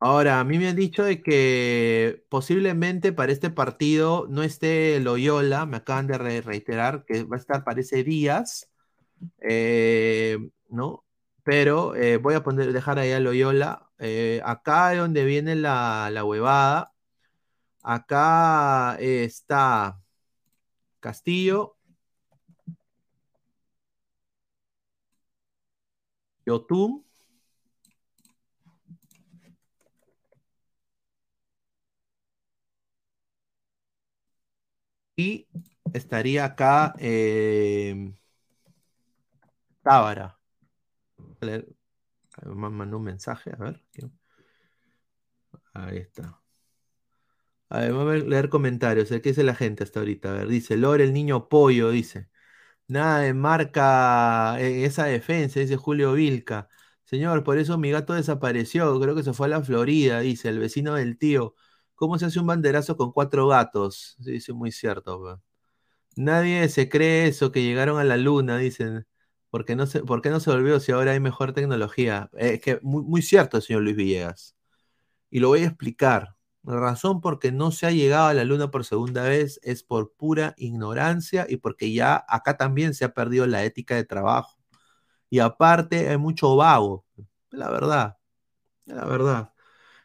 Ahora, 0.00 0.38
a 0.40 0.44
mí 0.44 0.58
me 0.58 0.68
han 0.68 0.76
dicho 0.76 1.02
de 1.04 1.22
que 1.22 2.24
posiblemente 2.28 3.12
para 3.12 3.32
este 3.32 3.50
partido 3.50 4.26
no 4.28 4.42
esté 4.44 5.00
Loyola, 5.00 5.66
me 5.66 5.78
acaban 5.78 6.06
de 6.06 6.18
re- 6.18 6.40
reiterar 6.40 7.04
que 7.04 7.24
va 7.24 7.36
a 7.36 7.38
estar, 7.40 7.64
parece 7.64 8.04
Díaz, 8.04 8.68
eh, 9.40 10.38
¿no? 10.68 11.04
Pero 11.44 11.94
eh, 11.96 12.18
voy 12.18 12.34
a 12.34 12.42
poner, 12.42 12.72
dejar 12.72 12.98
ahí 12.98 13.12
a 13.12 13.20
Loyola. 13.20 13.90
Eh, 13.98 14.40
acá 14.44 14.92
es 14.92 14.98
donde 15.00 15.24
viene 15.24 15.54
la, 15.56 16.10
la 16.12 16.24
huevada. 16.24 16.92
Acá 17.82 18.96
está 19.00 20.00
Castillo, 21.00 21.76
Yotun. 26.46 26.90
Y 35.16 35.48
estaría 35.92 36.44
acá 36.44 36.94
eh, 36.98 38.12
Tábara. 39.88 40.38
Mandó 42.44 42.98
un 42.98 43.04
mensaje, 43.04 43.52
a 43.52 43.56
ver. 43.56 43.82
Ahí 45.72 45.98
está. 45.98 46.42
A 47.70 47.80
vamos 47.88 48.14
a 48.14 48.16
leer 48.18 48.48
comentarios. 48.50 49.08
¿Qué 49.08 49.20
dice 49.20 49.42
la 49.42 49.54
gente 49.54 49.84
hasta 49.84 50.00
ahorita? 50.00 50.30
A 50.30 50.32
ver, 50.34 50.48
dice 50.48 50.76
Lore, 50.76 51.04
el 51.04 51.14
niño 51.14 51.48
pollo, 51.48 51.90
dice. 51.90 52.28
Nada 52.88 53.20
de 53.20 53.34
marca 53.34 54.60
eh, 54.60 54.84
esa 54.86 55.06
defensa, 55.06 55.60
dice 55.60 55.76
Julio 55.76 56.14
Vilca. 56.14 56.68
Señor, 57.04 57.44
por 57.44 57.58
eso 57.58 57.78
mi 57.78 57.90
gato 57.90 58.14
desapareció. 58.14 59.00
Creo 59.00 59.14
que 59.16 59.22
se 59.24 59.32
fue 59.34 59.48
a 59.48 59.50
la 59.50 59.62
Florida, 59.62 60.20
dice 60.20 60.50
el 60.50 60.58
vecino 60.60 60.94
del 60.96 61.18
tío. 61.18 61.54
¿Cómo 61.94 62.18
se 62.18 62.26
hace 62.26 62.40
un 62.40 62.46
banderazo 62.48 62.96
con 62.96 63.12
cuatro 63.12 63.48
gatos? 63.48 64.16
Dice 64.18 64.52
muy 64.52 64.72
cierto. 64.72 65.18
weón. 65.20 65.42
Nadie 66.16 66.68
se 66.70 66.88
cree 66.90 67.28
eso, 67.28 67.52
que 67.52 67.62
llegaron 67.64 67.98
a 68.00 68.04
la 68.04 68.18
luna, 68.18 68.58
dicen. 68.58 69.07
¿Por 69.50 69.64
qué 69.64 69.76
no 69.76 69.86
se, 69.86 70.00
por 70.02 70.20
qué 70.22 70.30
no 70.30 70.40
se 70.40 70.50
volvió 70.50 70.80
si 70.80 70.92
ahora 70.92 71.12
hay 71.12 71.20
mejor 71.20 71.52
tecnología? 71.52 72.30
Es 72.34 72.60
que 72.60 72.78
muy, 72.82 73.02
muy 73.02 73.22
cierto, 73.22 73.60
señor 73.60 73.82
Luis 73.82 73.96
Villegas. 73.96 74.56
Y 75.30 75.40
lo 75.40 75.48
voy 75.48 75.60
a 75.62 75.66
explicar. 75.68 76.36
La 76.64 76.80
razón 76.80 77.20
por 77.20 77.38
que 77.38 77.52
no 77.52 77.70
se 77.72 77.86
ha 77.86 77.90
llegado 77.92 78.28
a 78.28 78.34
la 78.34 78.44
luna 78.44 78.70
por 78.70 78.84
segunda 78.84 79.22
vez 79.24 79.60
es 79.62 79.82
por 79.84 80.12
pura 80.14 80.54
ignorancia 80.58 81.46
y 81.48 81.58
porque 81.58 81.92
ya 81.92 82.24
acá 82.28 82.56
también 82.56 82.94
se 82.94 83.04
ha 83.06 83.14
perdido 83.14 83.46
la 83.46 83.64
ética 83.64 83.94
de 83.96 84.04
trabajo. 84.04 84.58
Y 85.30 85.40
aparte 85.40 86.08
hay 86.08 86.18
mucho 86.18 86.56
vago, 86.56 87.04
la 87.50 87.70
verdad, 87.70 88.18
la 88.86 89.04
verdad. 89.06 89.52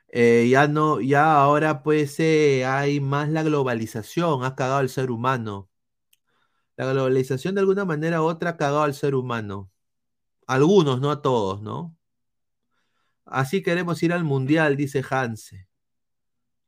Eh, 0.09 0.47
ya 0.51 0.67
no, 0.67 1.01
ya 1.01 1.35
ahora 1.41 1.83
pues 1.83 2.19
eh, 2.19 2.65
hay 2.65 2.99
más 3.01 3.29
la 3.29 3.43
globalización, 3.43 4.43
ha 4.45 4.55
cagado 4.55 4.79
al 4.79 4.89
ser 4.89 5.11
humano. 5.11 5.69
La 6.77 6.91
globalización 6.91 7.55
de 7.55 7.61
alguna 7.61 7.85
manera 7.85 8.21
u 8.21 8.25
otra 8.25 8.51
ha 8.51 8.57
cagado 8.57 8.83
al 8.83 8.93
ser 8.93 9.15
humano. 9.15 9.71
Algunos, 10.47 11.01
no 11.01 11.11
a 11.11 11.21
todos, 11.21 11.61
¿no? 11.61 11.97
Así 13.25 13.61
queremos 13.61 14.01
ir 14.03 14.13
al 14.13 14.23
mundial, 14.23 14.77
dice 14.77 15.03
Hanse. 15.09 15.67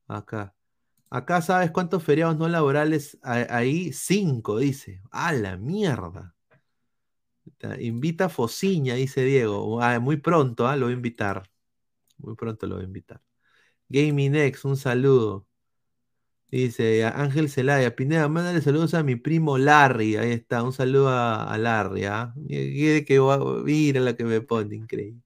Acá. 0.08 0.56
Acá 1.12 1.42
sabes 1.42 1.72
cuántos 1.72 2.04
feriados 2.04 2.38
no 2.38 2.48
laborales 2.50 3.18
hay 3.24 3.46
ahí? 3.50 3.94
Cinco, 3.94 4.60
dice. 4.60 5.02
¡A 5.12 5.34
la 5.34 5.58
mierda! 5.58 6.36
Ta- 7.58 7.80
Invita 7.82 8.26
a 8.26 8.30
Fociña, 8.30 8.96
dice 8.96 9.24
Diego. 9.24 9.82
Ah, 9.82 10.00
muy 10.00 10.18
pronto, 10.18 10.68
ah, 10.68 10.76
Lo 10.76 10.86
voy 10.86 10.94
a 10.94 10.96
invitar. 10.98 11.50
Muy 12.18 12.36
pronto 12.36 12.68
lo 12.68 12.76
voy 12.76 12.84
a 12.86 12.88
invitar. 12.88 13.22
Gaming 13.90 14.36
X, 14.36 14.66
un 14.66 14.78
saludo. 14.78 15.48
Dice 16.56 17.04
Ángel 17.04 17.50
Zelaya, 17.50 17.98
Pineda, 17.98 18.30
mándale 18.30 18.62
saludos 18.62 18.94
a 18.94 19.04
mi 19.04 19.18
primo 19.18 19.58
Larry. 19.58 20.16
Ahí 20.16 20.32
está, 20.32 20.64
un 20.64 20.72
saludo 20.72 21.10
a, 21.10 21.58
Larry, 21.58 22.06
¿ah? 22.06 22.34
Mira 22.38 23.04
que 23.04 23.20
mira 23.66 24.00
la 24.00 24.16
que 24.16 24.24
me 24.24 24.40
pone, 24.40 24.78
increíble. 24.78 25.22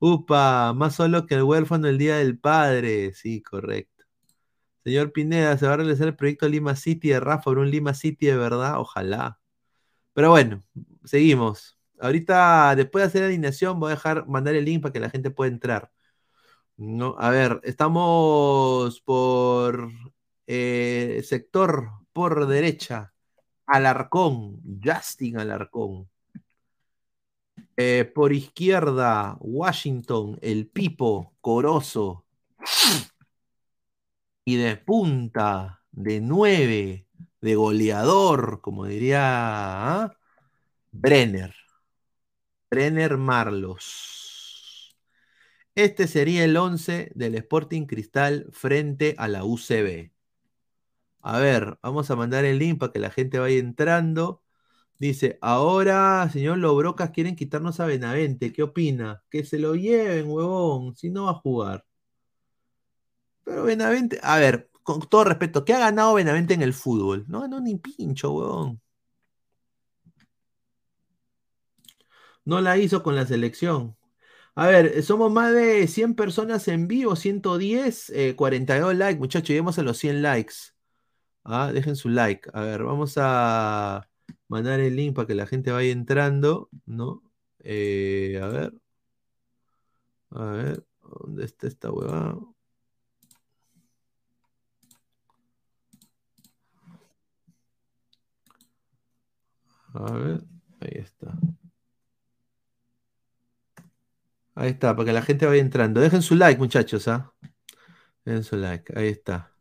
Upa, 0.00 0.72
más 0.74 0.96
solo 0.96 1.26
que 1.26 1.36
el 1.36 1.44
huérfano 1.44 1.88
el 1.88 1.98
día 1.98 2.16
del 2.16 2.38
padre. 2.38 3.14
Sí, 3.14 3.42
correcto. 3.42 4.04
Señor 4.84 5.12
Pineda, 5.12 5.58
¿se 5.58 5.66
va 5.66 5.74
a 5.74 5.76
realizar 5.78 6.08
el 6.08 6.16
proyecto 6.16 6.48
Lima 6.48 6.76
City 6.76 7.10
de 7.10 7.20
Rafa 7.20 7.44
por 7.44 7.58
un 7.58 7.70
Lima 7.70 7.94
City 7.94 8.26
de 8.26 8.36
verdad? 8.36 8.80
Ojalá. 8.80 9.40
Pero 10.14 10.30
bueno, 10.30 10.64
seguimos. 11.04 11.78
Ahorita, 12.00 12.74
después 12.76 13.02
de 13.04 13.08
hacer 13.08 13.20
la 13.22 13.28
alineación, 13.28 13.80
voy 13.80 13.92
a 13.92 13.94
dejar 13.96 14.26
mandar 14.28 14.54
el 14.56 14.64
link 14.64 14.82
para 14.82 14.92
que 14.92 15.00
la 15.00 15.10
gente 15.10 15.30
pueda 15.30 15.52
entrar. 15.52 15.92
No, 16.76 17.16
a 17.18 17.30
ver, 17.30 17.60
estamos 17.64 19.00
por 19.02 19.90
eh, 20.52 21.22
sector 21.22 21.90
por 22.12 22.48
derecha, 22.48 23.14
Alarcón, 23.66 24.60
Justin 24.82 25.38
Alarcón. 25.38 26.10
Eh, 27.76 28.04
por 28.12 28.32
izquierda, 28.32 29.36
Washington, 29.38 30.40
el 30.42 30.66
Pipo, 30.66 31.36
Corozo. 31.40 32.24
Y 34.44 34.56
de 34.56 34.76
punta, 34.76 35.84
de 35.92 36.20
nueve, 36.20 37.06
de 37.40 37.54
goleador, 37.54 38.60
como 38.60 38.86
diría 38.86 39.20
¿ah? 40.02 40.16
Brenner. 40.90 41.54
Brenner 42.68 43.16
Marlos. 43.18 44.96
Este 45.76 46.08
sería 46.08 46.44
el 46.44 46.56
11 46.56 47.12
del 47.14 47.36
Sporting 47.36 47.86
Cristal 47.86 48.48
frente 48.50 49.14
a 49.16 49.28
la 49.28 49.44
UCB. 49.44 50.10
A 51.22 51.38
ver, 51.38 51.78
vamos 51.82 52.10
a 52.10 52.16
mandar 52.16 52.44
el 52.44 52.58
link 52.58 52.78
para 52.78 52.92
que 52.92 52.98
la 52.98 53.10
gente 53.10 53.38
vaya 53.38 53.58
entrando. 53.58 54.42
Dice, 54.98 55.38
ahora, 55.42 56.28
señor 56.32 56.58
Lobrocas, 56.58 57.10
quieren 57.10 57.36
quitarnos 57.36 57.80
a 57.80 57.86
Benavente. 57.86 58.52
¿Qué 58.52 58.62
opina? 58.62 59.22
Que 59.30 59.44
se 59.44 59.58
lo 59.58 59.74
lleven, 59.76 60.28
huevón, 60.30 60.96
si 60.96 61.10
no 61.10 61.24
va 61.26 61.32
a 61.32 61.34
jugar. 61.34 61.86
Pero 63.44 63.64
Benavente, 63.64 64.18
a 64.22 64.38
ver, 64.38 64.70
con 64.82 65.00
todo 65.00 65.24
respeto, 65.24 65.64
¿qué 65.64 65.74
ha 65.74 65.78
ganado 65.78 66.14
Benavente 66.14 66.54
en 66.54 66.62
el 66.62 66.72
fútbol? 66.74 67.24
No 67.28 67.40
ganó 67.42 67.60
ni 67.60 67.76
pincho, 67.76 68.32
huevón. 68.32 68.80
No 72.44 72.60
la 72.60 72.76
hizo 72.78 73.02
con 73.02 73.16
la 73.16 73.26
selección. 73.26 73.96
A 74.54 74.68
ver, 74.68 75.02
somos 75.04 75.32
más 75.32 75.52
de 75.54 75.86
100 75.88 76.14
personas 76.14 76.68
en 76.68 76.88
vivo, 76.88 77.16
110, 77.16 78.10
eh, 78.10 78.36
42 78.36 78.96
likes, 78.96 79.18
muchachos, 79.20 79.48
lleguemos 79.48 79.78
a 79.78 79.82
los 79.82 79.98
100 79.98 80.22
likes. 80.22 80.54
Ah, 81.44 81.72
dejen 81.72 81.96
su 81.96 82.08
like. 82.08 82.50
A 82.52 82.62
ver, 82.62 82.82
vamos 82.84 83.14
a 83.16 84.08
mandar 84.48 84.80
el 84.80 84.96
link 84.96 85.14
para 85.14 85.26
que 85.26 85.34
la 85.34 85.46
gente 85.46 85.72
vaya 85.72 85.90
entrando, 85.92 86.70
¿no? 86.86 87.22
Eh, 87.60 88.38
a 88.42 88.46
ver. 88.48 88.74
A 90.30 90.44
ver, 90.44 90.84
¿dónde 91.02 91.44
está 91.44 91.66
esta 91.68 91.90
huevada? 91.92 92.36
A 99.94 100.12
ver, 100.12 100.42
ahí 100.80 100.98
está. 100.98 101.32
Ahí 104.54 104.70
está, 104.70 104.94
para 104.94 105.06
que 105.06 105.12
la 105.12 105.22
gente 105.22 105.46
vaya 105.46 105.60
entrando. 105.60 106.00
Dejen 106.00 106.22
su 106.22 106.34
like, 106.36 106.58
muchachos, 106.58 107.08
¿ah? 107.08 107.32
Dejen 108.24 108.44
su 108.44 108.56
like, 108.56 108.92
ahí 108.98 109.08
está. 109.08 109.52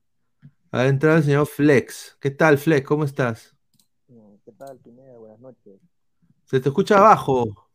Ha 0.72 0.88
entrado 0.88 1.17
el 1.17 1.24
señor 1.24 1.45
Flex. 1.47 2.17
¿Qué 2.20 2.32
tal, 2.32 2.57
Flex? 2.57 2.86
¿Cómo 2.88 3.03
estás? 3.03 3.55
¿Qué 4.43 4.51
tal, 4.51 4.78
Pineda? 4.80 5.17
Buenas 5.17 5.39
noches. 5.39 5.80
Se 6.43 6.59
te 6.59 6.67
escucha 6.67 6.97
abajo. 6.97 7.70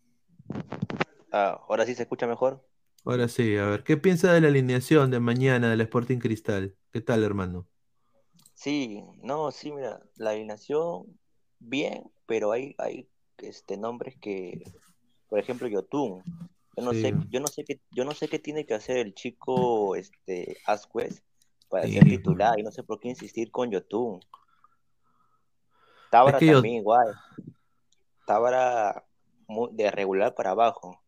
Ah, 1.32 1.60
ahora 1.68 1.84
sí 1.86 1.94
se 1.94 2.02
escucha 2.02 2.26
mejor. 2.26 2.64
Ahora 3.04 3.28
sí, 3.28 3.56
a 3.56 3.64
ver, 3.66 3.82
¿qué 3.84 3.96
piensa 3.96 4.32
de 4.32 4.40
la 4.42 4.48
alineación 4.48 5.10
de 5.10 5.18
mañana 5.20 5.70
del 5.70 5.80
Sporting 5.82 6.18
Cristal? 6.18 6.76
¿Qué 6.92 7.00
tal, 7.00 7.22
hermano? 7.24 7.66
Sí, 8.54 9.02
no, 9.22 9.50
sí, 9.50 9.72
mira, 9.72 10.00
la 10.16 10.30
alineación 10.30 11.18
bien, 11.58 12.10
pero 12.26 12.52
hay, 12.52 12.74
hay 12.78 13.08
este 13.38 13.76
nombres 13.76 14.16
que, 14.20 14.72
por 15.28 15.38
ejemplo, 15.38 15.68
Yotun. 15.68 16.24
Yo 16.76 16.82
no 16.84 16.92
Sí. 16.92 17.00
sé, 17.00 17.20
yo 17.30 17.40
no 17.40 17.48
sé 17.48 17.64
qué, 17.64 17.80
yo 17.92 18.04
no 18.04 18.14
sé 18.14 18.28
qué 18.28 18.38
tiene 18.38 18.66
que 18.66 18.74
hacer 18.74 18.98
el 18.98 19.14
chico 19.14 19.96
este 19.96 20.58
Asquez 20.66 21.22
para 21.74 21.88
Sí. 21.88 21.94
ser 21.94 22.04
titular, 22.04 22.56
y 22.56 22.62
no 22.62 22.70
sé 22.70 22.84
por 22.84 23.00
qué 23.00 23.08
insistir 23.08 23.50
con 23.50 23.68
Yotun. 23.68 24.20
Tábara 26.08 26.38
que 26.38 26.46
yo- 26.46 26.52
también 26.52 26.76
igual. 26.76 27.12
Tábara 28.24 29.04
de 29.72 29.90
regular 29.90 30.36
para 30.36 30.52
abajo. 30.52 31.02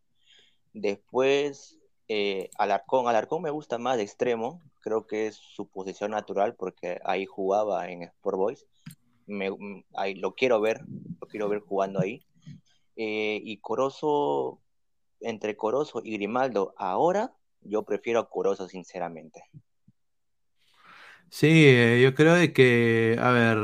Después, 0.72 1.78
eh, 2.08 2.50
Alarcón. 2.58 3.06
Alarcón 3.06 3.42
me 3.42 3.50
gusta 3.50 3.78
más 3.78 3.96
de 3.96 4.02
extremo. 4.02 4.60
Creo 4.80 5.06
que 5.06 5.28
es 5.28 5.36
su 5.36 5.68
posición 5.68 6.10
natural 6.10 6.56
porque 6.56 6.98
ahí 7.04 7.26
jugaba 7.26 7.88
en 7.88 8.02
Sport 8.02 8.36
Boys. 8.36 8.66
Me, 9.26 9.52
mm, 9.52 9.84
ahí 9.94 10.16
lo 10.16 10.34
quiero 10.34 10.60
ver, 10.60 10.80
lo 11.20 11.28
quiero 11.28 11.48
ver 11.48 11.60
jugando 11.60 12.00
ahí. 12.00 12.26
Eh, 12.96 13.40
y 13.40 13.58
Corozo, 13.58 14.58
entre 15.20 15.56
Corozo 15.56 16.00
y 16.02 16.14
Grimaldo, 16.14 16.74
ahora 16.76 17.32
yo 17.60 17.84
prefiero 17.84 18.18
a 18.18 18.28
Corozo, 18.28 18.66
sinceramente. 18.68 19.44
Sí, 21.30 21.46
eh, 21.66 22.00
yo 22.02 22.14
creo 22.14 22.34
de 22.34 22.52
que, 22.52 23.16
a 23.20 23.30
ver, 23.30 23.58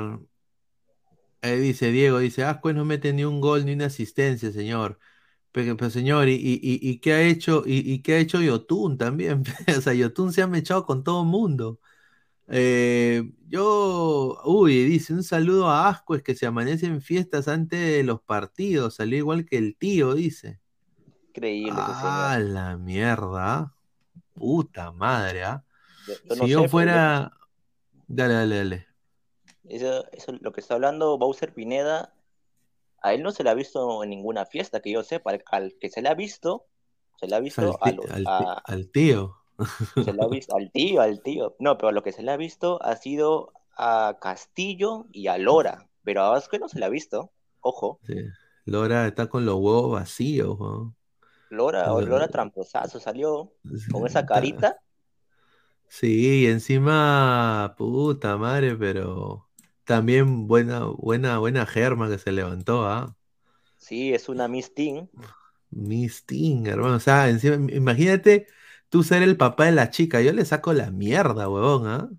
eh, 1.43 1.57
dice 1.57 1.91
Diego, 1.91 2.19
dice, 2.19 2.45
Ascuez 2.45 2.75
no 2.77 2.85
mete 2.85 3.13
ni 3.13 3.25
un 3.25 3.41
gol 3.41 3.65
ni 3.67 3.73
una 3.73 3.87
asistencia, 3.87 4.53
señor. 4.53 4.99
Pero, 5.53 5.77
pero, 5.79 5.91
señor, 5.91 6.29
¿y, 6.29 6.35
y, 6.37 6.61
y- 6.63 7.01
qué 7.01 7.15
ha 7.15 7.23
hecho? 7.23 7.63
¿Y, 7.67 7.79
y 7.93 8.03
qué 8.03 8.15
ha 8.15 8.19
hecho 8.21 8.43
Yotun 8.43 8.99
también? 8.99 9.45
O 9.79 9.83
sea, 9.83 9.95
Yotun 9.95 10.35
se 10.35 10.43
ha 10.43 10.49
mechado 10.49 10.87
con 10.87 11.05
todo 11.05 11.23
el 11.23 11.29
mundo. 11.29 11.81
Eh, 12.49 13.33
yo, 13.49 14.41
uy, 14.47 14.85
dice, 14.85 15.15
un 15.15 15.25
saludo 15.25 15.69
a 15.71 15.89
Ascuez 15.91 16.23
que 16.23 16.35
se 16.37 16.47
amanece 16.47 16.87
en 16.87 17.03
fiestas 17.03 17.49
antes 17.49 17.81
de 17.81 18.05
los 18.05 18.23
partidos, 18.23 18.97
salió 18.97 19.19
igual 19.19 19.47
que 19.47 19.59
el 19.59 19.77
tío, 19.77 20.15
dice. 20.15 20.61
Increíble 21.35 21.83
Ah, 21.95 22.39
la 22.41 22.77
mierda. 22.77 23.75
Puta 24.35 24.93
madre, 24.93 25.45
¿ah? 25.45 25.65
No 26.07 26.17
Si 26.29 26.49
sé, 26.49 26.51
yo 26.51 26.67
fuera... 26.67 27.33
Dale, 28.17 28.35
dale, 28.35 28.57
dale. 28.57 28.87
Eso, 29.65 30.05
eso, 30.13 30.33
lo 30.41 30.53
que 30.53 30.61
está 30.61 30.75
hablando 30.75 31.19
Bowser 31.19 31.53
Pineda, 31.55 32.13
a 33.03 33.15
él 33.15 33.23
no 33.23 33.31
se 33.33 33.43
le 33.45 33.51
ha 33.51 33.55
visto 33.55 34.03
en 34.05 34.11
ninguna 34.11 34.47
fiesta, 34.47 34.81
que 34.81 34.93
yo 34.93 35.03
sepa. 35.03 35.31
Al, 35.33 35.43
al 35.51 35.75
que 35.81 35.89
se 35.89 36.03
le 36.03 36.09
ha 36.09 36.15
visto, 36.15 36.67
se 37.21 37.27
le 37.27 37.35
ha 37.35 37.39
Al, 37.39 37.45
visto 37.45 37.79
a 37.81 37.93
los, 37.93 38.11
al 38.11 38.23
ti- 38.25 38.27
a- 38.27 38.63
al 38.65 38.91
tío. 38.91 39.37
se 40.05 40.13
le 40.13 40.23
ha 40.23 40.29
visto 40.29 40.57
al 40.57 40.71
tío, 40.73 41.01
al 41.01 41.23
tío. 41.23 41.57
No, 41.59 41.79
pero 41.79 41.93
lo 41.93 42.03
que 42.03 42.13
se 42.13 42.23
le 42.23 42.31
ha 42.33 42.37
visto 42.37 42.83
ha 42.83 42.97
sido 42.97 43.53
a 43.77 44.19
Castillo 44.21 45.07
y 45.13 45.29
a 45.29 45.39
Lora, 45.39 45.89
pero 46.05 46.23
a 46.23 46.31
Vázquez 46.31 46.61
no 46.61 46.69
se 46.69 46.79
le 46.79 46.85
ha 46.85 46.89
visto. 46.91 47.33
Ojo, 47.61 48.01
Sí. 48.07 48.15
Lora 48.65 49.07
está 49.09 49.29
con 49.29 49.45
los 49.45 49.57
huevos 49.57 49.93
vacíos, 49.93 50.59
¿no? 50.59 50.95
Lora, 51.51 51.87
Lo- 51.89 52.01
Lora 52.01 52.29
tramposazo 52.29 52.99
salió 53.01 53.53
con 53.91 54.07
esa 54.07 54.25
carita. 54.27 54.81
Sí, 55.95 56.43
y 56.45 56.47
encima, 56.47 57.75
puta 57.77 58.37
madre, 58.39 58.75
pero 58.77 59.49
también 59.85 60.47
buena, 60.49 60.85
buena, 60.87 61.39
buena 61.39 61.67
germa 61.67 62.09
que 62.09 62.19
se 62.19 62.33
levantó, 62.33 62.87
¿ah? 62.87 63.15
Sí, 63.77 64.15
es 64.15 64.31
una 64.31 64.49
Miss 64.49 64.73
Teen. 64.75 65.11
Miss 65.71 66.25
Ting, 66.27 66.67
hermano. 66.67 66.97
O 66.97 67.01
sea, 67.01 67.29
encima, 67.29 67.57
imagínate 67.73 68.47
tú 68.89 69.03
ser 69.03 69.23
el 69.23 69.37
papá 69.37 69.67
de 69.67 69.73
la 69.73 69.91
chica. 69.91 70.21
Yo 70.21 70.33
le 70.33 70.45
saco 70.45 70.73
la 70.73 70.91
mierda, 70.91 71.49
huevón, 71.49 71.87
¿ah? 71.87 72.11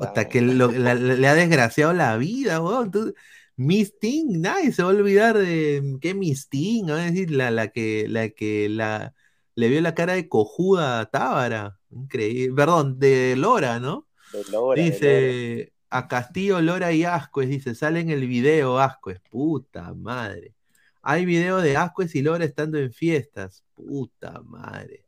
Hasta 0.00 0.28
que 0.28 0.40
lo- 0.42 0.72
la- 0.72 0.94
le 0.94 1.28
ha 1.28 1.34
desgraciado 1.34 1.92
la 1.92 2.16
vida, 2.16 2.60
weón. 2.60 2.90
Tú- 2.90 3.14
Miss 3.56 3.98
Ting, 3.98 4.40
nadie 4.40 4.72
se 4.72 4.82
va 4.82 4.90
a 4.90 4.94
olvidar 4.94 5.38
de 5.38 5.98
qué 6.00 6.14
Miss 6.14 6.48
Ting, 6.48 6.88
va 6.90 6.96
a 7.02 7.04
decir 7.10 7.30
la, 7.30 7.50
la 7.50 7.68
que, 7.68 8.06
la 8.08 8.28
que 8.30 8.68
la, 8.68 9.14
le 9.56 9.68
vio 9.68 9.80
la 9.80 9.94
cara 9.94 10.12
de 10.12 10.28
cojuda 10.28 11.00
a 11.00 11.06
Tábara. 11.06 11.78
Increíble. 11.90 12.54
Perdón, 12.54 12.98
de 12.98 13.34
Lora, 13.36 13.80
¿no? 13.80 14.06
de 14.32 14.44
Lora, 14.44 14.46
de 14.46 14.52
Lora. 14.52 14.82
Dice 14.82 15.72
a 15.90 16.08
Castillo, 16.08 16.60
Lora 16.60 16.92
y 16.92 17.04
Ascuez, 17.04 17.48
dice, 17.48 17.74
sale 17.74 18.00
en 18.00 18.10
el 18.10 18.26
video 18.26 18.78
Ascuez, 18.78 19.20
puta 19.30 19.94
madre. 19.94 20.54
Hay 21.02 21.24
video 21.24 21.58
de 21.58 21.76
Ascuez 21.76 22.14
y 22.14 22.22
Lora 22.22 22.44
estando 22.44 22.78
en 22.78 22.92
fiestas, 22.92 23.64
puta 23.74 24.42
madre. 24.42 25.04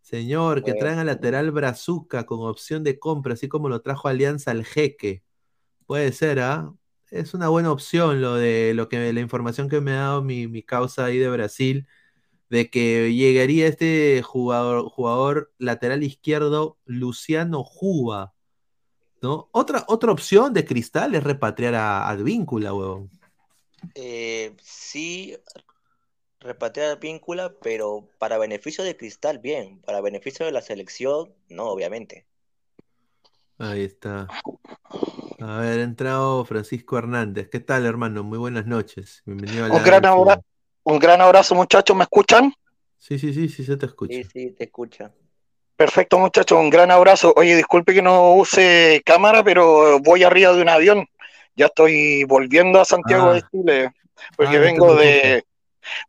Señor, 0.00 0.62
que 0.62 0.74
traen 0.74 0.98
al 0.98 1.06
lateral 1.06 1.50
Brazuca 1.50 2.26
con 2.26 2.40
opción 2.40 2.82
de 2.84 2.98
compra, 2.98 3.34
así 3.34 3.48
como 3.48 3.68
lo 3.68 3.82
trajo 3.82 4.08
Alianza 4.08 4.50
al 4.52 4.64
Jeque. 4.64 5.22
Puede 5.86 6.12
ser, 6.12 6.40
¿ah? 6.40 6.72
Es 7.10 7.34
una 7.34 7.48
buena 7.48 7.70
opción 7.70 8.20
lo 8.20 8.34
de 8.34 8.72
lo 8.74 8.88
que 8.88 9.12
la 9.12 9.20
información 9.20 9.68
que 9.68 9.80
me 9.80 9.92
ha 9.92 9.96
dado 9.96 10.22
mi, 10.22 10.48
mi 10.48 10.62
causa 10.62 11.04
ahí 11.04 11.18
de 11.18 11.28
Brasil, 11.28 11.86
de 12.48 12.70
que 12.70 13.12
llegaría 13.12 13.66
este 13.66 14.22
jugador, 14.22 14.88
jugador 14.88 15.52
lateral 15.58 16.02
izquierdo, 16.02 16.78
Luciano 16.84 17.64
Juba. 17.64 18.34
¿no? 19.22 19.48
Otra, 19.52 19.84
otra 19.88 20.12
opción 20.12 20.52
de 20.52 20.64
Cristal 20.64 21.14
es 21.14 21.24
repatriar 21.24 21.74
a 21.74 22.08
Advíncula, 22.08 22.72
huevón. 22.72 23.10
Eh, 23.94 24.54
sí, 24.62 25.36
repatriar 26.40 26.98
Víncula, 26.98 27.52
pero 27.62 28.08
para 28.18 28.38
beneficio 28.38 28.84
de 28.84 28.96
Cristal, 28.96 29.38
bien. 29.38 29.80
Para 29.82 30.00
beneficio 30.00 30.46
de 30.46 30.52
la 30.52 30.62
selección, 30.62 31.32
no, 31.48 31.64
obviamente. 31.64 32.26
Ahí 33.58 33.84
está. 33.84 34.28
A 35.40 35.58
ver, 35.58 35.80
ha 35.80 35.82
entrado 35.82 36.44
Francisco 36.44 36.98
Hernández. 36.98 37.48
¿Qué 37.50 37.60
tal, 37.60 37.86
hermano? 37.86 38.22
Muy 38.22 38.38
buenas 38.38 38.66
noches. 38.66 39.22
Bienvenido 39.24 39.64
a 39.64 39.68
Un 39.68 39.76
la 39.76 39.82
gran 39.82 40.06
abrazo, 40.06 40.44
un 40.86 40.98
gran 41.00 41.20
abrazo, 41.20 41.54
muchachos. 41.54 41.96
¿Me 41.96 42.04
escuchan? 42.04 42.52
Sí, 42.98 43.18
sí, 43.18 43.34
sí, 43.34 43.48
sí, 43.48 43.64
se 43.64 43.76
te 43.76 43.86
escucha. 43.86 44.14
Sí, 44.14 44.24
sí, 44.32 44.50
te 44.52 44.64
escucha. 44.64 45.10
Perfecto, 45.76 46.18
muchachos, 46.18 46.58
un 46.58 46.70
gran 46.70 46.90
abrazo. 46.90 47.32
Oye, 47.36 47.56
disculpe 47.56 47.92
que 47.92 48.02
no 48.02 48.34
use 48.34 49.02
cámara, 49.04 49.42
pero 49.44 49.98
voy 50.00 50.22
arriba 50.22 50.52
de 50.52 50.62
un 50.62 50.68
avión. 50.68 51.06
Ya 51.56 51.66
estoy 51.66 52.24
volviendo 52.24 52.80
a 52.80 52.84
Santiago 52.84 53.30
Ah. 53.30 53.34
de 53.34 53.42
Chile, 53.50 53.90
porque 54.36 54.56
Ah, 54.56 54.60
vengo 54.60 54.94
de 54.94 55.44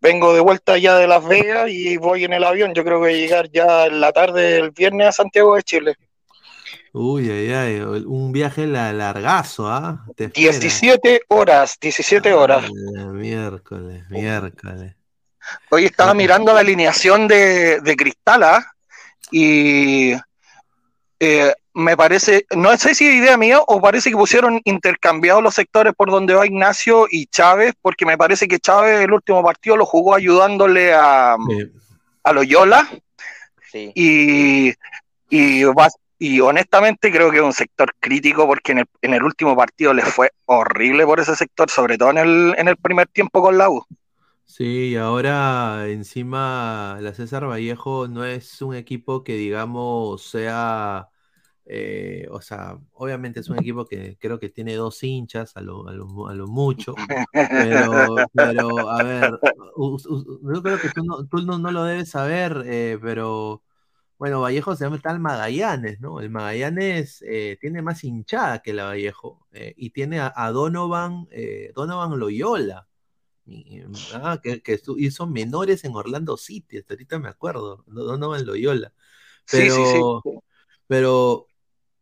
vengo 0.01 0.33
de 0.33 0.39
vuelta 0.41 0.77
ya 0.77 0.95
de 0.97 1.07
Las 1.07 1.25
Vegas 1.27 1.69
y 1.69 1.97
voy 1.97 2.23
en 2.23 2.33
el 2.33 2.43
avión. 2.43 2.73
Yo 2.73 2.83
creo 2.83 2.97
que 2.97 3.07
voy 3.07 3.13
a 3.13 3.17
llegar 3.17 3.49
ya 3.51 3.87
en 3.87 3.99
la 3.99 4.11
tarde 4.11 4.53
del 4.53 4.71
viernes 4.71 5.07
a 5.07 5.11
Santiago 5.11 5.55
de 5.55 5.63
Chile. 5.63 5.95
Uy, 6.99 7.29
ay, 7.29 7.51
ay, 7.53 7.79
un 8.05 8.31
viaje 8.31 8.65
la- 8.65 8.91
largazo, 8.93 9.67
¿ah? 9.67 10.03
Espera. 10.09 10.31
17 10.33 11.21
horas, 11.27 11.77
17 11.79 12.33
horas. 12.33 12.65
Ah, 12.97 13.03
miércoles, 13.05 14.03
miércoles. 14.09 14.95
Hoy 15.69 15.85
estaba 15.85 16.13
mirando 16.13 16.53
la 16.53 16.59
alineación 16.61 17.27
de, 17.27 17.79
de 17.81 17.95
Cristal, 17.95 18.43
¿ah? 18.43 18.73
Y 19.31 20.13
eh, 21.19 21.53
me 21.73 21.95
parece, 21.95 22.45
no 22.55 22.75
sé 22.77 22.95
si 22.95 23.07
es 23.07 23.15
idea 23.15 23.37
mía 23.37 23.59
o 23.65 23.79
parece 23.79 24.09
que 24.09 24.15
pusieron 24.17 24.59
intercambiados 24.65 25.43
los 25.43 25.53
sectores 25.53 25.93
por 25.95 26.09
donde 26.09 26.33
va 26.33 26.45
Ignacio 26.45 27.07
y 27.09 27.27
Chávez, 27.27 27.73
porque 27.81 28.05
me 28.05 28.17
parece 28.17 28.47
que 28.47 28.59
Chávez 28.59 29.01
el 29.01 29.13
último 29.13 29.43
partido 29.43 29.77
lo 29.77 29.85
jugó 29.85 30.15
ayudándole 30.15 30.93
a, 30.93 31.35
a 32.23 32.33
Loyola 32.33 32.89
Sí. 33.71 33.91
y, 33.95 34.73
y, 35.29 35.63
va- 35.65 35.89
y 36.19 36.39
honestamente 36.41 37.11
creo 37.11 37.31
que 37.31 37.37
es 37.37 37.43
un 37.43 37.53
sector 37.53 37.93
crítico 37.99 38.47
porque 38.47 38.71
en 38.73 38.79
el, 38.79 38.85
en 39.01 39.13
el 39.13 39.23
último 39.23 39.55
partido 39.55 39.93
les 39.93 40.05
fue 40.13 40.31
horrible 40.45 41.05
por 41.05 41.19
ese 41.19 41.35
sector, 41.35 41.69
sobre 41.69 41.97
todo 41.97 42.11
en 42.11 42.17
el, 42.19 42.55
en 42.57 42.67
el 42.67 42.77
primer 42.77 43.07
tiempo 43.07 43.41
con 43.41 43.57
la 43.57 43.69
U. 43.69 43.83
Sí, 44.45 44.95
ahora 44.95 45.87
encima 45.89 46.97
la 47.01 47.13
César 47.13 47.45
Vallejo 47.47 48.07
no 48.07 48.23
es 48.25 48.61
un 48.61 48.75
equipo 48.75 49.23
que 49.23 49.33
digamos 49.35 50.23
sea, 50.23 51.09
eh, 51.65 52.27
o 52.31 52.41
sea, 52.41 52.79
obviamente 52.93 53.41
es 53.41 53.49
un 53.49 53.57
equipo 53.57 53.85
que 53.85 54.17
creo 54.19 54.39
que 54.39 54.49
tiene 54.49 54.75
dos 54.75 55.03
hinchas 55.03 55.55
a 55.57 55.61
lo, 55.61 55.87
a 55.87 55.93
lo, 55.93 56.07
mu- 56.07 56.27
a 56.27 56.33
lo 56.35 56.47
mucho, 56.47 57.03
pero, 57.55 58.29
pero 58.33 58.89
a 58.89 59.03
ver, 59.03 59.39
yo 59.77 60.63
creo 60.63 60.79
que 60.81 60.89
tú 60.89 61.03
no, 61.03 61.27
tú 61.27 61.41
no, 61.43 61.57
no 61.59 61.71
lo 61.71 61.83
debes 61.83 62.09
saber, 62.11 62.63
eh, 62.67 62.97
pero 63.01 63.63
bueno, 64.17 64.41
Vallejo 64.41 64.75
se 64.75 64.85
llama 64.85 64.99
el 65.03 65.19
Magallanes, 65.19 65.99
¿no? 66.01 66.19
El 66.21 66.29
Magallanes 66.31 67.23
eh, 67.27 67.57
tiene 67.61 67.81
más 67.81 68.03
hinchada 68.03 68.61
que 68.61 68.73
la 68.73 68.85
Vallejo 68.85 69.47
eh, 69.51 69.73
y 69.77 69.91
tiene 69.91 70.19
a, 70.19 70.33
a 70.35 70.51
Donovan, 70.51 71.27
eh, 71.31 71.71
Donovan 71.75 72.17
Loyola. 72.19 72.87
Y, 73.45 73.81
ah, 74.13 74.39
que, 74.43 74.61
que 74.61 74.79
hizo 74.97 75.27
menores 75.27 75.83
en 75.85 75.95
Orlando 75.95 76.37
City, 76.37 76.77
hasta 76.79 76.93
ahorita 76.95 77.19
me 77.19 77.29
acuerdo, 77.29 77.83
no- 77.87 78.03
Donovan 78.03 78.45
Loyola. 78.45 78.93
Sí, 79.45 79.69
sí, 79.69 79.85
sí. 79.85 80.03
Pero, 80.03 80.25
pero 80.87 81.47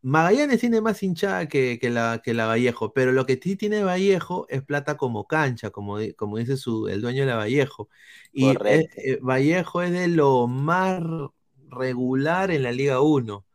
Magallanes 0.02 0.60
tiene 0.62 0.82
más 0.82 1.02
hinchada 1.04 1.48
que, 1.48 1.80
que 1.80 1.90
la, 1.90 2.22
que 2.24 2.34
la 2.36 2.46
Vallejo, 2.48 2.94
pero 2.94 3.12
lo 3.12 3.26
que 3.26 3.40
sí 3.42 3.56
tiene 3.58 3.84
Vallejo 3.84 4.48
es 4.50 4.64
plata 4.64 4.98
como 4.98 5.28
cancha, 5.28 5.72
como, 5.72 5.98
como 6.18 6.38
dice 6.38 6.58
su, 6.58 6.88
el 6.88 7.02
dueño 7.02 7.22
de 7.22 7.28
la 7.28 7.38
Vallejo. 7.38 7.90
Y 8.32 8.58
es- 8.66 8.88
Vallejo 9.22 9.82
es 9.82 9.92
de 9.92 10.08
lo 10.10 10.48
más 10.48 11.02
regular 11.70 12.52
en 12.52 12.64
la 12.64 12.72
Liga 12.72 13.02
1. 13.02 13.46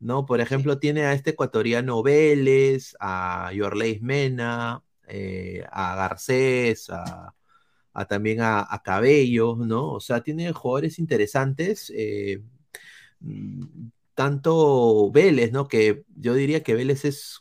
¿no? 0.00 0.26
Por 0.26 0.40
ejemplo, 0.40 0.78
tiene 0.78 1.04
a 1.06 1.14
este 1.14 1.30
ecuatoriano 1.30 2.02
Vélez, 2.02 2.94
a 3.00 3.50
Yorleis 3.54 4.02
Mena, 4.02 4.82
eh, 5.08 5.64
a 5.72 5.96
Garcés, 5.96 6.90
a, 6.90 7.34
a 7.94 8.04
también 8.06 8.40
a, 8.42 8.66
a 8.68 8.82
Cabello, 8.82 9.56
¿no? 9.56 9.92
O 9.92 10.00
sea, 10.00 10.22
tiene 10.22 10.52
jugadores 10.52 10.98
interesantes, 10.98 11.92
eh, 11.96 12.42
mm, 13.20 13.88
tanto 14.14 15.10
Vélez, 15.12 15.52
¿no? 15.52 15.68
Que 15.68 16.04
yo 16.16 16.34
diría 16.34 16.62
que 16.62 16.74
Vélez 16.74 17.04
es 17.04 17.40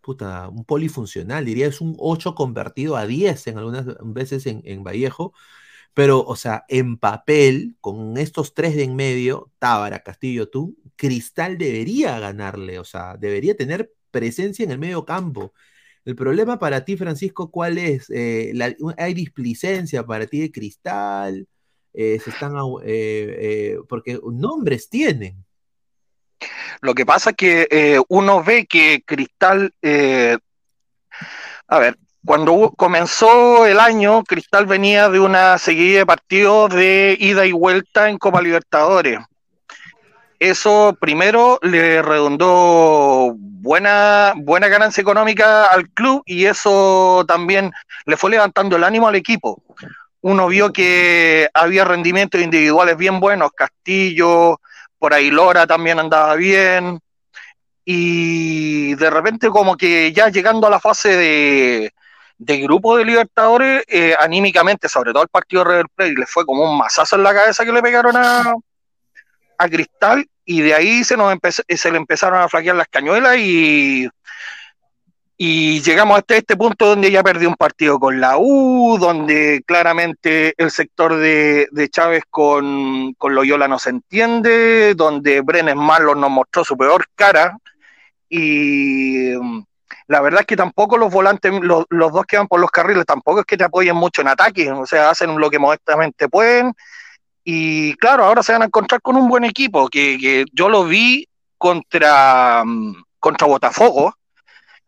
puta, 0.00 0.48
un 0.48 0.64
polifuncional, 0.64 1.44
diría 1.44 1.66
es 1.66 1.80
un 1.80 1.94
8 1.98 2.34
convertido 2.34 2.96
a 2.96 3.06
10 3.06 3.46
en 3.48 3.58
algunas 3.58 3.86
veces 4.02 4.46
en, 4.46 4.62
en 4.64 4.82
Vallejo, 4.84 5.34
pero, 5.94 6.20
o 6.24 6.36
sea, 6.36 6.64
en 6.68 6.96
papel, 6.98 7.76
con 7.80 8.16
estos 8.16 8.54
tres 8.54 8.76
de 8.76 8.84
en 8.84 8.96
medio, 8.96 9.50
Tábara, 9.58 10.00
Castillo, 10.02 10.48
tú, 10.48 10.76
Cristal 10.96 11.58
debería 11.58 12.18
ganarle, 12.18 12.78
o 12.78 12.84
sea, 12.84 13.16
debería 13.16 13.56
tener 13.56 13.92
presencia 14.10 14.64
en 14.64 14.70
el 14.70 14.78
medio 14.78 15.04
campo. 15.04 15.52
El 16.04 16.16
problema 16.16 16.58
para 16.58 16.84
ti, 16.84 16.96
Francisco, 16.96 17.50
¿cuál 17.50 17.78
es? 17.78 18.08
Eh, 18.10 18.52
¿Hay 18.96 19.14
displicencia 19.14 20.04
para 20.04 20.26
ti 20.26 20.40
de 20.40 20.50
Cristal? 20.50 21.46
Eh, 21.92 22.18
se 22.22 22.30
están, 22.30 22.54
eh, 22.84 23.76
porque 23.88 24.18
nombres 24.32 24.88
tienen. 24.88 25.44
Lo 26.80 26.94
que 26.94 27.04
pasa 27.04 27.30
es 27.30 27.36
que 27.36 28.00
uno 28.08 28.42
ve 28.42 28.66
que 28.66 29.02
Cristal, 29.04 29.74
a 31.68 31.78
ver, 31.78 31.98
cuando 32.24 32.72
comenzó 32.76 33.66
el 33.66 33.80
año, 33.80 34.22
Cristal 34.24 34.66
venía 34.66 35.08
de 35.08 35.20
una 35.20 35.56
seguida 35.58 36.00
de 36.00 36.06
partidos 36.06 36.70
de 36.70 37.16
ida 37.18 37.46
y 37.46 37.52
vuelta 37.52 38.08
en 38.08 38.18
Copa 38.18 38.42
Libertadores. 38.42 39.20
Eso 40.38 40.96
primero 41.00 41.58
le 41.62 42.02
redundó 42.02 43.34
buena, 43.36 44.32
buena 44.36 44.68
ganancia 44.68 45.02
económica 45.02 45.66
al 45.66 45.88
club 45.90 46.22
y 46.24 46.46
eso 46.46 47.24
también 47.26 47.72
le 48.06 48.16
fue 48.16 48.30
levantando 48.30 48.76
el 48.76 48.84
ánimo 48.84 49.08
al 49.08 49.16
equipo. 49.16 49.62
Uno 50.22 50.48
vio 50.48 50.72
que 50.72 51.48
había 51.54 51.84
rendimientos 51.84 52.40
individuales 52.40 52.96
bien 52.96 53.20
buenos, 53.20 53.50
Castillo, 53.52 54.60
por 54.98 55.14
ahí 55.14 55.30
Lora 55.30 55.66
también 55.66 55.98
andaba 55.98 56.34
bien, 56.36 57.00
y 57.84 58.94
de 58.94 59.10
repente 59.10 59.48
como 59.48 59.76
que 59.76 60.12
ya 60.12 60.28
llegando 60.28 60.66
a 60.66 60.70
la 60.70 60.80
fase 60.80 61.16
de, 61.16 61.92
de 62.42 62.56
grupo 62.56 62.96
de 62.96 63.04
Libertadores, 63.04 63.84
eh, 63.86 64.14
anímicamente, 64.18 64.88
sobre 64.88 65.12
todo 65.12 65.22
el 65.22 65.28
partido 65.28 65.62
de 65.62 65.70
River 65.70 65.86
Plate, 65.94 66.14
le 66.14 66.26
fue 66.26 66.46
como 66.46 66.64
un 66.64 66.78
mazazo 66.78 67.16
en 67.16 67.22
la 67.22 67.34
cabeza 67.34 67.66
que 67.66 67.72
le 67.72 67.82
pegaron 67.82 68.16
a, 68.16 68.54
a 69.58 69.68
Cristal, 69.68 70.26
y 70.46 70.62
de 70.62 70.74
ahí 70.74 71.04
se, 71.04 71.18
nos 71.18 71.30
empezó- 71.34 71.62
se 71.68 71.90
le 71.90 71.98
empezaron 71.98 72.40
a 72.40 72.48
flaquear 72.48 72.76
las 72.76 72.88
cañuelas 72.88 73.36
y, 73.36 74.08
y 75.36 75.82
llegamos 75.82 76.16
hasta 76.16 76.34
este 76.36 76.56
punto 76.56 76.86
donde 76.86 77.10
ya 77.10 77.22
perdió 77.22 77.46
un 77.46 77.56
partido 77.56 78.00
con 78.00 78.18
la 78.20 78.38
U, 78.38 78.96
donde 78.98 79.62
claramente 79.66 80.54
el 80.56 80.70
sector 80.70 81.16
de, 81.16 81.68
de 81.70 81.88
Chávez 81.90 82.22
con, 82.30 83.12
con 83.18 83.34
Loyola 83.34 83.68
no 83.68 83.78
se 83.78 83.90
entiende, 83.90 84.94
donde 84.94 85.42
Brenes 85.42 85.76
Marlon 85.76 86.18
nos 86.18 86.30
mostró 86.30 86.64
su 86.64 86.74
peor 86.74 87.04
cara 87.14 87.58
y 88.30 89.34
la 90.10 90.20
verdad 90.20 90.40
es 90.40 90.46
que 90.46 90.56
tampoco 90.56 90.98
los 90.98 91.12
volantes, 91.12 91.52
los, 91.62 91.84
los 91.88 92.12
dos 92.12 92.26
que 92.26 92.36
van 92.36 92.48
por 92.48 92.58
los 92.58 92.72
carriles, 92.72 93.06
tampoco 93.06 93.38
es 93.38 93.46
que 93.46 93.56
te 93.56 93.62
apoyen 93.62 93.94
mucho 93.94 94.22
en 94.22 94.26
ataque, 94.26 94.68
o 94.72 94.84
sea, 94.84 95.08
hacen 95.08 95.38
lo 95.38 95.48
que 95.48 95.60
modestamente 95.60 96.28
pueden. 96.28 96.72
Y 97.44 97.94
claro, 97.94 98.24
ahora 98.24 98.42
se 98.42 98.50
van 98.50 98.62
a 98.62 98.64
encontrar 98.64 99.00
con 99.02 99.14
un 99.14 99.28
buen 99.28 99.44
equipo, 99.44 99.88
que, 99.88 100.18
que 100.20 100.46
yo 100.52 100.68
lo 100.68 100.82
vi 100.82 101.28
contra, 101.56 102.64
mm, 102.66 103.04
contra 103.20 103.46
Botafogo, 103.46 104.12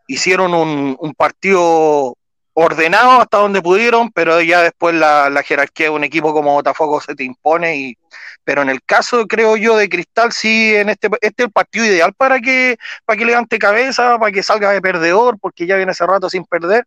hicieron 0.08 0.54
un, 0.54 0.96
un 0.98 1.14
partido 1.14 2.16
ordenado 2.54 3.20
hasta 3.20 3.38
donde 3.38 3.62
pudieron, 3.62 4.10
pero 4.12 4.40
ya 4.40 4.62
después 4.62 4.94
la, 4.94 5.30
la 5.30 5.42
jerarquía 5.42 5.86
de 5.86 5.90
un 5.90 6.04
equipo 6.04 6.32
como 6.32 6.52
Botafogo 6.54 7.00
se 7.00 7.14
te 7.14 7.24
impone. 7.24 7.76
Y, 7.76 7.98
pero 8.44 8.62
en 8.62 8.68
el 8.70 8.82
caso, 8.82 9.26
creo 9.26 9.56
yo, 9.56 9.76
de 9.76 9.88
Cristal, 9.88 10.32
sí, 10.32 10.74
en 10.74 10.88
este, 10.90 11.08
este 11.22 11.42
es 11.44 11.46
el 11.46 11.52
partido 11.52 11.86
ideal 11.86 12.12
para 12.14 12.40
que, 12.40 12.76
para 13.04 13.16
que 13.18 13.24
levante 13.24 13.58
cabeza, 13.58 14.18
para 14.18 14.32
que 14.32 14.42
salga 14.42 14.70
de 14.72 14.82
perdedor, 14.82 15.38
porque 15.40 15.66
ya 15.66 15.76
viene 15.76 15.92
hace 15.92 16.06
rato 16.06 16.28
sin 16.30 16.44
perder. 16.44 16.84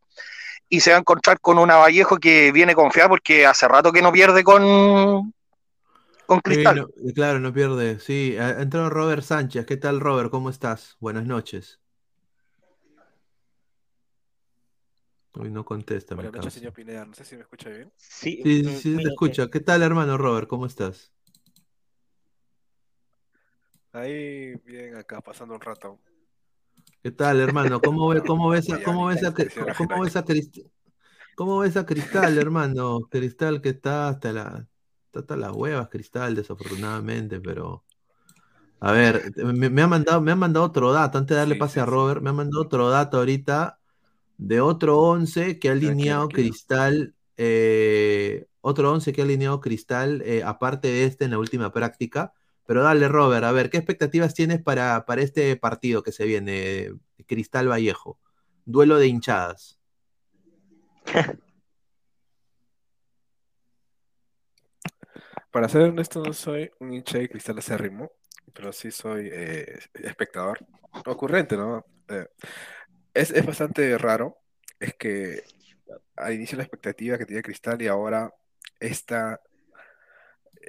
Y 0.69 0.81
se 0.81 0.91
va 0.91 0.97
a 0.97 0.99
encontrar 1.01 1.39
con 1.41 1.59
una 1.59 1.77
Vallejo 1.77 2.17
que 2.17 2.51
viene 2.51 2.75
confiada 2.75 3.09
porque 3.09 3.45
hace 3.45 3.67
rato 3.67 3.91
que 3.91 4.01
no 4.01 4.11
pierde 4.11 4.43
con, 4.43 5.33
con 6.25 6.39
Sí, 6.43 6.43
Cristal. 6.43 6.75
no- 6.75 6.87
claro, 7.13 7.39
no 7.39 7.53
pierde. 7.53 7.99
Sí, 7.99 8.37
ha 8.37 8.61
entrado 8.61 8.89
Robert 8.89 9.23
Sánchez. 9.23 9.65
¿Qué 9.65 9.77
tal, 9.77 9.99
Robert? 9.99 10.29
¿Cómo 10.31 10.49
estás? 10.49 10.95
Buenas 10.99 11.25
noches. 11.25 11.79
Uy, 15.35 15.51
no 15.51 15.63
contesta, 15.65 16.15
me 16.15 16.29
Buenas 16.29 16.33
noches, 16.33 16.51
causa. 16.51 16.53
señor 16.53 16.73
Pineda. 16.73 17.05
No 17.05 17.13
sé 17.13 17.23
si 17.25 17.35
me 17.35 17.41
escucha 17.43 17.69
bien. 17.69 17.91
Sí, 17.95 18.43
Sí, 18.43 18.63
sí, 18.63 18.83
sí, 18.93 18.99
te 19.01 19.09
mira, 19.09 19.09
escucha. 19.09 19.49
¿Qué 19.49 19.59
tal, 19.59 19.81
hermano 19.83 20.17
Robert? 20.17 20.47
¿Cómo 20.47 20.65
estás? 20.67 21.13
Ahí, 23.93 24.53
bien, 24.63 24.95
acá, 24.95 25.21
pasando 25.21 25.55
un 25.55 25.61
rato. 25.61 25.99
¿Qué 27.03 27.11
tal, 27.11 27.39
hermano? 27.39 27.81
¿Cómo 27.81 28.09
ves, 28.09 28.23
cómo 28.25 28.49
ves, 28.49 28.69
a, 28.69 28.81
cómo 28.81 29.05
ves 29.07 29.23
a, 29.23 29.33
cómo 29.75 30.01
ves 30.01 30.15
a 30.15 30.25
Crist- 30.25 30.69
cómo 31.35 31.59
ves 31.59 31.77
a 31.77 31.85
Cristal, 31.85 32.37
hermano? 32.39 33.07
Cristal 33.09 33.61
que 33.61 33.69
está 33.69 34.09
hasta 34.09 34.33
la, 34.33 34.67
está 35.07 35.19
hasta 35.21 35.37
las 35.37 35.51
huevas, 35.53 35.89
Cristal, 35.89 36.35
desafortunadamente, 36.35 37.41
pero 37.41 37.85
a 38.79 38.91
ver, 38.93 39.33
me, 39.37 39.69
me 39.69 39.81
ha 39.83 39.87
mandado, 39.87 40.21
me 40.21 40.31
ha 40.31 40.35
mandado 40.35 40.65
otro 40.65 40.93
dato, 40.93 41.17
antes 41.19 41.35
de 41.35 41.39
darle 41.39 41.55
Sí, 41.55 41.57
pase 41.57 41.79
sí, 41.79 41.81
a 41.81 41.85
sí. 41.85 41.87
Robert, 41.87 42.21
me 42.21 42.29
ha 42.31 42.33
mandado 42.33 42.63
otro 42.63 42.89
dato 42.89 43.17
ahorita 43.19 43.79
de 44.37 44.61
otro 44.61 44.99
11 44.99 45.59
que 45.59 45.69
ha 45.69 45.71
alineado 45.73 46.27
tranquilo. 46.27 46.49
Cristal, 46.49 47.15
eh, 47.37 48.45
otro 48.61 48.91
11 48.91 49.13
que 49.13 49.21
ha 49.21 49.23
alineado 49.23 49.61
Cristal, 49.61 50.21
eh, 50.25 50.43
aparte 50.43 50.87
de 50.87 51.05
este 51.05 51.25
en 51.25 51.31
la 51.31 51.39
última 51.39 51.71
práctica, 51.71 52.33
Pero 52.67 52.81
dale, 52.81 53.07
Robert, 53.07 53.43
a 53.45 53.51
ver, 53.51 53.69
¿qué 53.69 53.77
expectativas 53.77 54.33
tienes 54.33 54.59
para, 54.61 55.05
para 55.05 55.21
este 55.21 55.55
partido 55.55 56.01
que 56.01 56.11
se 56.11 56.25
viene, 56.25 56.93
Cristal 57.27 57.69
Vallejo? 57.69 58.17
Duelo 58.65 58.97
de 58.97 59.07
hinchadas. 59.07 59.79
Para 65.55 65.69
ser 65.69 65.83
honesto, 65.83 66.21
no 66.21 66.33
soy 66.33 66.69
un 66.79 66.93
hincha 66.93 67.17
de 67.17 67.29
cristal 67.29 67.57
acérrimo, 67.57 68.11
pero 68.53 68.73
sí 68.73 68.91
soy 68.91 69.29
eh, 69.31 69.79
espectador. 69.93 70.59
Ocurrente, 71.05 71.55
¿no? 71.55 71.85
Eh, 72.09 72.27
es, 73.15 73.31
es 73.31 73.45
bastante 73.45 73.97
raro. 73.97 74.37
Es 74.79 74.93
que 74.95 75.43
al 76.15 76.33
inicio 76.33 76.57
la 76.57 76.63
expectativa 76.63 77.17
que 77.17 77.25
tenía 77.25 77.41
Cristal 77.43 77.81
y 77.81 77.87
ahora 77.87 78.33
esta, 78.79 79.41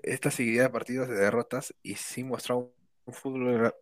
esta 0.02 0.30
seguida 0.30 0.64
de 0.64 0.70
partidos 0.70 1.08
de 1.08 1.16
derrotas 1.16 1.74
y 1.82 1.96
sí 1.96 2.24
mostraba 2.24 2.60
un, 2.60 2.72
un 3.06 3.14
fútbol 3.14 3.58
re- 3.58 3.74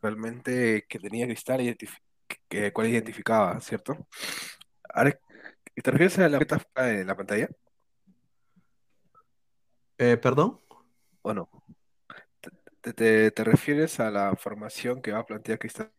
realmente 0.00 0.84
que 0.88 0.98
tenía 0.98 1.26
Cristal 1.26 1.60
identif- 1.60 2.00
que, 2.48 2.72
cual 2.72 2.88
identificaba, 2.88 3.60
¿cierto? 3.60 4.06
Ahora, 4.88 5.18
¿te 5.82 5.90
refieres 5.90 6.18
a 6.18 6.28
la 6.28 6.38
en 6.76 7.06
la 7.06 7.16
pantalla 7.16 7.48
Eh, 9.98 10.16
¿Perdón? 10.16 10.60
o 11.22 11.32
no? 11.34 11.48
¿Te, 12.80 12.92
te- 12.92 13.30
te 13.30 13.44
refieres 13.44 14.00
a 14.00 14.10
la 14.10 14.34
formación 14.36 15.00
que 15.00 15.12
va 15.12 15.20
a 15.20 15.26
plantear 15.26 15.58
Cristal? 15.58 15.92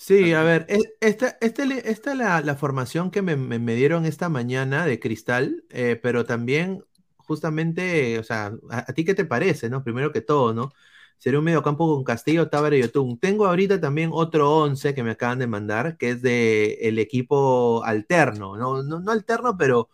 Sí, 0.00 0.32
a 0.32 0.42
ver, 0.44 0.64
es- 0.68 0.92
esta, 1.00 1.36
esta, 1.40 1.64
esta 1.64 2.12
es 2.12 2.16
la, 2.18 2.40
la 2.40 2.54
formación 2.56 3.10
que 3.10 3.20
me, 3.22 3.34
me- 3.36 3.58
me 3.58 3.74
dieron 3.74 4.06
esta 4.06 4.28
mañana 4.28 4.86
de 4.86 5.00
Cristal, 5.00 5.64
eh, 5.70 5.98
pero 6.00 6.24
también 6.24 6.84
justamente, 7.16 8.18
o 8.18 8.22
sea, 8.24 8.52
a, 8.70 8.78
a 8.90 8.92
ti 8.94 9.04
qué 9.04 9.14
te 9.14 9.24
parece, 9.24 9.68
no? 9.68 9.82
Primero 9.82 10.12
que 10.12 10.20
todo, 10.20 10.54
¿no? 10.54 10.72
Sería 11.18 11.40
un 11.40 11.44
mediocampo 11.44 11.92
con 11.92 12.04
Castillo, 12.04 12.48
Tábara 12.48 12.76
y 12.76 12.82
Yotun. 12.82 13.18
Tengo 13.18 13.46
ahorita 13.46 13.80
también 13.80 14.10
otro 14.12 14.56
11 14.58 14.94
que 14.94 15.02
me 15.02 15.10
acaban 15.10 15.40
de 15.40 15.48
mandar, 15.48 15.96
que 15.96 16.10
es 16.10 16.22
de 16.22 16.74
el 16.82 16.98
equipo 17.00 17.82
alterno, 17.84 18.56
¿no? 18.56 18.82
No, 18.84 19.00
no 19.00 19.10
alterno, 19.10 19.56
pero 19.56 19.88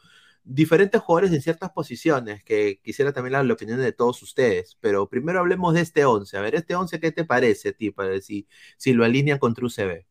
diferentes 0.44 1.00
jugadores 1.00 1.32
en 1.32 1.42
ciertas 1.42 1.70
posiciones, 1.70 2.44
que 2.44 2.80
quisiera 2.82 3.12
también 3.12 3.32
la, 3.32 3.42
la 3.42 3.54
opinión 3.54 3.80
de 3.80 3.92
todos 3.92 4.22
ustedes. 4.22 4.76
Pero 4.80 5.08
primero 5.08 5.40
hablemos 5.40 5.74
de 5.74 5.80
este 5.80 6.04
11. 6.04 6.36
A 6.36 6.40
ver, 6.42 6.54
este 6.54 6.74
11, 6.74 7.00
¿qué 7.00 7.10
te 7.10 7.24
parece 7.24 7.70
a 7.70 7.72
ti? 7.72 7.90
Para 7.90 8.20
si, 8.20 8.46
si 8.76 8.92
lo 8.92 9.04
alinean 9.04 9.38
contra 9.38 9.66
UCB. 9.66 10.06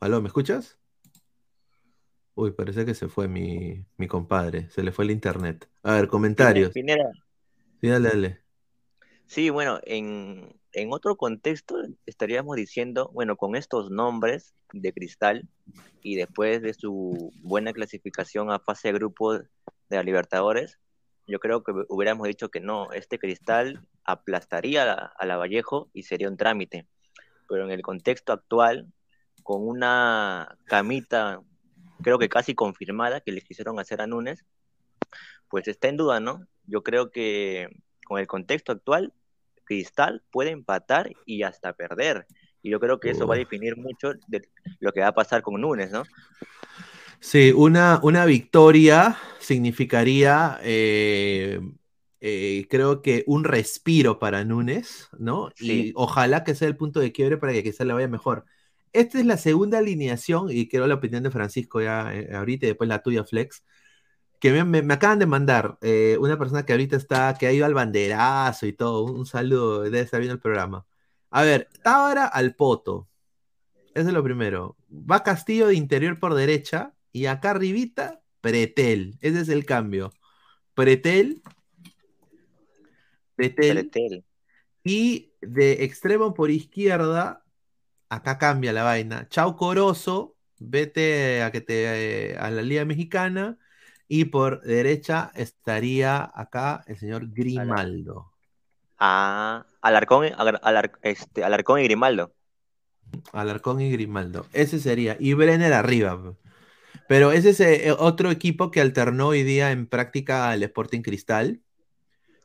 ¿Aló, 0.00 0.20
me 0.20 0.28
escuchas? 0.28 0.78
Uy, 2.34 2.52
parece 2.52 2.84
que 2.84 2.94
se 2.94 3.08
fue 3.08 3.28
mi, 3.28 3.86
mi 3.96 4.06
compadre, 4.06 4.68
se 4.70 4.82
le 4.82 4.92
fue 4.92 5.06
el 5.06 5.10
internet. 5.10 5.70
A 5.82 5.94
ver, 5.94 6.06
comentarios. 6.06 6.72
Sí, 6.74 6.82
dale, 7.88 8.08
dale. 8.08 8.42
Sí, 9.26 9.48
bueno, 9.50 9.80
en, 9.84 10.54
en 10.76 10.92
otro 10.92 11.16
contexto 11.16 11.76
estaríamos 12.04 12.54
diciendo, 12.54 13.10
bueno, 13.14 13.36
con 13.36 13.56
estos 13.56 13.90
nombres 13.90 14.54
de 14.74 14.92
Cristal 14.92 15.48
y 16.02 16.16
después 16.16 16.60
de 16.60 16.74
su 16.74 17.32
buena 17.42 17.72
clasificación 17.72 18.50
a 18.50 18.58
fase 18.58 18.88
de 18.88 18.94
grupo 18.98 19.38
de 19.38 19.46
la 19.88 20.02
Libertadores, 20.02 20.78
yo 21.26 21.40
creo 21.40 21.64
que 21.64 21.72
hubiéramos 21.88 22.28
dicho 22.28 22.50
que 22.50 22.60
no, 22.60 22.92
este 22.92 23.18
Cristal 23.18 23.88
aplastaría 24.04 24.92
a 24.92 25.12
a 25.16 25.26
la 25.26 25.38
Vallejo 25.38 25.88
y 25.94 26.02
sería 26.02 26.28
un 26.28 26.36
trámite. 26.36 26.86
Pero 27.48 27.64
en 27.64 27.70
el 27.70 27.80
contexto 27.80 28.34
actual, 28.34 28.92
con 29.42 29.66
una 29.66 30.58
camita, 30.66 31.40
creo 32.02 32.18
que 32.18 32.28
casi 32.28 32.54
confirmada, 32.54 33.22
que 33.22 33.32
le 33.32 33.40
quisieron 33.40 33.80
hacer 33.80 34.02
a 34.02 34.06
Núñez, 34.06 34.44
pues 35.48 35.68
está 35.68 35.88
en 35.88 35.96
duda, 35.96 36.20
¿no? 36.20 36.46
Yo 36.66 36.82
creo 36.82 37.10
que 37.10 37.68
con 38.04 38.18
el 38.18 38.26
contexto 38.26 38.72
actual, 38.72 39.14
Cristal 39.66 40.22
puede 40.30 40.50
empatar 40.50 41.10
y 41.26 41.42
hasta 41.42 41.74
perder. 41.74 42.26
Y 42.62 42.70
yo 42.70 42.80
creo 42.80 42.98
que 42.98 43.10
eso 43.10 43.26
va 43.26 43.34
a 43.34 43.38
definir 43.38 43.76
mucho 43.76 44.14
de 44.26 44.48
lo 44.80 44.92
que 44.92 45.00
va 45.00 45.08
a 45.08 45.14
pasar 45.14 45.42
con 45.42 45.60
Núñez, 45.60 45.90
¿no? 45.90 46.04
Sí, 47.20 47.52
una, 47.54 48.00
una 48.02 48.24
victoria 48.24 49.16
significaría, 49.38 50.58
eh, 50.62 51.60
eh, 52.20 52.66
creo 52.68 53.02
que 53.02 53.24
un 53.26 53.44
respiro 53.44 54.18
para 54.18 54.44
Núñez, 54.44 55.08
¿no? 55.18 55.50
Y 55.58 55.92
ojalá 55.94 56.44
que 56.44 56.54
sea 56.54 56.68
el 56.68 56.76
punto 56.76 57.00
de 57.00 57.12
quiebre 57.12 57.36
para 57.36 57.52
que 57.52 57.62
quizás 57.62 57.86
le 57.86 57.92
vaya 57.92 58.08
mejor. 58.08 58.44
Esta 58.92 59.18
es 59.18 59.26
la 59.26 59.36
segunda 59.36 59.78
alineación, 59.78 60.48
y 60.50 60.68
quiero 60.68 60.86
la 60.86 60.94
opinión 60.94 61.22
de 61.22 61.30
Francisco 61.30 61.80
ya 61.80 62.14
eh, 62.14 62.34
ahorita 62.34 62.66
y 62.66 62.68
después 62.70 62.88
la 62.88 63.02
tuya, 63.02 63.24
Flex, 63.24 63.62
que 64.40 64.52
me, 64.52 64.64
me- 64.64 64.82
me 64.82 64.94
acaban 64.94 65.18
de 65.18 65.26
mandar 65.26 65.78
eh, 65.82 66.16
una 66.20 66.38
persona 66.38 66.64
que 66.66 66.72
ahorita 66.72 66.96
está, 66.96 67.36
que 67.38 67.46
ha 67.46 67.52
ido 67.52 67.66
al 67.66 67.74
banderazo 67.74 68.66
y 68.66 68.72
todo. 68.72 69.04
Un, 69.04 69.20
un 69.20 69.26
saludo, 69.26 69.82
debe 69.82 70.00
estar 70.00 70.20
viendo 70.20 70.34
el 70.34 70.40
programa. 70.40 70.86
A 71.30 71.42
ver, 71.42 71.68
Tábara 71.82 72.26
al 72.26 72.54
Poto. 72.54 73.08
Eso 73.94 74.08
es 74.08 74.14
lo 74.14 74.22
primero. 74.22 74.76
Va 74.90 75.22
Castillo 75.22 75.68
de 75.68 75.74
interior 75.74 76.18
por 76.20 76.34
derecha 76.34 76.94
y 77.12 77.26
acá 77.26 77.52
arribita, 77.52 78.20
Pretel. 78.40 79.16
Ese 79.20 79.40
es 79.40 79.48
el 79.48 79.64
cambio. 79.64 80.12
Pretel. 80.74 81.42
Pretel. 83.34 83.88
Pretel. 83.90 84.24
Y 84.84 85.32
de 85.40 85.84
extremo 85.84 86.34
por 86.34 86.50
izquierda, 86.50 87.44
acá 88.08 88.38
cambia 88.38 88.72
la 88.72 88.84
vaina. 88.84 89.28
Chau 89.28 89.56
Corozo, 89.56 90.36
vete 90.58 91.42
a 91.42 91.50
que 91.50 91.60
te 91.60 92.32
eh, 92.32 92.36
a 92.38 92.50
la 92.50 92.62
Liga 92.62 92.84
Mexicana. 92.84 93.58
Y 94.08 94.26
por 94.26 94.62
derecha 94.62 95.32
estaría 95.34 96.30
acá 96.34 96.84
el 96.86 96.96
señor 96.98 97.28
Grimaldo. 97.32 98.32
Ah, 98.98 99.66
Alarcón, 99.82 100.26
Alar- 100.36 100.60
Alar- 100.62 100.92
este, 101.02 101.44
Alarcón 101.44 101.80
y 101.80 101.84
Grimaldo. 101.84 102.32
Alarcón 103.32 103.80
y 103.80 103.90
Grimaldo. 103.90 104.46
Ese 104.52 104.78
sería. 104.78 105.16
Y 105.18 105.34
Brenner 105.34 105.72
arriba. 105.72 106.22
pe. 106.22 106.36
Pero 107.08 107.30
ese 107.32 107.50
es 107.50 107.60
eh, 107.60 107.94
otro 107.96 108.30
equipo 108.30 108.70
que 108.70 108.80
alternó 108.80 109.28
hoy 109.28 109.42
día 109.42 109.70
en 109.70 109.86
práctica 109.86 110.50
al 110.50 110.62
Sporting 110.62 111.02
Cristal. 111.02 111.60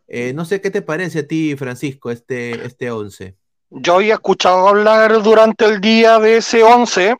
Eh, 0.07 0.33
no 0.33 0.45
sé 0.45 0.61
qué 0.61 0.69
te 0.71 0.81
parece 0.81 1.19
a 1.19 1.27
ti, 1.27 1.55
Francisco, 1.55 2.11
este, 2.11 2.65
este 2.65 2.91
11. 2.91 3.37
Yo 3.69 3.95
había 3.95 4.15
escuchado 4.15 4.67
hablar 4.67 5.23
durante 5.23 5.65
el 5.65 5.79
día 5.79 6.19
de 6.19 6.37
ese 6.37 6.63
11. 6.63 7.15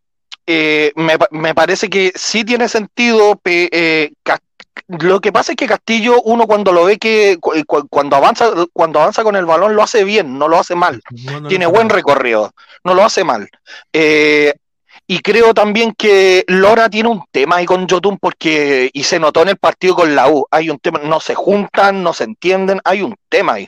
Eh, 0.46 0.92
me, 0.96 1.18
me 1.32 1.54
parece 1.56 1.90
que 1.90 2.12
sí 2.16 2.44
tiene 2.44 2.68
sentido. 2.70 3.40
eh, 3.46 4.12
lo 4.88 5.20
que 5.22 5.32
pasa 5.32 5.54
es 5.54 5.56
que 5.56 5.68
Castillo, 5.68 6.22
uno 6.24 6.48
cuando 6.48 6.72
lo 6.72 6.86
ve 6.86 6.98
que 6.98 7.38
cu- 7.40 7.54
cu- 7.66 7.88
cuando 7.90 8.16
avanza, 8.16 8.52
cuando 8.74 9.00
avanza 9.00 9.24
con 9.24 9.36
el 9.36 9.46
balón 9.46 9.76
lo 9.76 9.84
hace 9.84 10.04
bien, 10.04 10.38
no 10.38 10.48
lo 10.48 10.60
hace 10.60 10.76
mal. 10.76 11.02
No, 11.12 11.40
no 11.42 11.48
tiene 11.48 11.66
buen 11.66 11.90
recorrido, 11.90 12.52
no 12.84 12.94
lo 12.94 13.04
hace 13.04 13.24
mal. 13.24 13.50
Eh, 13.94 14.54
y 15.12 15.20
creo 15.20 15.54
también 15.54 15.94
que 15.94 16.46
Lora 16.48 16.90
tiene 16.90 17.10
un 17.10 17.22
tema 17.32 17.58
ahí 17.58 17.66
con 17.66 17.86
Jotun 17.86 18.18
porque, 18.18 18.90
y 18.94 19.04
se 19.04 19.20
notó 19.20 19.42
en 19.42 19.50
el 19.50 19.58
partido 19.58 19.94
con 19.94 20.16
la 20.16 20.30
U, 20.30 20.48
hay 20.50 20.70
un 20.70 20.80
tema, 20.80 21.02
no 21.04 21.20
se 21.20 21.36
juntan, 21.36 22.02
no 22.02 22.14
se 22.14 22.24
entienden, 22.24 22.80
hay 22.86 23.02
un 23.02 23.18
tema 23.28 23.56
ahí. 23.56 23.68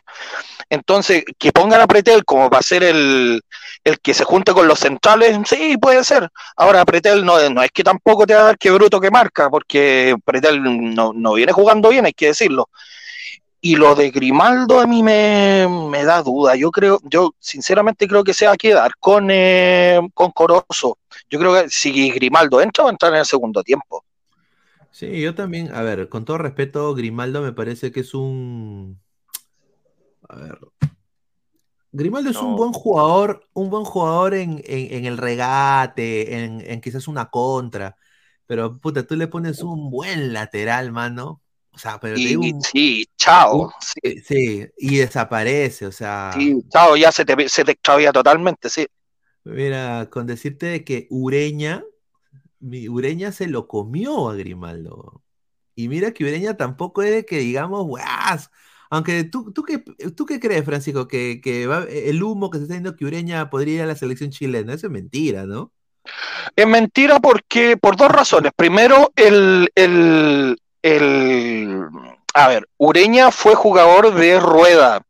Entonces, 0.70 1.26
que 1.38 1.52
pongan 1.52 1.82
a 1.82 1.88
Pretel 1.88 2.24
como 2.24 2.50
para 2.50 2.62
ser 2.62 2.84
el, 2.86 3.42
el 3.84 4.00
que 4.00 4.14
se 4.14 4.24
junte 4.24 4.54
con 4.54 4.70
los 4.70 4.80
centrales, 4.80 5.38
sí, 5.46 5.76
puede 5.76 6.06
ser. 6.06 6.30
Ahora, 6.56 6.86
Pretel 6.86 7.26
no, 7.26 7.50
no 7.50 7.62
es 7.62 7.72
que 7.72 7.84
tampoco 7.84 8.26
te 8.26 8.36
va 8.36 8.40
a 8.40 8.46
dar 8.46 8.58
que 8.58 8.72
bruto 8.72 9.02
que 9.02 9.12
marca, 9.12 9.50
porque 9.50 10.16
Pretel 10.24 10.96
no, 10.96 11.12
no 11.14 11.34
viene 11.34 11.52
jugando 11.52 11.90
bien, 11.90 12.06
hay 12.06 12.14
que 12.14 12.28
decirlo. 12.28 12.70
Y 13.66 13.78
lo 13.78 13.96
de 13.96 14.12
Grimaldo 14.12 14.82
a 14.82 14.86
mí 14.86 15.02
me, 15.02 15.66
me 15.90 16.04
da 16.04 16.22
duda. 16.22 16.54
Yo 16.58 16.70
creo, 16.70 17.00
yo 17.04 17.34
sinceramente 17.40 18.10
creo 18.10 18.22
que 18.22 18.34
se 18.34 18.46
va 18.46 18.52
a 18.52 18.58
quedar 18.58 18.92
con, 19.00 19.30
eh, 19.32 20.02
con 20.14 20.32
Corozo. 20.32 20.98
Yo 21.30 21.40
creo 21.40 21.54
que 21.54 21.70
si 21.70 22.12
Grimaldo 22.12 22.60
entra, 22.60 22.84
va 22.84 22.90
a 22.90 22.92
entrar 22.92 23.14
en 23.14 23.20
el 23.20 23.26
segundo 23.26 23.64
tiempo. 23.64 24.04
Sí, 24.92 25.22
yo 25.22 25.34
también, 25.34 25.74
a 25.74 25.82
ver, 25.82 26.10
con 26.10 26.26
todo 26.26 26.38
respeto, 26.40 26.94
Grimaldo 26.94 27.42
me 27.42 27.54
parece 27.54 27.94
que 27.94 28.02
es 28.02 28.14
un... 28.14 29.00
A 30.30 30.36
ver. 30.36 30.60
Grimaldo 31.92 32.32
es 32.32 32.42
un 32.42 32.56
buen 32.56 32.74
jugador, 32.74 33.48
un 33.54 33.70
buen 33.70 33.86
jugador 33.86 34.34
en, 34.34 34.62
en- 34.66 34.94
en 34.94 35.06
el 35.06 35.18
regate, 35.18 36.44
en, 36.44 36.62
en 36.62 36.82
quizás 36.82 37.08
una 37.08 37.30
contra, 37.30 37.96
pero 38.48 38.80
puta, 38.80 39.06
tú 39.06 39.16
le 39.16 39.28
pones 39.28 39.62
un 39.62 39.90
buen 39.92 40.34
lateral, 40.34 40.92
mano. 40.92 41.43
O 41.74 41.78
sea, 41.78 42.00
pero 42.00 42.20
Y, 42.20 42.22
digo 42.22 42.72
sí, 42.72 43.06
chao. 43.18 43.72
eh, 44.02 44.22
sí, 44.22 44.68
y 44.78 44.98
desaparece, 44.98 45.86
o 45.88 45.92
sea, 45.92 46.34
Sí, 46.34 46.62
chao, 46.70 46.96
ya 46.98 47.12
se 47.12 47.24
te, 47.26 47.48
se 47.50 47.64
te 47.64 47.72
extravía 47.74 48.12
totalmente, 48.12 48.70
sí. 48.70 48.86
mira, 49.44 50.10
con 50.12 50.28
decirte 50.28 50.68
de 50.68 50.84
que 50.84 51.08
Ureña, 51.10 51.84
mi 52.60 52.90
Ureña 52.90 53.32
se 53.32 53.48
lo 53.48 53.68
comió 53.70 54.30
a 54.30 54.36
Grimaldo. 54.36 55.24
Y 55.76 55.90
mira 55.90 56.14
que 56.14 56.26
Ureña 56.26 56.58
tampoco 56.58 57.04
es 57.04 57.12
de 57.12 57.26
que 57.26 57.40
digamos, 57.40 57.86
guas. 57.88 58.52
Aunque 58.92 59.24
tú, 59.26 59.54
tú, 59.54 59.64
qué, 59.64 59.80
¿tú 60.16 60.26
qué 60.28 60.40
crees, 60.40 60.66
Francisco? 60.66 61.08
Que, 61.08 61.42
que 61.44 61.68
va- 61.68 61.86
el 61.90 62.24
humo 62.24 62.50
que 62.52 62.60
se 62.60 62.66
está 62.66 62.76
diciendo 62.76 62.96
que 62.98 63.06
Ureña 63.06 63.50
podría 63.50 63.76
ir 63.78 63.82
a 63.84 63.88
la 63.88 63.96
selección 63.96 64.32
chilena. 64.32 64.74
Eso 64.76 64.88
es 64.88 64.94
mentira, 64.94 65.46
¿no? 65.46 65.74
Es 66.56 66.68
mentira 66.68 67.20
porque, 67.20 67.78
por 67.78 67.96
dos 67.96 68.12
razones. 68.12 68.52
Primero, 68.56 69.12
el, 69.16 69.70
el, 69.76 70.58
el, 70.84 71.82
a 72.36 72.48
ver, 72.48 72.70
Ureña 72.78 73.32
fue 73.32 73.56
jugador 73.56 74.14
de 74.14 74.40
rueda. 74.40 75.02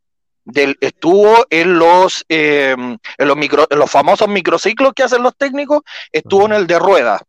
Del, 0.45 0.78
estuvo 0.82 1.45
en 1.50 1.80
los, 1.80 2.26
eh, 2.28 2.76
en 2.78 3.28
los, 3.28 3.38
micro, 3.38 3.66
en 3.70 3.80
los 3.80 3.90
famosos 3.90 4.28
microciclos 4.28 4.91
que 4.94 5.04
hacen 5.04 5.24
los 5.24 5.36
técnicos, 5.38 5.84
estuvo 6.12 6.45
en 6.45 6.54
el 6.54 6.68
de 6.68 6.80
rueda. 6.80 7.22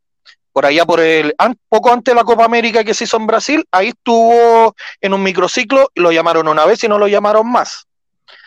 Por 0.52 0.66
allá, 0.66 0.84
por 0.84 1.00
el, 1.00 1.32
an- 1.38 1.56
poco 1.68 1.92
antes 1.92 2.12
de 2.12 2.16
la 2.16 2.24
Copa 2.24 2.44
América 2.44 2.82
que 2.84 2.92
se 2.92 3.04
hizo 3.04 3.16
en 3.16 3.26
Brasil, 3.26 3.64
ahí 3.70 3.88
estuvo 3.88 4.74
en 5.00 5.14
un 5.14 5.22
microciclo, 5.22 5.90
lo 5.94 6.10
llamaron 6.12 6.48
una 6.48 6.64
vez 6.64 6.82
y 6.84 6.88
no 6.88 6.98
lo 6.98 7.06
llamaron 7.08 7.50
más, 7.50 7.86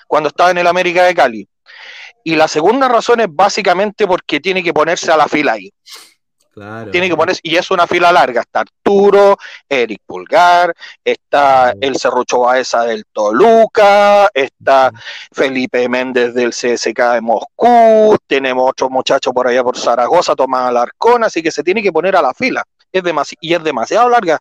cuando 0.06 0.30
estaba 0.30 0.52
en 0.52 0.57
el 0.57 0.68
América 0.68 1.03
de 1.03 1.15
Cali. 1.15 1.48
Y 2.24 2.36
la 2.36 2.49
segunda 2.49 2.90
razón 2.90 3.22
es 3.22 3.28
básicamente 3.30 4.06
porque 4.06 4.41
tiene 4.41 4.61
que 4.61 4.74
ponerse 4.74 5.11
a 5.11 5.18
la 5.18 5.30
fila 5.30 5.53
ahí. 5.53 5.72
Claro. 6.57 6.89
Tiene 6.89 7.07
que 7.07 7.15
ponerse, 7.15 7.39
y 7.43 7.55
es 7.55 7.69
una 7.69 7.85
fila 7.85 8.11
larga. 8.11 8.41
Está 8.41 8.61
Arturo, 8.61 9.38
Eric 9.69 10.01
Pulgar, 10.07 10.73
está 11.05 11.75
el 11.79 11.99
Cerrucho 11.99 12.39
Baeza 12.39 12.81
del 12.81 13.05
Toluca, 13.13 14.27
está 14.34 14.91
Felipe 15.31 15.88
Méndez 15.88 16.34
del 16.34 16.49
CSK 16.49 17.13
de 17.13 17.21
Moscú, 17.21 18.17
tenemos 18.25 18.71
otro 18.71 18.89
muchacho 18.89 19.31
por 19.34 19.47
allá 19.47 19.63
por 19.63 19.77
Zaragoza, 19.77 20.35
Tomás 20.35 20.69
Alarcón, 20.69 21.23
así 21.23 21.43
que 21.43 21.51
se 21.51 21.61
tiene 21.61 21.84
que 21.84 21.91
poner 21.91 22.15
a 22.15 22.23
la 22.23 22.34
fila. 22.34 22.63
Es 22.91 23.03
y 23.39 23.53
es 23.53 23.63
demasiado 23.63 24.09
larga. 24.09 24.39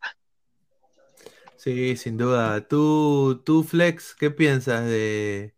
Sí, 1.57 1.99
sin 1.99 2.17
duda. 2.17 2.67
Tú, 2.67 3.43
tú 3.45 3.63
Flex, 3.63 4.15
¿qué 4.15 4.31
piensas 4.31 4.87
de, 4.87 5.55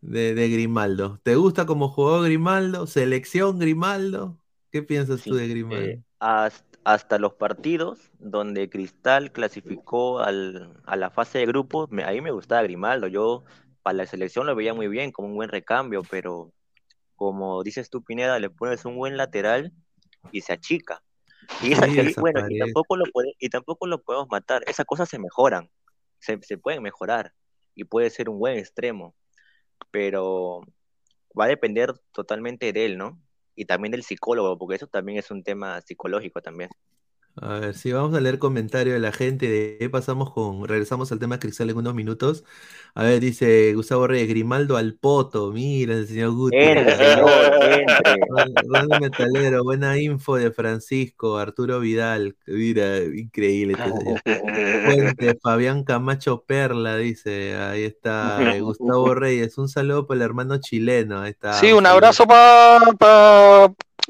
de, 0.00 0.34
de 0.34 0.48
Grimaldo? 0.48 1.20
¿Te 1.22 1.34
gusta 1.34 1.66
como 1.66 1.90
jugó 1.90 2.22
Grimaldo? 2.22 2.86
¿Selección 2.86 3.58
Grimaldo? 3.58 4.38
¿Qué 4.74 4.82
piensas 4.82 5.22
tú 5.22 5.36
de 5.36 5.46
Grimaldo? 5.46 5.86
Eh, 5.86 6.02
hasta, 6.18 6.78
hasta 6.82 7.18
los 7.20 7.34
partidos 7.34 8.10
donde 8.18 8.68
Cristal 8.68 9.30
clasificó 9.30 10.18
al, 10.18 10.76
a 10.84 10.96
la 10.96 11.10
fase 11.10 11.38
de 11.38 11.46
grupos, 11.46 11.92
me- 11.92 12.02
ahí 12.02 12.20
me 12.20 12.32
gustaba 12.32 12.64
Grimaldo. 12.64 13.06
Yo 13.06 13.44
para 13.84 13.98
la 13.98 14.06
selección 14.06 14.46
lo 14.48 14.56
veía 14.56 14.74
muy 14.74 14.88
bien, 14.88 15.12
como 15.12 15.28
un 15.28 15.36
buen 15.36 15.48
recambio, 15.48 16.02
pero 16.10 16.52
como 17.14 17.62
dices 17.62 17.88
tú, 17.88 18.02
Pineda, 18.02 18.40
le 18.40 18.50
pones 18.50 18.84
un 18.84 18.96
buen 18.96 19.16
lateral 19.16 19.70
y 20.32 20.40
se 20.40 20.54
achica. 20.54 21.00
Y, 21.60 21.70
esa- 21.74 21.86
Sí, 21.86 22.00
y 22.10 22.14
bueno, 22.20 22.40
y 22.50 22.58
tampoco, 22.58 22.96
lo 22.96 23.04
puede- 23.12 23.34
y 23.38 23.48
tampoco 23.48 23.86
lo 23.86 24.02
podemos 24.02 24.26
matar. 24.28 24.64
Esas 24.66 24.86
cosas 24.86 25.08
se 25.08 25.20
mejoran, 25.20 25.70
se, 26.18 26.36
se 26.42 26.58
pueden 26.58 26.82
mejorar 26.82 27.32
y 27.76 27.84
puede 27.84 28.10
ser 28.10 28.28
un 28.28 28.40
buen 28.40 28.58
extremo, 28.58 29.14
pero 29.92 30.62
va 31.38 31.44
a 31.44 31.48
depender 31.48 31.94
totalmente 32.12 32.72
de 32.72 32.86
él, 32.86 32.98
¿no? 32.98 33.20
Y 33.56 33.66
también 33.66 33.92
del 33.92 34.02
psicólogo, 34.02 34.58
porque 34.58 34.76
eso 34.76 34.86
también 34.86 35.18
es 35.18 35.30
un 35.30 35.42
tema 35.42 35.80
psicológico 35.80 36.40
también. 36.42 36.70
A 37.40 37.58
ver, 37.58 37.74
sí, 37.74 37.90
vamos 37.90 38.14
a 38.14 38.20
leer 38.20 38.38
comentarios 38.38 38.94
de 38.94 39.00
la 39.00 39.10
gente. 39.10 39.48
De 39.48 39.78
ahí 39.80 39.88
pasamos 39.88 40.32
con, 40.32 40.68
regresamos 40.68 41.10
al 41.10 41.18
tema 41.18 41.40
Cristal 41.40 41.68
en 41.68 41.76
unos 41.76 41.94
minutos. 41.94 42.44
A 42.94 43.02
ver, 43.02 43.18
dice 43.18 43.74
Gustavo 43.74 44.06
Reyes, 44.06 44.28
Grimaldo 44.28 44.76
al 44.76 44.94
poto. 44.94 45.50
Mira, 45.50 45.94
el 45.94 46.06
señor 46.06 46.30
Guti. 46.30 46.56
Entre, 46.56 46.96
señor, 46.96 47.28
Metalero, 49.00 49.64
buena 49.64 49.98
info 49.98 50.36
de 50.36 50.52
Francisco, 50.52 51.36
Arturo 51.36 51.80
Vidal. 51.80 52.36
Mira, 52.46 52.98
increíble 52.98 53.74
este 53.76 53.90
señor. 53.98 54.20
Fuente, 54.84 55.36
Fabián 55.42 55.82
Camacho 55.82 56.44
Perla, 56.46 56.96
dice. 56.98 57.56
Ahí 57.56 57.82
está. 57.82 58.38
Gustavo 58.60 59.12
Reyes, 59.16 59.58
un 59.58 59.68
saludo 59.68 60.06
para 60.06 60.18
el 60.18 60.22
hermano 60.22 60.58
chileno. 60.58 61.20
Ahí 61.20 61.32
está. 61.32 61.54
Sí, 61.54 61.72
un 61.72 61.84
abrazo 61.84 62.28
para 62.28 62.92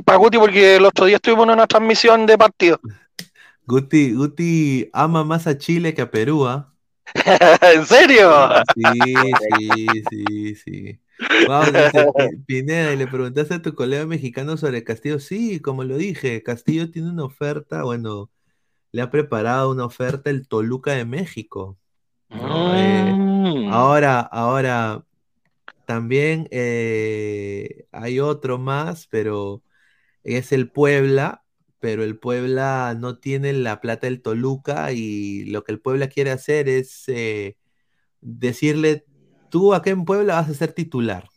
pa, 0.05 0.17
Guti, 0.17 0.37
porque 0.37 0.77
el 0.77 0.85
otro 0.85 1.07
día 1.07 1.17
estuvimos 1.17 1.47
en 1.47 1.55
una 1.55 1.67
transmisión 1.67 2.27
de 2.27 2.37
partido. 2.37 2.79
Guti, 3.67 4.13
Guti 4.15 4.91
ama 4.93 5.25
más 5.25 5.47
a 5.47 5.57
Chile 5.59 5.95
que 5.95 6.03
a 6.03 6.11
Perú, 6.11 6.47
¿ah? 6.47 6.75
¿En 7.75 7.87
serio? 7.87 8.31
Sí, 8.75 9.37
sí, 9.51 10.03
sí, 10.11 10.55
sí. 10.57 11.01
Pi- 12.17 12.37
Pineda, 12.47 12.93
y 12.93 12.97
le 12.97 13.07
preguntaste 13.09 13.55
a 13.55 13.63
tu 13.63 13.75
colega 13.75 14.07
mexicano 14.07 14.57
sobre 14.57 14.85
Castillo. 14.85 15.19
Sí, 15.21 15.61
como 15.61 15.85
lo 15.85 15.97
dije, 15.97 16.43
Castillo 16.43 16.91
tiene 16.91 17.11
una 17.11 17.25
oferta, 17.25 17.83
bueno, 17.85 18.31
le 18.93 19.03
ha 19.03 19.11
preparado 19.11 19.71
una 19.73 19.87
oferta 19.87 20.31
el 20.31 20.49
Toluca 20.49 20.93
de 20.93 21.05
México. 21.07 21.79
¿no? 22.31 22.75
Eh, 22.75 23.21
Mm. 23.45 23.69
ahora, 23.73 24.21
ahora, 24.21 25.05
también 25.87 26.49
eh, 26.51 27.87
hay 27.93 28.21
otro 28.21 28.59
más, 28.59 29.07
pero 29.09 29.63
es 30.25 30.53
el 30.53 30.71
Puebla, 30.73 31.44
pero 31.85 32.03
el 32.03 32.17
Puebla 32.19 32.97
no 32.99 33.19
tiene 33.19 33.53
la 33.53 33.83
plata 33.83 34.07
del 34.07 34.23
Toluca 34.23 34.93
y 34.93 35.45
lo 35.45 35.65
que 35.65 35.73
el 35.73 35.81
Puebla 35.81 36.09
quiere 36.09 36.31
hacer 36.31 36.67
es 36.67 37.05
eh, 37.09 37.59
decirle, 38.23 39.05
tú 39.51 39.75
acá 39.75 39.91
en 39.91 40.07
Puebla 40.07 40.37
vas 40.37 40.49
a 40.49 40.55
ser 40.55 40.73
titular. 40.73 41.29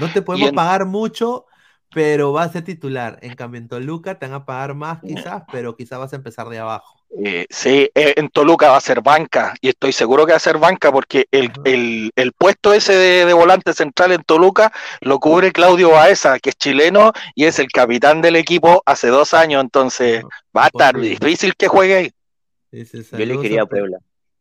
No 0.00 0.12
te 0.12 0.22
podemos 0.22 0.48
en- 0.48 0.56
pagar 0.56 0.86
mucho, 0.86 1.46
pero 1.92 2.32
vas 2.32 2.50
a 2.50 2.52
ser 2.54 2.64
titular. 2.64 3.18
En 3.22 3.34
cambio, 3.34 3.60
en 3.60 3.68
Toluca 3.68 4.18
te 4.18 4.26
van 4.26 4.34
a 4.34 4.44
pagar 4.46 4.74
más 4.74 5.02
quizás, 5.04 5.44
pero 5.50 5.76
quizás 5.76 5.98
vas 5.98 6.12
a 6.12 6.16
empezar 6.16 6.48
de 6.48 6.58
abajo. 6.58 6.98
Eh, 7.24 7.46
sí, 7.50 7.90
eh, 7.94 8.14
en 8.16 8.30
Toluca 8.30 8.70
va 8.70 8.78
a 8.78 8.80
ser 8.80 9.02
banca 9.02 9.54
y 9.60 9.68
estoy 9.68 9.92
seguro 9.92 10.24
que 10.24 10.32
va 10.32 10.36
a 10.36 10.40
ser 10.40 10.56
banca 10.56 10.90
porque 10.90 11.26
el, 11.30 11.52
el- 11.64 12.10
el 12.16 12.32
puesto 12.32 12.72
ese 12.72 12.94
de, 12.94 13.26
de 13.26 13.32
volante 13.34 13.74
central 13.74 14.12
en 14.12 14.22
Toluca 14.24 14.72
lo 15.02 15.20
cubre 15.20 15.52
Claudio 15.52 15.90
Baeza, 15.90 16.38
que 16.40 16.48
es 16.50 16.56
chileno 16.56 17.12
y 17.34 17.44
es 17.44 17.58
el 17.58 17.66
capitán 17.70 18.22
del 18.22 18.36
equipo 18.36 18.82
hace 18.86 19.08
dos 19.08 19.34
años, 19.34 19.62
entonces 19.62 20.24
va 20.56 20.64
a 20.64 20.66
estar 20.68 20.94
Posible. 20.94 21.10
difícil 21.10 21.54
que 21.54 21.68
juegue 21.68 21.94
ahí. 21.96 22.10
Dice, 22.70 23.02
Yo 23.14 23.26
le 23.26 23.34
"Saludos 23.34 23.42
quería 23.42 23.62
a 23.62 23.66
Puebla. 23.66 23.98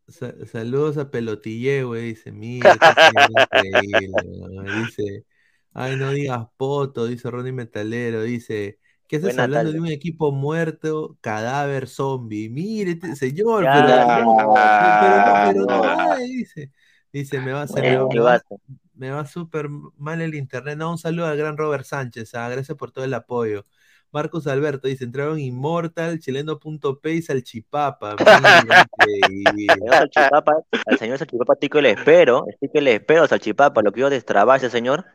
sa- 0.08 0.46
saludos 0.46 0.98
a 0.98 1.10
Pelotille, 1.12 1.84
güey. 1.84 2.10
Dice, 2.10 2.32
mira, 2.32 2.80
increíble, 3.30 4.40
güey". 4.40 4.72
Dice, 4.72 5.26
ay, 5.74 5.96
no 5.96 6.12
digas 6.12 6.46
poto, 6.58 7.06
dice 7.08 7.30
Ronnie 7.30 7.52
Metalero. 7.52 8.24
Dice, 8.24 8.80
¿qué 9.08 9.20
Buena 9.20 9.44
hablando 9.44 9.72
de 9.72 9.80
un 9.80 9.88
equipo 9.88 10.32
muerto, 10.32 11.18
cadáver 11.22 11.88
zombie? 11.88 12.50
Mire, 12.50 12.92
este 12.92 13.16
señor, 13.16 13.64
Ya, 13.64 13.86
pero, 13.86 14.24
no, 14.26 14.54
pero 15.54 15.66
no, 15.66 15.82
pero 15.82 16.16
dice. 16.18 16.72
Dice, 17.14 17.42
me 17.42 17.52
va, 17.52 17.68
se 17.68 17.82
me, 17.82 17.98
Bueno, 17.98 18.08
me 18.08 18.14
¿qué 18.14 18.20
va, 18.22 18.42
me 18.94 19.12
va 19.12 19.26
súper 19.26 19.68
mal 19.98 20.22
el 20.22 20.34
internet. 20.36 20.78
No, 20.78 20.92
un 20.92 20.98
saludo 20.98 21.26
al 21.26 21.36
gran 21.38 21.58
Robert 21.58 21.84
Sánchez. 21.84 22.34
ah, 22.36 22.48
gracias 22.50 22.78
por 22.78 22.92
todo 22.92 23.04
el 23.04 23.14
apoyo. 23.14 23.66
Marcos 24.12 24.46
Alberto 24.48 24.88
dice, 24.88 25.06
entraron 25.06 25.40
Immortal, 25.40 26.20
chileno.p 26.20 27.14
y 27.14 27.22
Salchipapa. 27.22 28.16
Señor 28.18 29.90
Salchipapa, 29.90 30.54
al 30.86 31.00
señor 31.00 31.18
Salchipapa 31.18 31.54
estoy 31.54 31.70
que 31.70 31.82
le 31.82 31.92
espero, 31.92 32.46
estoy 32.48 32.70
que 32.70 32.82
le 32.82 32.96
espero, 32.96 33.28
Salchipapa, 33.28 33.82
lo 33.82 33.92
quiero 33.92 34.10
destrabar 34.10 34.58
ese 34.58 34.70
señor. 34.70 35.06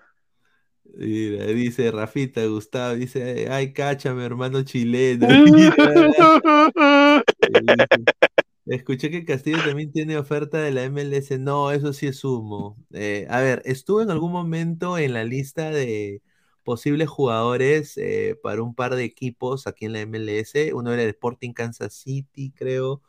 Mira, 0.99 1.45
dice 1.47 1.91
Rafita 1.91 2.47
Gustavo, 2.47 2.95
dice, 2.95 3.49
ay, 3.51 3.75
cáchame, 3.75 4.25
hermano 4.25 4.63
chileno. 4.63 5.27
Escuché 8.67 9.11
que 9.11 9.25
Castillo 9.25 9.59
también 9.65 9.93
tiene 9.93 10.17
oferta 10.17 10.59
de 10.59 10.73
la 10.73 10.85
MLS. 10.85 11.39
No, 11.39 11.71
eso 11.71 11.93
sí 11.93 12.07
es 12.07 12.25
humo. 12.25 12.77
Eh, 12.93 13.27
a 13.29 13.41
ver, 13.41 13.63
estuve 13.65 14.03
en 14.05 14.11
algún 14.11 14.33
momento 14.33 14.97
en 14.99 15.13
la 15.13 15.23
lista 15.25 15.71
de 15.71 16.23
posibles 16.65 17.09
jugadores 17.09 17.97
eh, 17.99 18.37
para 18.43 18.63
un 18.63 18.75
par 18.75 18.97
de 18.97 19.05
equipos 19.05 19.67
aquí 19.67 19.85
en 19.85 19.93
la 19.93 20.01
MLS. 20.01 20.73
Uno 20.73 20.93
era 20.93 21.03
el 21.03 21.11
Sporting 21.11 21.53
Kansas 21.53 21.95
City, 21.95 22.53
creo, 22.57 23.03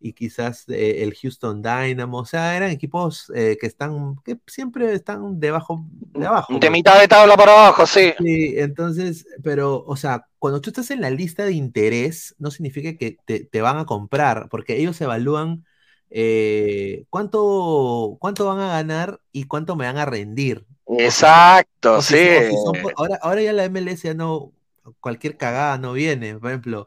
y 0.00 0.12
quizás 0.12 0.68
eh, 0.68 1.02
el 1.02 1.14
Houston 1.14 1.62
Dynamo. 1.62 2.18
O 2.18 2.24
sea, 2.24 2.56
eran 2.56 2.70
equipos 2.70 3.30
eh, 3.34 3.56
que 3.60 3.66
están, 3.66 4.16
que 4.24 4.38
siempre 4.46 4.92
están 4.92 5.40
debajo, 5.40 5.84
de 5.90 6.26
abajo. 6.26 6.58
De 6.58 6.70
mitad 6.70 7.00
de 7.00 7.08
tabla 7.08 7.36
para 7.36 7.52
abajo, 7.52 7.86
sí. 7.86 8.12
Sí, 8.18 8.54
entonces, 8.56 9.26
pero, 9.42 9.84
o 9.86 9.96
sea, 9.96 10.26
cuando 10.38 10.60
tú 10.60 10.70
estás 10.70 10.90
en 10.90 11.00
la 11.00 11.10
lista 11.10 11.44
de 11.44 11.52
interés, 11.52 12.34
no 12.38 12.50
significa 12.50 12.96
que 12.96 13.18
te, 13.24 13.40
te 13.44 13.60
van 13.60 13.78
a 13.78 13.84
comprar, 13.84 14.48
porque 14.48 14.76
ellos 14.76 15.00
evalúan 15.00 15.64
eh, 16.10 17.04
cuánto, 17.10 18.16
cuánto 18.20 18.46
van 18.46 18.60
a 18.60 18.68
ganar 18.68 19.20
y 19.32 19.44
cuánto 19.44 19.76
me 19.76 19.86
van 19.86 19.98
a 19.98 20.06
rendir. 20.06 20.66
Exacto, 20.86 21.96
O 21.96 22.02
sí. 22.02 22.16
o 22.52 22.64
son 22.64 22.76
ahora, 22.96 23.18
ahora 23.22 23.42
ya 23.42 23.52
la 23.52 23.64
MLS 23.64 24.02
ya 24.02 24.14
no, 24.14 24.52
cualquier 25.00 25.36
cagada 25.36 25.78
no 25.78 25.92
viene. 25.92 26.36
Por 26.38 26.50
ejemplo, 26.50 26.86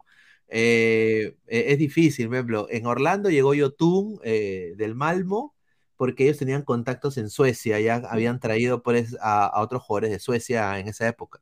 eh, 0.49 1.35
eh, 1.47 1.65
es 1.69 1.77
difícil. 1.77 2.27
Por 2.27 2.35
ejemplo, 2.35 2.67
en 2.69 2.85
Orlando 2.85 3.29
llegó 3.29 3.53
Yotun 3.53 4.19
eh, 4.23 4.73
del 4.77 4.95
Malmo 4.95 5.55
porque 5.97 6.23
ellos 6.25 6.37
tenían 6.37 6.63
contactos 6.63 7.17
en 7.17 7.29
Suecia, 7.29 7.79
ya 7.79 7.95
habían 8.09 8.39
traído 8.39 8.81
pues, 8.83 9.17
a, 9.21 9.45
a 9.47 9.61
otros 9.61 9.83
jugadores 9.83 10.11
de 10.11 10.19
Suecia 10.19 10.79
en 10.79 10.87
esa 10.87 11.07
época. 11.07 11.41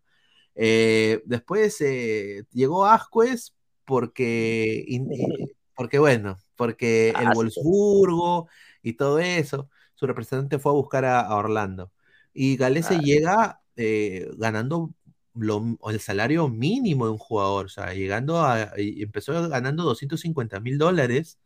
Eh, 0.55 1.21
después 1.25 1.79
eh, 1.81 2.45
llegó 2.51 2.85
Ascuez 2.85 3.53
porque, 3.85 4.83
in- 4.87 5.11
eh, 5.13 5.55
porque, 5.75 5.99
bueno, 5.99 6.37
porque 6.55 7.13
el. 7.19 7.29
Wolfsburgo 7.33 8.47
y 8.81 8.93
todo 8.93 9.19
eso, 9.19 9.69
su 9.95 10.07
representante 10.07 10.59
fue 10.59 10.71
a 10.71 10.75
buscar 10.75 11.05
a, 11.05 11.19
a 11.21 11.35
Orlando. 11.35 11.91
Y 12.33 12.57
Galese 12.57 12.99
llega 12.99 13.61
eh, 13.75 14.27
ganando 14.37 14.91
lo- 15.39 15.77
el 15.89 15.99
salario 15.99 16.47
mínimo 16.49 17.05
de 17.05 17.11
un 17.11 17.17
jugador, 17.17 17.65
o 17.67 17.69
sea, 17.69 17.93
llegando 17.93 18.41
a, 18.41 18.71
empezó 18.77 19.47
ganando 19.49 19.83
250 19.83 20.59
mil 20.59 20.77
dólares, 20.77 21.39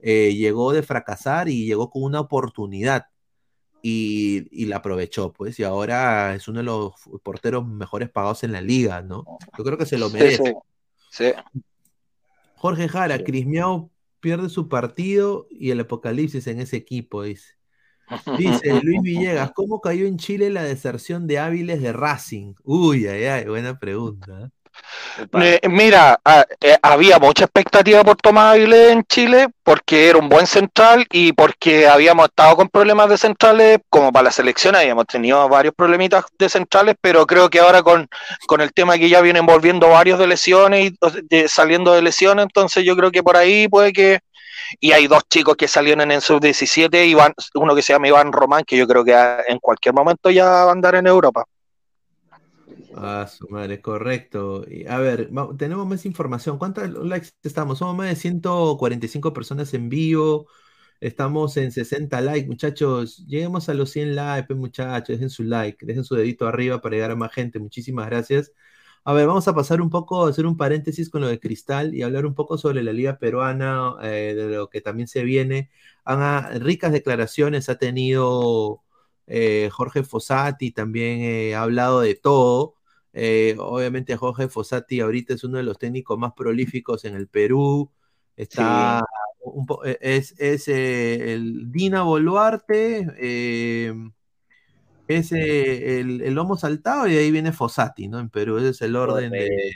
eh, 0.00 0.34
llegó 0.34 0.72
de 0.72 0.82
fracasar 0.82 1.48
y 1.48 1.66
llegó 1.66 1.90
con 1.90 2.02
una 2.02 2.20
oportunidad 2.20 3.06
y, 3.82 4.46
y 4.50 4.66
la 4.66 4.76
aprovechó, 4.76 5.32
pues, 5.32 5.58
y 5.58 5.64
ahora 5.64 6.34
es 6.34 6.46
uno 6.48 6.58
de 6.60 6.64
los 6.64 6.92
porteros 7.22 7.66
mejores 7.66 8.10
pagados 8.10 8.44
en 8.44 8.52
la 8.52 8.60
liga, 8.60 9.02
¿no? 9.02 9.24
Yo 9.58 9.64
creo 9.64 9.76
que 9.78 9.86
se 9.86 9.98
lo 9.98 10.08
merece. 10.10 10.42
sí. 10.44 10.52
Sí. 11.10 11.32
Jorge 12.56 12.88
Jara, 12.88 13.22
Cris 13.24 13.46
Miau 13.46 13.90
pierde 14.20 14.48
su 14.48 14.68
partido 14.68 15.46
y 15.50 15.70
el 15.70 15.80
apocalipsis 15.80 16.46
en 16.46 16.60
ese 16.60 16.76
equipo, 16.76 17.22
dice. 17.24 17.54
Dice 18.30 18.74
Luis 18.82 19.00
Villegas, 19.02 19.52
¿cómo 19.54 19.80
cayó 19.80 20.06
en 20.06 20.16
Chile 20.18 20.50
la 20.50 20.62
deserción 20.64 21.26
de 21.26 21.38
Áviles 21.38 21.82
de 21.82 21.92
Racing? 21.92 22.54
Uy, 22.64 23.06
ay, 23.06 23.24
ay, 23.26 23.44
buena 23.46 23.78
pregunta. 23.78 24.50
Eh, 25.34 25.60
mira, 25.68 26.18
ah, 26.24 26.44
eh, 26.60 26.76
había 26.82 27.18
mucha 27.18 27.44
expectativa 27.44 28.02
por 28.04 28.16
Tomás 28.16 28.54
Avilés 28.54 28.92
en 28.92 29.04
Chile 29.04 29.48
porque 29.62 30.08
era 30.08 30.18
un 30.18 30.28
buen 30.28 30.46
central 30.46 31.06
y 31.10 31.32
porque 31.32 31.86
habíamos 31.86 32.26
estado 32.28 32.56
con 32.56 32.68
problemas 32.68 33.08
de 33.10 33.18
centrales, 33.18 33.78
como 33.90 34.12
para 34.12 34.24
la 34.24 34.30
selección 34.30 34.74
habíamos 34.76 35.06
tenido 35.06 35.48
varios 35.48 35.74
problemitas 35.74 36.24
de 36.38 36.48
centrales, 36.48 36.96
pero 37.00 37.26
creo 37.26 37.50
que 37.50 37.60
ahora 37.60 37.82
con, 37.82 38.08
con 38.46 38.60
el 38.62 38.72
tema 38.72 38.96
que 38.98 39.08
ya 39.08 39.20
vienen 39.20 39.46
volviendo 39.46 39.88
varios 39.88 40.18
de 40.18 40.26
lesiones 40.26 40.92
y 40.92 40.96
de- 41.28 41.48
saliendo 41.48 41.92
de 41.92 42.02
lesiones, 42.02 42.44
entonces 42.44 42.84
yo 42.84 42.96
creo 42.96 43.10
que 43.10 43.22
por 43.22 43.36
ahí 43.36 43.68
puede 43.68 43.92
que... 43.92 44.20
Y 44.80 44.92
hay 44.92 45.06
dos 45.06 45.22
chicos 45.28 45.56
que 45.56 45.68
salieron 45.68 46.10
en 46.10 46.20
sub-17, 46.20 47.06
Iván, 47.06 47.32
uno 47.54 47.74
que 47.74 47.82
se 47.82 47.92
llama 47.92 48.08
Iván 48.08 48.32
Román, 48.32 48.64
que 48.64 48.76
yo 48.76 48.86
creo 48.86 49.04
que 49.04 49.14
en 49.48 49.58
cualquier 49.58 49.94
momento 49.94 50.30
ya 50.30 50.44
va 50.44 50.68
a 50.68 50.72
andar 50.72 50.94
en 50.94 51.06
Europa. 51.06 51.44
Ah, 52.94 53.26
su 53.26 53.48
madre, 53.48 53.80
correcto. 53.80 54.64
A 54.88 54.98
ver, 54.98 55.30
tenemos 55.56 55.86
más 55.86 56.04
información. 56.04 56.58
¿Cuántos 56.58 56.90
likes 56.90 57.28
estamos? 57.42 57.78
Somos 57.78 57.96
más 57.96 58.08
de 58.08 58.16
145 58.16 59.32
personas 59.32 59.72
en 59.74 59.88
vivo. 59.88 60.46
Estamos 61.00 61.56
en 61.56 61.72
60 61.72 62.20
likes, 62.20 62.46
muchachos. 62.46 63.24
Lleguemos 63.26 63.68
a 63.68 63.74
los 63.74 63.90
100 63.90 64.14
likes, 64.14 64.46
pues, 64.46 64.58
muchachos. 64.58 65.08
Dejen 65.08 65.30
su 65.30 65.42
like, 65.42 65.84
dejen 65.84 66.04
su 66.04 66.14
dedito 66.14 66.46
arriba 66.46 66.80
para 66.80 66.94
llegar 66.94 67.10
a 67.12 67.16
más 67.16 67.32
gente. 67.32 67.58
Muchísimas 67.58 68.06
gracias. 68.06 68.52
A 69.04 69.12
ver, 69.12 69.26
vamos 69.26 69.48
a 69.48 69.54
pasar 69.54 69.80
un 69.80 69.90
poco, 69.90 70.26
a 70.26 70.30
hacer 70.30 70.46
un 70.46 70.56
paréntesis 70.56 71.10
con 71.10 71.22
lo 71.22 71.28
de 71.28 71.40
Cristal 71.40 71.94
y 71.94 72.02
hablar 72.02 72.24
un 72.24 72.34
poco 72.34 72.56
sobre 72.56 72.82
la 72.82 72.92
Liga 72.92 73.18
Peruana, 73.18 73.96
eh, 74.02 74.34
de 74.36 74.56
lo 74.56 74.70
que 74.70 74.80
también 74.80 75.08
se 75.08 75.24
viene. 75.24 75.70
Han, 76.04 76.20
ah, 76.22 76.50
ricas 76.60 76.92
declaraciones 76.92 77.68
ha 77.68 77.78
tenido 77.78 78.82
eh, 79.26 79.70
Jorge 79.72 80.04
Fossati, 80.04 80.70
también 80.72 81.20
eh, 81.20 81.54
ha 81.54 81.62
hablado 81.62 82.00
de 82.00 82.14
todo. 82.14 82.76
Obviamente 83.58 84.16
Jorge 84.16 84.48
Fossati 84.48 85.00
ahorita 85.00 85.34
es 85.34 85.44
uno 85.44 85.58
de 85.58 85.64
los 85.64 85.78
técnicos 85.78 86.18
más 86.18 86.32
prolíficos 86.34 87.04
en 87.04 87.14
el 87.14 87.28
Perú. 87.28 87.90
Está 88.36 89.02
un 89.42 89.66
eh, 89.84 89.98
es, 90.00 90.34
es, 90.38 90.68
el 90.68 91.70
Dina 91.70 92.02
Boluarte, 92.02 93.06
es 95.16 95.32
eh, 95.32 96.00
el, 96.00 96.20
el 96.22 96.34
lomo 96.34 96.56
saltado 96.56 97.06
y 97.08 97.16
ahí 97.16 97.30
viene 97.30 97.52
Fossati, 97.52 98.08
¿no? 98.08 98.18
En 98.20 98.30
Perú, 98.30 98.58
ese 98.58 98.70
es 98.70 98.82
el 98.82 98.96
orden 98.96 99.30
de... 99.32 99.72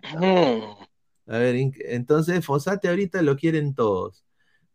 A 1.28 1.38
ver, 1.38 1.56
entonces 1.56 2.44
Fossati 2.44 2.88
ahorita 2.88 3.22
lo 3.22 3.36
quieren 3.36 3.74
todos. 3.74 4.24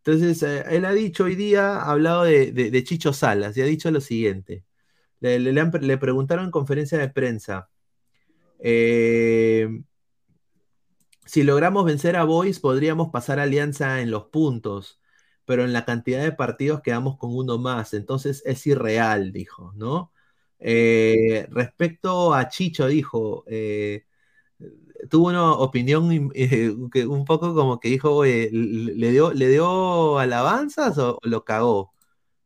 Entonces, 0.03 0.41
eh, 0.43 0.65
él 0.69 0.85
ha 0.85 0.91
dicho 0.93 1.25
hoy 1.25 1.35
día, 1.35 1.77
ha 1.77 1.91
hablado 1.91 2.23
de, 2.23 2.51
de- 2.51 2.71
de 2.71 2.83
Chicho 2.83 3.13
Salas 3.13 3.55
y 3.57 3.61
ha 3.61 3.65
dicho 3.65 3.91
lo 3.91 4.01
siguiente. 4.01 4.65
Le, 5.21 5.39
le- 5.39 5.53
le 5.53 5.61
han 5.61 5.71
le 5.81 5.97
preguntaron 5.97 6.45
en 6.45 6.51
conferencia 6.51 6.97
de 6.97 7.09
prensa, 7.09 7.69
eh, 8.59 9.69
si 11.25 11.43
logramos 11.43 11.85
vencer 11.85 12.15
a 12.15 12.23
Boys, 12.23 12.59
podríamos 12.59 13.09
pasar 13.11 13.39
a 13.39 13.43
Alianza 13.43 14.01
en 14.01 14.11
los 14.11 14.25
puntos, 14.25 14.99
pero 15.45 15.63
en 15.63 15.73
la 15.73 15.85
cantidad 15.85 16.21
de 16.23 16.31
partidos 16.31 16.81
quedamos 16.81 17.17
con 17.17 17.35
uno 17.35 17.57
más, 17.57 17.93
entonces 17.93 18.41
es 18.45 18.65
irreal, 18.67 19.31
dijo, 19.31 19.71
¿no? 19.75 20.10
Eh, 20.61 21.47
respecto 21.51 22.33
a 22.33 22.47
Chicho, 22.49 22.87
dijo, 22.87 23.43
eh, 23.47 24.05
tuvo 25.09 25.29
una 25.29 25.53
opinión 25.53 26.31
eh, 26.35 26.73
que 26.91 27.05
un 27.07 27.25
poco 27.25 27.53
como 27.55 27.79
que 27.79 27.89
dijo, 27.89 28.11
"Oye, 28.15 28.49
¿le 28.51 29.11
dio, 29.11 29.33
le 29.33 29.47
dio 29.49 30.19
alabanzas 30.19 30.97
o 30.97 31.19
lo 31.23 31.43
cagó? 31.45 31.93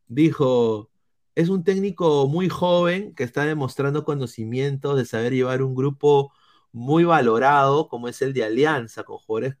Dijo, 0.08 0.90
es 1.34 1.48
un 1.50 1.64
técnico 1.64 2.28
muy 2.28 2.48
joven 2.48 3.14
que 3.14 3.24
está 3.24 3.44
demostrando 3.46 4.04
conocimientos 4.04 4.96
de 4.98 5.04
saber 5.06 5.32
llevar 5.34 5.62
un 5.62 5.74
grupo 5.74 6.32
muy 6.72 7.04
valorado 7.04 7.88
como 7.88 8.08
es 8.08 8.22
el 8.22 8.32
de 8.34 8.44
Alianza, 8.44 9.04
con 9.04 9.18
jugadores 9.18 9.56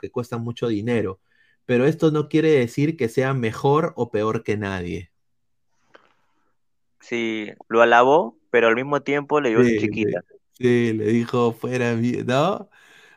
que 0.00 0.10
cuestan 0.10 0.42
mucho 0.42 0.68
dinero. 0.68 1.20
Pero 1.66 1.86
esto 1.86 2.10
no 2.12 2.28
quiere 2.28 2.50
decir 2.52 2.96
que 2.96 3.08
sea 3.08 3.34
mejor 3.34 3.94
o 3.96 4.10
peor 4.10 4.44
que 4.44 4.56
nadie. 4.56 5.09
Sí, 7.00 7.50
lo 7.68 7.82
alabó, 7.82 8.38
pero 8.50 8.68
al 8.68 8.74
mismo 8.76 9.02
tiempo 9.02 9.40
le 9.40 9.50
dio 9.50 9.62
Sí, 9.62 9.62
su 9.64 9.74
chiquita. 9.74 10.22
Sí, 10.52 10.92
le 10.92 11.06
dijo 11.06 11.52
fuera, 11.54 11.94
mi- 11.96 12.12
¿no? 12.24 12.70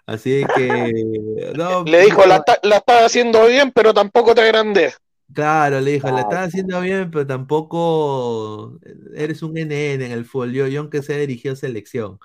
Así 0.05 0.51
que, 0.51 0.91
no, 1.55 1.85
Le 1.85 2.01
dijo, 2.05 2.25
la, 2.25 2.43
la 2.63 2.77
estás 2.77 3.05
haciendo 3.05 3.45
bien, 3.47 3.71
pero 3.71 3.93
tampoco 3.93 4.35
te 4.35 4.41
agrandes. 4.41 4.97
Claro, 5.33 5.81
le 5.81 5.91
dijo, 5.93 6.11
la 6.11 6.21
Ah, 6.21 6.21
estás 6.21 6.49
haciendo 6.49 6.79
bien, 6.81 7.09
pero 7.09 7.25
tampoco 7.25 8.77
eres 9.15 9.41
un 9.41 9.57
NN 9.57 10.05
en 10.05 10.11
el 10.11 10.25
fútbol. 10.25 10.51
Yo, 10.53 10.67
yo 10.67 10.81
aunque 10.81 11.01
sea 11.01 11.17
dirigido 11.17 11.55
selección. 11.55 12.13
O 12.15 12.19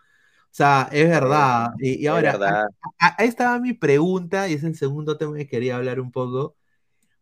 sea, 0.51 0.89
es 0.93 1.09
verdad. 1.09 1.71
Y, 1.81 2.03
y 2.03 2.07
es 2.11 2.21
ahora, 2.23 2.39
verdad. 2.41 2.69
a- 2.99 3.17
ahí 3.23 3.29
estaba 3.29 3.61
mi 3.61 3.75
pregunta, 3.75 4.49
y 4.49 4.55
es 4.55 4.65
el 4.65 4.77
segundo 4.77 5.19
tema 5.19 5.37
que 5.37 5.49
quería 5.49 5.77
hablar 5.77 6.01
un 6.01 6.13
poco. 6.13 6.57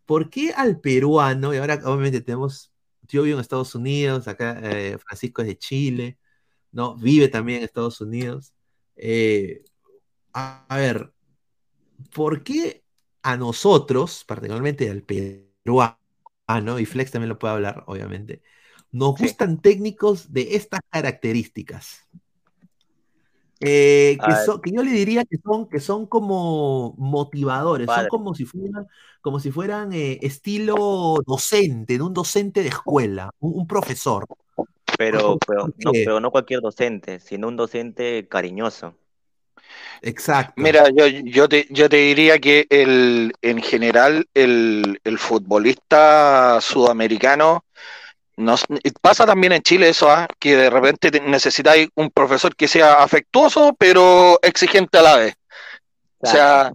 ¿Por 0.07 0.31
qué 0.31 0.53
al 0.57 0.81
peruano, 0.81 1.55
y 1.55 1.59
ahora 1.59 1.77
obviamente 1.85 2.21
tenemos, 2.23 2.73
yo 3.09 3.23
vivo 3.23 3.37
en 3.37 3.41
Estados 3.41 3.75
Unidos, 3.75 4.29
acá 4.29 4.61
eh, 4.63 4.99
Francisco 4.99 5.43
es 5.43 5.49
de 5.49 5.59
Chile, 5.59 6.19
¿no? 6.73 6.97
Vive 6.97 7.29
también 7.29 7.59
en 7.59 7.65
Estados 7.65 8.01
Unidos. 8.01 8.53
Eh, 8.97 9.65
a, 10.33 10.65
a 10.69 10.77
ver, 10.77 11.13
¿por 12.15 12.43
qué 12.43 12.85
a 13.23 13.37
nosotros, 13.37 14.25
particularmente 14.25 14.91
al 14.91 15.03
peruano, 15.03 15.99
y 16.79 16.87
Flex 16.87 17.11
también 17.11 17.29
lo 17.29 17.39
puede 17.39 17.55
hablar, 17.55 17.85
obviamente, 17.87 18.43
nos 18.93 19.17
gustan 19.19 19.61
técnicos 19.61 20.33
de 20.33 20.55
estas 20.55 20.81
características? 20.91 22.07
Eh, 23.61 24.21
que, 24.23 24.35
Ah, 24.35 24.37
son- 24.37 24.61
que 24.61 24.71
yo 24.73 24.83
le 24.83 24.91
diría 24.93 25.25
que 25.25 25.39
son, 25.39 25.69
que 25.69 25.81
son 25.81 26.07
como 26.07 26.95
motivadores, 26.99 27.93
son 27.93 28.07
como 28.07 28.35
si 28.35 28.45
fueran, 28.45 28.87
como 29.23 29.41
si 29.41 29.51
fueran 29.51 29.93
eh, 29.93 30.19
estilo 30.23 31.19
docente, 31.27 31.97
de 31.99 32.03
un 32.05 32.13
docente 32.15 32.63
de 32.63 32.69
escuela, 32.69 33.31
un, 33.41 33.55
un 33.61 33.67
profesor. 33.67 34.29
Pero, 34.97 35.41
pero, 35.47 35.73
no, 35.79 35.95
pero 36.03 36.21
no 36.21 36.31
cualquier 36.33 36.61
docente, 36.63 37.21
sino 37.21 37.49
un 37.49 37.57
docente 37.57 38.29
cariñoso. 38.29 38.97
Exacto. 40.03 40.55
Mira, 40.63 40.89
yo, 40.91 41.07
yo, 41.07 41.49
te, 41.49 41.67
yo 41.71 41.89
te 41.89 41.97
diría 41.97 42.39
que 42.39 42.67
el, 42.71 43.33
en 43.43 43.63
general 43.63 44.27
el, 44.35 45.01
el 45.05 45.19
futbolista 45.19 46.61
sudamericano, 46.61 47.65
no, 48.37 48.55
pasa 49.01 49.25
también 49.27 49.53
en 49.55 49.63
Chile 49.63 49.89
eso, 49.89 50.11
¿ah? 50.11 50.27
que 50.39 50.57
de 50.57 50.71
repente 50.71 51.11
te- 51.11 51.21
necesitáis 51.21 51.89
un 51.95 52.11
profesor 52.11 52.55
que 52.55 52.69
sea 52.69 53.03
afectuoso, 53.03 53.75
pero 53.79 54.39
exigente 54.43 54.99
a 54.99 55.03
la 55.03 55.17
vez. 55.17 55.35
O 56.19 56.27
sea, 56.27 56.73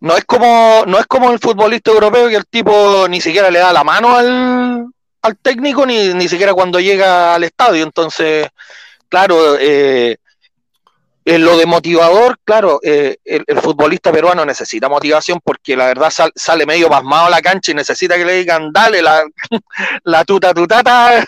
no 0.00 0.16
es 0.16 0.24
como, 0.24 0.84
no 0.86 0.98
es 0.98 1.06
como 1.06 1.30
el 1.32 1.38
futbolista 1.38 1.90
europeo 1.90 2.28
que 2.28 2.36
el 2.36 2.46
tipo 2.46 3.06
ni 3.08 3.20
siquiera 3.20 3.50
le 3.50 3.58
da 3.58 3.72
la 3.72 3.84
mano 3.84 4.16
al, 4.16 4.86
al 5.22 5.36
técnico, 5.38 5.84
ni, 5.86 6.14
ni 6.14 6.28
siquiera 6.28 6.54
cuando 6.54 6.78
llega 6.80 7.34
al 7.34 7.44
estadio. 7.44 7.82
Entonces, 7.82 8.48
claro, 9.08 9.56
eh, 9.58 10.16
en 11.26 11.44
lo 11.44 11.56
de 11.56 11.64
motivador, 11.66 12.38
claro, 12.44 12.80
eh, 12.82 13.16
el, 13.24 13.44
el 13.46 13.58
futbolista 13.60 14.12
peruano 14.12 14.44
necesita 14.44 14.88
motivación 14.88 15.40
porque 15.42 15.76
la 15.76 15.86
verdad 15.86 16.10
sal- 16.10 16.32
sale 16.34 16.66
medio 16.66 16.88
pasmado 16.88 17.26
a 17.26 17.30
la 17.30 17.40
cancha 17.40 17.72
y 17.72 17.74
necesita 17.74 18.16
que 18.16 18.24
le 18.24 18.34
digan, 18.34 18.70
dale 18.72 19.00
la, 19.00 19.24
la 20.04 20.24
tuta 20.24 20.52
tutata 20.52 21.24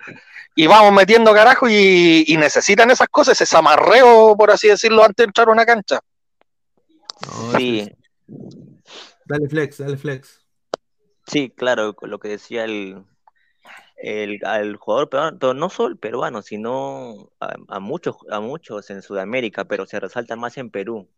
y 0.56 0.66
vamos 0.66 0.92
metiendo 0.92 1.34
carajo 1.34 1.68
y, 1.68 2.24
y 2.26 2.36
necesitan 2.38 2.90
esas 2.90 3.08
cosas, 3.08 3.38
ese 3.40 3.56
amarreo, 3.56 4.34
por 4.36 4.50
así 4.50 4.68
decirlo, 4.68 5.02
antes 5.04 5.18
de 5.18 5.24
entrar 5.24 5.48
a 5.48 5.52
una 5.52 5.66
cancha. 5.66 6.00
Sí, 7.56 7.90
Dale 9.26 9.48
flex, 9.48 9.78
dale 9.78 9.96
flex. 9.96 10.40
sí, 11.26 11.50
claro, 11.50 11.94
con 11.94 12.10
lo 12.10 12.18
que 12.18 12.28
decía 12.28 12.64
el, 12.64 13.04
el, 14.04 14.38
al 14.44 14.76
jugador 14.76 15.08
peruano, 15.08 15.38
pero 15.38 15.54
no 15.54 15.70
solo 15.70 15.88
el 15.88 15.98
peruano, 15.98 16.42
sino 16.42 17.32
a, 17.40 17.54
a 17.68 17.80
muchos, 17.80 18.16
a 18.30 18.40
muchos 18.40 18.90
en 18.90 19.00
Sudamérica, 19.00 19.64
pero 19.64 19.86
se 19.86 19.98
resalta 19.98 20.36
más 20.36 20.58
en 20.58 20.70
Perú. 20.70 21.08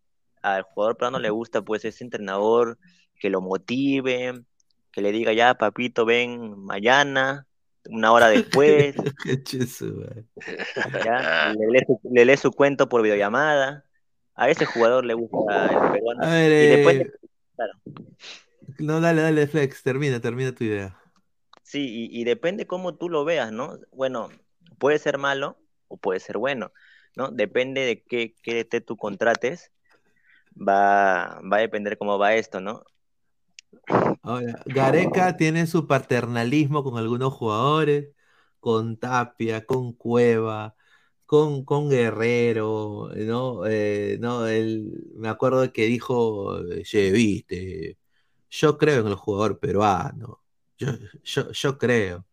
Al 0.40 0.62
jugador 0.62 0.96
peruano 0.96 1.18
le 1.18 1.30
gusta 1.30 1.62
pues 1.62 1.84
ese 1.84 2.04
entrenador 2.04 2.78
que 3.18 3.28
lo 3.28 3.40
motive, 3.40 4.44
que 4.92 5.00
le 5.00 5.10
diga 5.10 5.32
ya, 5.32 5.54
papito, 5.54 6.04
ven 6.04 6.56
mañana, 6.60 7.48
una 7.90 8.12
hora 8.12 8.28
después. 8.28 8.94
Güey. 9.80 10.24
¿ya? 11.04 11.52
Le, 11.58 11.66
lee 11.66 11.84
su, 11.86 12.00
le 12.04 12.24
lee 12.24 12.36
su 12.36 12.52
cuento 12.52 12.88
por 12.88 13.02
videollamada. 13.02 13.84
A 14.36 14.48
ese 14.48 14.64
jugador 14.64 15.04
le 15.04 15.14
gusta 15.14 15.64
el 15.64 15.92
peruano. 15.92 16.22
A 16.24 16.30
ver, 16.30 16.52
y 16.52 16.66
después, 16.76 17.00
eh, 17.00 17.10
No, 18.78 19.00
dale, 19.00 19.22
dale, 19.22 19.48
Flex, 19.48 19.82
termina, 19.82 20.20
termina 20.20 20.54
tu 20.54 20.62
idea. 20.62 20.96
Sí, 21.66 22.09
y, 22.12 22.24
depende 22.24 22.66
cómo 22.66 22.94
tú 22.94 23.09
lo 23.09 23.24
veas, 23.24 23.51
¿no? 23.51 23.78
Bueno, 23.93 24.28
puede 24.78 25.01
ser 25.01 25.18
malo 25.18 25.59
o 25.88 25.97
puede 25.97 26.20
ser 26.20 26.38
bueno, 26.38 26.72
¿no? 27.16 27.30
Depende 27.32 27.80
de 27.82 28.02
qué, 28.05 28.34
qué 28.43 28.64
te 28.64 28.80
tú 28.80 28.97
contrates, 28.97 29.72
va, 30.56 31.40
va 31.40 31.56
a 31.56 31.60
depender 31.60 31.98
cómo 31.98 32.18
va 32.18 32.34
esto, 32.34 32.60
¿no? 32.60 32.84
Ahora, 34.22 34.62
Gareca 34.66 35.36
tiene 35.36 35.66
su 35.66 35.88
paternalismo 35.88 36.84
con 36.84 36.98
algunos 36.98 37.34
jugadores, 37.34 38.10
con 38.60 38.97
Tapia, 38.97 39.66
con 39.66 39.93
Cueva, 39.93 40.76
con, 41.26 41.64
con 41.64 41.90
Guerrero, 41.90 43.10
¿no? 43.16 43.66
Eh, 43.66 44.18
no, 44.20 44.47
él, 44.47 45.10
me 45.16 45.28
acuerdo 45.28 45.72
que 45.72 45.86
dijo, 45.86 46.62
viste, 46.62 47.98
yo 48.51 48.78
creo 48.78 49.01
en 49.01 49.09
el 49.09 49.14
jugador 49.16 49.59
peruano, 49.59 50.45
yo, 50.78 51.53
yo, 51.53 51.78
creo. 51.78 52.24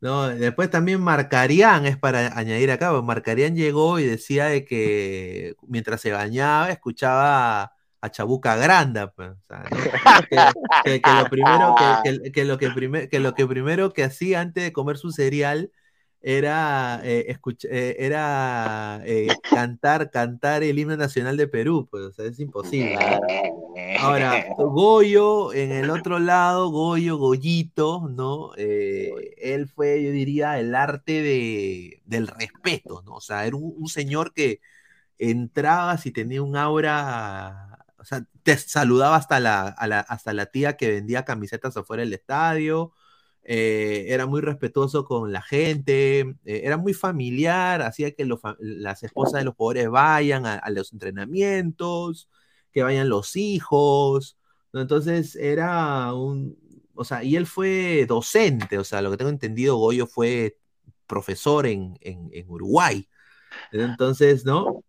No, 0.00 0.28
después 0.28 0.70
también 0.70 1.00
Marcarián 1.00 1.86
es 1.86 1.98
para 1.98 2.38
añadir 2.38 2.70
acá, 2.70 2.90
porque 2.90 3.06
Marcarián 3.06 3.54
llegó 3.54 3.98
y 3.98 4.06
decía 4.06 4.46
de 4.46 4.64
que 4.64 5.54
mientras 5.68 6.00
se 6.00 6.12
bañaba 6.12 6.70
escuchaba 6.70 7.72
a 8.00 8.10
Chabuca 8.10 8.56
Granda, 8.56 9.12
pues, 9.12 9.32
que, 10.84 11.00
lo 11.04 11.28
primero 11.28 11.74
que 12.32 12.44
lo 13.20 13.34
que 13.34 13.46
primero 13.46 13.92
que 13.92 14.04
hacía 14.04 14.40
antes 14.40 14.64
de 14.64 14.72
comer 14.72 14.96
su 14.96 15.12
cereal 15.12 15.70
era 16.22 17.00
eh, 17.04 17.26
escuch- 17.34 17.66
eh, 17.70 17.96
era 17.98 19.00
eh, 19.04 19.28
cantar 19.52 20.10
cantar 20.10 20.62
el 20.62 20.78
himno 20.78 20.96
nacional 20.96 21.36
de 21.36 21.48
Perú, 21.48 21.88
pues, 21.90 22.04
o 22.04 22.12
sea, 22.12 22.26
es 22.26 22.38
imposible. 22.40 22.96
Ahora, 23.98 24.44
Goyo, 24.58 25.52
en 25.52 25.72
el 25.72 25.90
otro 25.90 26.18
lado, 26.18 26.68
Goyo, 26.70 27.16
Goyito, 27.16 28.08
¿no? 28.08 28.50
Eh, 28.56 29.34
él 29.38 29.66
fue, 29.68 30.02
yo 30.02 30.10
diría, 30.10 30.58
el 30.58 30.74
arte 30.74 31.22
de, 31.22 32.02
del 32.04 32.26
respeto, 32.28 33.02
¿no? 33.04 33.14
O 33.14 33.20
sea, 33.20 33.46
era 33.46 33.56
un, 33.56 33.74
un 33.76 33.88
señor 33.88 34.32
que 34.32 34.60
entraba 35.18 35.98
si 35.98 36.12
tenía 36.12 36.42
un 36.42 36.56
aura, 36.56 37.78
o 37.98 38.04
sea, 38.04 38.24
te 38.42 38.56
saludaba 38.56 39.16
hasta 39.16 39.40
la, 39.40 39.68
a 39.68 39.86
la- 39.86 40.00
hasta 40.00 40.32
la 40.32 40.46
tía 40.46 40.76
que 40.76 40.90
vendía 40.90 41.24
camisetas 41.24 41.76
afuera 41.76 42.02
del 42.02 42.12
estadio, 42.14 42.92
eh, 43.52 44.06
era 44.08 44.26
muy 44.26 44.40
respetuoso 44.42 45.04
con 45.04 45.32
la 45.32 45.42
gente, 45.42 46.20
eh, 46.20 46.62
era 46.64 46.76
muy 46.76 46.94
familiar, 46.94 47.82
hacía 47.82 48.12
que 48.12 48.24
los 48.24 48.40
las 48.60 49.02
esposas 49.02 49.40
de 49.40 49.44
los 49.46 49.54
jugadores 49.56 49.90
vayan 49.90 50.46
a, 50.46 50.54
a 50.56 50.70
los 50.70 50.92
entrenamientos, 50.92 52.28
que 52.72 52.82
vayan 52.84 53.08
los 53.08 53.36
hijos, 53.36 54.38
¿no? 54.72 54.80
Entonces 54.80 55.34
era 55.36 56.14
un, 56.14 56.56
o 56.94 57.04
sea, 57.04 57.24
y 57.24 57.36
él 57.36 57.46
fue 57.46 58.06
docente, 58.08 58.78
o 58.78 58.84
sea, 58.84 59.02
lo 59.02 59.10
que 59.10 59.16
tengo 59.16 59.30
entendido, 59.30 59.76
Goyo 59.76 60.06
fue 60.06 60.56
profesor 61.06 61.66
en, 61.66 61.98
en- 62.02 62.30
en 62.32 62.48
Uruguay. 62.50 63.08
Entonces, 63.72 64.44
¿no? 64.44 64.84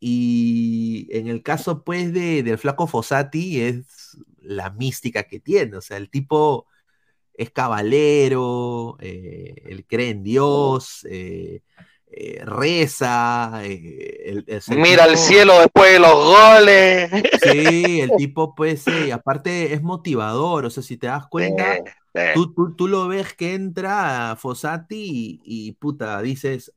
Y 0.00 1.08
en 1.12 1.28
el 1.28 1.42
caso, 1.42 1.84
pues, 1.84 2.12
de, 2.14 2.42
del 2.42 2.58
flaco 2.58 2.86
Fossati 2.86 3.60
es 3.62 4.18
la 4.42 4.70
mística 4.70 5.24
que 5.24 5.40
tiene, 5.40 5.76
o 5.76 5.80
sea, 5.82 5.96
el 5.98 6.10
tipo 6.10 6.66
es 7.42 7.50
cabalero, 7.50 8.96
eh, 9.00 9.54
él 9.66 9.84
cree 9.86 10.10
en 10.10 10.22
Dios, 10.22 11.06
eh, 11.10 11.62
eh, 12.12 12.42
reza, 12.44 13.62
el- 13.64 14.44
el- 14.46 14.62
el 14.68 14.78
Mira 14.78 15.04
al 15.04 15.10
tipo- 15.14 15.22
cielo 15.22 15.58
después 15.60 15.92
de 15.92 15.98
los 16.00 16.12
goles. 16.14 17.10
Sí, 17.42 18.00
el 18.00 18.10
tipo, 18.16 18.54
pues, 18.54 18.82
sí, 18.82 19.10
aparte 19.10 19.72
es 19.72 19.82
motivador, 19.82 20.64
o 20.66 20.70
sea, 20.70 20.82
si 20.82 20.96
te 20.96 21.06
das 21.06 21.26
cuenta, 21.28 21.78
tú, 22.34 22.52
tú, 22.52 22.74
tú 22.74 22.88
lo 22.88 23.06
ves 23.08 23.34
que 23.34 23.54
entra 23.54 24.36
Fossati 24.38 25.40
y, 25.44 25.68
y, 25.68 25.72
puta, 25.72 26.20
dices, 26.20 26.72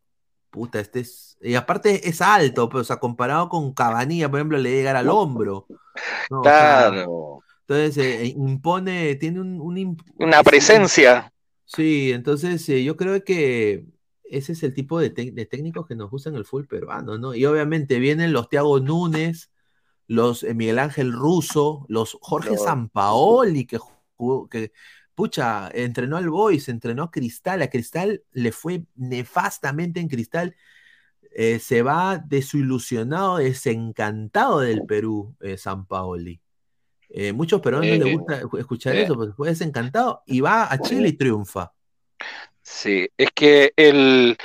puta, 0.51 0.79
este 0.79 0.99
es, 0.99 1.35
y 1.41 1.55
aparte 1.55 2.07
es 2.07 2.21
alto, 2.21 2.69
pero, 2.69 2.81
o 2.81 2.83
sea, 2.83 2.97
comparado 2.97 3.49
con 3.49 3.73
Cabanilla, 3.73 4.29
por 4.29 4.39
ejemplo, 4.39 4.59
le 4.59 4.69
llega 4.71 4.97
al 4.97 5.09
hombro, 5.09 5.65
¿no? 6.29 6.39
O 6.41 6.43
sea, 6.43 6.89
Claro. 6.91 7.42
Entonces 7.67 7.97
eh, 7.97 8.25
impone, 8.27 9.15
tiene 9.15 9.39
un, 9.39 9.59
un 9.59 9.75
imp- 9.77 10.03
Una 10.17 10.43
presencia. 10.43 11.31
Sí, 11.65 12.11
entonces 12.11 12.67
eh, 12.69 12.83
yo 12.83 12.97
creo 12.97 13.23
que 13.23 13.85
ese 14.23 14.51
es 14.53 14.63
el 14.63 14.73
tipo 14.73 14.99
de, 14.99 15.09
técnicos 15.09 15.87
que 15.87 15.95
nos 15.95 16.09
gustan 16.09 16.35
el 16.35 16.45
fútbol 16.45 16.67
peruano, 16.67 17.17
¿no? 17.17 17.33
Y 17.35 17.45
obviamente 17.45 17.99
vienen 17.99 18.33
los 18.33 18.49
Thiago 18.49 18.79
Núñez, 18.79 19.49
los 20.07 20.43
eh, 20.43 20.53
Miguel 20.53 20.79
Ángel 20.79 21.13
Russo, 21.13 21.85
los 21.87 22.17
Jorge. 22.21 22.57
Sampaoli, 22.57 23.65
que, 23.65 23.77
jugó- 24.17 24.49
que 24.49 24.71
pucha, 25.15 25.69
entrenó 25.73 26.17
al 26.17 26.29
Boys, 26.29 26.67
entrenó 26.69 27.03
a 27.03 27.11
Cristal, 27.11 27.61
a 27.61 27.69
Cristal 27.69 28.23
le 28.31 28.51
fue 28.51 28.83
nefastamente 28.95 29.99
en 29.99 30.09
Cristal, 30.09 30.55
eh, 31.35 31.59
se 31.59 31.81
va 31.81 32.17
desilusionado, 32.17 33.37
desencantado 33.37 34.59
del 34.59 34.85
Perú, 34.85 35.35
eh, 35.41 35.57
Sampaoli. 35.57 36.41
Eh, 37.15 37.31
muchos 37.31 37.61
peruanos 37.61 37.87
no 37.87 37.93
les 38.05 38.17
gusta 38.17 38.41
escuchar 38.59 38.95
eso, 39.03 39.13
porque 39.15 39.33
fue 39.33 39.49
desencantado 39.49 40.23
y 40.25 40.41
va 40.41 40.63
a 40.71 40.79
Chile 40.79 41.09
y 41.09 41.13
triunfa. 41.13 41.71
Sí, 42.61 43.07
es 43.17 43.29
que 43.35 43.71
el, 43.75 44.35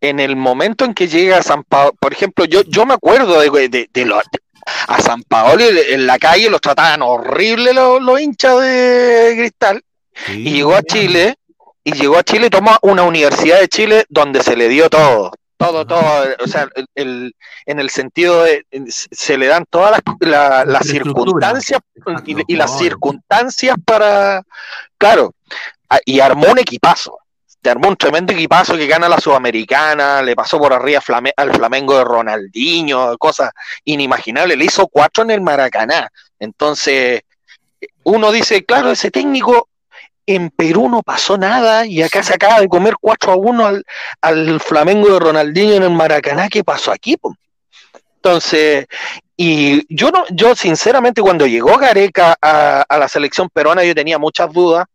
en 0.00 0.20
el 0.20 0.34
momento 0.36 0.84
en 0.86 0.94
que 0.94 1.06
llega 1.08 1.38
a 1.38 1.42
San 1.42 1.64
Paolo, 1.64 1.92
por 2.00 2.12
ejemplo, 2.12 2.44
yo, 2.46 2.62
yo 2.62 2.86
me 2.86 2.94
acuerdo 2.94 3.40
de, 3.40 3.68
de, 3.68 3.90
de 3.92 4.04
los- 4.06 4.22
a 4.86 5.00
San 5.02 5.22
Paolo 5.22 5.64
en 5.64 6.06
la 6.06 6.18
calle 6.18 6.48
los 6.50 6.60
trataban 6.60 7.02
horrible 7.02 7.72
los, 7.74 8.00
los 8.02 8.20
hinchas 8.20 8.60
de 8.60 9.34
Cristal 9.36 9.82
y 10.28 10.50
llegó 10.52 10.74
a 10.74 10.82
Chile 10.82 11.34
y 11.84 11.92
llegó 11.92 12.16
a 12.18 12.22
Chile 12.22 12.46
y 12.46 12.50
tomó 12.50 12.76
una 12.82 13.02
universidad 13.02 13.60
de 13.60 13.68
Chile 13.68 14.04
donde 14.08 14.42
se 14.42 14.56
le 14.56 14.68
dio 14.68 14.88
todo, 14.90 15.32
todo, 15.58 15.84
todo, 15.86 16.24
o 16.42 16.46
sea, 16.46 16.68
el, 16.74 16.86
el- 16.94 17.34
en 17.66 17.80
el 17.80 17.90
sentido 17.90 18.44
de 18.44 18.64
se 18.88 19.36
le 19.36 19.46
dan 19.48 19.64
todas 19.68 19.90
las, 19.90 20.00
la- 20.20 20.64
las 20.64 20.86
circunstancias 20.86 21.80
y, 22.24 22.52
y 22.54 22.56
las 22.56 22.78
circunstancias 22.78 23.76
para, 23.84 24.42
claro, 24.96 25.34
y 26.06 26.20
armó 26.20 26.46
un 26.52 26.58
equipazo. 26.58 27.18
Te 27.60 27.70
armó 27.70 27.88
un 27.88 27.96
tremendo 27.96 28.32
equipazo 28.32 28.76
que 28.76 28.86
gana 28.86 29.08
la 29.08 29.18
Sudamericana, 29.20 30.22
le 30.22 30.36
pasó 30.36 30.58
por 30.58 30.72
arriba 30.72 31.00
Flame- 31.00 31.32
al 31.36 31.52
Flamengo 31.52 31.98
de 31.98 32.04
Ronaldinho, 32.04 33.18
cosas 33.18 33.50
inimaginables, 33.84 34.56
le 34.56 34.64
hizo 34.64 34.86
cuatro 34.86 35.24
en 35.24 35.32
el 35.32 35.40
Maracaná. 35.40 36.08
Entonces, 36.38 37.22
uno 38.04 38.30
dice, 38.30 38.64
claro, 38.64 38.92
ese 38.92 39.10
técnico 39.10 39.68
en 40.28 40.50
Perú 40.50 40.90
no 40.90 41.02
pasó 41.02 41.38
nada 41.38 41.86
y 41.86 42.02
acá 42.02 42.22
se 42.22 42.34
acaba 42.34 42.60
de 42.60 42.68
comer 42.68 42.94
4 43.00 43.32
a 43.32 43.36
1 43.36 43.66
al, 43.66 43.84
al 44.20 44.60
Flamengo 44.60 45.08
de 45.08 45.18
Ronaldinho 45.18 45.74
en 45.74 45.82
el 45.84 45.90
Maracaná, 45.90 46.50
¿qué 46.50 46.62
pasó 46.62 46.92
aquí? 46.92 47.16
po? 47.16 47.34
Entonces, 48.16 48.86
y 49.38 49.86
yo 49.94 50.10
no, 50.10 50.26
yo 50.28 50.54
sinceramente 50.54 51.22
cuando 51.22 51.46
llegó 51.46 51.78
Gareca 51.78 52.36
a, 52.42 52.82
a 52.82 52.98
la 52.98 53.08
selección 53.08 53.48
peruana 53.48 53.84
yo 53.84 53.94
tenía 53.94 54.18
muchas 54.18 54.52
dudas, 54.52 54.86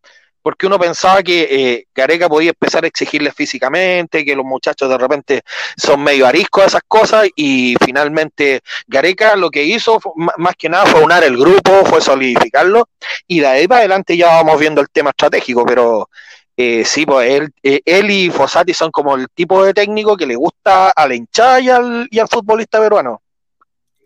porque 0.43 0.67
uno 0.67 0.77
pensaba 0.77 1.23
que 1.23 1.47
eh, 1.49 1.87
Gareca 1.95 2.29
podía 2.29 2.49
empezar 2.49 2.83
a 2.83 2.87
exigirle 2.87 3.31
físicamente, 3.31 4.25
que 4.25 4.35
los 4.35 4.45
muchachos 4.45 4.89
de 4.89 4.97
repente 4.97 5.41
son 5.77 6.03
medio 6.03 6.27
ariscos 6.27 6.65
a 6.65 6.67
esas 6.67 6.81
cosas, 6.87 7.27
y 7.35 7.75
finalmente 7.83 8.59
Gareca 8.85 9.35
lo 9.35 9.49
que 9.49 9.63
hizo 9.63 9.99
más 10.37 10.55
que 10.55 10.69
nada 10.69 10.85
fue 10.85 11.01
unar 11.01 11.23
el 11.23 11.37
grupo, 11.37 11.85
fue 11.85 12.01
solidificarlo, 12.01 12.89
y 13.25 13.39
de 13.39 13.47
ahí 13.47 13.67
para 13.67 13.79
adelante 13.79 14.17
ya 14.17 14.27
vamos 14.27 14.59
viendo 14.59 14.81
el 14.81 14.89
tema 14.89 15.11
estratégico, 15.11 15.65
pero 15.65 16.09
eh, 16.57 16.83
sí, 16.85 17.05
pues 17.05 17.31
él, 17.31 17.49
eh, 17.63 17.81
él 17.85 18.11
y 18.11 18.29
Fossati 18.29 18.73
son 18.73 18.91
como 18.91 19.15
el 19.15 19.27
tipo 19.33 19.63
de 19.65 19.73
técnico 19.73 20.17
que 20.17 20.27
le 20.27 20.35
gusta 20.35 20.91
a 20.91 21.07
la 21.07 21.15
hinchada 21.15 21.59
y 21.59 22.19
al 22.19 22.27
futbolista 22.29 22.79
peruano. 22.79 23.21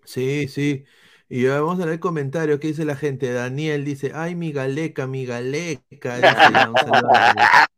Sí, 0.06 0.48
sí. 0.48 0.86
Y 1.30 1.46
vamos 1.46 1.80
a 1.80 1.86
leer 1.86 2.00
comentarios 2.00 2.60
que 2.60 2.68
dice 2.68 2.86
la 2.86 2.96
gente. 2.96 3.32
Daniel 3.32 3.84
dice, 3.84 4.12
ay, 4.16 4.36
mi 4.36 4.52
galeca, 4.52 5.08
mi 5.08 5.26
galeca. 5.26 6.18
Dice, 6.18 6.28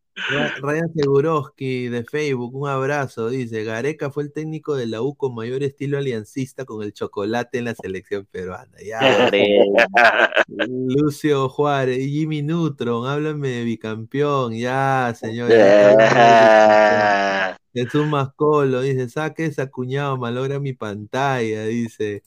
Ryan 0.61 0.91
Seguroski 0.93 1.87
de 1.89 2.03
Facebook, 2.03 2.55
un 2.55 2.67
abrazo. 2.69 3.29
Dice, 3.29 3.63
Gareca 3.63 4.11
fue 4.11 4.23
el 4.23 4.31
técnico 4.31 4.75
de 4.75 4.87
la 4.87 5.01
U 5.01 5.15
con 5.15 5.35
mayor 5.35 5.63
estilo 5.63 5.97
aliancista 5.97 6.65
con 6.65 6.83
el 6.83 6.93
chocolate 6.93 7.59
en 7.59 7.65
la 7.65 7.75
selección 7.75 8.27
peruana. 8.31 8.77
Ya. 8.85 8.99
Lucio 10.47 11.49
Juárez 11.49 11.99
y 11.99 12.11
Jimmy 12.11 12.41
Neutron, 12.41 13.07
háblame 13.07 13.49
de 13.49 13.63
bicampeón. 13.63 14.53
Ya, 14.53 15.13
señor. 15.19 15.49
ya 15.49 15.91
está 15.91 15.91
hablando 15.91 16.03
de 16.03 17.45
bicampeón. 17.45 17.59
Jesús 17.71 18.07
Mascolo 18.07 18.81
dice, 18.81 19.07
saque 19.09 19.45
esa 19.45 19.67
cuñado, 19.67 20.17
malogra 20.17 20.59
mi 20.59 20.73
pantalla, 20.73 21.65
dice. 21.65 22.23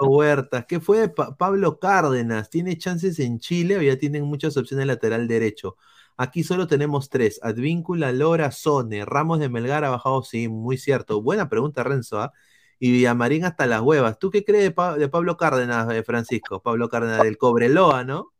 Huertas, 0.00 0.66
¿qué 0.66 0.80
fue 0.80 0.98
de 0.98 1.08
Pa- 1.08 1.36
Pablo 1.36 1.78
Cárdenas? 1.78 2.50
¿Tiene 2.50 2.76
chances 2.76 3.20
en 3.20 3.38
Chile 3.38 3.78
o 3.78 3.82
ya 3.82 3.96
tienen 3.96 4.24
muchas 4.24 4.56
opciones 4.56 4.86
lateral 4.86 5.28
derecho? 5.28 5.76
Aquí 6.16 6.44
solo 6.44 6.66
tenemos 6.66 7.08
tres: 7.08 7.40
Advíncula, 7.42 8.12
Lora, 8.12 8.50
Sone. 8.50 9.04
Ramos 9.04 9.38
de 9.38 9.48
Melgar 9.48 9.84
ha 9.84 9.90
bajado, 9.90 10.22
sí, 10.22 10.48
muy 10.48 10.76
cierto. 10.76 11.22
Buena 11.22 11.48
pregunta, 11.48 11.82
Renzo. 11.82 12.20
¿ah? 12.20 12.32
Y 12.78 12.92
Villamarín 12.92 13.44
hasta 13.44 13.66
las 13.66 13.80
huevas. 13.80 14.18
¿Tú 14.18 14.30
qué 14.30 14.44
crees 14.44 14.64
de, 14.64 14.70
Pa- 14.70 14.96
de 14.96 15.08
Pablo 15.08 15.36
Cárdenas, 15.36 15.90
eh, 15.92 16.02
Francisco? 16.02 16.60
Pablo 16.60 16.88
Cárdenas 16.88 17.22
del 17.22 17.38
Cobreloa, 17.38 18.04
¿no? 18.04 18.32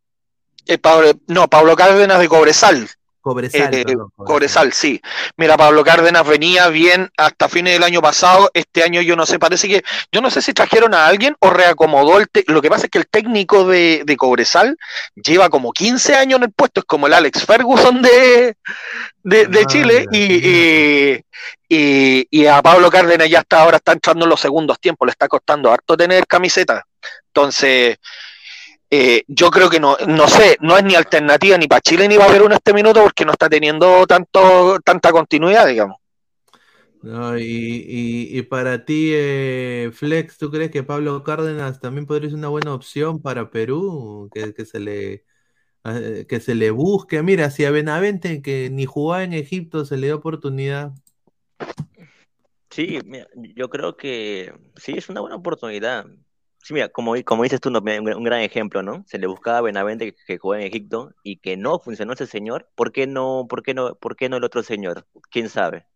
Eh, 0.66 0.78
no, 1.26 1.48
Pablo 1.48 1.74
Cárdenas 1.76 2.18
de 2.20 2.28
Cobresal. 2.28 2.88
Cobresal, 3.20 3.74
Eh, 3.74 3.84
perdón, 3.84 4.08
Cobresal, 4.16 4.72
sí. 4.72 5.00
Mira, 5.36 5.56
Pablo 5.56 5.84
Cárdenas 5.84 6.26
venía 6.26 6.68
bien 6.68 7.10
hasta 7.16 7.48
fines 7.48 7.74
del 7.74 7.82
año 7.82 8.00
pasado. 8.00 8.50
Este 8.54 8.82
año 8.82 9.02
yo 9.02 9.14
no 9.16 9.26
sé, 9.26 9.38
parece 9.38 9.68
que, 9.68 9.82
yo 10.10 10.20
no 10.20 10.30
sé 10.30 10.40
si 10.42 10.52
trajeron 10.54 10.94
a 10.94 11.06
alguien 11.06 11.36
o 11.40 11.50
reacomodó 11.50 12.18
el 12.18 12.28
te- 12.28 12.44
Lo 12.48 12.62
que 12.62 12.70
pasa 12.70 12.86
es 12.86 12.90
que 12.90 12.98
el 12.98 13.06
técnico 13.06 13.64
de, 13.66 14.02
de 14.06 14.16
Cobresal 14.16 14.76
lleva 15.14 15.48
como 15.50 15.72
15 15.72 16.14
años 16.16 16.38
en 16.38 16.44
el 16.44 16.52
puesto, 16.52 16.80
es 16.80 16.86
como 16.86 17.06
el 17.06 17.12
Alex 17.12 17.44
Ferguson 17.44 18.00
de, 18.02 18.56
de, 19.22 19.46
de 19.46 19.66
Chile. 19.66 20.06
Y, 20.12 20.18
y, 20.48 21.24
y- 21.68 22.26
y 22.30 22.46
a 22.46 22.60
Pablo 22.62 22.90
Cárdenas 22.90 23.28
ya 23.28 23.40
hasta 23.40 23.60
ahora 23.62 23.76
está 23.76 23.92
entrando 23.92 24.24
en 24.24 24.30
los 24.30 24.40
segundos 24.40 24.78
tiempos, 24.80 25.06
le 25.06 25.12
está 25.12 25.28
costando 25.28 25.70
harto 25.70 25.96
tener 25.96 26.26
camiseta. 26.26 26.84
Entonces, 27.28 27.96
eh, 28.90 29.22
yo 29.28 29.50
creo 29.50 29.70
que 29.70 29.80
no, 29.80 29.96
no 30.08 30.28
sé, 30.28 30.56
no 30.60 30.76
es 30.76 30.84
ni 30.84 30.94
alternativa 30.94 31.56
ni 31.58 31.66
para 31.68 31.80
Chile 31.80 32.08
ni 32.08 32.16
va 32.16 32.24
a 32.24 32.28
haber 32.28 32.42
uno 32.42 32.54
este 32.56 32.72
minuto 32.74 33.02
porque 33.02 33.24
no 33.24 33.32
está 33.32 33.48
teniendo 33.48 34.06
tanto, 34.06 34.78
tanta 34.84 35.12
continuidad, 35.12 35.66
digamos. 35.66 35.98
No, 37.02 37.38
y, 37.38 37.42
y- 37.44 38.38
y 38.38 38.42
para 38.42 38.84
ti, 38.84 39.10
eh, 39.14 39.90
Flex, 39.92 40.36
¿tú 40.38 40.50
crees 40.50 40.70
que 40.70 40.82
Pablo 40.82 41.22
Cárdenas 41.24 41.80
también 41.80 42.04
podría 42.06 42.28
ser 42.28 42.38
una 42.38 42.48
buena 42.48 42.74
opción 42.74 43.22
para 43.22 43.50
Perú? 43.50 44.28
Que, 44.34 44.52
que 44.52 44.66
se 44.66 44.80
le, 44.80 45.24
eh, 45.84 46.26
que 46.28 46.40
se 46.40 46.54
le 46.56 46.70
busque. 46.72 47.22
Mira, 47.22 47.50
si 47.50 47.64
a 47.66 47.70
Benavente, 47.72 48.42
que 48.42 48.70
ni 48.70 48.86
jugaba 48.86 49.24
en 49.24 49.34
Egipto, 49.34 49.84
se 49.86 49.96
le 49.98 50.08
dio 50.08 50.16
oportunidad. 50.18 50.94
Sí, 52.70 52.98
mira, 53.04 53.26
yo 53.34 53.68
creo 53.68 53.96
que 53.96 54.52
sí 54.76 54.92
es 54.96 55.08
una 55.08 55.20
buena 55.20 55.36
oportunidad. 55.36 56.06
Sí, 56.62 56.74
mira, 56.74 56.88
como, 56.88 57.14
como 57.24 57.42
dices 57.42 57.60
tú, 57.60 57.70
un, 57.70 57.76
un 58.14 58.24
gran 58.24 58.40
ejemplo, 58.42 58.82
¿no? 58.82 59.04
Se 59.06 59.18
le 59.18 59.26
buscaba 59.26 59.58
a 59.58 59.62
Benavente 59.62 60.12
que, 60.12 60.18
que 60.26 60.38
jugó 60.38 60.54
en 60.54 60.62
Egipto 60.62 61.12
y 61.22 61.38
que 61.38 61.56
no 61.56 61.78
funcionó 61.78 62.12
ese 62.12 62.26
señor. 62.26 62.68
¿Por 62.74 62.92
qué 62.92 63.06
no, 63.06 63.46
por 63.48 63.62
qué 63.62 63.74
no, 63.74 63.94
por 63.94 64.14
qué 64.16 64.28
no 64.28 64.36
el 64.36 64.44
otro 64.44 64.62
señor? 64.62 65.06
¿Quién 65.30 65.48
sabe? 65.48 65.86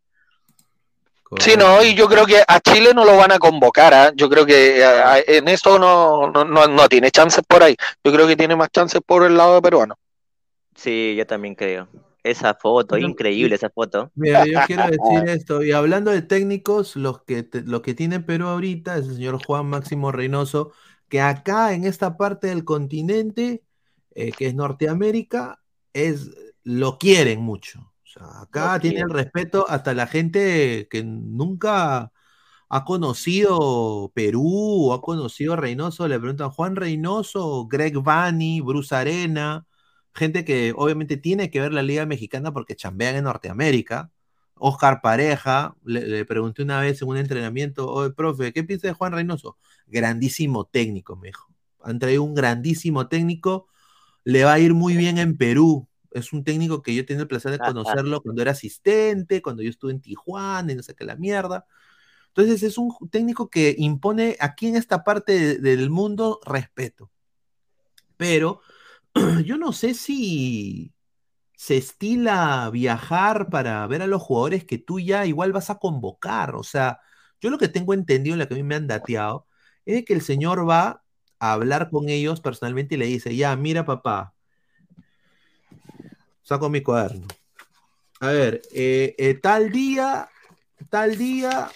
Sí, 1.41 1.57
no, 1.57 1.83
y 1.83 1.95
yo 1.95 2.09
creo 2.09 2.27
que 2.27 2.43
a 2.47 2.61
Chile 2.61 2.93
no 2.95 3.05
lo 3.05 3.17
van 3.17 3.33
a 3.33 3.39
convocar, 3.39 3.93
¿ah? 3.93 4.13
yo 4.15 4.29
creo 4.31 4.47
que 4.47 4.79
eh, 4.79 4.85
a- 4.85 5.19
en 5.19 5.49
eso 5.49 5.79
no, 5.79 6.31
no, 6.31 6.45
no, 6.45 6.67
no 6.69 6.89
tiene 6.89 7.11
chances 7.11 7.43
por 7.47 7.63
ahí, 7.63 7.77
yo 8.05 8.13
creo 8.13 8.27
que 8.27 8.37
tiene 8.37 8.55
más 8.55 8.71
chances 8.71 9.01
por 9.05 9.25
el 9.25 9.37
lado 9.37 9.57
de 9.57 9.63
peruano. 9.63 9.97
Sí, 10.77 11.15
yo 11.17 11.27
también 11.27 11.55
creo. 11.55 11.89
Esa 12.25 12.55
foto, 12.55 12.97
increíble 12.99 13.55
esa 13.55 13.71
foto. 13.71 14.11
Mira, 14.17 14.47
yo 14.47 14.63
quiero 14.63 14.87
decir 14.87 15.27
esto, 15.29 15.65
y 15.65 15.73
hablando 15.73 16.11
de 16.13 16.23
técnicos, 16.23 16.95
los 16.97 17.23
que 17.25 17.43
te- 17.43 17.63
lo 17.63 17.83
que 17.83 17.95
tiene 17.95 18.21
Perú 18.21 18.47
ahorita 18.47 18.97
es 18.99 19.09
el 19.09 19.15
señor 19.17 19.39
Juan 19.45 19.67
Máximo 19.67 20.13
Reynoso, 20.13 20.73
que 21.09 21.21
acá 21.21 21.73
en 21.75 21.85
esta 21.85 22.17
parte 22.17 22.47
del 22.49 22.65
continente, 22.65 23.65
eh, 24.15 24.33
que 24.33 24.47
es 24.47 24.55
Norteamérica, 24.55 25.61
es, 25.93 26.31
lo 26.63 26.97
quieren 26.99 27.41
mucho. 27.41 27.81
O 28.05 28.07
sea, 28.07 28.43
acá 28.43 28.75
Lo 28.75 28.81
tiene 28.81 29.01
el 29.01 29.11
respeto 29.11 29.67
hasta 29.69 29.95
la 29.95 30.07
gente 30.07 30.87
que 30.91 31.03
nunca 31.05 32.13
ha 32.69 32.85
conocido 32.85 34.13
Perú 34.15 34.91
o 34.91 34.95
ha 34.95 35.03
conocido 35.03 35.57
Reynoso, 35.57 36.09
le 36.09 36.19
preguntan 36.21 36.51
Juan 36.51 36.77
Reynoso, 36.77 37.67
Greg 37.69 37.99
Vanney, 38.03 38.61
Bruce 38.61 38.95
Arena, 38.95 39.67
gente 40.15 40.45
que 40.45 40.73
obviamente 40.77 41.17
tiene 41.17 41.51
que 41.51 41.61
ver 41.61 41.73
la 41.73 41.83
Liga 41.83 42.07
Mexicana 42.07 42.53
porque 42.53 42.77
chambean 42.77 43.17
en 43.17 43.25
Norteamérica. 43.25 44.11
Oscar 44.57 45.01
Pareja, 45.03 45.77
le, 45.85 46.07
le 46.07 46.25
pregunté 46.25 46.63
una 46.63 46.81
vez 46.81 47.03
en 47.03 47.09
un 47.09 47.17
entrenamiento, 47.17 47.91
oye, 47.91 48.13
profe, 48.15 48.53
¿qué 48.53 48.63
piensa 48.65 48.87
de 48.89 48.95
Juan 48.95 49.13
Reynoso? 49.13 49.59
Grandísimo 49.87 50.65
técnico, 50.67 51.17
me 51.17 51.29
dijo. 51.29 51.53
Han 51.83 51.99
traído 51.99 52.23
un 52.23 52.35
grandísimo 52.35 53.09
técnico, 53.09 53.67
le 54.25 54.45
va 54.45 54.55
a 54.55 54.59
ir 54.61 54.75
muy 54.75 54.97
bien 54.97 55.19
en 55.19 55.37
Perú. 55.37 55.89
Es 56.13 56.33
un 56.33 56.45
técnico 56.45 56.83
que 56.83 56.95
yo 56.95 57.01
he 57.03 57.05
tenido 57.05 57.23
el 57.23 57.29
placer 57.29 57.53
de 57.53 57.59
conocerlo 57.59 58.23
cuando 58.23 58.43
era 58.43 58.53
asistente, 58.53 59.43
cuando 59.43 59.63
yo 59.63 59.71
estuve 59.71 59.93
en 59.93 60.01
Tijuana 60.01 60.73
y 60.73 60.77
no 60.77 60.83
sé 60.83 60.95
qué 60.95 61.05
la 61.05 61.17
mierda. 61.17 61.67
Entonces 62.29 62.63
es 62.63 62.79
un 62.79 62.93
técnico 63.11 63.51
que 63.51 63.75
impone 63.79 64.37
aquí 64.41 64.69
en 64.69 64.77
esta 64.77 65.05
parte 65.05 65.33
de- 65.33 65.59
del 65.59 65.91
mundo 65.91 66.41
respeto. 66.45 67.11
Pero 68.17 68.61
yo 69.45 69.59
no 69.59 69.73
sé 69.73 69.95
si 69.95 70.93
se 71.57 71.77
estila 71.77 72.69
viajar 72.71 73.49
para 73.49 73.87
ver 73.87 74.03
a 74.03 74.07
los 74.07 74.23
jugadores 74.23 74.65
que 74.65 74.79
tú 74.79 75.01
ya 75.01 75.27
igual 75.27 75.53
vas 75.53 75.71
a 75.71 75.79
convocar. 75.79 76.57
O 76.57 76.63
sea, 76.63 77.01
yo 77.41 77.51
lo 77.51 77.59
que 77.59 77.69
tengo 77.69 77.95
entendido, 77.95 78.37
lo 78.37 78.49
que 78.49 78.55
a 78.55 78.57
mí 78.57 78.63
me 78.63 78.75
han 78.75 78.87
dateado, 78.87 79.47
es 79.87 80.05
que 80.05 80.15
el 80.15 80.23
señor 80.23 80.69
va 80.69 81.03
a 81.39 81.53
hablar 81.53 81.91
con 81.91 82.09
ellos 82.09 82.41
personalmente 82.41 82.95
y 82.95 82.99
le 82.99 83.07
dice, 83.07 83.37
ya, 83.37 83.55
mira 83.57 83.85
papá, 83.85 84.35
saco 86.43 86.69
mi 86.69 86.83
cuaderno. 86.83 87.27
A 88.21 88.29
ver, 88.29 88.63
eh, 88.73 89.15
eh, 89.19 89.35
tal 89.35 89.71
día, 89.71 90.29
tal 90.89 91.17
día, 91.17 91.71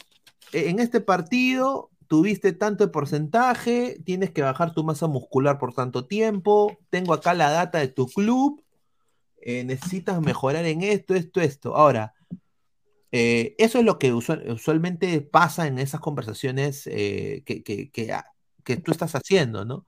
eh, 0.52 0.68
en 0.70 0.78
este 0.78 1.00
partido 1.00 1.87
tuviste 2.08 2.52
tanto 2.52 2.90
porcentaje, 2.90 4.00
tienes 4.04 4.30
que 4.32 4.42
bajar 4.42 4.74
tu 4.74 4.84
masa 4.84 5.06
muscular 5.06 5.58
por 5.58 5.74
tanto 5.74 6.06
tiempo, 6.06 6.78
tengo 6.90 7.14
acá 7.14 7.34
la 7.34 7.50
data 7.50 7.78
de 7.78 7.88
tu 7.88 8.06
club, 8.08 8.62
eh, 9.42 9.64
necesitas 9.64 10.20
mejorar 10.20 10.64
en 10.66 10.82
esto, 10.82 11.14
esto, 11.14 11.40
esto. 11.40 11.76
Ahora, 11.76 12.14
eh, 13.12 13.54
eso 13.58 13.78
es 13.78 13.84
lo 13.84 13.98
que 13.98 14.12
usual- 14.12 14.50
usualmente 14.50 15.20
pasa 15.20 15.66
en 15.66 15.78
esas 15.78 16.00
conversaciones 16.00 16.86
eh, 16.86 17.42
que, 17.46 17.62
que, 17.62 18.12
ah, 18.12 18.26
que 18.64 18.76
tú 18.76 18.92
estás 18.92 19.14
haciendo, 19.14 19.64
¿no? 19.64 19.86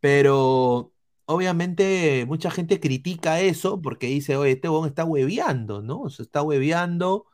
Pero 0.00 0.92
obviamente 1.26 2.24
mucha 2.26 2.50
gente 2.50 2.80
critica 2.80 3.40
eso 3.40 3.82
porque 3.82 4.08
dice, 4.08 4.36
oye, 4.36 4.52
este 4.52 4.68
huevón 4.68 4.88
está 4.88 5.04
hueveando, 5.04 5.82
¿no? 5.82 6.10
Se 6.10 6.22
está 6.22 6.42
hueveando, 6.42 7.26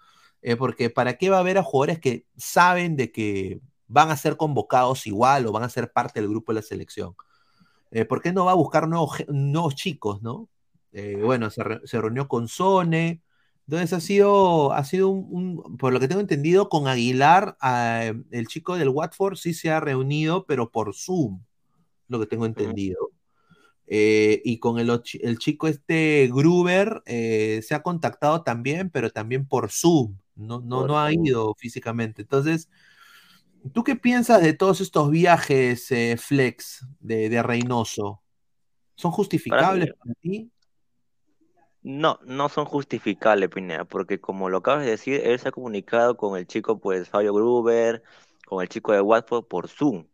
porque 0.58 0.90
¿para 0.90 1.18
qué 1.18 1.30
va 1.30 1.36
a 1.38 1.40
haber 1.40 1.58
a 1.58 1.62
jugadores 1.62 2.00
que 2.00 2.26
saben 2.36 2.96
de 2.96 3.12
que 3.12 3.60
van 3.92 4.10
a 4.10 4.16
ser 4.16 4.36
convocados 4.36 5.06
igual 5.06 5.46
o 5.46 5.52
van 5.52 5.64
a 5.64 5.68
ser 5.68 5.92
parte 5.92 6.20
del 6.20 6.28
grupo 6.30 6.52
de 6.52 6.56
la 6.56 6.62
selección? 6.62 7.14
Eh, 7.90 8.04
¿por 8.06 8.22
qué 8.22 8.32
no 8.32 8.46
va 8.46 8.52
a 8.52 8.54
buscar 8.54 8.88
nuevos, 8.88 9.18
nuevos 9.28 9.74
chicos, 9.74 10.22
¿no? 10.22 10.48
Eh, 10.92 11.20
bueno, 11.22 11.50
se, 11.50 11.62
re- 11.62 11.80
se 11.84 12.00
reunió 12.00 12.28
con 12.28 12.48
Sone. 12.48 13.22
Entonces 13.66 13.92
ha 13.92 14.00
sido, 14.00 14.72
ha 14.72 14.84
sido 14.84 15.08
un, 15.10 15.26
un- 15.64 15.76
por 15.78 15.92
lo 15.92 16.00
que 16.00 16.08
tengo 16.08 16.20
entendido, 16.20 16.68
con 16.68 16.88
Aguilar, 16.88 17.56
ah, 17.60 18.12
el 18.30 18.46
chico 18.48 18.76
del 18.76 18.88
Watford 18.88 19.36
sí 19.36 19.54
se 19.54 19.70
ha 19.70 19.80
reunido, 19.80 20.46
pero 20.46 20.70
por 20.70 20.94
Zoom, 20.94 21.42
lo 22.08 22.20
que 22.20 22.26
tengo 22.26 22.46
entendido. 22.46 23.10
Eh, 23.86 24.40
y 24.44 24.58
con 24.58 24.78
el, 24.78 25.02
chico 25.38 25.68
este 25.68 26.28
Gruber 26.32 27.02
eh, 27.04 27.60
se 27.62 27.74
ha 27.74 27.82
contactado 27.82 28.42
también, 28.42 28.90
pero 28.90 29.10
también 29.10 29.46
por 29.46 29.70
Zoom, 29.70 30.16
no, 30.34 30.60
no, 30.60 30.86
no 30.86 30.98
ha 30.98 31.12
ido 31.12 31.54
físicamente. 31.56 32.22
Entonces, 32.22 32.70
¿tú 33.72 33.84
qué 33.84 33.96
piensas 33.96 34.42
de 34.42 34.52
todos 34.52 34.80
estos 34.80 35.10
viajes, 35.10 35.90
eh, 35.90 36.16
Flex, 36.16 36.86
de, 37.00 37.28
de 37.28 37.42
Reynoso? 37.42 38.22
¿Son 38.94 39.10
justificables 39.10 39.92
para 39.94 40.14
ti? 40.20 40.50
No, 41.82 42.20
no 42.24 42.48
son 42.48 42.64
justificables, 42.64 43.48
Pineda, 43.48 43.84
porque 43.84 44.20
como 44.20 44.48
lo 44.48 44.58
acabas 44.58 44.84
de 44.84 44.90
decir, 44.92 45.20
él 45.24 45.38
se 45.40 45.48
ha 45.48 45.52
comunicado 45.52 46.16
con 46.16 46.38
el 46.38 46.46
chico, 46.46 46.78
pues, 46.78 47.08
Fabio 47.08 47.34
Gruber, 47.34 48.04
con 48.46 48.62
el 48.62 48.68
chico 48.68 48.92
de 48.92 49.00
Watford 49.00 49.46
por 49.46 49.68
Zoom, 49.68 50.06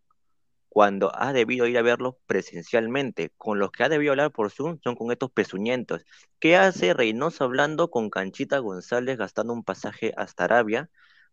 cuando 0.71 1.11
ha 1.15 1.33
debido 1.33 1.67
ir 1.67 1.77
a 1.77 1.83
verlos 1.83 2.15
presencialmente. 2.27 3.33
Con 3.37 3.59
los 3.59 3.71
que 3.71 3.85
ha 3.85 3.89
debido 3.89 4.13
hablar 4.13 4.33
por 4.33 4.51
Zoom 4.51 4.79
son 4.83 4.95
con 4.95 5.13
estos 5.13 5.31
pezuñentos. 5.31 6.05
¿Qué 6.39 6.57
hace 6.57 6.95
Reynoso 6.95 7.45
hablando 7.45 7.91
con 7.91 8.09
Canchita 8.11 8.59
González 8.59 9.19
gastando 9.19 9.53
un 9.53 9.65
pasaje 9.65 10.15
hasta 10.17 10.45
Arabia 10.45 10.89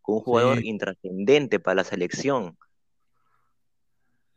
con 0.06 0.16
un 0.16 0.22
jugador 0.22 0.60
Sí. 0.60 0.66
intrascendente 0.66 1.60
para 1.60 1.76
la 1.76 1.84
selección? 1.84 2.58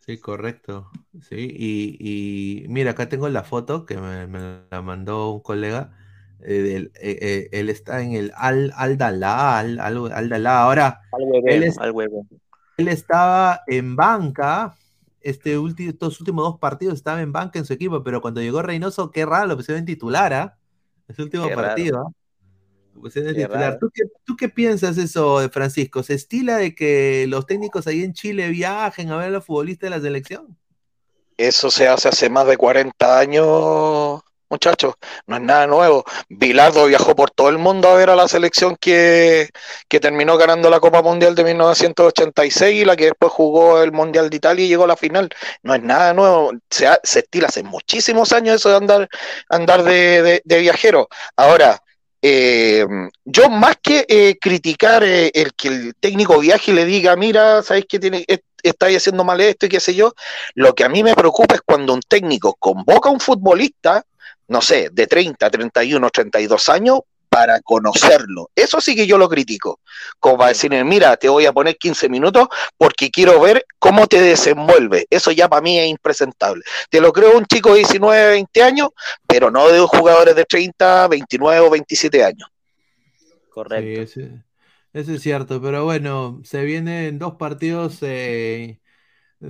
Sí, 0.01 0.19
correcto. 0.19 0.91
Sí, 1.21 1.37
y, 1.55 2.63
y 2.65 2.69
mira, 2.69 2.93
acá 2.93 3.09
tengo 3.09 3.29
la 3.29 3.45
foto 3.45 3.85
que 3.85 3.97
me, 3.99 4.27
me 4.27 4.63
la 4.71 4.81
mandó 4.83 5.31
un 5.33 5.41
colega. 5.43 5.95
eh, 6.41 6.89
eh, 6.95 7.19
eh, 7.21 7.49
él 7.53 7.69
está 7.69 8.01
en 8.03 8.13
el 8.13 8.33
Al 8.37 8.73
Aldalá, 8.77 9.59
Al, 9.59 9.79
Al- 9.81 10.13
Aldalá. 10.13 10.63
Ahora, 10.63 11.01
Al 11.13 11.23
él, 11.45 11.63
hueveo, 11.63 11.65
es- 11.65 11.79
al 11.79 11.91
huevo. 11.93 12.27
él 12.77 12.89
estaba 12.89 13.61
en 13.67 13.97
banca. 13.97 14.75
Este 15.21 15.59
último, 15.59 15.91
estos 15.91 16.21
últimos 16.21 16.45
dos 16.45 16.59
partidos 16.61 16.95
estaba 16.95 17.21
en 17.23 17.33
banca 17.33 17.59
en 17.59 17.65
su 17.67 17.73
equipo, 17.75 18.03
pero 18.05 18.21
cuando 18.23 18.41
llegó 18.41 18.63
Reynoso, 18.63 19.11
qué 19.11 19.27
raro, 19.27 19.47
lo 19.49 19.57
pusieron 19.57 19.81
en 19.81 19.87
titular, 19.87 20.33
¿ah? 20.33 20.59
Ese 21.09 21.23
último 21.23 21.45
Qué 21.49 21.55
partido, 21.55 22.15
raro. 23.49 23.79
¿Tú 23.81 23.91
qué, 23.93 24.03
tú 24.25 24.37
qué 24.37 24.49
piensas 24.49 24.99
eso, 24.99 25.41
de 25.41 25.49
Francisco? 25.49 26.03
¿Se 26.03 26.15
estila 26.15 26.57
de 26.57 26.75
que 26.75 27.27
los 27.29 27.47
técnicos 27.47 27.87
ahí 27.87 28.03
en 28.03 28.13
Chile 28.13 28.49
viajen 28.49 29.11
a 29.11 29.17
ver 29.17 29.27
a 29.29 29.31
los 29.31 29.45
futbolistas 29.45 29.91
de 29.91 29.97
la 29.97 30.03
selección? 30.03 30.57
Eso 31.37 31.71
se 31.71 31.87
hace 31.87 32.09
hace 32.09 32.29
más 32.29 32.47
de 32.47 32.57
40 32.57 33.19
años 33.19 34.21
muchachos, 34.51 34.95
no 35.27 35.37
es 35.37 35.43
nada 35.43 35.67
nuevo. 35.67 36.05
Bilardo 36.29 36.87
viajó 36.87 37.15
por 37.15 37.31
todo 37.31 37.49
el 37.49 37.59
mundo 37.59 37.89
a 37.89 37.95
ver 37.95 38.11
a 38.11 38.17
la 38.17 38.29
selección 38.29 38.77
que, 38.77 39.49
que 39.89 40.01
terminó 40.01 40.37
ganando 40.37 40.71
la 40.71 40.81
Copa 40.81 41.03
Mundial 41.03 41.35
de 41.35 41.45
1986 41.45 42.83
y 42.83 42.85
la 42.85 42.97
que 42.97 43.05
después 43.07 43.31
jugó 43.33 43.83
el 43.83 43.93
Mundial 43.93 44.31
de 44.31 44.37
Italia 44.37 44.65
y 44.65 44.69
llegó 44.69 44.85
a 44.85 44.89
la 44.89 44.97
final. 44.97 45.29
No 45.63 45.75
es 45.75 45.83
nada 45.83 46.15
nuevo, 46.15 46.53
se, 46.71 46.87
ha- 46.87 47.01
se 47.03 47.21
estila 47.21 47.49
hace 47.49 47.63
muchísimos 47.63 48.33
años 48.33 48.57
eso 48.57 48.71
de 48.71 48.77
andar, 48.77 49.09
andar 49.49 49.83
de, 49.83 50.23
de- 50.23 50.43
de 50.45 50.59
viajero. 50.61 51.09
Ahora, 51.37 51.83
eh, 52.23 52.87
yo 53.25 53.49
más 53.51 53.77
que 53.83 54.05
eh, 54.09 54.37
criticar 54.41 55.03
eh, 55.05 55.31
el 55.35 55.55
que 55.55 55.69
el 55.69 55.95
técnico 56.01 56.39
viaje 56.39 56.73
y 56.73 56.75
le 56.75 56.85
diga, 56.85 57.17
mira, 57.17 57.63
sabéis 57.63 57.87
que 57.89 57.99
tiene, 57.99 58.25
est- 58.27 58.45
estáis 58.63 58.97
haciendo 58.99 59.25
mal 59.25 59.41
esto 59.41 59.67
y 59.67 59.69
qué 59.69 59.81
sé 59.81 59.95
yo, 59.95 60.13
lo 60.55 60.75
que 60.75 60.85
a 60.85 60.89
mí 60.89 61.03
me 61.03 61.15
preocupa 61.15 61.55
es 61.55 61.63
cuando 61.63 61.95
un 61.95 62.01
técnico 62.01 62.55
convoca 62.59 63.09
a 63.09 63.13
un 63.13 63.21
futbolista, 63.21 64.05
no 64.49 64.61
sé, 64.61 64.89
de 64.93 65.07
30, 65.07 65.51
31, 65.51 66.11
32 66.11 66.69
años 66.69 67.01
para 67.29 67.61
conocerlo. 67.61 68.51
Eso 68.55 68.81
sí 68.81 68.97
que 68.97 69.07
yo 69.07 69.19
lo 69.19 69.29
critico. 69.29 69.81
Como 70.19 70.39
para 70.39 70.49
decirle, 70.51 70.83
mira, 70.85 71.17
te 71.17 71.29
voy 71.29 71.47
a 71.47 71.53
poner 71.53 71.77
15 71.77 72.09
minutos 72.09 72.49
porque 72.77 73.11
quiero 73.11 73.41
ver 73.41 73.65
cómo 73.79 74.07
te 74.07 74.21
desenvuelve. 74.21 75.07
Eso 75.11 75.31
ya 75.31 75.49
para 75.49 75.63
mí 75.63 75.79
es 75.79 75.89
impresentable. 75.89 76.63
Te 76.91 77.01
lo 77.01 77.13
creo 77.13 77.37
un 77.37 77.45
chico 77.47 77.71
de 77.71 77.79
19, 77.81 78.31
20 78.31 78.63
años, 78.63 78.89
pero 79.27 79.51
no 79.51 79.69
de 79.69 79.79
jugadores 79.81 80.35
de 80.37 80.45
30, 80.45 81.09
29 81.09 81.61
o 81.61 81.71
27 81.71 82.25
años. 82.25 82.49
Correcto. 83.51 84.07
Sí, 84.13 84.21
ese- 84.21 84.43
eso 84.93 85.13
es 85.13 85.23
cierto, 85.23 85.61
pero 85.61 85.85
bueno, 85.85 86.41
se 86.45 86.63
vienen 86.65 87.19
dos 87.19 87.35
partidos 87.35 87.99
eh, 88.01 88.81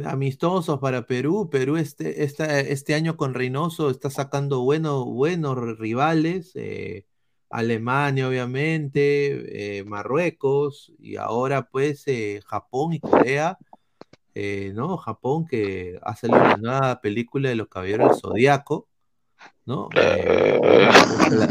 amistosos 0.05 0.79
para 0.81 1.07
Perú. 1.07 1.49
Perú 1.51 1.77
este, 1.77 2.25
esta- 2.25 2.61
este 2.61 2.95
año 2.95 3.17
con 3.17 3.35
Reynoso 3.35 3.89
está 3.91 4.11
sacando 4.11 4.61
bueno- 4.61 5.05
buenos 5.05 5.79
rivales. 5.79 6.53
eh, 6.55 7.05
Alemania, 7.51 8.29
obviamente, 8.29 9.79
eh, 9.79 9.85
Marruecos 9.85 10.93
y 10.99 11.17
ahora 11.17 11.69
pues 11.69 12.03
eh, 12.07 12.41
Japón 12.47 12.93
y 12.95 13.01
Corea. 13.01 13.59
eh, 14.35 14.73
¿no? 14.75 14.97
Japón 14.99 15.47
que 15.47 15.99
ha 16.03 16.15
salido 16.15 16.41
la 16.41 16.57
nueva 16.57 17.01
película 17.01 17.49
de 17.49 17.57
los 17.57 17.69
Caballeros 17.69 18.11
del 18.13 18.21
Zodíaco. 18.21 18.87
¿no? 19.67 19.89
La, 21.31 21.47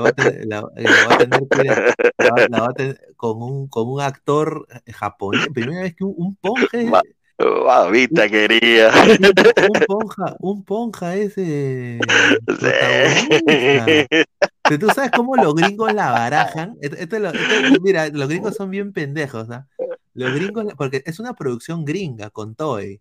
va 0.00 0.08
a 0.08 0.12
tener- 0.12 1.48
que- 1.48 1.64
la 1.64 2.48
la 2.48 2.60
va 2.60 2.66
a 2.68 2.74
con 3.16 3.42
un, 3.42 3.68
con 3.68 3.88
un 3.88 4.00
actor 4.00 4.66
japonés. 4.92 5.48
Primera 5.52 5.82
vez 5.82 5.94
que 5.94 6.04
un, 6.04 6.14
un 6.16 6.36
ponje, 6.40 6.90
Mamita 7.38 8.28
quería. 8.28 8.90
un, 8.90 9.80
ponja, 9.86 10.36
un 10.40 10.64
ponja 10.64 11.14
ese. 11.16 11.98
Pero 14.62 14.78
tú 14.80 14.88
sabes 14.94 15.10
cómo 15.12 15.36
los 15.36 15.54
gringos 15.54 15.92
la 15.92 16.10
barajan. 16.10 16.76
Esto- 16.80 16.96
esto 16.96 17.16
mira, 17.82 18.08
los 18.08 18.28
gringos 18.28 18.56
son 18.56 18.70
bien 18.70 18.92
pendejos, 18.92 19.50
¿ah? 19.50 19.66
Los 20.14 20.32
gringos, 20.34 20.64
porque 20.76 21.02
es 21.06 21.18
una 21.20 21.34
producción 21.34 21.84
gringa 21.84 22.30
con 22.30 22.54
Toei. 22.54 23.00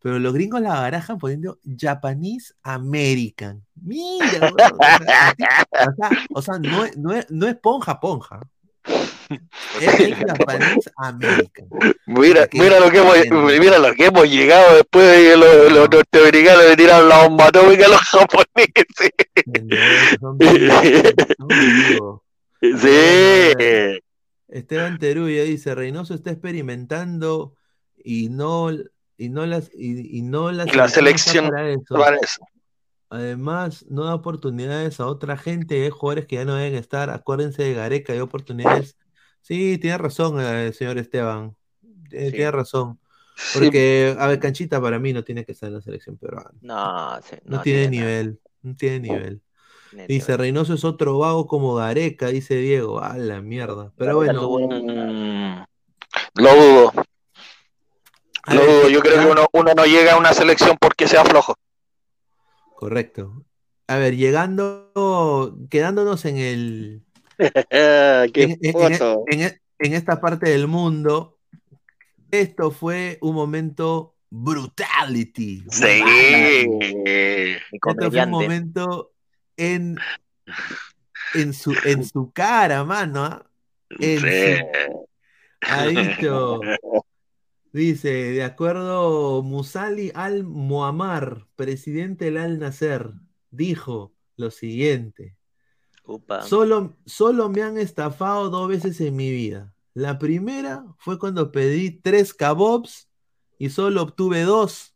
Pero 0.00 0.18
los 0.18 0.32
gringos 0.34 0.60
la 0.60 0.74
barajan 0.74 1.18
poniendo 1.18 1.58
Japanese 1.76 2.54
American. 2.62 3.64
Mira, 3.74 4.50
o 4.52 5.92
sea, 5.96 6.10
o 6.34 6.42
sea, 6.42 6.58
no, 6.58 6.84
no, 6.96 7.12
es, 7.12 7.30
no 7.30 7.46
es 7.46 7.56
ponja, 7.56 7.98
ponja. 8.00 8.40
Es 8.84 8.86
el 8.86 8.88
Japanese 8.88 8.88
American. 8.88 9.17
Mira, 12.06 12.48
mira 12.52 12.80
lo 12.80 12.90
que 12.90 12.98
hemos, 12.98 13.16
mira 13.60 13.78
lo 13.78 13.94
que 13.94 14.06
hemos 14.06 14.28
llegado 14.28 14.76
después 14.76 15.06
de 15.06 15.30
que 15.30 15.36
los, 15.36 15.72
los 15.72 15.90
norteamericanos 15.90 16.64
le 16.64 16.76
tiraron 16.76 17.08
la 17.08 17.26
bomba 17.26 17.46
atómica 17.46 17.86
a 17.86 17.88
los 17.88 18.00
japoneses. 18.00 19.12
Sí. 22.60 24.00
Esteban 24.48 24.98
Teruya 24.98 25.44
dice, 25.44 25.74
Reynoso 25.74 26.14
está 26.14 26.30
experimentando 26.30 27.54
y 27.96 28.30
no, 28.30 28.70
y 29.16 29.28
no 29.28 29.46
las 29.46 29.70
y, 29.74 30.18
y 30.18 30.22
no 30.22 30.50
la 30.50 30.64
Y 30.64 30.72
la 30.72 30.88
selección 30.88 31.46
selección 31.46 31.46
está 31.46 31.56
para 31.56 31.70
eso. 31.70 31.94
para 31.94 32.16
eso. 32.16 32.40
Además, 33.10 33.86
no 33.88 34.04
da 34.04 34.14
oportunidades 34.14 35.00
a 35.00 35.06
otra 35.06 35.38
gente, 35.38 35.82
hay 35.82 35.90
jugadores 35.90 36.26
que 36.26 36.36
ya 36.36 36.44
no 36.44 36.54
deben 36.56 36.74
estar. 36.78 37.08
Acuérdense 37.10 37.62
de 37.62 37.74
Gareca, 37.74 38.12
hay 38.12 38.20
oportunidades. 38.20 38.96
Sí, 39.42 39.78
tiene 39.78 39.98
razón, 39.98 40.36
eh, 40.40 40.72
señor 40.72 40.98
Esteban. 40.98 41.56
Eh, 42.10 42.26
Sí. 42.26 42.32
Tiene 42.32 42.50
razón. 42.50 42.98
Sí. 43.38 43.60
Porque, 43.60 44.16
a 44.18 44.26
ver, 44.26 44.40
Canchita 44.40 44.80
para 44.80 44.98
mí 44.98 45.12
no 45.12 45.22
tiene 45.22 45.44
que 45.44 45.52
estar 45.52 45.68
en 45.68 45.76
la 45.76 45.80
selección 45.80 46.16
peruana. 46.16 46.50
No, 46.60 47.20
sí, 47.22 47.36
No, 47.44 47.58
no 47.58 47.62
tiene, 47.62 47.88
nivel. 47.88 48.40
No 48.62 48.74
tiene 48.74 48.98
nivel. 48.98 49.42
Dice, 50.08 50.36
Reynoso 50.36 50.74
es 50.74 50.84
otro 50.84 51.18
vago 51.18 51.46
como 51.46 51.76
Gareca, 51.76 52.26
dice 52.28 52.56
Diego. 52.56 53.00
A 53.00 53.16
la 53.16 53.40
mierda. 53.40 53.92
Pero 53.96 54.16
bueno. 54.16 54.42
Mm, 54.42 55.64
Lo 56.34 56.54
dudo. 56.54 56.92
Lo 58.48 58.60
ver, 58.60 58.70
dudo. 58.70 58.88
Yo 58.88 59.00
creo 59.02 59.20
que 59.20 59.30
uno, 59.30 59.46
uno 59.52 59.72
no 59.72 59.84
llega 59.84 60.14
a 60.14 60.18
una 60.18 60.32
selección 60.32 60.76
porque 60.80 61.06
sea 61.06 61.24
flojo. 61.24 61.54
Correcto. 62.74 63.44
A 63.86 63.96
ver, 63.96 64.16
llegando, 64.16 65.56
quedándonos 65.70 66.24
en 66.24 66.36
el, 66.38 67.02
Qué 68.32 68.42
en, 68.42 68.50
en- 68.50 68.58
en- 68.62 68.72
foto. 68.72 69.24
en- 69.28 69.40
e, 69.42 69.60
en 69.80 69.94
esta 69.94 70.20
parte 70.20 70.50
del 70.50 70.66
mundo, 70.66 71.38
esto 72.30 72.70
fue 72.70 73.18
un 73.20 73.34
momento 73.34 74.16
brutality. 74.30 75.64
Sí. 75.70 76.02
Esto 77.72 78.10
fue 78.10 78.24
un 78.24 78.30
momento 78.30 79.12
en, 79.56 79.96
en, 81.34 81.52
su, 81.54 81.74
en 81.84 82.04
su 82.04 82.32
cara, 82.32 82.84
mano. 82.84 83.24
¿ah? 83.24 83.46
En 84.00 84.18
su- 84.20 84.64
ha 85.62 85.86
dicho, 85.86 86.60
dice, 87.72 88.08
de 88.08 88.42
acuerdo, 88.42 89.42
Musali 89.42 90.10
al-Muammar, 90.14 91.46
presidente 91.56 92.26
del 92.26 92.36
Al-Nasser, 92.38 93.12
dijo 93.50 94.12
lo 94.36 94.50
siguiente. 94.50 95.36
Upa. 96.08 96.42
Solo, 96.42 96.96
solo 97.04 97.50
me 97.50 97.62
han 97.62 97.76
estafado 97.76 98.48
dos 98.48 98.66
veces 98.66 98.98
en 99.02 99.14
mi 99.14 99.30
vida. 99.30 99.74
La 99.92 100.18
primera 100.18 100.86
fue 100.96 101.18
cuando 101.18 101.52
pedí 101.52 101.90
tres 101.90 102.32
kebabs 102.32 103.10
y 103.58 103.68
solo 103.68 104.02
obtuve 104.02 104.42
dos. 104.42 104.94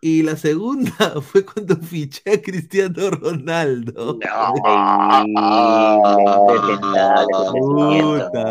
Y 0.00 0.22
la 0.22 0.36
segunda 0.36 0.92
fue 1.22 1.44
cuando 1.44 1.76
fiché 1.76 2.34
a 2.34 2.40
Cristiano 2.40 3.10
Ronaldo. 3.10 4.20
Puta 7.58 8.44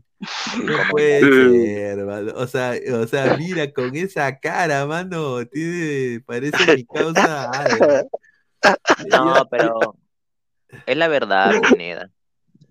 No 0.18 0.76
puede 0.90 1.20
ser, 1.20 2.04
mano. 2.04 2.32
O 2.36 2.46
sea, 2.46 2.72
o 2.94 3.06
sea, 3.06 3.36
mira, 3.36 3.72
con 3.72 3.94
esa 3.96 4.38
cara, 4.38 4.86
mano, 4.86 5.44
tiene, 5.46 6.20
parece 6.20 6.76
mi 6.76 6.84
causa 6.84 7.50
algo. 7.50 8.08
No, 9.10 9.46
pero 9.48 9.94
es 10.86 10.96
la 10.96 11.06
verdad, 11.06 11.52
Pineda. 11.70 12.10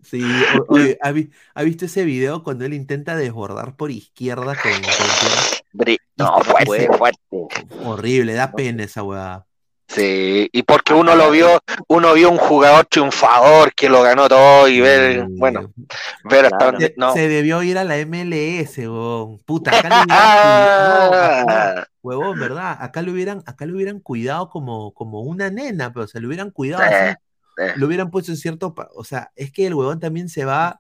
Sí, 0.02 0.22
oye, 0.68 0.98
¿ha, 1.02 1.12
vi- 1.12 1.30
ha 1.54 1.64
visto 1.64 1.86
ese 1.86 2.04
video 2.04 2.44
cuando 2.44 2.66
él 2.66 2.74
intenta 2.74 3.16
desbordar 3.16 3.76
por 3.76 3.92
izquierda 3.92 4.56
con, 4.62 4.72
con- 4.74 5.96
No, 6.18 6.40
fuerte, 6.42 6.88
fuerte. 6.98 7.48
horrible, 7.86 8.34
da 8.34 8.52
pena 8.52 8.84
esa 8.84 9.04
weá. 9.04 9.46
Sí, 9.88 10.50
y 10.52 10.64
porque 10.64 10.94
uno 10.94 11.16
lo 11.16 11.30
vio, 11.30 11.60
uno 11.88 12.14
vio 12.14 12.32
un 12.32 12.38
jugador 12.38 12.86
triunfador 12.86 13.72
que 13.76 13.88
lo 13.88 14.02
ganó 14.02 14.28
todo 14.28 14.68
y 14.68 14.82
ver, 14.82 15.26
bueno, 15.30 15.72
ver 16.24 16.46
hasta 16.46 16.58
Claro. 16.58 16.72
dónde. 16.74 16.88
Se, 16.88 16.94
No. 16.98 17.14
se 17.14 17.28
debió 17.28 17.62
ir 17.62 17.78
a 17.78 17.84
la 17.84 17.98
MLS, 17.98 18.80
huevón. 18.80 19.40
Puta, 19.46 19.78
acá 19.78 19.90
le 19.90 19.96
hubieran 20.06 20.06
cuidado, 21.46 21.86
huevón, 22.02 22.40
¿verdad? 22.40 22.78
Acá 22.80 23.02
lo 23.04 23.12
hubieran, 23.12 23.44
acá 23.46 23.66
lo 23.68 23.76
hubieran 23.76 24.00
cuidado 24.00 24.50
como, 24.50 24.92
como 24.94 25.22
una 25.22 25.50
nena, 25.52 25.94
pero 25.94 26.08
se 26.08 26.20
lo 26.20 26.28
hubieran 26.28 26.50
cuidado 26.50 26.84
así. 26.84 27.16
Eh, 27.58 27.72
Lo 27.78 27.88
hubieran 27.88 28.12
puesto 28.12 28.32
en 28.34 28.38
cierto, 28.38 28.76
o 28.96 29.04
sea, 29.06 29.32
es 29.36 29.50
que 29.52 29.66
el 29.68 29.76
huevón 29.76 30.00
también 30.02 30.28
se 30.28 30.44
va 30.44 30.78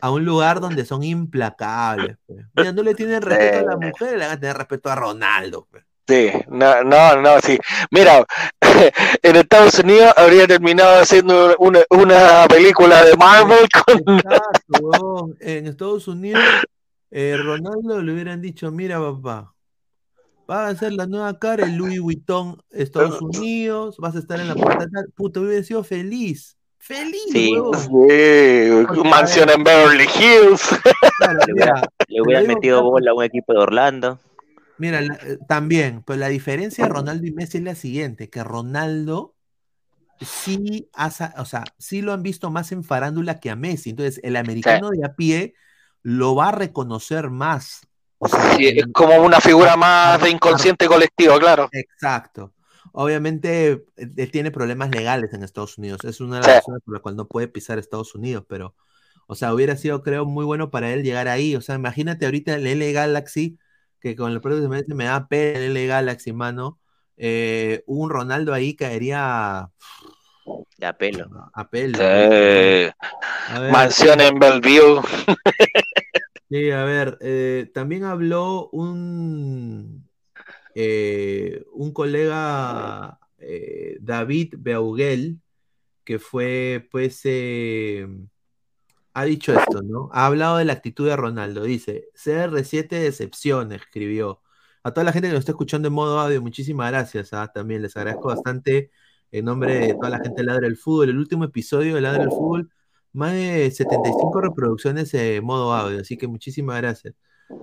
a 0.00 0.10
un 0.12 0.24
lugar 0.24 0.60
donde 0.60 0.84
son 0.84 1.02
implacables. 1.02 2.16
pues. 2.26 2.44
Mira, 2.54 2.70
no 2.72 2.82
le 2.84 2.94
tienen 2.94 3.22
respeto 3.22 3.58
a 3.58 3.62
la 3.72 3.76
mujer, 3.76 4.12
le 4.18 4.26
van 4.26 4.36
a 4.36 4.38
tener 4.40 4.56
respeto 4.56 4.88
a 4.90 4.94
Ronaldo. 4.94 5.66
pues. 5.70 5.84
Sí, 6.12 6.30
no, 6.48 6.84
no, 6.84 7.22
no, 7.22 7.40
sí. 7.40 7.58
Mira, 7.90 8.22
en 9.22 9.36
Estados 9.36 9.78
Unidos 9.78 10.12
habría 10.14 10.46
terminado 10.46 11.00
haciendo 11.00 11.56
una, 11.58 11.80
una 11.88 12.46
película 12.48 13.02
de 13.02 13.16
Marvel 13.16 13.66
con... 13.70 14.18
Exacto, 14.18 14.78
huevón. 14.82 15.36
En 15.40 15.66
Estados 15.66 16.06
Unidos, 16.08 16.42
eh, 17.10 17.38
Ronaldo 17.42 18.02
le 18.02 18.12
hubieran 18.12 18.42
dicho, 18.42 18.70
mira 18.70 19.00
papá, 19.00 19.54
vas 20.46 20.58
a 20.58 20.68
hacer 20.68 20.92
la 20.92 21.06
nueva 21.06 21.38
cara 21.38 21.64
en 21.64 21.78
Louis 21.78 21.98
Vuitton, 21.98 22.62
Estados 22.70 23.22
Unidos, 23.22 23.96
vas 23.96 24.14
a 24.14 24.18
estar 24.18 24.38
en 24.38 24.48
la 24.48 24.54
puerta 24.54 24.86
tal, 24.92 25.06
puta, 25.16 25.40
hubiera 25.40 25.64
sido 25.64 25.82
feliz. 25.82 26.58
Feliz, 26.76 27.22
Sí. 27.32 27.54
Sí, 27.54 29.08
mansión 29.08 29.48
en 29.48 29.64
Beverly 29.64 30.04
Hills. 30.04 30.78
Claro, 31.16 31.38
Le 31.46 31.52
hubiera, 31.54 31.74
mira, 31.74 31.88
le 32.06 32.20
hubieran 32.20 32.46
metido 32.48 32.82
bola 32.82 33.12
a 33.12 33.14
un 33.14 33.24
equipo 33.24 33.54
de 33.54 33.60
Orlando. 33.60 34.18
Mira, 34.82 35.00
la- 35.00 35.14
eh, 35.14 35.38
también, 35.46 36.02
pero 36.04 36.18
la 36.18 36.26
diferencia 36.28 36.82
de 36.84 36.90
Ronaldo 36.90 37.24
y 37.24 37.30
Messi 37.30 37.58
es 37.58 37.64
la 37.64 37.76
siguiente, 37.76 38.28
que 38.28 38.42
Ronaldo 38.42 39.36
sí, 40.20 40.88
asa- 40.92 41.34
o 41.38 41.44
sea, 41.44 41.62
sí 41.78 42.02
lo 42.02 42.12
han 42.12 42.24
visto 42.24 42.50
más 42.50 42.72
en 42.72 42.82
farándula 42.82 43.38
que 43.38 43.50
a 43.50 43.54
Messi. 43.54 43.90
Entonces, 43.90 44.20
el 44.24 44.34
americano 44.34 44.90
de 44.90 45.04
a 45.06 45.14
pie 45.14 45.54
lo 46.02 46.34
va 46.34 46.48
a 46.48 46.52
reconocer 46.52 47.30
más. 47.30 47.86
O 48.18 48.26
sea, 48.26 48.56
Sí, 48.56 48.66
es 48.66 48.86
como 48.92 49.16
una 49.22 49.40
figura 49.40 49.76
más 49.76 50.20
de 50.20 50.30
inconsciente 50.30 50.86
colectivo, 50.86 51.38
claro. 51.38 51.68
Exacto. 51.70 52.52
Obviamente, 52.92 53.84
él 53.96 54.30
tiene 54.32 54.50
problemas 54.50 54.90
legales 54.90 55.32
en 55.32 55.44
Estados 55.44 55.78
Unidos. 55.78 56.04
Es 56.04 56.20
una 56.20 56.38
de 56.38 56.42
Sí. 56.42 56.48
las 56.48 56.56
razones 56.58 56.82
por 56.84 56.94
la 56.94 57.00
cual 57.00 57.14
no 57.14 57.28
puede 57.28 57.46
pisar 57.46 57.78
Estados 57.78 58.16
Unidos, 58.16 58.44
pero, 58.48 58.74
o 59.28 59.36
sea, 59.36 59.54
hubiera 59.54 59.76
sido, 59.76 60.02
creo, 60.02 60.24
muy 60.26 60.44
bueno 60.44 60.70
para 60.72 60.92
él 60.92 61.04
llegar 61.04 61.28
ahí. 61.28 61.54
O 61.54 61.60
sea, 61.60 61.76
imagínate 61.76 62.24
ahorita 62.26 62.54
el 62.56 62.66
L 62.66 62.92
Galaxy, 62.92 63.58
que 64.02 64.16
con 64.16 64.32
el 64.32 64.40
de 64.40 64.68
Messi 64.68 64.94
me 64.94 65.04
da 65.04 65.28
pena 65.28 65.60
el 65.60 65.76
L 65.76 65.86
Galaxy, 65.86 66.32
mano. 66.32 66.80
Eh, 67.16 67.84
un 67.86 68.10
Ronaldo 68.10 68.52
ahí 68.52 68.74
caería 68.74 69.70
De 70.76 70.86
a 70.86 70.98
pelo. 70.98 71.28
a 71.54 71.70
pelo. 71.70 71.98
Sí. 71.98 72.02
A 72.04 73.60
ver, 73.60 73.72
Mansión 73.72 74.20
en 74.20 74.38
Bellevue. 74.38 75.00
Sí, 76.50 76.70
a 76.70 76.84
ver, 76.84 77.16
eh, 77.22 77.70
también 77.72 78.04
habló 78.04 78.68
un, 78.72 80.06
eh, 80.74 81.64
un 81.72 81.94
colega, 81.94 83.18
eh, 83.38 83.96
David 84.02 84.56
Beauguel, 84.58 85.40
que 86.04 86.18
fue, 86.18 86.86
pues, 86.90 87.22
eh, 87.24 88.06
ha 89.14 89.24
dicho 89.24 89.52
esto, 89.52 89.82
¿no? 89.82 90.08
Ha 90.12 90.26
hablado 90.26 90.56
de 90.58 90.64
la 90.64 90.72
actitud 90.72 91.06
de 91.06 91.16
Ronaldo. 91.16 91.64
Dice, 91.64 92.08
CR7 92.14 92.88
decepción, 92.88 93.72
escribió. 93.72 94.40
A 94.82 94.92
toda 94.92 95.04
la 95.04 95.12
gente 95.12 95.28
que 95.28 95.34
nos 95.34 95.40
está 95.40 95.52
escuchando 95.52 95.88
en 95.88 95.94
modo 95.94 96.18
audio, 96.18 96.40
muchísimas 96.42 96.90
gracias. 96.90 97.32
¿ah? 97.32 97.50
También 97.52 97.82
les 97.82 97.96
agradezco 97.96 98.28
bastante 98.28 98.90
en 99.30 99.44
nombre 99.44 99.74
de 99.78 99.94
toda 99.94 100.10
la 100.10 100.18
gente 100.18 100.42
de 100.42 100.44
Ladra 100.46 100.66
el 100.66 100.76
Fútbol. 100.76 101.10
El 101.10 101.18
último 101.18 101.44
episodio 101.44 101.94
de 101.94 102.00
Ladra 102.00 102.24
el 102.24 102.30
Fútbol, 102.30 102.70
más 103.12 103.32
de 103.32 103.70
75 103.70 104.40
reproducciones 104.40 105.12
en 105.14 105.44
modo 105.44 105.72
audio, 105.74 106.00
así 106.00 106.16
que 106.16 106.26
muchísimas 106.26 106.80
gracias. 106.80 107.14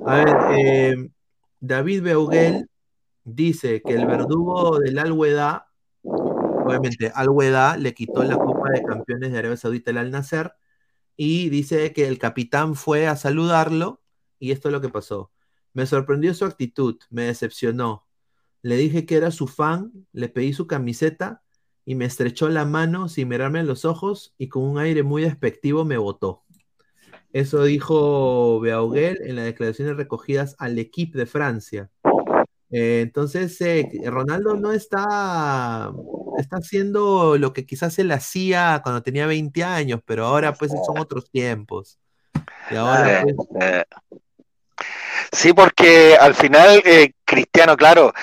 A 0.06 0.16
ver, 0.16 0.36
eh, 0.60 1.10
David 1.60 2.04
Beuguel 2.04 2.70
dice 3.24 3.82
que 3.82 3.94
el 3.94 4.06
verdugo 4.06 4.80
del 4.80 5.00
Al-Weda, 5.00 5.68
obviamente 6.04 7.12
Al-Weda 7.14 7.78
le 7.78 7.94
quitó 7.94 8.24
la 8.24 8.38
Copa 8.38 8.70
de 8.72 8.84
Campeones 8.84 9.32
de 9.32 9.40
Arabia 9.40 9.58
Saudita 9.58 9.92
al 9.92 9.98
Al-Nasser 9.98 10.54
y 11.22 11.50
dice 11.50 11.92
que 11.92 12.08
el 12.08 12.18
capitán 12.18 12.76
fue 12.76 13.06
a 13.06 13.18
saludarlo 13.18 14.02
y 14.40 14.52
esto 14.52 14.70
es 14.70 14.72
lo 14.72 14.80
que 14.80 14.88
pasó. 14.88 15.34
Me 15.74 15.86
sorprendió 15.86 16.34
su 16.34 16.46
actitud, 16.46 16.98
me 17.10 17.24
decepcionó. 17.24 18.08
Le 18.62 18.78
dije 18.78 19.06
que 19.06 19.18
era 19.18 19.30
su 19.30 19.48
fan, 19.48 20.08
le 20.14 20.30
pedí 20.30 20.54
su 20.54 20.66
camiseta 20.66 21.44
y 21.84 21.96
me 21.96 22.06
estrechó 22.06 22.48
la 22.48 22.64
mano 22.64 23.10
sin 23.10 23.28
mirarme 23.28 23.60
en 23.60 23.68
los 23.68 23.84
ojos 23.84 24.34
y 24.38 24.48
con 24.48 24.64
un 24.64 24.78
aire 24.80 25.04
muy 25.04 25.24
despectivo 25.24 25.84
me 25.84 25.98
votó. 25.98 26.46
Eso 27.34 27.66
dijo 27.66 28.62
Beauguel 28.62 29.20
en 29.22 29.36
las 29.36 29.44
declaraciones 29.44 29.98
recogidas 29.98 30.56
al 30.58 30.80
equipo 30.80 31.18
de 31.18 31.26
Francia. 31.26 31.92
Eh, 32.72 33.02
entonces, 33.02 33.60
eh, 33.60 33.90
Ronaldo 34.06 34.56
no 34.56 34.72
está, 34.72 35.92
está 36.40 36.58
haciendo 36.58 37.38
lo 37.38 37.54
que 37.54 37.66
quizás 37.66 37.98
él 38.00 38.12
hacía 38.12 38.82
cuando 38.84 39.02
tenía 39.04 39.26
20 39.26 39.64
años, 39.64 40.02
pero 40.06 40.26
ahora 40.26 40.54
pues 40.54 40.72
son 40.86 40.98
otros 41.00 41.30
tiempos. 41.30 41.98
Y 42.72 42.76
ahora 42.76 43.22
Eh, 43.22 43.36
pues, 43.36 43.48
eh. 43.62 43.84
Sí, 45.32 45.54
porque 45.54 46.18
al 46.20 46.34
final, 46.34 46.82
eh, 46.86 47.12
Cristiano, 47.26 47.78
claro, 47.78 48.14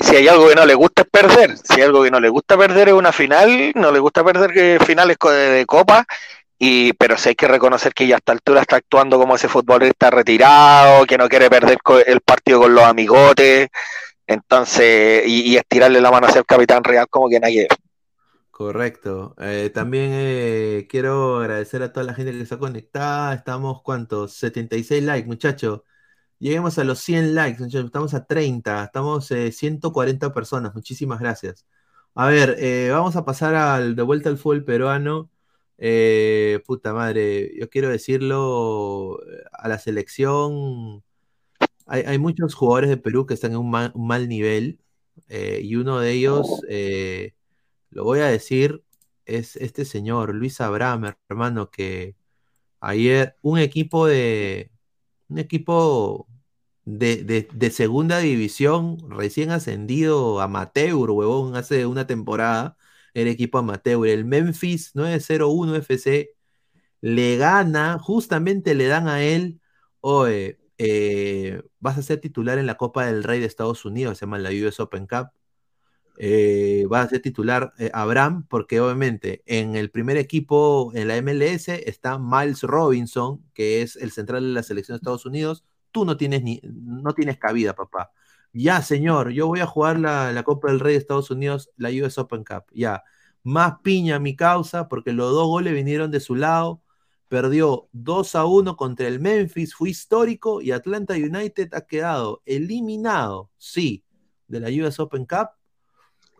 si 0.00 0.16
hay 0.16 0.28
algo 0.28 0.48
que 0.48 0.54
no 0.54 0.66
le 0.66 0.74
gusta 0.74 1.02
es 1.02 1.08
perder. 1.08 1.56
Si 1.58 1.74
hay 1.74 1.82
algo 1.82 2.02
que 2.02 2.10
no 2.10 2.18
le 2.20 2.28
gusta 2.28 2.56
perder 2.56 2.88
es 2.88 2.94
una 2.94 3.12
final, 3.12 3.72
no 3.74 3.92
le 3.92 3.98
gusta 3.98 4.24
perder 4.24 4.52
que 4.52 4.78
finales 4.84 5.16
co- 5.18 5.30
de, 5.30 5.64
copa. 5.66 6.04
Y, 6.58 6.94
pero 6.94 7.18
sí 7.18 7.28
hay 7.30 7.34
que 7.34 7.48
reconocer 7.48 7.92
que 7.92 8.06
ya 8.06 8.16
a 8.16 8.18
esta 8.18 8.32
altura 8.32 8.62
está 8.62 8.76
actuando 8.76 9.18
como 9.18 9.36
ese 9.36 9.46
futbolista 9.48 10.10
retirado, 10.10 11.04
que 11.04 11.18
no 11.18 11.28
quiere 11.28 11.50
perder 11.50 11.78
el 12.06 12.20
partido 12.22 12.60
con 12.60 12.74
los 12.74 12.84
amigotes. 12.84 13.68
Entonces, 14.26 15.24
y, 15.26 15.56
estirarle 15.56 16.00
la 16.00 16.10
mano 16.10 16.26
a 16.26 16.32
ser 16.32 16.44
capitán 16.44 16.82
real 16.84 17.06
como 17.08 17.28
que 17.28 17.40
nadie. 17.40 17.68
Correcto. 18.50 19.34
Eh, 19.38 19.70
también 19.72 20.10
eh, 20.14 20.86
quiero 20.90 21.38
agradecer 21.40 21.82
a 21.82 21.92
toda 21.92 22.06
la 22.06 22.14
gente 22.14 22.32
que 22.32 22.40
está 22.42 22.58
conectada. 22.58 23.34
Estamos, 23.34 23.82
¿cuántos? 23.82 24.32
76 24.34 25.02
likes, 25.04 25.26
muchachos. 25.28 25.82
Lleguemos 26.38 26.78
a 26.78 26.84
los 26.84 27.00
100 27.00 27.34
likes, 27.34 27.62
muchachos. 27.62 27.86
Estamos 27.86 28.14
a 28.14 28.26
30. 28.26 28.84
Estamos 28.84 29.30
eh, 29.30 29.52
140 29.52 30.32
personas. 30.34 30.74
Muchísimas 30.74 31.20
gracias. 31.20 31.66
A 32.14 32.28
ver, 32.28 32.56
eh, 32.58 32.90
vamos 32.92 33.16
a 33.16 33.24
pasar 33.24 33.54
al, 33.54 33.96
de 33.96 34.02
vuelta 34.02 34.30
al 34.30 34.38
fútbol 34.38 34.64
peruano. 34.64 35.30
Puta 36.66 36.94
madre, 36.94 37.52
yo 37.58 37.68
quiero 37.68 37.90
decirlo 37.90 39.20
a 39.52 39.68
la 39.68 39.78
selección. 39.78 41.04
Hay, 41.86 42.18
muchos 42.18 42.54
jugadores 42.54 42.90
de 42.90 42.96
Perú 42.96 43.26
que 43.26 43.34
están 43.34 43.52
en 43.52 43.58
un 43.58 43.70
mal, 43.70 44.28
nivel. 44.28 44.80
eh, 45.28 45.60
y 45.62 45.76
uno 45.76 45.98
de 46.00 46.12
ellos, 46.12 46.62
eh, 46.68 47.34
lo 47.90 48.04
voy 48.04 48.20
a 48.20 48.26
decir, 48.26 48.84
es 49.26 49.56
este 49.56 49.84
señor, 49.86 50.34
Luis 50.34 50.60
Abraham, 50.60 51.14
hermano, 51.28 51.70
que 51.70 52.16
ayer 52.80 53.36
un 53.42 53.58
equipo 53.58 54.06
de 54.06 54.72
un 55.28 55.38
equipo 55.38 56.28
de, 56.84 57.24
de- 57.24 57.48
de 57.52 57.70
segunda 57.70 58.18
división, 58.20 58.98
recién 59.10 59.50
ascendido 59.50 60.40
amateur, 60.40 61.10
huevón, 61.10 61.56
hace 61.56 61.86
una 61.86 62.06
temporada, 62.06 62.76
el 63.14 63.28
equipo 63.28 63.58
amateur, 63.58 64.06
el 64.08 64.24
Memphis 64.24 64.94
901 64.94 65.76
FC, 65.76 66.30
le 67.00 67.36
gana, 67.38 67.98
justamente 67.98 68.74
le 68.74 68.86
dan 68.88 69.08
a 69.08 69.22
él, 69.22 69.60
oye, 70.00 70.58
eh, 70.78 71.62
vas 71.80 71.98
a 71.98 72.02
ser 72.02 72.20
titular 72.20 72.58
en 72.58 72.66
la 72.66 72.76
Copa 72.76 73.06
del 73.06 73.24
Rey 73.24 73.40
de 73.40 73.46
Estados 73.46 73.84
Unidos, 73.84 74.18
se 74.18 74.26
llama 74.26 74.38
la 74.38 74.50
US 74.50 74.80
Open 74.80 75.06
Cup. 75.06 75.30
Eh, 76.18 76.86
va 76.90 77.02
a 77.02 77.08
ser 77.08 77.20
titular 77.20 77.74
eh, 77.78 77.90
Abraham, 77.92 78.46
porque 78.48 78.80
obviamente 78.80 79.42
en 79.46 79.76
el 79.76 79.90
primer 79.90 80.16
equipo 80.16 80.90
en 80.94 81.08
la 81.08 81.20
MLS 81.20 81.68
está 81.68 82.18
Miles 82.18 82.62
Robinson, 82.62 83.44
que 83.52 83.82
es 83.82 83.96
el 83.96 84.12
central 84.12 84.42
de 84.44 84.50
la 84.52 84.62
selección 84.62 84.94
de 84.96 84.98
Estados 84.98 85.26
Unidos. 85.26 85.64
Tú 85.92 86.04
no 86.04 86.16
tienes, 86.16 86.42
ni, 86.42 86.60
no 86.64 87.12
tienes 87.14 87.38
cabida, 87.38 87.74
papá. 87.74 88.12
Ya, 88.52 88.80
señor, 88.82 89.30
yo 89.30 89.46
voy 89.46 89.60
a 89.60 89.66
jugar 89.66 89.98
la, 90.00 90.32
la 90.32 90.42
Copa 90.42 90.68
del 90.68 90.80
Rey 90.80 90.94
de 90.94 90.98
Estados 90.98 91.30
Unidos, 91.30 91.70
la 91.76 91.90
US 91.90 92.16
Open 92.18 92.44
Cup. 92.44 92.64
Ya, 92.72 93.04
más 93.42 93.74
piña 93.82 94.18
mi 94.18 94.34
causa, 94.34 94.88
porque 94.88 95.12
los 95.12 95.30
dos 95.32 95.46
goles 95.46 95.74
vinieron 95.74 96.10
de 96.10 96.20
su 96.20 96.34
lado. 96.34 96.82
Perdió 97.28 97.88
2 97.92 98.34
a 98.36 98.44
1 98.44 98.76
contra 98.76 99.08
el 99.08 99.20
Memphis, 99.20 99.74
fue 99.74 99.90
histórico 99.90 100.62
y 100.62 100.70
Atlanta 100.70 101.14
United 101.14 101.74
ha 101.74 101.82
quedado 101.82 102.42
eliminado, 102.46 103.50
sí, 103.58 104.04
de 104.46 104.60
la 104.60 104.68
US 104.68 105.00
Open 105.00 105.26
Cup 105.26 105.50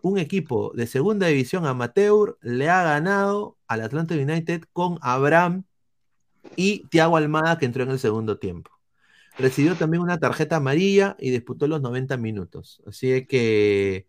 un 0.01 0.17
equipo 0.17 0.71
de 0.75 0.87
segunda 0.87 1.27
división 1.27 1.65
amateur 1.65 2.37
le 2.41 2.69
ha 2.69 2.83
ganado 2.83 3.57
al 3.67 3.81
Atlanta 3.81 4.15
United 4.15 4.63
con 4.73 4.97
Abraham 5.01 5.65
y 6.55 6.87
Thiago 6.87 7.17
Almada 7.17 7.57
que 7.57 7.65
entró 7.65 7.83
en 7.83 7.91
el 7.91 7.99
segundo 7.99 8.39
tiempo. 8.39 8.71
Recibió 9.37 9.75
también 9.75 10.01
una 10.01 10.19
tarjeta 10.19 10.57
amarilla 10.57 11.15
y 11.19 11.29
disputó 11.31 11.67
los 11.67 11.81
90 11.81 12.17
minutos. 12.17 12.81
Así 12.87 13.25
que 13.27 14.07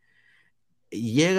llega, 0.91 1.37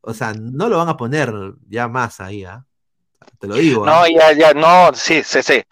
o 0.00 0.14
sea, 0.14 0.34
no 0.34 0.68
lo 0.68 0.78
van 0.78 0.88
a 0.88 0.96
poner 0.96 1.32
ya 1.68 1.88
más 1.88 2.20
ahí, 2.20 2.44
¿ah? 2.44 2.66
Te 3.38 3.46
lo 3.46 3.54
digo. 3.54 3.86
No, 3.86 3.92
¿ah? 4.02 4.06
ya, 4.08 4.32
ya, 4.32 4.52
no, 4.54 4.90
sí, 4.94 5.22
sí, 5.24 5.42
sí. 5.42 5.62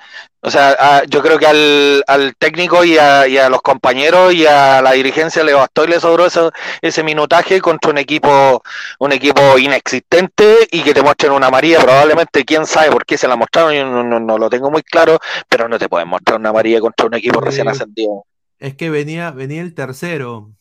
O 0.41 0.51
sea, 0.51 0.71
a- 0.79 1.05
yo 1.05 1.21
creo 1.23 1.39
que 1.39 1.47
al, 1.47 2.03
al 2.07 2.35
técnico 2.37 2.85
y 2.85 2.97
a, 2.97 3.27
y 3.27 3.37
a 3.39 3.49
los 3.49 3.61
compañeros 3.63 4.33
y 4.33 4.47
a 4.47 4.81
la 4.81 4.93
dirigencia 4.93 5.43
le 5.45 5.53
bastó 5.55 5.85
y 5.85 5.89
le 5.89 6.01
sobró 6.01 6.27
eso- 6.27 6.53
ese 6.81 7.03
minutaje 7.03 7.61
contra 7.61 7.91
un 7.91 7.99
equipo, 7.99 8.63
un 9.01 9.13
equipo 9.13 9.59
inexistente 9.59 10.69
y 10.71 10.83
que 10.83 10.95
te 10.95 11.03
muestren 11.03 11.33
una 11.33 11.49
amarilla. 11.49 11.81
Probablemente, 11.81 12.45
quién 12.45 12.67
sabe 12.67 12.91
por 12.91 13.05
qué 13.05 13.19
se 13.19 13.29
la 13.29 13.37
mostraron, 13.37 13.73
yo 13.75 13.85
no, 13.87 14.03
no- 14.05 14.21
no 14.21 14.39
lo 14.39 14.49
tengo 14.49 14.71
muy 14.71 14.83
claro, 14.83 15.19
pero 15.49 15.69
no 15.69 15.79
te 15.79 15.89
pueden 15.89 16.09
mostrar 16.09 16.39
una 16.39 16.51
amarilla 16.51 16.81
contra 16.81 17.07
un 17.07 17.15
equipo 17.15 17.41
recién 17.41 17.67
Sí. 17.67 17.71
ascendido. 17.73 18.25
Es 18.59 18.75
que 18.77 18.91
venía, 18.91 19.31
venía 19.31 19.63
el 19.63 19.75
tercero, 19.75 20.53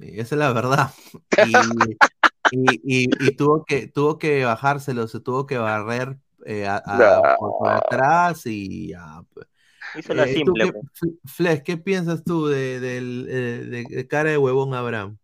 esa 0.00 0.34
es 0.34 0.38
la 0.38 0.52
verdad. 0.52 0.90
Y, 2.50 2.60
y- 2.84 3.04
y- 3.04 3.28
y 3.28 3.36
tuvo 3.36 3.64
que, 3.64 3.86
tuvo 3.86 4.18
que 4.18 4.44
bajárselo, 4.44 5.08
se 5.08 5.20
tuvo 5.20 5.46
que 5.46 5.56
barrer 5.58 6.18
eh, 6.44 6.66
a- 6.66 6.82
a- 6.84 7.36
por, 7.38 7.58
por 7.58 7.70
atrás 7.70 8.42
y 8.46 8.88
ya. 8.90 9.22
pues. 9.32 9.46
Hizo 9.96 10.14
la 10.14 10.24
Eh, 10.24 10.34
¿tú 10.44 10.52
simple. 10.54 10.72
qué- 10.72 10.80
pues. 11.36 11.62
¿qué 11.62 11.76
piensas 11.76 12.24
tú 12.24 12.46
de, 12.46 12.80
del, 12.80 13.26
eh, 13.28 13.64
de- 13.66 13.84
de 13.96 14.08
cara 14.08 14.30
de 14.30 14.38
huevón 14.38 14.74
Abraham? 14.74 15.18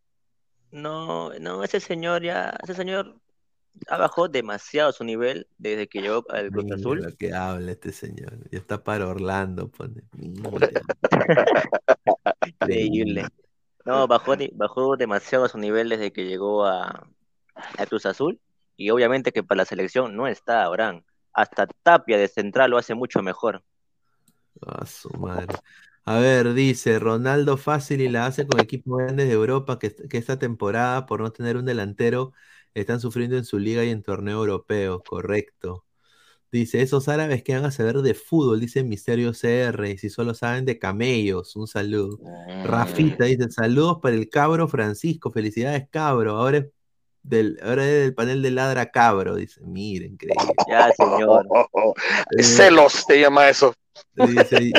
No, 0.70 1.32
no, 1.38 1.64
ese 1.64 1.80
señor 1.80 2.22
ya, 2.22 2.54
ese 2.62 2.74
señor 2.74 3.16
ha 3.88 3.96
bajado 3.96 4.28
demasiado 4.28 4.92
su 4.92 5.04
nivel 5.04 5.46
desde 5.56 5.88
que 5.88 6.02
llegó 6.02 6.24
al 6.30 6.50
Cruz 6.50 6.72
Azul. 6.72 7.00
lo 7.00 7.16
que 7.16 7.32
habla 7.32 7.72
este 7.72 7.92
señor. 7.92 8.38
Ya 8.50 8.58
está 8.58 8.82
para 8.82 9.06
Orlando, 9.06 9.68
pone. 9.70 10.02
Increíble. 12.46 13.26
No, 13.84 14.06
bajó, 14.06 14.34
bajó 14.54 14.96
demasiado 14.96 15.44
a 15.44 15.48
su 15.48 15.58
nivel 15.58 15.88
desde 15.88 16.12
que 16.12 16.26
llegó 16.26 16.66
a, 16.66 17.08
a 17.54 17.86
Cruz 17.86 18.06
Azul. 18.06 18.40
Y 18.76 18.90
obviamente 18.90 19.32
que 19.32 19.42
para 19.42 19.58
la 19.58 19.64
selección 19.64 20.14
no 20.14 20.26
está 20.28 20.64
Abraham. 20.64 21.02
Hasta 21.38 21.68
Tapia 21.84 22.18
de 22.18 22.26
central 22.26 22.72
lo 22.72 22.78
hace 22.78 22.96
mucho 22.96 23.22
mejor. 23.22 23.62
A 24.60 24.84
su 24.86 25.08
madre. 25.10 25.54
A 26.04 26.18
ver, 26.18 26.52
dice 26.52 26.98
Ronaldo 26.98 27.56
fácil 27.56 28.00
y 28.00 28.08
la 28.08 28.26
hace 28.26 28.44
con 28.44 28.58
equipos 28.58 28.98
grandes 28.98 29.28
de 29.28 29.34
Europa 29.34 29.78
que, 29.78 29.94
que 29.94 30.18
esta 30.18 30.40
temporada, 30.40 31.06
por 31.06 31.20
no 31.20 31.30
tener 31.30 31.56
un 31.56 31.64
delantero, 31.64 32.32
están 32.74 32.98
sufriendo 32.98 33.36
en 33.36 33.44
su 33.44 33.60
liga 33.60 33.84
y 33.84 33.90
en 33.90 34.02
torneo 34.02 34.38
europeo. 34.38 35.00
Correcto. 35.04 35.84
Dice, 36.50 36.82
esos 36.82 37.08
árabes 37.08 37.44
que 37.44 37.54
van 37.54 37.66
a 37.66 37.70
saber 37.70 37.98
de 37.98 38.14
fútbol, 38.14 38.58
dice 38.58 38.82
Misterio 38.82 39.32
CR, 39.32 39.90
y 39.90 39.98
si 39.98 40.10
solo 40.10 40.34
saben 40.34 40.64
de 40.64 40.80
camellos, 40.80 41.54
un 41.54 41.68
saludo. 41.68 42.18
Rafita 42.64 43.26
dice, 43.26 43.48
saludos 43.50 43.98
para 44.02 44.16
el 44.16 44.28
cabro 44.28 44.66
Francisco, 44.66 45.30
felicidades 45.30 45.86
cabro, 45.88 46.36
ahora 46.36 46.58
es 46.58 46.66
del, 47.22 47.58
ahora 47.62 47.84
es 47.86 48.02
del 48.04 48.14
panel 48.14 48.42
de 48.42 48.50
Ladra 48.50 48.90
Cabro, 48.90 49.36
dice, 49.36 49.60
miren, 49.64 50.12
increíble. 50.12 50.36
Ya, 50.68 50.90
señor. 50.92 51.46
Eh, 52.36 52.42
Celos 52.42 53.04
se 53.06 53.20
llama 53.20 53.48
eso. 53.48 53.74
Dice 54.14 54.72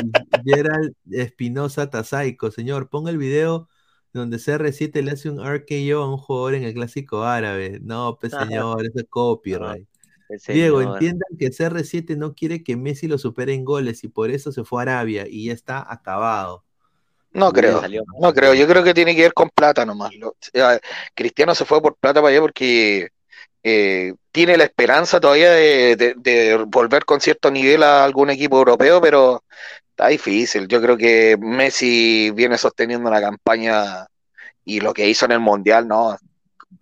Gerald 0.44 0.94
Espinosa 1.10 1.90
Tazaico, 1.90 2.50
señor, 2.50 2.88
ponga 2.88 3.10
el 3.10 3.18
video 3.18 3.68
donde 4.12 4.38
CR7 4.38 5.02
le 5.02 5.12
hace 5.12 5.30
un 5.30 5.38
RKO 5.38 6.02
a 6.02 6.10
un 6.10 6.16
jugador 6.16 6.54
en 6.54 6.64
el 6.64 6.74
clásico 6.74 7.22
árabe. 7.22 7.78
No, 7.82 8.16
pues 8.20 8.32
señor, 8.32 8.84
eso 8.84 8.98
es 8.98 9.06
copyright. 9.08 9.86
El 10.28 10.54
Diego, 10.54 10.80
entiendan 10.80 11.28
que 11.38 11.50
CR7 11.50 12.16
no 12.16 12.34
quiere 12.34 12.62
que 12.62 12.76
Messi 12.76 13.08
lo 13.08 13.18
supere 13.18 13.52
en 13.52 13.64
goles 13.64 14.04
y 14.04 14.08
por 14.08 14.30
eso 14.30 14.52
se 14.52 14.64
fue 14.64 14.80
a 14.80 14.82
Arabia 14.82 15.26
y 15.28 15.46
ya 15.46 15.52
está 15.52 15.84
acabado. 15.92 16.64
No 17.32 17.52
creo, 17.52 17.82
no 18.20 18.32
creo. 18.34 18.54
Yo 18.54 18.66
creo 18.66 18.82
que 18.82 18.94
tiene 18.94 19.14
que 19.14 19.22
ver 19.22 19.32
con 19.34 19.50
plata 19.50 19.84
nomás. 19.86 20.14
Lo- 20.16 20.34
eh, 20.52 20.78
Cristiano 21.14 21.54
se 21.54 21.64
fue 21.64 21.80
por 21.80 21.94
plata 21.96 22.20
para 22.20 22.32
allá 22.32 22.40
porque 22.40 23.10
eh, 23.62 24.14
tiene 24.32 24.56
la 24.56 24.64
esperanza 24.64 25.20
todavía 25.20 25.50
de, 25.52 25.96
de- 25.96 26.14
de 26.16 26.56
volver 26.66 27.04
con 27.04 27.20
cierto 27.20 27.50
nivel 27.50 27.82
a 27.82 28.04
algún 28.04 28.30
equipo 28.30 28.58
europeo, 28.58 29.00
pero 29.00 29.44
está 29.90 30.08
difícil. 30.08 30.66
Yo 30.68 30.80
creo 30.80 30.96
que 30.96 31.36
Messi 31.40 32.30
viene 32.32 32.58
sosteniendo 32.58 33.08
una 33.08 33.20
campaña 33.20 34.06
y 34.64 34.80
lo 34.80 34.92
que 34.94 35.08
hizo 35.08 35.24
en 35.26 35.32
el 35.32 35.40
Mundial, 35.40 35.86
no, 35.88 36.16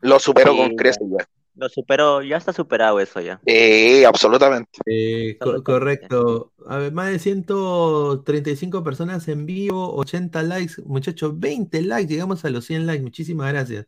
lo 0.00 0.18
superó 0.18 0.52
Sí, 0.52 0.58
con 0.58 0.76
creces 0.76 1.08
ya. 1.10 1.26
Lo 1.58 1.68
superó, 1.68 2.22
ya 2.22 2.36
está 2.36 2.52
superado 2.52 3.00
eso 3.00 3.20
ya. 3.20 3.40
Sí, 3.46 4.04
absolutamente. 4.04 4.78
Eh, 4.86 5.36
co- 5.40 5.46
Solo- 5.50 5.64
correcto. 5.64 6.52
A 6.66 6.78
ver, 6.78 6.92
más 6.92 7.10
de 7.10 7.18
135 7.18 8.82
personas 8.84 9.26
en 9.28 9.44
vivo, 9.44 9.94
80 9.96 10.42
likes. 10.42 10.74
Muchachos, 10.84 11.38
20 11.38 11.82
likes. 11.82 12.12
Llegamos 12.12 12.44
a 12.44 12.50
los 12.50 12.64
100 12.64 12.86
likes. 12.86 13.02
Muchísimas 13.02 13.52
gracias. 13.52 13.86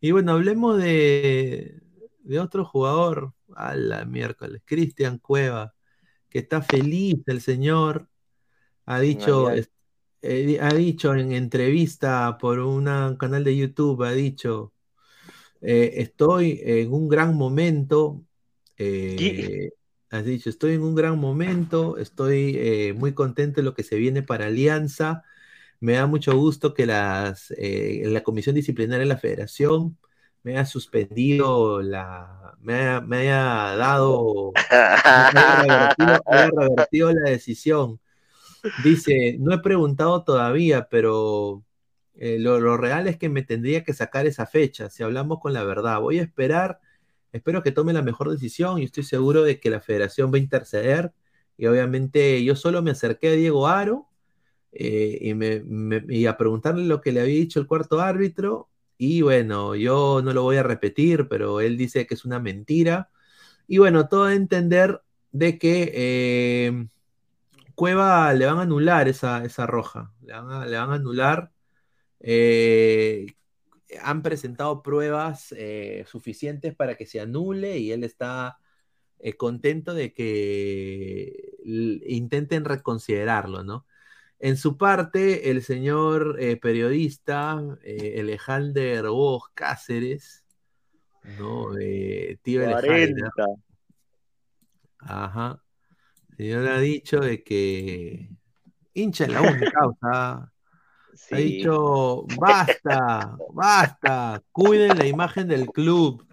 Y 0.00 0.12
bueno, 0.12 0.32
hablemos 0.32 0.78
de, 0.78 1.80
de 2.20 2.40
otro 2.40 2.64
jugador. 2.64 3.32
A 3.56 3.74
la 3.74 4.04
miércoles. 4.04 4.62
Cristian 4.64 5.18
Cueva, 5.18 5.74
que 6.28 6.38
está 6.38 6.62
feliz 6.62 7.16
el 7.26 7.40
señor. 7.40 8.08
Ha 8.86 9.00
dicho, 9.00 9.50
eh, 10.22 10.58
ha 10.60 10.72
dicho 10.72 11.14
en 11.14 11.32
entrevista 11.32 12.38
por 12.38 12.60
un 12.60 12.84
canal 13.16 13.42
de 13.44 13.56
YouTube, 13.56 14.04
ha 14.04 14.12
dicho, 14.12 14.72
eh, 15.60 15.94
estoy 15.96 16.60
en 16.64 16.92
un 16.92 17.08
gran 17.08 17.34
momento. 17.36 18.22
eh, 18.78 19.70
has 20.10 20.24
dicho, 20.24 20.50
estoy 20.50 20.74
en 20.74 20.82
un 20.82 20.94
gran 20.94 21.18
momento, 21.18 21.98
estoy 21.98 22.56
eh, 22.58 22.94
muy 22.94 23.14
contento 23.14 23.60
de 23.60 23.64
lo 23.64 23.74
que 23.74 23.82
se 23.84 23.96
viene 23.96 24.22
para 24.22 24.46
Alianza. 24.46 25.24
Me 25.80 25.94
da 25.94 26.06
mucho 26.06 26.36
gusto 26.36 26.74
que 26.74 26.86
las, 26.86 27.52
la 27.58 28.22
comisión 28.22 28.54
disciplinaria 28.56 29.00
de 29.00 29.06
la 29.06 29.18
federación 29.18 29.98
me 30.42 30.52
haya 30.52 30.66
suspendido 30.66 31.82
la, 31.82 32.56
me 32.60 32.74
haya, 32.74 33.00
me 33.02 33.18
haya 33.18 33.76
dado, 33.76 34.52
revertido, 35.64 36.22
haya 36.26 36.50
revertido 36.50 37.12
la 37.12 37.30
decisión. 37.30 38.00
Dice, 38.76 39.36
no 39.40 39.54
he 39.54 39.58
preguntado 39.60 40.24
todavía, 40.24 40.88
pero 40.90 41.64
eh, 42.14 42.38
lo, 42.38 42.76
real 42.76 43.06
es 43.08 43.16
que 43.18 43.28
me 43.28 43.42
tendría 43.42 43.84
que 43.84 43.94
sacar 43.94 44.26
esa 44.26 44.46
fecha, 44.46 44.90
si 44.90 45.02
hablamos 45.02 45.40
con 45.40 45.52
la 45.52 45.64
verdad. 45.64 46.00
Voy 46.00 46.18
a 46.18 46.22
esperar, 46.22 46.80
espero 47.32 47.62
que 47.62 47.72
tome 47.72 47.92
la 47.92 48.02
mejor 48.02 48.30
decisión 48.30 48.78
y 48.80 48.84
estoy 48.84 49.04
seguro 49.04 49.42
de 49.42 49.60
que 49.60 49.70
la 49.70 49.80
federación 49.80 50.32
va 50.32 50.36
a 50.36 50.40
interceder. 50.40 51.12
Y 51.56 51.66
obviamente 51.66 52.42
yo 52.44 52.56
solo 52.56 52.82
me 52.82 52.90
acerqué 52.92 53.28
a 53.30 53.32
Diego 53.32 53.68
Aro 53.68 54.08
eh, 54.72 55.18
y, 55.22 55.34
me- 55.34 55.60
me- 55.64 56.28
a 56.28 56.36
preguntarle 56.36 56.84
lo 56.86 57.00
que 57.00 57.12
le 57.12 57.20
había 57.20 57.34
dicho 57.34 57.60
el 57.60 57.66
cuarto 57.66 58.00
árbitro. 58.00 58.68
Y 58.98 59.22
bueno, 59.22 59.74
yo 59.76 60.20
no 60.22 60.32
lo 60.32 60.42
voy 60.42 60.56
a 60.58 60.62
repetir, 60.62 61.28
pero 61.28 61.60
él 61.60 61.76
dice 61.78 62.06
que 62.06 62.14
es 62.14 62.24
una 62.24 62.38
mentira. 62.40 63.10
Y 63.68 63.78
bueno, 63.78 64.08
todo 64.08 64.24
a 64.24 64.34
entender 64.34 65.02
de 65.32 65.58
que 65.58 65.92
eh, 65.94 66.88
Cueva 67.74 68.32
le 68.34 68.46
van 68.46 68.58
a 68.58 68.62
anular 68.62 69.08
esa, 69.08 69.44
esa 69.44 69.66
roja, 69.66 70.12
le 70.20 70.32
van 70.34 70.90
a 70.90 70.94
anular. 70.94 71.52
Eh, 72.20 73.26
han 74.02 74.22
presentado 74.22 74.82
pruebas 74.82 75.52
eh, 75.56 76.04
suficientes 76.06 76.74
para 76.74 76.96
que 76.96 77.06
se 77.06 77.20
anule 77.20 77.78
y 77.78 77.92
él 77.92 78.04
está 78.04 78.58
eh, 79.18 79.34
contento 79.34 79.94
de 79.94 80.12
que 80.12 81.56
intenten 81.64 82.64
reconsiderarlo, 82.64 83.64
¿no? 83.64 83.86
En 84.38 84.56
su 84.56 84.78
parte, 84.78 85.50
el 85.50 85.62
señor 85.62 86.36
eh, 86.40 86.56
periodista 86.56 87.52
Alejandro 87.52 89.14
Vos 89.14 89.44
Cáceres, 89.52 90.44
¿no? 91.38 91.74
Tío 92.42 92.62
Alejandro, 92.62 93.30
40. 93.34 93.46
Ajá. 95.00 95.62
El 96.30 96.36
señor 96.36 96.68
ha 96.68 96.80
dicho 96.80 97.20
de 97.20 97.42
que 97.42 98.30
hincha 98.94 99.24
en 99.24 99.34
la 99.34 99.42
única 99.42 99.70
causa. 99.72 100.49
Ha 101.30 101.36
dicho, 101.36 102.26
basta, 102.38 103.36
basta, 103.52 104.42
cuiden 104.52 104.98
la 104.98 105.06
imagen 105.06 105.46
del 105.48 105.66
club. 105.66 106.26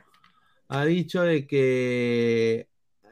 Ha 0.69 0.85
dicho 0.85 1.21
de 1.21 1.45
que 1.45 2.67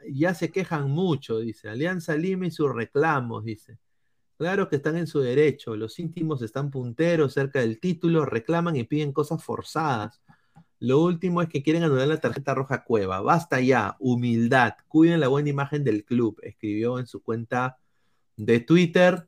ya 0.08 0.34
se 0.34 0.50
quejan 0.50 0.90
mucho, 0.90 1.38
dice. 1.38 1.68
Alianza 1.68 2.16
Lima 2.16 2.46
y 2.46 2.50
sus 2.50 2.74
reclamos, 2.74 3.44
dice. 3.44 3.78
Claro 4.36 4.68
que 4.68 4.76
están 4.76 4.96
en 4.96 5.06
su 5.06 5.20
derecho. 5.20 5.76
Los 5.76 5.98
íntimos 5.98 6.42
están 6.42 6.70
punteros 6.70 7.32
cerca 7.32 7.60
del 7.60 7.80
título, 7.80 8.26
reclaman 8.26 8.76
y 8.76 8.84
piden 8.84 9.12
cosas 9.12 9.42
forzadas. 9.42 10.20
Lo 10.78 11.02
último 11.02 11.40
es 11.40 11.48
que 11.48 11.62
quieren 11.62 11.84
anular 11.84 12.06
la 12.06 12.20
tarjeta 12.20 12.54
roja 12.54 12.84
Cueva. 12.84 13.22
Basta 13.22 13.60
ya, 13.60 13.96
humildad. 13.98 14.74
Cuiden 14.88 15.20
la 15.20 15.28
buena 15.28 15.48
imagen 15.48 15.84
del 15.84 16.04
club. 16.04 16.38
Escribió 16.42 16.98
en 16.98 17.06
su 17.06 17.22
cuenta 17.22 17.78
de 18.36 18.60
Twitter, 18.60 19.26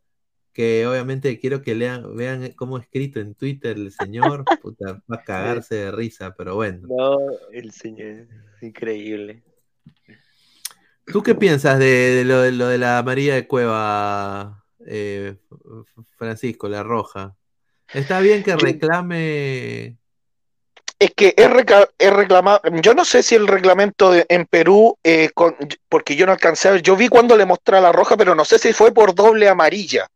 que 0.53 0.87
obviamente 0.87 1.39
quiero 1.39 1.63
que 1.63 1.75
lean, 1.75 2.17
vean 2.17 2.53
cómo 2.57 2.77
ha 2.77 2.81
escrito 2.81 3.21
en 3.21 3.35
Twitter 3.35 3.77
el 3.77 3.93
señor. 3.93 4.45
Puta, 4.61 5.03
va 5.11 5.17
a 5.17 5.23
cagarse 5.25 5.75
de 5.77 5.91
risa, 5.93 6.35
pero 6.37 6.57
bueno. 6.57 6.89
No, 6.89 7.19
el 7.53 7.73
señor, 7.73 8.27
increíble. 8.61 9.43
¿Tú 11.07 11.23
qué 11.23 11.35
piensas 11.35 11.79
de, 11.79 11.87
de 11.87 12.25
lo, 12.25 12.43
de 12.43 12.53
lo 12.53 12.69
de 12.69 12.79
la 12.79 13.03
María 13.03 13.35
de 13.35 13.47
Cueva, 13.47 14.65
eh, 14.87 15.37
Francisco, 16.17 16.69
la 16.69 16.83
roja? 16.83 17.35
¿Está 17.95 18.21
bien 18.21 18.43
que 18.43 18.55
reclame? 18.57 19.97
Es 20.99 21.13
que 21.15 21.33
es, 21.37 21.49
reclamado. 22.11 22.61
Yo 22.83 22.93
no 22.93 23.05
sé 23.05 23.23
si 23.23 23.37
el 23.37 23.47
reglamento 23.47 24.11
de- 24.11 24.27
en 24.29 24.45
Perú, 24.47 24.99
eh, 25.03 25.31
con- 25.33 25.57
porque 25.89 26.17
yo 26.17 26.27
no 26.27 26.33
alcancé 26.33 26.69
a 26.69 26.73
ver, 26.73 26.83
yo 26.83 26.97
vi 26.97 27.09
cuando 27.09 27.37
le 27.37 27.47
mostré 27.47 27.81
la 27.81 27.93
roja, 27.93 28.17
pero 28.17 28.35
no 28.35 28.45
sé 28.45 28.59
si 28.59 28.73
fue 28.73 28.93
por 28.93 29.15
doble 29.15 29.49
amarilla. 29.49 30.09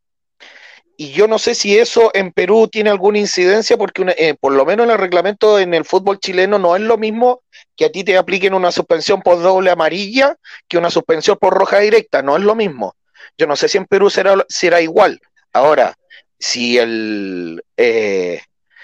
Y 0.97 1.13
yo 1.13 1.27
no 1.27 1.39
sé 1.39 1.55
si 1.55 1.79
eso 1.79 2.11
en 2.15 2.33
Perú 2.33 2.69
tiene 2.69 2.91
alguna 2.91 3.19
incidencia, 3.19 3.77
porque 3.77 4.15
eh, 4.19 4.35
por 4.39 4.53
lo 4.53 4.65
menos 4.65 4.85
en 4.85 4.93
el 4.93 4.99
reglamento 4.99 5.59
en 5.59 5.75
el 5.75 5.85
fútbol 5.85 6.19
chileno 6.19 6.59
no 6.59 6.77
es 6.77 6.83
lo 6.83 6.99
mismo 6.99 7.43
que 7.77 7.87
a 7.87 7.93
ti 7.93 8.05
te 8.05 8.17
apliquen 8.17 8.55
una 8.55 8.71
suspensión 8.71 9.23
por 9.23 9.41
doble 9.41 9.71
amarilla 9.71 10.37
que 10.69 10.79
una 10.79 10.91
suspensión 10.91 11.39
por 11.39 11.55
roja 11.55 11.79
directa, 11.81 12.23
no 12.23 12.37
es 12.37 12.43
lo 12.43 12.55
mismo. 12.55 12.95
Yo 13.39 13.47
no 13.47 13.57
sé 13.57 13.69
si 13.69 13.79
en 13.79 13.87
Perú 13.87 14.11
será, 14.11 14.45
será 14.49 14.81
igual. 14.81 15.21
Ahora, 15.53 15.95
si 16.39 16.79
el, 16.79 17.63
eh, 17.77 18.41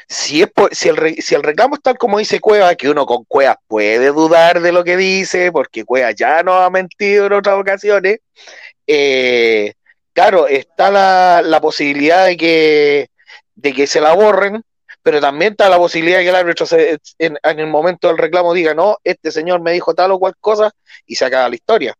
si, 0.08 0.42
es 0.42 0.50
si, 0.72 0.88
el, 0.88 1.16
si 1.22 1.34
el 1.34 1.42
reclamo 1.42 1.74
es 1.74 1.82
tal 1.82 1.98
como 1.98 2.18
dice 2.18 2.40
Cueva, 2.40 2.74
que 2.74 2.88
uno 2.88 3.04
con 3.04 3.24
Cueva 3.24 3.60
puede 3.66 4.08
dudar 4.08 4.60
de 4.60 4.72
lo 4.72 4.84
que 4.84 4.96
dice, 4.96 5.52
porque 5.52 5.84
Cueva 5.84 6.12
ya 6.12 6.42
no 6.42 6.54
ha 6.54 6.70
mentido 6.70 7.26
en 7.26 7.34
otras 7.34 7.56
ocasiones, 7.56 8.20
eh, 8.86 9.74
claro, 10.18 10.48
está 10.48 10.90
la, 10.90 11.42
la 11.44 11.60
posibilidad 11.60 12.26
de 12.26 12.36
que, 12.36 13.08
de 13.54 13.72
que 13.72 13.86
se 13.86 14.00
la 14.00 14.14
borren, 14.14 14.62
pero 15.02 15.20
también 15.20 15.52
está 15.52 15.68
la 15.68 15.76
posibilidad 15.78 16.18
de 16.18 16.24
que 16.24 16.30
el 16.30 16.36
árbitro 16.36 16.66
se- 16.66 16.98
en, 17.18 17.38
en 17.42 17.60
el 17.60 17.66
momento 17.68 18.08
del 18.08 18.18
reclamo 18.18 18.52
diga, 18.52 18.74
no, 18.74 18.96
este 19.04 19.30
señor 19.30 19.60
me 19.60 19.72
dijo 19.72 19.94
tal 19.94 20.10
o 20.12 20.18
cual 20.18 20.34
cosa, 20.40 20.70
y 21.06 21.14
se 21.14 21.24
acaba 21.24 21.48
la 21.48 21.54
historia. 21.54 21.94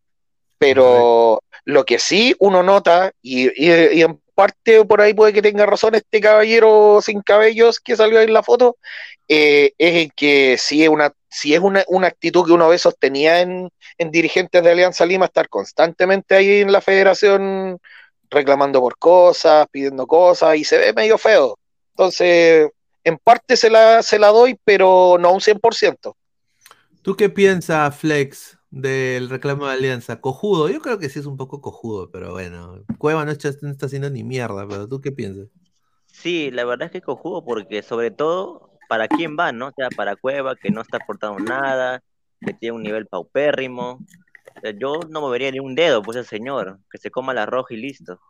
Pero 0.58 1.42
Lo 1.64 1.84
que 1.84 1.98
sí 1.98 2.34
uno 2.40 2.62
nota, 2.62 3.12
y, 3.22 3.48
y- 3.48 3.98
y 3.98 4.02
en 4.02 4.20
parte 4.34 4.84
por 4.84 5.00
ahí 5.00 5.14
puede 5.14 5.32
que 5.32 5.42
tenga 5.42 5.66
razón 5.66 5.94
este 5.94 6.20
caballero 6.20 7.00
sin 7.02 7.22
cabellos 7.22 7.78
que 7.80 7.96
salió 7.96 8.18
ahí 8.18 8.26
en 8.26 8.32
la 8.32 8.42
foto, 8.42 8.76
eh, 9.28 9.72
es 9.78 10.08
que 10.16 10.56
si 10.58 10.82
es 10.82 10.88
una, 10.88 11.12
si 11.28 11.54
es 11.54 11.60
una, 11.60 11.84
una 11.88 12.06
actitud 12.08 12.46
que 12.46 12.52
uno 12.52 12.68
ve 12.68 12.78
sostenida 12.78 13.40
en, 13.40 13.68
en 13.98 14.10
dirigentes 14.10 14.62
de 14.62 14.70
Alianza 14.70 15.06
Lima, 15.06 15.26
estar 15.26 15.48
constantemente 15.48 16.34
ahí 16.36 16.60
en 16.62 16.72
la 16.72 16.80
federación 16.80 17.78
reclamando 18.30 18.80
por 18.80 18.98
cosas, 18.98 19.66
pidiendo 19.70 20.06
cosas, 20.06 20.56
y 20.56 20.64
se 20.64 20.78
ve 20.78 20.92
medio 20.92 21.18
feo. 21.18 21.58
Entonces, 21.90 22.70
en 23.04 23.18
parte 23.18 23.56
se 23.56 23.70
la, 23.70 24.02
se 24.02 24.18
la 24.18 24.28
doy, 24.28 24.58
pero 24.64 25.16
no 25.18 25.32
un 25.32 25.40
100%. 25.40 26.14
¿Tú 27.02 27.16
qué 27.16 27.28
piensas, 27.28 27.96
Flex, 27.96 28.58
del 28.70 29.30
reclamo 29.30 29.66
de 29.66 29.72
Alianza? 29.72 30.20
¿Cojudo? 30.20 30.68
Yo 30.68 30.80
creo 30.80 30.98
que 30.98 31.08
sí 31.08 31.18
es 31.18 31.26
un 31.26 31.36
poco 31.36 31.60
cojudo, 31.60 32.10
pero 32.10 32.32
bueno. 32.32 32.84
Cueva 32.98 33.24
no 33.24 33.30
está, 33.30 33.50
no 33.62 33.70
está 33.70 33.86
haciendo 33.86 34.10
ni 34.10 34.24
mierda, 34.24 34.66
pero 34.68 34.88
¿tú 34.88 35.00
qué 35.00 35.12
piensas? 35.12 35.48
Sí, 36.06 36.50
la 36.50 36.64
verdad 36.64 36.86
es 36.86 36.92
que 36.92 37.00
cojudo 37.00 37.44
porque 37.44 37.82
sobre 37.82 38.10
todo 38.10 38.70
para 38.88 39.08
quién 39.08 39.36
va, 39.38 39.52
¿no? 39.52 39.68
O 39.68 39.72
sea, 39.76 39.88
para 39.90 40.16
Cueva 40.16 40.56
que 40.56 40.70
no 40.70 40.80
está 40.80 40.96
aportando 40.98 41.38
nada, 41.38 42.02
que 42.40 42.52
tiene 42.54 42.76
un 42.76 42.82
nivel 42.82 43.06
paupérrimo. 43.06 44.00
O 44.56 44.60
sea, 44.60 44.70
yo 44.72 45.00
no 45.08 45.20
movería 45.20 45.50
ni 45.50 45.60
un 45.60 45.74
dedo, 45.74 46.02
pues 46.02 46.16
el 46.16 46.26
señor, 46.26 46.80
que 46.90 46.98
se 46.98 47.10
coma 47.10 47.34
la 47.34 47.46
roja 47.46 47.74
y 47.74 47.78
listo. 47.78 48.20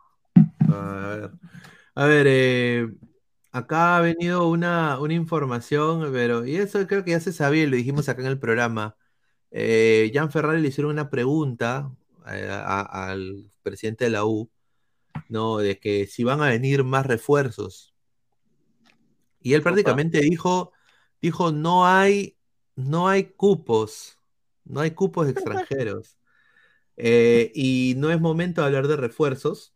A 0.69 1.07
ver, 1.17 1.31
a 1.95 2.05
ver 2.05 2.27
eh, 2.29 2.87
acá 3.51 3.97
ha 3.97 4.01
venido 4.01 4.47
una, 4.47 4.99
una 4.99 5.13
información, 5.13 6.11
pero 6.13 6.45
y 6.45 6.55
eso 6.57 6.85
creo 6.87 7.03
que 7.03 7.11
ya 7.11 7.19
se 7.19 7.33
sabía, 7.33 7.67
lo 7.67 7.75
dijimos 7.75 8.09
acá 8.09 8.21
en 8.21 8.27
el 8.27 8.39
programa. 8.39 8.95
Eh, 9.51 10.11
Jan 10.13 10.31
Ferrari 10.31 10.61
le 10.61 10.69
hicieron 10.69 10.91
una 10.93 11.09
pregunta 11.09 11.91
eh, 12.27 12.47
a- 12.51 13.09
al 13.11 13.51
presidente 13.63 14.05
de 14.05 14.11
la 14.11 14.25
U, 14.25 14.49
¿no? 15.29 15.59
De 15.59 15.79
que 15.79 16.07
si 16.07 16.23
van 16.23 16.41
a 16.41 16.49
venir 16.49 16.83
más 16.83 17.05
refuerzos. 17.07 17.95
Y 19.41 19.53
él 19.53 19.63
prácticamente 19.63 20.19
dijo, 20.19 20.73
dijo, 21.21 21.51
no 21.51 21.87
hay, 21.87 22.37
no 22.75 23.07
hay 23.09 23.25
cupos, 23.25 24.18
no 24.69 24.79
hay 24.79 24.91
cupos 24.91 25.27
extranjeros. 25.29 26.17
Eh, 26.95 27.51
y 27.55 27.95
no 27.97 28.11
es 28.11 28.19
momento 28.19 28.61
de 28.61 28.67
hablar 28.67 28.87
de 28.87 28.97
refuerzos. 28.97 29.73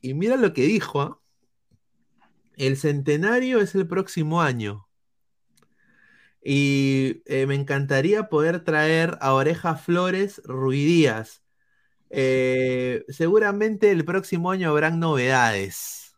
Y 0.00 0.14
mira 0.14 0.36
lo 0.36 0.52
que 0.52 0.62
dijo, 0.62 1.00
¿ah? 1.00 1.20
El 2.56 2.76
centenario 2.76 3.60
es 3.60 3.74
el 3.74 3.86
próximo 3.86 4.42
año. 4.42 4.88
Y 6.42 7.22
eh, 7.26 7.46
me 7.46 7.54
encantaría 7.54 8.28
poder 8.28 8.64
traer 8.64 9.16
a 9.20 9.34
Oreja 9.34 9.76
Flores 9.76 10.42
Ruidías. 10.44 11.42
Eh, 12.10 13.04
seguramente 13.08 13.90
el 13.90 14.04
próximo 14.04 14.50
año 14.50 14.70
habrán 14.70 14.98
novedades. 14.98 16.16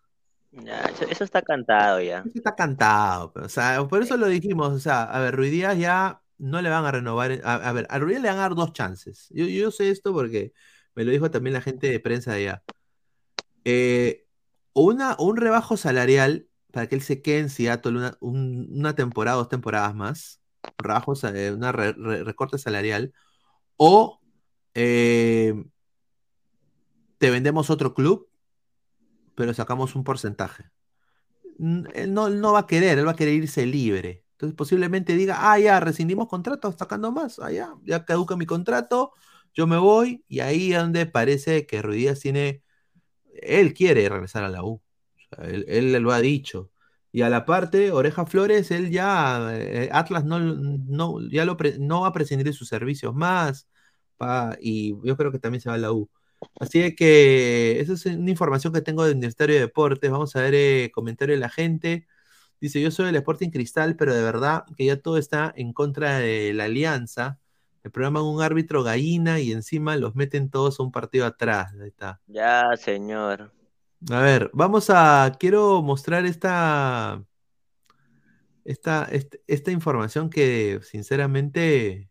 Ya, 0.52 0.81
eso, 0.82 1.05
eso 1.05 1.24
está 1.24 1.43
cantado 1.43 2.01
ya. 2.01 2.20
Eso 2.20 2.32
está 2.35 2.55
cantado. 2.55 3.32
o 3.35 3.48
sea, 3.48 3.86
por 3.86 4.02
eso 4.02 4.16
lo 4.16 4.27
dijimos. 4.27 4.73
O 4.73 4.78
sea, 4.78 5.02
a 5.02 5.20
ver, 5.20 5.36
Ruidías 5.36 5.78
ya 5.78 6.20
no 6.41 6.62
le 6.62 6.71
van 6.71 6.85
a 6.87 6.93
renovar. 6.93 7.41
A, 7.45 7.55
a 7.57 7.73
ver, 7.73 7.87
a 7.91 7.99
Ruidías 7.99 8.23
le 8.23 8.29
van 8.31 8.39
a 8.39 8.43
dar 8.43 8.55
dos 8.57 8.73
chances. 8.73 9.29
Yo, 9.31 9.47
yo 9.47 9.71
sé 9.71 9.91
esto 9.91 10.12
porque 10.15 10.53
me 10.95 11.05
lo 11.05 11.12
dijo 11.12 11.31
también 11.31 11.55
la 11.55 11.61
gente 11.62 11.89
de 11.91 12.01
prensa 12.01 12.33
de 12.35 12.39
allá. 12.51 12.65
Eh, 13.65 14.27
una, 14.73 15.17
un 15.19 15.37
rebajo 15.37 15.77
salarial 15.77 16.49
para 16.73 16.89
que 16.89 16.95
él 16.97 17.03
se 17.03 17.23
quede 17.23 17.41
en 17.41 17.51
Seattle 17.51 17.93
una, 17.99 18.17
un- 18.21 18.69
una 18.73 18.95
temporada, 18.95 19.37
dos 19.39 19.49
temporadas 19.49 19.95
más. 19.95 20.41
Un 20.79 21.37
eh, 21.37 21.53
una 21.53 21.73
re- 21.73 21.93
re- 21.93 22.25
recorte 22.25 22.59
salarial. 22.59 23.12
O 23.77 24.21
eh, 24.75 25.55
te 27.19 27.31
vendemos 27.31 27.71
otro 27.71 27.95
club, 27.95 28.29
pero 29.35 29.55
sacamos 29.55 29.95
un 29.97 30.05
porcentaje. 30.05 30.71
Él 31.95 32.12
no, 32.15 32.29
no 32.31 32.53
va 32.53 32.61
a 32.61 32.67
querer, 32.67 32.99
él 32.99 33.07
va 33.07 33.12
a 33.12 33.17
querer 33.17 33.35
irse 33.35 33.67
libre. 33.67 34.20
Entonces 34.41 34.57
posiblemente 34.57 35.17
diga, 35.17 35.53
ah, 35.53 35.59
ya, 35.59 35.81
rescindimos 35.81 36.29
contrato, 36.29 36.73
sacando 36.73 37.12
más, 37.12 37.39
ah, 37.41 37.53
ya, 37.53 37.75
ya 37.85 38.05
caduca 38.07 38.37
mi 38.37 38.47
contrato, 38.47 39.12
yo 39.55 39.67
me 39.67 39.77
voy, 39.79 40.25
y 40.29 40.41
ahí 40.41 40.73
es 40.73 40.79
donde 40.81 41.07
parece 41.07 41.67
que 41.67 41.83
Ruidías 41.83 42.21
tiene, 42.21 42.62
él 43.43 43.75
quiere 43.75 44.09
regresar 44.09 44.45
a 44.45 44.49
la 44.49 44.65
U, 44.65 44.83
O 45.39 45.43
él, 45.43 45.65
él 45.69 45.93
lo 46.03 46.12
ha 46.12 46.21
dicho. 46.21 46.71
Y 47.12 47.23
a 47.23 47.31
la 47.31 47.45
parte, 47.45 47.93
Oreja 47.93 48.27
Flores, 48.27 48.71
él 48.71 48.91
ya, 48.91 49.51
eh, 49.53 49.91
Atlas 49.93 50.25
no, 50.25 50.39
no, 50.41 51.21
ya 51.31 51.45
lo 51.45 51.57
no 51.81 52.03
va 52.03 52.09
a 52.09 52.12
prescindir 52.12 52.47
de 52.47 52.53
sus 52.53 52.69
servicios 52.69 53.15
más, 53.15 53.69
y 54.61 54.95
yo 55.05 55.17
creo 55.17 55.33
que 55.33 55.39
también 55.39 55.61
se 55.61 55.69
va 55.69 55.75
a 55.77 55.79
la 55.79 55.93
U. 55.93 56.09
Así 56.59 56.95
que 56.95 57.81
esa 57.81 57.93
es 57.95 58.07
una 58.07 58.31
información 58.31 58.73
que 58.73 58.81
tengo 58.83 59.05
del 59.05 59.17
Ministerio 59.17 59.57
de 59.57 59.62
Deportes. 59.62 60.11
Vamos 60.11 60.35
a 60.37 60.43
ver 60.43 60.55
el 60.55 60.91
comentario 60.91 61.35
de 61.35 61.41
la 61.41 61.51
gente. 61.51 62.07
Dice, 62.61 62.81
yo 62.81 62.91
soy 62.91 63.07
del 63.07 63.16
Sporting 63.16 63.51
Cristal, 63.51 63.97
pero 63.97 64.15
de 64.15 64.23
verdad 64.23 64.65
que 64.77 64.85
ya 64.87 65.01
todo 65.01 65.16
está 65.19 65.53
en 65.57 65.73
contra 65.73 66.19
de 66.19 66.53
la 66.55 66.65
alianza. 66.65 67.39
Le 67.82 67.91
programan 67.91 68.24
un 68.24 68.43
árbitro 68.43 68.82
gallina 68.82 69.41
y 69.41 69.53
encima 69.53 69.97
los 69.97 70.15
meten 70.15 70.51
todos 70.51 70.78
a 70.81 70.82
un 70.82 70.93
partido 70.93 71.27
atrás. 71.27 71.73
Ahí 71.81 71.89
está. 71.89 72.20
Ya, 72.27 72.74
señor. 72.78 73.53
A 74.11 74.20
ver, 74.23 74.51
vamos 74.55 74.89
a, 74.91 75.31
quiero 75.39 75.82
mostrar 75.82 76.24
esta, 76.27 77.23
esta, 78.65 79.05
este- 79.11 79.43
esta 79.47 79.70
información 79.70 80.31
que 80.31 80.81
sinceramente 80.82 82.11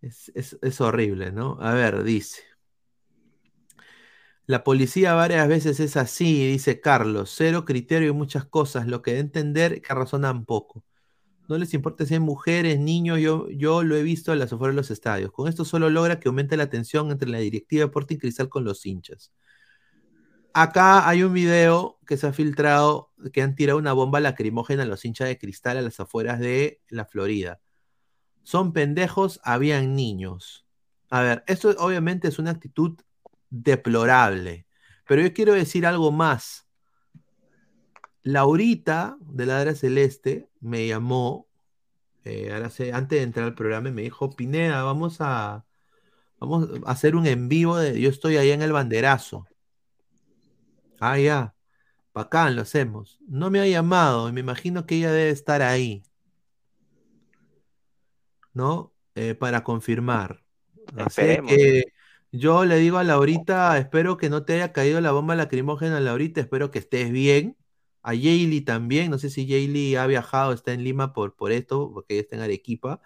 es, 0.00 0.30
es- 0.34 0.58
es 0.62 0.80
horrible, 0.80 1.32
¿no? 1.32 1.56
A 1.60 1.72
ver, 1.74 2.02
dice. 2.04 2.42
La 4.48 4.64
policía 4.64 5.12
varias 5.12 5.46
veces 5.46 5.78
es 5.78 5.98
así, 5.98 6.48
dice 6.50 6.80
Carlos. 6.80 7.34
Cero 7.36 7.66
criterio 7.66 8.08
y 8.08 8.12
muchas 8.14 8.46
cosas, 8.46 8.86
lo 8.86 9.02
que 9.02 9.12
de 9.12 9.18
entender 9.18 9.82
que 9.82 9.92
razonan 9.92 10.46
poco. 10.46 10.82
No 11.48 11.58
les 11.58 11.74
importa 11.74 12.06
si 12.06 12.14
hay 12.14 12.20
mujeres, 12.20 12.80
niños, 12.80 13.20
yo, 13.20 13.50
yo 13.50 13.82
lo 13.82 13.94
he 13.94 14.02
visto 14.02 14.32
en 14.32 14.38
las 14.38 14.50
afueras 14.50 14.74
de 14.74 14.80
los 14.80 14.90
estadios. 14.90 15.32
Con 15.32 15.48
esto 15.48 15.66
solo 15.66 15.90
logra 15.90 16.18
que 16.18 16.30
aumente 16.30 16.56
la 16.56 16.70
tensión 16.70 17.10
entre 17.10 17.28
la 17.28 17.36
directiva 17.40 17.80
de 17.80 17.88
Sporting 17.88 18.16
Cristal 18.16 18.48
con 18.48 18.64
los 18.64 18.86
hinchas. 18.86 19.32
Acá 20.54 21.06
hay 21.06 21.24
un 21.24 21.34
video 21.34 21.98
que 22.06 22.16
se 22.16 22.26
ha 22.26 22.32
filtrado 22.32 23.12
que 23.34 23.42
han 23.42 23.54
tirado 23.54 23.78
una 23.78 23.92
bomba 23.92 24.18
lacrimógena 24.18 24.84
a 24.84 24.86
los 24.86 25.04
hinchas 25.04 25.28
de 25.28 25.36
cristal 25.36 25.76
a 25.76 25.82
las 25.82 26.00
afueras 26.00 26.40
de 26.40 26.80
la 26.88 27.04
Florida. 27.04 27.60
Son 28.44 28.72
pendejos, 28.72 29.40
habían 29.44 29.94
niños. 29.94 30.66
A 31.10 31.20
ver, 31.20 31.44
esto 31.48 31.74
obviamente 31.78 32.28
es 32.28 32.38
una 32.38 32.52
actitud 32.52 32.98
deplorable, 33.50 34.66
pero 35.06 35.22
yo 35.22 35.32
quiero 35.32 35.52
decir 35.54 35.86
algo 35.86 36.12
más. 36.12 36.66
Laurita 38.22 39.16
de 39.20 39.46
la 39.46 39.58
Adra 39.58 39.74
Celeste 39.74 40.48
me 40.60 40.86
llamó 40.86 41.46
eh, 42.24 42.52
ahora 42.52 42.68
sé- 42.68 42.92
antes 42.92 43.18
de 43.18 43.22
entrar 43.22 43.46
al 43.46 43.54
programa 43.54 43.88
y 43.88 43.92
me 43.92 44.02
dijo, 44.02 44.30
Pineda, 44.30 44.82
vamos 44.82 45.16
a, 45.20 45.64
vamos 46.38 46.68
a 46.84 46.90
hacer 46.90 47.16
un 47.16 47.26
en 47.26 47.48
vivo 47.48 47.82
yo 47.82 48.10
estoy 48.10 48.36
ahí 48.36 48.50
en 48.50 48.60
el 48.62 48.72
banderazo. 48.72 49.46
Ah, 51.00 51.18
ya. 51.18 51.54
Bacán, 52.12 52.56
lo 52.56 52.62
hacemos. 52.62 53.18
No 53.28 53.50
me 53.50 53.60
ha 53.60 53.66
llamado 53.66 54.28
y 54.28 54.32
me 54.32 54.40
imagino 54.40 54.84
que 54.84 54.96
ella 54.96 55.12
debe 55.12 55.30
estar 55.30 55.62
ahí. 55.62 56.02
¿No? 58.52 58.92
Eh, 59.14 59.34
para 59.34 59.62
confirmar. 59.62 60.42
Así 60.96 61.22
que 61.22 61.84
yo 62.32 62.64
le 62.64 62.76
digo 62.76 62.98
a 62.98 63.04
Laurita, 63.04 63.78
espero 63.78 64.16
que 64.16 64.28
no 64.30 64.44
te 64.44 64.54
haya 64.54 64.72
caído 64.72 65.00
la 65.00 65.12
bomba 65.12 65.34
lacrimógena, 65.36 66.00
Laurita, 66.00 66.40
espero 66.40 66.70
que 66.70 66.78
estés 66.80 67.10
bien. 67.10 67.56
A 68.02 68.10
Jaylee 68.12 68.62
también, 68.62 69.10
no 69.10 69.18
sé 69.18 69.28
si 69.30 69.46
Jaylee 69.48 69.96
ha 69.96 70.06
viajado, 70.06 70.52
está 70.52 70.72
en 70.72 70.84
Lima 70.84 71.12
por, 71.12 71.34
por 71.36 71.52
esto, 71.52 71.90
porque 71.92 72.14
ella 72.14 72.22
está 72.22 72.36
en 72.36 72.42
Arequipa. 72.42 73.00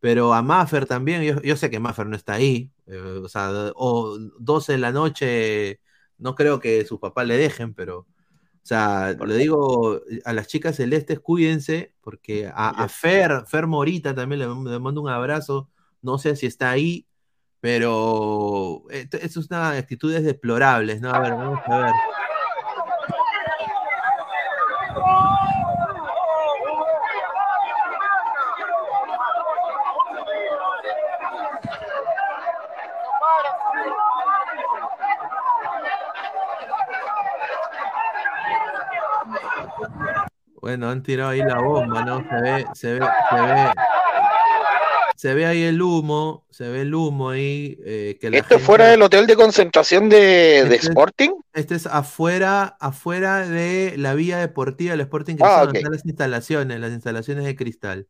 Pero 0.00 0.34
a 0.34 0.42
Maffer 0.42 0.86
también, 0.86 1.22
yo, 1.24 1.40
yo 1.42 1.56
sé 1.56 1.70
que 1.70 1.80
Maffer 1.80 2.06
no 2.06 2.16
está 2.16 2.34
ahí. 2.34 2.72
eh, 2.86 2.98
o 3.24 3.28
sea, 3.28 3.50
o 3.76 4.18
12 4.38 4.72
de 4.72 4.78
la 4.78 4.92
noche, 4.92 5.80
no 6.18 6.34
creo 6.34 6.60
que 6.60 6.84
sus 6.86 7.00
papás 7.00 7.26
le 7.26 7.36
dejen, 7.38 7.74
pero, 7.74 8.00
o 8.00 8.06
sea, 8.62 9.12
le 9.14 9.36
digo 9.36 10.00
a 10.24 10.32
las 10.32 10.48
chicas 10.48 10.76
celestes, 10.76 11.20
cuídense, 11.20 11.94
porque 12.00 12.48
a, 12.48 12.70
a 12.84 12.88
Fer, 12.88 13.44
Fer 13.46 13.66
Morita 13.66 14.14
también 14.14 14.40
le, 14.40 14.46
le 14.72 14.78
mando 14.80 15.00
un 15.02 15.08
abrazo, 15.08 15.70
no 16.02 16.18
sé 16.18 16.36
si 16.36 16.46
está 16.46 16.70
ahí, 16.70 17.06
pero 17.66 18.84
esto 18.90 19.40
es 19.40 19.50
una 19.50 19.70
actitudes 19.70 20.22
deplorables, 20.22 21.00
¿no? 21.00 21.10
A 21.10 21.18
ver, 21.18 21.32
vamos 21.32 21.58
a 21.66 21.78
ver. 21.78 21.92
Bueno, 40.60 40.88
han 40.88 41.02
tirado 41.02 41.30
ahí 41.30 41.40
la 41.40 41.58
bomba, 41.58 42.04
¿no? 42.04 42.18
Se 42.18 42.40
ve, 42.40 42.66
se 42.74 42.92
ve, 42.92 43.06
se 43.30 43.42
ve. 43.42 43.95
Se 45.16 45.34
ve 45.34 45.46
ahí 45.46 45.62
el 45.62 45.80
humo, 45.82 46.46
se 46.50 46.68
ve 46.68 46.82
el 46.82 46.94
humo 46.94 47.30
ahí. 47.30 47.78
eh, 47.84 48.18
que 48.20 48.30
la 48.30 48.36
¿Esto 48.38 48.54
es 48.54 48.58
gente- 48.60 48.64
fuera 48.66 48.86
del 48.88 49.02
hotel 49.02 49.26
de 49.26 49.34
concentración 49.36 50.08
de, 50.08 50.16
de 50.16 50.60
Este 50.62 50.74
es- 50.76 50.84
Sporting? 50.84 51.30
Este 51.54 51.74
es 51.74 51.86
afuera, 51.86 52.76
afuera 52.80 53.46
de 53.48 53.94
la 53.96 54.14
vía 54.14 54.38
deportiva 54.38 54.92
del 54.92 55.00
Sporting 55.00 55.34
Ah, 55.34 55.36
Cristal, 55.38 55.64
donde 55.66 55.78
están 55.80 55.92
las 55.92 56.04
instalaciones, 56.06 56.80
las 56.80 56.92
instalaciones 56.92 57.44
de 57.44 57.56
cristal. 57.56 58.06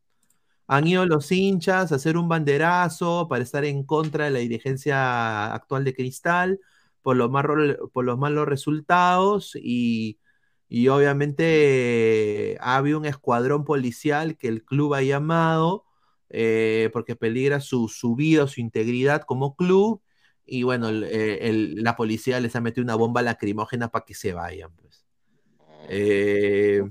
Han 0.68 0.86
ido 0.88 1.06
los 1.06 1.30
hinchas 1.30 1.92
a 1.92 1.94
hacer 1.94 2.16
un 2.16 2.28
banderazo 2.28 3.28
para 3.28 3.42
estar 3.44 3.64
en 3.64 3.84
contra 3.84 4.24
de 4.24 4.30
la 4.32 4.40
dirigencia 4.40 5.54
actual 5.54 5.84
de 5.84 5.94
Cristal 5.94 6.58
por 7.02 7.16
los, 7.16 7.30
por 7.92 8.04
los 8.04 8.18
malos 8.18 8.48
resultados 8.48 9.52
y, 9.54 10.18
y 10.68 10.88
obviamente 10.88 11.44
eh, 12.52 12.58
ha 12.60 12.76
habido 12.76 12.98
un 12.98 13.06
escuadrón 13.06 13.64
policial 13.64 14.36
que 14.36 14.48
el 14.48 14.64
club 14.64 14.94
ha 14.94 15.02
llamado 15.02 15.84
eh, 16.30 16.90
porque 16.92 17.16
peligra 17.16 17.60
su, 17.60 17.88
su 17.88 18.14
vida, 18.14 18.46
su 18.46 18.60
integridad 18.60 19.22
como 19.22 19.56
club 19.56 20.00
y 20.46 20.62
bueno, 20.62 20.90
eh, 20.92 21.72
la 21.76 21.96
policía 21.96 22.40
les 22.40 22.54
ha 22.54 22.60
metido 22.60 22.84
una 22.84 22.94
bomba 22.94 23.20
lacrimógena 23.22 23.88
para 23.88 24.04
que 24.04 24.14
se 24.14 24.32
vayan. 24.32 24.70
Pues. 24.76 25.04
Eh, 25.88 26.82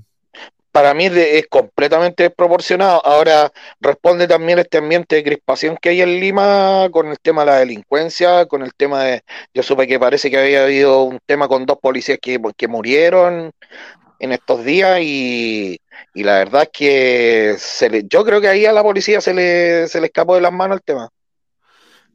Para 0.72 0.92
mí 0.92 1.06
es 1.06 1.46
completamente 1.46 2.24
desproporcionado. 2.24 3.00
Ahora 3.06 3.50
responde 3.80 4.28
también 4.28 4.58
este 4.58 4.76
ambiente 4.76 5.16
de 5.16 5.24
crispación 5.24 5.78
que 5.80 5.88
hay 5.88 6.02
en 6.02 6.20
Lima 6.20 6.88
con 6.92 7.08
el 7.08 7.18
tema 7.18 7.46
de 7.46 7.46
la 7.46 7.58
delincuencia, 7.60 8.44
con 8.44 8.62
el 8.62 8.74
tema 8.74 9.04
de... 9.04 9.22
Yo 9.54 9.62
supe 9.62 9.86
que 9.86 9.98
parece 9.98 10.30
que 10.30 10.38
había 10.38 10.64
habido 10.64 11.04
un 11.04 11.18
tema 11.24 11.48
con 11.48 11.64
dos 11.64 11.78
policías 11.80 12.18
que, 12.20 12.38
que 12.58 12.68
murieron 12.68 13.52
en 14.18 14.32
estos 14.32 14.64
días 14.64 15.00
y, 15.02 15.80
y 16.14 16.24
la 16.24 16.38
verdad 16.38 16.62
es 16.62 16.70
que 16.72 17.56
se 17.58 17.90
le, 17.90 18.04
yo 18.08 18.24
creo 18.24 18.40
que 18.40 18.48
ahí 18.48 18.66
a 18.66 18.72
la 18.72 18.82
policía 18.82 19.20
se 19.20 19.34
le, 19.34 19.88
se 19.88 20.00
le 20.00 20.06
escapó 20.06 20.34
de 20.34 20.40
las 20.40 20.52
manos 20.52 20.78
el 20.78 20.82
tema. 20.82 21.10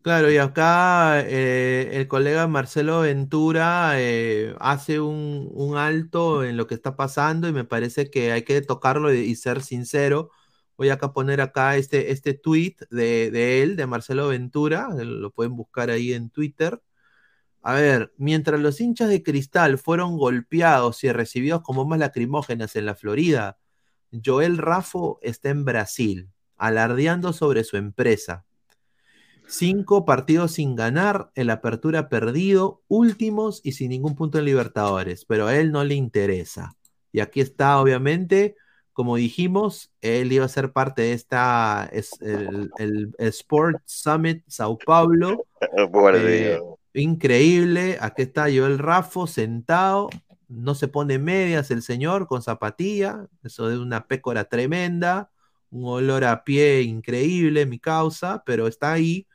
Claro, 0.03 0.31
y 0.31 0.37
acá 0.37 1.21
eh, 1.21 1.91
el 1.93 2.07
colega 2.07 2.47
Marcelo 2.47 3.01
Ventura 3.01 3.93
eh, 3.97 4.55
hace 4.59 4.99
un, 4.99 5.47
un 5.53 5.77
alto 5.77 6.43
en 6.43 6.57
lo 6.57 6.65
que 6.65 6.73
está 6.73 6.95
pasando 6.95 7.47
y 7.47 7.53
me 7.53 7.65
parece 7.65 8.09
que 8.09 8.31
hay 8.31 8.41
que 8.41 8.61
tocarlo 8.63 9.13
y, 9.13 9.35
ser 9.35 9.61
sincero. 9.61 10.31
Voy 10.75 10.89
acá 10.89 11.07
a 11.07 11.13
poner 11.13 11.39
acá 11.39 11.77
este, 11.77 12.11
este 12.11 12.33
tweet 12.33 12.77
de, 12.89 13.29
de 13.29 13.61
él, 13.61 13.75
de 13.75 13.85
Marcelo 13.85 14.29
Ventura, 14.29 14.89
lo 14.95 15.29
pueden 15.31 15.55
buscar 15.55 15.91
ahí 15.91 16.13
en 16.13 16.31
Twitter. 16.31 16.81
A 17.63 17.73
ver, 17.75 18.13
mientras 18.17 18.59
los 18.59 18.81
hinchas 18.81 19.09
de 19.09 19.23
Cristal 19.23 19.77
fueron 19.77 20.17
golpeados 20.17 21.03
y 21.03 21.11
recibidos 21.11 21.61
como 21.61 21.81
bombas 21.83 21.99
lacrimógenas 21.99 22.75
en 22.75 22.85
la 22.85 22.95
Florida, 22.95 23.57
Joel 24.25 24.57
Rafo 24.57 25.19
está 25.21 25.49
en 25.49 25.65
Brasil, 25.65 26.29
alardeando 26.57 27.33
sobre 27.33 27.63
su 27.63 27.77
empresa. 27.77 28.45
Cinco 29.47 30.05
partidos 30.05 30.53
sin 30.53 30.75
ganar, 30.75 31.31
el 31.35 31.49
apertura 31.49 32.07
perdido, 32.09 32.83
últimos 32.88 33.59
y 33.63 33.73
sin 33.73 33.89
ningún 33.89 34.15
punto 34.15 34.39
en 34.39 34.45
Libertadores, 34.45 35.25
pero 35.25 35.47
a 35.47 35.57
él 35.57 35.71
no 35.71 35.83
le 35.83 35.95
interesa. 35.95 36.77
Y 37.11 37.19
aquí 37.19 37.41
está, 37.41 37.79
obviamente, 37.81 38.55
como 38.93 39.17
dijimos, 39.17 39.91
él 40.01 40.31
iba 40.31 40.45
a 40.45 40.49
ser 40.49 40.71
parte 40.71 41.01
de 41.01 41.13
esta, 41.13 41.89
es 41.91 42.21
el, 42.21 42.71
el 42.77 43.13
Sport 43.17 43.81
Summit 43.85 44.43
Sao 44.47 44.77
Paulo. 44.77 45.45
Por 45.91 46.15
Eh, 46.15 46.53
Dios. 46.53 46.63
Increíble, 46.93 47.97
aquí 48.01 48.23
está 48.23 48.43
Joel 48.43 48.80
Rafo 48.80 49.27
sentado, 49.27 50.09
no 50.47 50.76
se 50.76 50.88
pone 50.88 51.18
medias 51.18 51.72
el 51.72 51.81
señor 51.81 52.27
con 52.27 52.41
zapatilla, 52.41 53.27
eso 53.43 53.69
de 53.69 53.80
una 53.80 54.07
pécora 54.07 54.45
tremenda, 54.45 55.31
un 55.69 55.85
olor 55.85 56.26
a 56.26 56.43
pie 56.43 56.81
increíble, 56.81 57.65
mi 57.65 57.80
causa, 57.80 58.43
pero 58.45 58.68
está 58.68 58.91
ahí, 58.93 59.27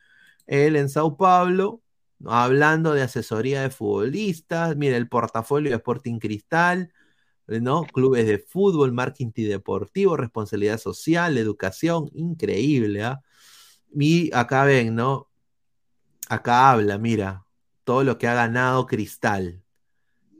él 0.46 0.76
en 0.76 0.88
Sao 0.88 1.16
Paulo, 1.16 1.82
hablando 2.26 2.92
de 2.92 3.02
asesoría 3.02 3.62
de 3.62 3.70
futbolistas, 3.70 4.76
mira 4.76 4.96
el 4.96 5.08
portafolio 5.08 5.70
de 5.70 5.76
Sporting 5.76 6.18
Cristal, 6.18 6.92
¿no? 7.46 7.84
Clubes 7.84 8.26
de 8.26 8.38
fútbol, 8.38 8.92
marketing 8.92 9.48
deportivo, 9.48 10.16
responsabilidad 10.16 10.78
social, 10.78 11.38
educación, 11.38 12.10
increíble, 12.14 13.04
¿ah? 13.04 13.20
Y 13.94 14.30
acá 14.34 14.64
ven, 14.64 14.94
¿no? 14.94 15.28
Acá 16.28 16.70
habla, 16.72 16.98
mira, 16.98 17.45
todo 17.86 18.02
lo 18.02 18.18
que 18.18 18.26
ha 18.26 18.34
ganado 18.34 18.84
Cristal. 18.84 19.62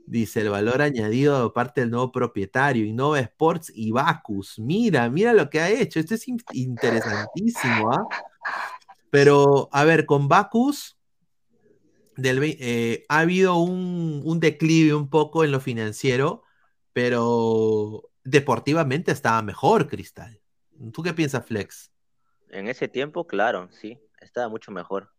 Dice 0.05 0.41
el 0.41 0.49
valor 0.49 0.81
añadido 0.81 1.41
de 1.41 1.49
parte 1.49 1.81
del 1.81 1.91
nuevo 1.91 2.11
propietario, 2.11 2.85
Innova 2.85 3.19
Sports 3.21 3.71
y 3.73 3.91
Bacus. 3.91 4.59
Mira, 4.59 5.09
mira 5.09 5.33
lo 5.33 5.49
que 5.49 5.61
ha 5.61 5.69
hecho. 5.69 5.99
Esto 5.99 6.13
es 6.13 6.27
in- 6.27 6.43
interesantísimo, 6.51 7.91
¿ah? 7.91 8.05
Pero, 9.09 9.69
a 9.71 9.85
ver, 9.85 10.05
con 10.05 10.27
Bacus 10.27 10.97
eh, 12.17 13.05
ha 13.07 13.19
habido 13.19 13.55
un, 13.55 14.21
un 14.25 14.39
declive 14.39 14.93
un 14.93 15.09
poco 15.09 15.45
en 15.45 15.51
lo 15.51 15.61
financiero, 15.61 16.43
pero 16.91 18.09
deportivamente 18.25 19.11
estaba 19.13 19.41
mejor 19.41 19.87
Cristal. 19.87 20.41
¿Tú 20.91 21.01
qué 21.01 21.13
piensas, 21.13 21.45
Flex? 21.45 21.91
En 22.49 22.67
ese 22.67 22.89
tiempo, 22.89 23.25
claro, 23.25 23.69
sí, 23.71 23.99
estaba 24.19 24.49
mucho 24.49 24.71
mejor. 24.71 25.11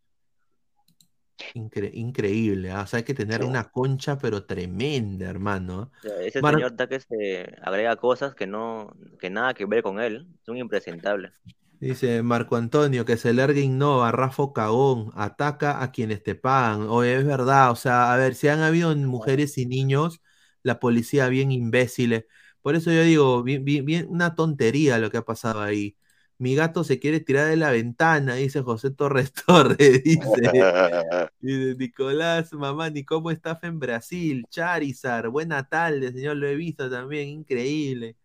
Incre- 1.55 1.90
increíble, 1.94 2.70
¿ah? 2.70 2.82
O 2.82 2.86
sea, 2.86 2.98
hay 2.98 3.05
que 3.05 3.15
tener 3.15 3.43
una 3.43 3.70
concha, 3.70 4.19
pero 4.19 4.44
tremenda, 4.47 5.28
hermano. 5.28 5.90
Ese 6.20 6.43
Mar- 6.43 6.56
señor 6.56 6.77
Taque 6.77 7.01
se 7.01 7.55
agrega 7.62 7.97
cosas 7.97 8.35
que 8.35 8.47
no, 8.47 8.93
que 9.20 9.31
nada 9.31 9.55
que 9.55 9.66
ver 9.66 9.82
con 9.82 10.01
él, 10.01 10.27
son 10.44 10.56
impresentables. 10.56 11.32
Dice 11.81 12.23
Marco 12.24 12.56
Antonio 12.56 13.05
que 13.05 13.16
se 13.16 13.32
larga 13.32 13.60
Innova, 13.60 14.10
Rafa 14.10 14.43
Cagón, 14.52 15.12
ataca 15.15 15.81
a 15.82 15.93
quienes 15.93 16.23
te 16.24 16.35
pagan. 16.35 16.89
Oye, 16.89 17.16
es 17.19 17.24
verdad, 17.24 17.70
o 17.70 17.77
sea, 17.77 18.12
a 18.12 18.16
ver, 18.16 18.35
si 18.35 18.48
han 18.48 18.60
habido 18.60 18.94
mujeres 18.97 19.56
y 19.59 19.66
niños, 19.66 20.20
la 20.65 20.81
policía 20.81 21.28
bien 21.28 21.52
imbéciles. 21.52 22.24
Por 22.62 22.74
eso 22.74 22.90
yo 22.90 23.02
digo, 23.02 23.43
bien, 23.44 23.65
bien- 23.65 23.85
bien- 23.85 24.06
una 24.10 24.35
tontería 24.35 24.98
lo 24.98 25.10
que 25.10 25.19
ha 25.19 25.23
pasado 25.24 25.60
ahí. 25.62 25.97
Mi 26.39 26.55
gato 26.55 26.85
se 26.85 27.01
quiere 27.01 27.19
tirar 27.19 27.48
de 27.48 27.56
la 27.56 27.70
ventana, 27.70 28.35
dice 28.36 28.62
José 28.62 28.90
Torres 28.90 29.32
Torres, 29.47 30.02
dice. 30.05 30.20
Dice 31.40 31.74
Nicolás, 31.77 32.52
mamá, 32.52 32.90
ni 32.90 33.05
cómo 33.05 33.31
estás 33.31 33.62
en 33.65 33.78
Brasil, 33.78 34.44
Charizard, 34.48 35.31
buena 35.31 35.69
tarde, 35.69 36.12
señor, 36.12 36.36
lo 36.36 36.48
he 36.48 36.55
visto 36.56 36.90
también, 36.90 37.28
increíble. 37.28 38.16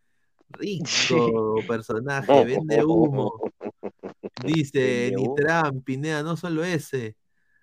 Rico 0.49 1.55
personaje, 1.67 2.45
vende 2.45 2.83
humo. 2.83 3.39
Dice. 4.43 5.11
Nitram, 5.15 5.81
Pineda, 5.81 6.23
no 6.23 6.37
solo 6.37 6.63
ese. 6.63 7.15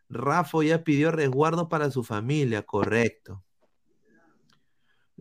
Rafa 0.08 0.64
ya 0.64 0.82
pidió 0.82 1.12
resguardo 1.12 1.68
para 1.68 1.90
su 1.90 2.02
familia, 2.02 2.62
correcto. 2.62 3.44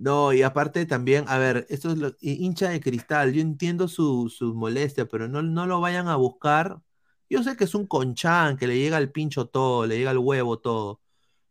No, 0.02 0.32
y 0.34 0.44
aparte 0.44 0.86
también, 0.86 1.26
a 1.28 1.38
ver, 1.38 1.66
esto 1.70 1.92
es 1.92 1.98
lo, 1.98 2.10
hi- 2.22 2.38
hincha 2.46 2.70
de 2.70 2.80
cristal, 2.80 3.34
yo 3.34 3.42
entiendo 3.42 3.88
su, 3.90 4.30
su 4.30 4.56
molestia, 4.56 5.08
pero 5.08 5.28
no, 5.28 5.42
no 5.42 5.66
lo 5.66 5.82
vayan 5.82 6.08
a 6.08 6.16
buscar. 6.16 6.82
Yo 7.30 7.44
sé 7.44 7.58
que 7.58 7.66
es 7.66 7.76
un 7.76 7.86
conchán, 7.86 8.56
que 8.58 8.68
le 8.68 8.78
llega 8.78 8.96
al 8.98 9.12
pincho 9.12 9.48
todo, 9.48 9.86
le 9.86 9.98
llega 9.98 10.12
al 10.12 10.18
huevo 10.20 10.60
todo. 10.60 11.02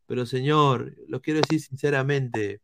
Pero 0.07 0.27
señor, 0.27 0.95
lo 1.09 1.23
quiero 1.23 1.41
decir 1.41 1.61
sinceramente, 1.63 2.63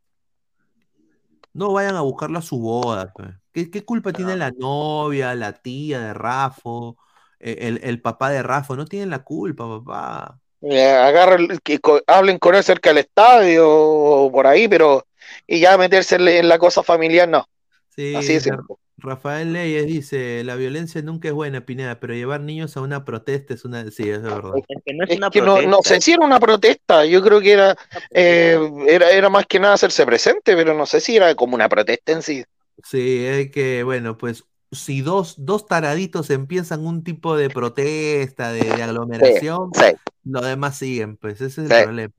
no 1.53 1.73
vayan 1.73 1.97
a 1.97 2.01
buscarlo 2.03 2.39
a 2.39 2.43
su 2.43 2.59
boda. 2.59 3.13
pe. 3.15 3.25
¿Qué, 3.53 3.71
qué 3.71 3.85
culpa 3.85 4.13
tiene 4.15 4.37
la 4.37 4.51
novia, 4.53 5.35
la 5.35 5.53
tía 5.55 6.01
de 6.01 6.15
Rafo, 6.15 6.99
eh, 7.39 7.57
el, 7.61 7.81
el 7.85 8.03
papá 8.03 8.31
de 8.31 8.43
Rafo? 8.43 8.77
No 8.77 8.85
tienen 8.87 9.11
la 9.11 9.23
culpa, 9.25 9.67
papá. 9.69 10.41
Eh, 10.71 10.83
agarren, 10.89 11.59
que 11.63 11.79
co- 11.81 12.03
hablen 12.07 12.39
con 12.39 12.55
él 12.55 12.63
cerca 12.65 12.91
del 12.91 12.99
estadio 12.99 13.69
o 13.69 14.31
por 14.33 14.47
ahí, 14.47 14.69
pero 14.69 15.07
y 15.47 15.61
ya 15.61 15.77
meterse 15.79 16.17
en 16.17 16.49
la- 16.49 16.59
cosa 16.59 16.83
familiar, 16.83 17.29
no. 17.29 17.49
Sí, 17.91 18.03
Así 18.13 18.35
es. 18.35 18.45
dice 18.45 18.51
Rafael 18.97 19.53
Leyes 19.53 19.87
dice, 19.87 20.43
la 20.45 20.57
violencia 20.57 21.01
nunca 21.03 21.29
es 21.29 21.35
buena, 21.35 21.65
Pineda, 21.67 22.01
pero 22.01 22.15
llevar 22.15 22.41
niños 22.41 22.77
a 22.77 22.81
una 22.81 23.05
protesta 23.05 23.55
es 23.55 23.65
una... 23.65 23.91
Sí, 23.91 24.09
es 24.09 24.23
verdad. 24.23 24.53
Es 24.57 24.65
que 24.85 24.95
no 24.95 25.05
es 25.05 25.11
Es 25.11 25.17
una 25.17 25.31
que 25.31 25.41
no, 25.43 25.63
no 25.63 25.81
protesta, 25.81 25.83
sé 25.83 26.01
si 26.01 26.13
era 26.13 26.25
una 26.25 26.41
protesta, 26.41 27.05
yo 27.05 27.23
creo 27.23 27.41
que 27.41 27.53
era, 27.53 27.77
eh, 28.11 28.59
era, 28.89 29.11
era 29.11 29.29
más 29.29 29.47
que 29.47 29.61
nada 29.61 29.75
hacerse 29.75 30.07
presente, 30.07 30.57
pero 30.57 30.75
no 30.75 30.87
sé 30.87 31.01
si 31.01 31.17
era 31.17 31.35
como 31.35 31.55
una 31.55 31.69
protesta 31.69 32.13
en 32.13 32.23
sí. 32.23 32.45
Sí, 32.85 33.25
es 33.25 33.51
que, 33.51 33.83
bueno, 33.83 34.19
pues 34.19 34.45
si 34.75 35.01
dos, 35.01 35.35
dos 35.39 35.67
taraditos 35.67 36.31
empiezan 36.31 36.87
un 36.87 37.03
tipo 37.05 37.37
de 37.37 37.51
protesta, 37.51 38.53
de, 38.53 38.61
de 38.65 38.83
aglomeración, 38.83 39.71
sí. 39.75 39.87
los 40.25 40.45
demás 40.45 40.77
siguen, 40.77 41.17
pues 41.17 41.41
ese 41.41 41.63
es 41.63 41.69
Sí. 41.69 41.75
el 41.75 41.85
problema. 41.85 42.15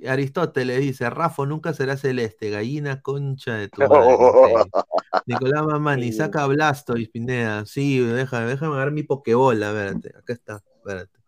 Y 0.00 0.06
Aristóteles 0.08 0.80
dice, 0.80 1.08
Rafa 1.10 1.46
nunca 1.46 1.72
será 1.74 1.96
celeste, 1.96 2.50
gallina 2.50 3.00
concha 3.02 3.54
de 3.54 3.68
tu 3.68 3.82
madre. 3.82 4.16
Nicolás 5.26 5.64
Mamani, 5.64 6.12
saca 6.12 6.44
Blastoise, 6.46 7.08
Pineda. 7.08 7.64
Sí, 7.66 8.00
deja, 8.00 8.44
déjame 8.44 8.76
ver 8.76 8.90
mi 8.90 9.04
Pokéball, 9.04 9.62
a 9.62 9.70
ver, 9.72 9.94
acá 10.18 10.32
está, 10.32 10.62
espérate. 10.76 11.18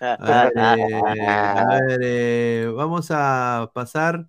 A 0.00 0.50
ver, 0.54 0.78
eh, 0.78 1.26
a 1.26 1.66
ver, 1.86 2.00
eh, 2.02 2.72
vamos 2.74 3.08
a 3.10 3.70
pasar. 3.74 4.28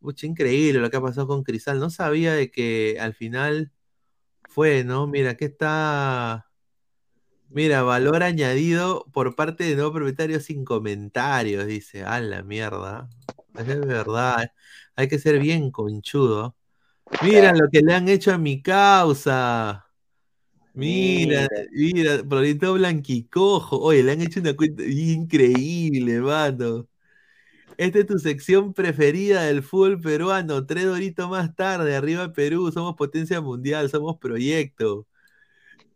Mucho 0.00 0.26
increíble 0.26 0.78
lo 0.80 0.90
que 0.90 0.96
ha 0.96 1.00
pasado 1.00 1.26
con 1.26 1.42
Cristal. 1.42 1.80
No 1.80 1.90
sabía 1.90 2.32
de 2.32 2.50
que 2.52 2.98
al 3.00 3.14
final 3.14 3.72
fue, 4.58 4.82
¿no? 4.82 5.06
Mira, 5.06 5.30
aquí 5.30 5.44
está. 5.44 6.50
Mira, 7.48 7.82
valor 7.82 8.24
añadido 8.24 9.06
por 9.12 9.36
parte 9.36 9.62
de 9.62 9.76
no 9.76 9.92
propietarios 9.92 10.46
sin 10.46 10.64
comentarios, 10.64 11.64
dice. 11.64 12.02
A 12.02 12.18
la 12.20 12.42
mierda. 12.42 13.08
Es 13.56 13.66
verdad. 13.66 14.50
Hay 14.96 15.06
que 15.06 15.20
ser 15.20 15.38
bien 15.38 15.70
conchudo. 15.70 16.56
Mira 17.22 17.52
lo 17.52 17.68
que 17.70 17.82
le 17.82 17.94
han 17.94 18.08
hecho 18.08 18.34
a 18.34 18.38
mi 18.38 18.60
causa. 18.60 19.86
Mira, 20.74 21.46
mira, 21.70 22.24
Prolito 22.28 22.74
Blanquicojo. 22.74 23.78
Oye, 23.78 24.02
le 24.02 24.10
han 24.10 24.22
hecho 24.22 24.40
una 24.40 24.56
cuenta 24.56 24.82
increíble, 24.82 26.20
mano. 26.20 26.88
Esta 27.78 28.00
es 28.00 28.06
tu 28.06 28.18
sección 28.18 28.74
preferida 28.74 29.44
del 29.44 29.62
fútbol 29.62 30.00
peruano. 30.00 30.66
Tres 30.66 30.86
doritos 30.86 31.30
más 31.30 31.54
tarde, 31.54 31.94
arriba 31.96 32.32
Perú. 32.32 32.72
Somos 32.72 32.96
potencia 32.96 33.40
mundial, 33.40 33.88
somos 33.88 34.18
proyecto. 34.18 35.06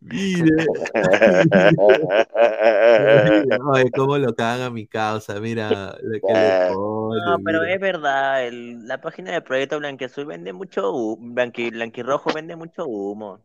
Oye, 0.09 0.49
cómo 3.95 4.17
lo 4.17 4.35
caga 4.35 4.69
mi 4.69 4.85
causa. 4.87 5.39
Mira 5.39 5.95
lo 6.01 6.19
que 6.21 6.33
le 6.33 6.49
pone. 6.67 7.21
No, 7.25 7.39
pero 7.43 7.61
mira. 7.61 7.73
es 7.73 7.79
verdad, 7.79 8.47
el- 8.47 8.87
la 8.87 9.01
página 9.01 9.31
del 9.31 9.43
proyecto 9.43 9.79
Blanquiazul 9.79 10.25
vende 10.25 10.53
mucho 10.53 10.93
humo, 10.93 11.33
Blanqui, 11.33 11.69
Blanquirrojo 11.69 12.33
vende 12.33 12.55
mucho 12.55 12.87
humo. 12.87 13.39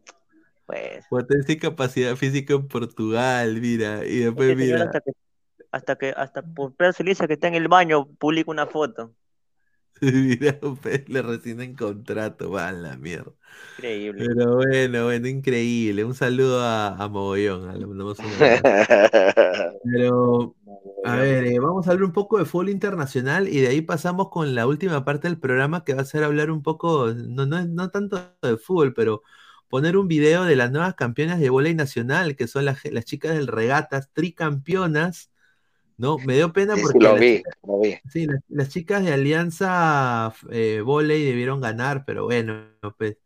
Pues, 0.66 1.06
Potencia 1.09 1.55
y 1.55 1.59
capacidad 1.59 2.16
física 2.16 2.55
en 2.55 2.69
Portugal, 2.69 3.60
mira. 3.60 4.06
Y 4.06 4.20
después, 4.20 4.56
mira. 4.56 4.90
Hasta 5.70 5.96
que, 5.96 6.10
hasta 6.16 6.42
por 6.42 6.74
Pedro 6.74 6.92
Silicia 6.92 7.26
que 7.26 7.34
está 7.34 7.48
en 7.48 7.54
el 7.54 7.68
baño, 7.68 8.06
publica 8.18 8.50
una 8.50 8.66
foto. 8.66 9.14
Mira, 10.00 10.58
pues, 10.60 11.08
le 11.08 11.22
rescinden 11.22 11.74
contrato, 11.74 12.50
va 12.50 12.68
a 12.68 12.72
la 12.72 12.96
mierda. 12.96 13.32
Increíble. 13.76 14.26
Pero 14.26 14.56
bueno, 14.56 15.04
bueno, 15.04 15.28
increíble. 15.28 16.04
Un 16.04 16.14
saludo 16.14 16.62
a, 16.62 16.88
a 16.96 17.08
Mogollón. 17.08 17.84
Un 17.84 18.00
abrazo. 18.00 18.22
Pero, 19.82 20.56
a 21.04 21.16
ver, 21.16 21.46
eh, 21.46 21.58
vamos 21.58 21.86
a 21.86 21.92
hablar 21.92 22.04
un 22.04 22.12
poco 22.12 22.38
de 22.38 22.44
fútbol 22.44 22.68
internacional 22.70 23.48
y 23.48 23.60
de 23.60 23.68
ahí 23.68 23.80
pasamos 23.82 24.28
con 24.30 24.54
la 24.54 24.66
última 24.66 25.04
parte 25.04 25.28
del 25.28 25.38
programa 25.38 25.84
que 25.84 25.94
va 25.94 26.02
a 26.02 26.04
ser 26.04 26.24
hablar 26.24 26.50
un 26.50 26.62
poco, 26.62 27.08
no, 27.14 27.46
no, 27.46 27.64
no 27.66 27.90
tanto 27.90 28.34
de 28.42 28.56
fútbol, 28.56 28.94
pero 28.94 29.22
poner 29.68 29.96
un 29.96 30.08
video 30.08 30.44
de 30.44 30.56
las 30.56 30.70
nuevas 30.70 30.94
campeonas 30.94 31.40
de 31.40 31.50
vóley 31.50 31.74
nacional, 31.74 32.36
que 32.36 32.48
son 32.48 32.64
las, 32.64 32.84
las 32.84 33.04
chicas 33.04 33.34
del 33.36 33.46
Regatas, 33.46 34.10
tricampeonas, 34.12 35.30
¿no? 35.98 36.18
Me 36.20 36.36
dio 36.36 36.52
pena 36.52 36.74
Sí, 36.74 36.80
sí, 36.82 36.86
porque 36.86 37.00
lo 37.00 37.12
las 37.14 37.20
vi, 37.20 37.42
lo 37.64 37.80
vi. 37.80 37.98
Sí, 38.10 38.26
las, 38.26 38.40
las 38.48 38.68
chicas 38.70 39.04
de 39.04 39.12
Alianza 39.12 40.32
eh, 40.50 40.80
Voley 40.84 41.24
debieron 41.24 41.60
ganar, 41.60 42.04
pero 42.06 42.24
bueno, 42.26 42.68
pues. 42.98 43.18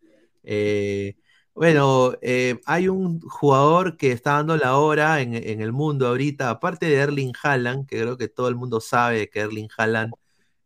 eh, 0.43 1.17
bueno, 1.55 2.15
eh, 2.23 2.61
hay 2.67 2.89
un 2.89 3.21
jugador 3.21 3.97
que 3.99 4.13
está 4.13 4.33
dando 4.35 4.57
la 4.57 4.77
hora 4.79 5.21
en, 5.21 5.35
en 5.35 5.61
el 5.61 5.73
mundo 5.73 6.09
ahorita, 6.09 6.51
aparte 6.51 6.87
de 6.87 6.97
Erling 6.97 7.33
Haaland, 7.43 7.87
que 7.87 8.01
creo 8.01 8.17
que 8.17 8.29
todo 8.29 8.49
el 8.49 8.57
mundo 8.57 8.81
sabe 8.81 9.29
que 9.31 9.41
Erling 9.41 9.69
Haaland 9.77 10.15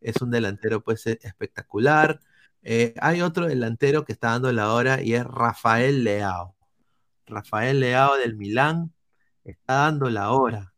es 0.00 0.22
un 0.22 0.30
delantero 0.30 0.82
pues 0.82 1.06
e- 1.06 1.18
espectacular. 1.22 2.20
eh, 2.62 2.94
hay 3.00 3.20
otro 3.22 3.46
delantero 3.48 4.04
que 4.04 4.12
está 4.12 4.30
dando 4.30 4.52
la 4.52 4.72
hora 4.72 5.02
y 5.02 5.14
es 5.14 5.24
Rafael 5.24 6.04
Leao. 6.04 6.56
Rafael 7.26 7.80
Leao 7.80 8.16
del 8.18 8.36
Milán 8.36 8.92
está 9.44 9.74
dando 9.84 10.10
la 10.10 10.32
hora. 10.32 10.74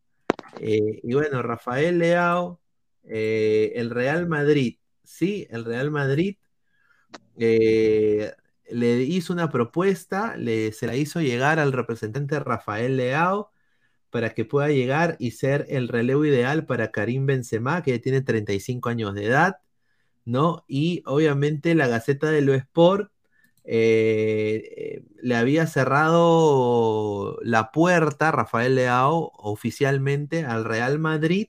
Eh, 0.60 1.00
y 1.02 1.14
bueno, 1.14 1.42
Rafael 1.42 1.98
Leao, 1.98 2.60
eh, 3.04 3.72
el 3.76 3.90
Real 3.90 4.26
Madrid, 4.28 4.78
sí, 5.04 5.46
el 5.50 5.64
Real 5.64 5.90
Madrid 5.90 6.36
eh, 7.36 8.32
le 8.70 9.02
hizo 9.02 9.32
una 9.32 9.50
propuesta, 9.50 10.36
le, 10.36 10.72
se 10.72 10.86
la 10.86 10.96
hizo 10.96 11.20
llegar 11.20 11.58
al 11.58 11.72
representante 11.72 12.38
Rafael 12.40 12.96
Leao 12.96 13.50
para 14.10 14.34
que 14.34 14.44
pueda 14.44 14.68
llegar 14.68 15.16
y 15.18 15.32
ser 15.32 15.66
el 15.68 15.88
relevo 15.88 16.24
ideal 16.24 16.66
para 16.66 16.90
Karim 16.90 17.26
Benzema, 17.26 17.82
que 17.82 17.92
ya 17.92 18.00
tiene 18.00 18.22
35 18.22 18.88
años 18.88 19.14
de 19.14 19.26
edad, 19.26 19.58
¿no? 20.24 20.64
Y 20.68 21.02
obviamente 21.06 21.74
la 21.74 21.88
Gaceta 21.88 22.30
de 22.30 22.42
lo 22.42 22.54
Sport 22.54 23.12
eh, 23.70 24.62
eh, 24.78 25.03
le 25.20 25.36
había 25.36 25.66
cerrado 25.66 27.39
la 27.43 27.70
puerta 27.70 28.32
Rafael 28.32 28.77
Leao 28.77 29.31
oficialmente 29.36 30.47
al 30.47 30.65
Real 30.65 30.99
Madrid 30.99 31.49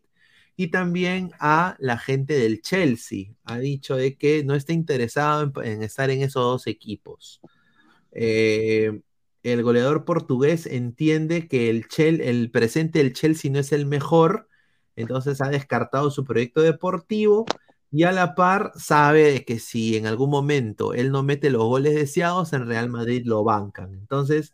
y 0.57 0.67
también 0.67 1.31
a 1.39 1.77
la 1.79 1.97
gente 1.97 2.33
del 2.33 2.61
Chelsea. 2.61 3.27
Ha 3.45 3.59
dicho 3.59 3.95
de 3.95 4.17
que 4.17 4.43
no 4.43 4.55
está 4.55 4.73
interesado 4.73 5.49
en, 5.63 5.81
estar 5.81 6.09
en 6.09 6.21
esos 6.21 6.43
dos 6.43 6.67
equipos. 6.67 7.39
Eh, 8.11 8.99
el 9.43 9.63
goleador 9.63 10.03
portugués 10.03 10.65
entiende 10.65 11.47
que 11.47 11.69
el, 11.69 11.85
el 12.19 12.51
presente 12.51 12.99
del 12.99 13.13
Chelsea 13.13 13.49
no 13.49 13.59
es 13.59 13.71
el 13.71 13.85
mejor, 13.85 14.49
entonces 14.97 15.39
ha 15.39 15.47
descartado 15.47 16.11
su 16.11 16.25
proyecto 16.25 16.61
deportivo 16.61 17.45
y 17.91 18.03
a 18.03 18.11
la 18.11 18.35
par 18.35 18.71
sabe 18.75 19.45
que 19.45 19.59
si 19.59 19.97
en 19.97 20.05
algún 20.05 20.29
momento 20.29 20.93
él 20.93 21.11
no 21.11 21.23
mete 21.23 21.49
los 21.49 21.63
goles 21.63 21.95
deseados, 21.95 22.53
en 22.53 22.67
Real 22.67 22.89
Madrid 22.89 23.23
lo 23.25 23.43
bancan. 23.43 23.93
Entonces, 23.95 24.53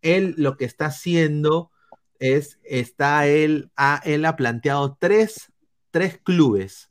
él 0.00 0.34
lo 0.36 0.56
que 0.56 0.64
está 0.64 0.86
haciendo 0.86 1.70
es, 2.18 2.58
está 2.64 3.26
él, 3.26 3.70
ha, 3.76 4.00
él 4.04 4.24
ha 4.24 4.36
planteado 4.36 4.96
tres, 4.98 5.52
tres 5.90 6.18
clubes. 6.22 6.90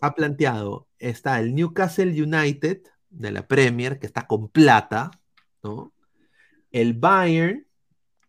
Ha 0.00 0.14
planteado, 0.14 0.88
está 0.98 1.40
el 1.40 1.54
Newcastle 1.54 2.22
United 2.22 2.82
de 3.10 3.30
la 3.32 3.48
Premier, 3.48 3.98
que 3.98 4.06
está 4.06 4.26
con 4.26 4.48
plata, 4.48 5.10
¿no? 5.62 5.92
El 6.70 6.94
Bayern 6.94 7.66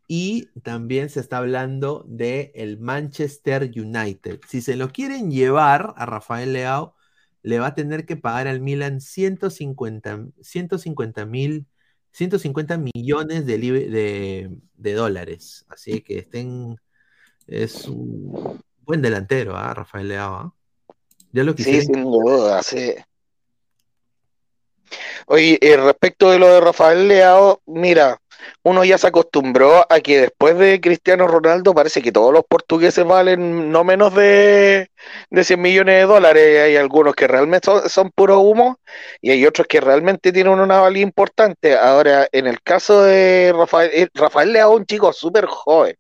y 0.08 0.48
también 0.62 1.10
se 1.10 1.20
está 1.20 1.38
hablando 1.38 2.04
de 2.08 2.52
el 2.56 2.80
Manchester 2.80 3.64
United. 3.76 4.40
Si 4.48 4.62
se 4.62 4.76
lo 4.76 4.92
quieren 4.92 5.32
llevar 5.32 5.94
a 5.98 6.06
Rafael 6.06 6.54
Leao, 6.54 6.96
le 7.42 7.60
va 7.60 7.68
a 7.68 7.76
tener 7.76 8.06
que 8.06 8.16
pagar 8.18 8.48
al 8.48 8.60
Milan 8.62 9.02
150 9.02 10.28
150 10.42 11.26
mil 11.26 11.66
150 12.12 12.78
millones 12.78 13.46
de, 13.46 13.58
de, 13.58 14.50
de 14.76 14.94
dólares. 14.94 15.66
Así 15.70 16.02
que 16.02 16.20
estén. 16.20 16.78
Es 17.48 17.88
un 17.88 18.60
buen 18.80 19.02
delantero, 19.02 19.56
¿ah? 19.58 19.74
Rafael 19.74 20.08
Leao. 20.08 20.34
¿ah? 20.36 20.54
Ya 21.32 21.44
lo 21.44 21.52
Sí, 21.52 21.58
quisieran. 21.58 21.86
sin 21.88 22.04
duda, 22.04 22.64
sí. 22.64 22.94
Oye, 25.28 25.58
eh, 25.62 25.78
respecto 25.78 26.30
de 26.32 26.40
lo 26.40 26.48
de 26.48 26.62
Rafael 26.62 27.08
Leao, 27.08 27.62
mira, 27.66 28.20
uno 28.64 28.84
ya 28.84 28.98
se 28.98 29.08
acostumbró 29.08 29.86
a 29.92 30.00
que 30.02 30.22
después 30.22 30.58
de 30.58 30.82
Cristiano 30.82 31.28
Ronaldo 31.28 31.74
parece 31.74 32.02
que 32.02 32.12
todos 32.12 32.34
los 32.34 32.44
portugueses 32.48 33.06
valen 33.06 33.72
no 33.72 33.84
menos 33.84 34.14
de, 34.16 34.90
de 35.30 35.44
100 35.44 35.62
millones 35.62 35.96
de 35.96 36.04
dólares. 36.06 36.62
Hay 36.64 36.76
algunos 36.78 37.16
que 37.16 37.28
realmente 37.28 37.66
son, 37.66 37.90
son 37.90 38.12
puro 38.12 38.40
humo 38.40 38.80
y 39.22 39.32
hay 39.32 39.46
otros 39.46 39.68
que 39.68 39.82
realmente 39.82 40.32
tienen 40.32 40.60
una 40.60 40.80
valía 40.82 41.04
importante. 41.04 41.76
Ahora, 41.78 42.28
en 42.32 42.48
el 42.48 42.62
caso 42.62 43.04
de 43.04 43.54
Rafael, 43.56 43.92
eh, 43.94 44.08
Rafael 44.14 44.52
Leao 44.54 44.76
un 44.76 44.86
chico 44.86 45.14
súper 45.14 45.46
joven. 45.46 45.96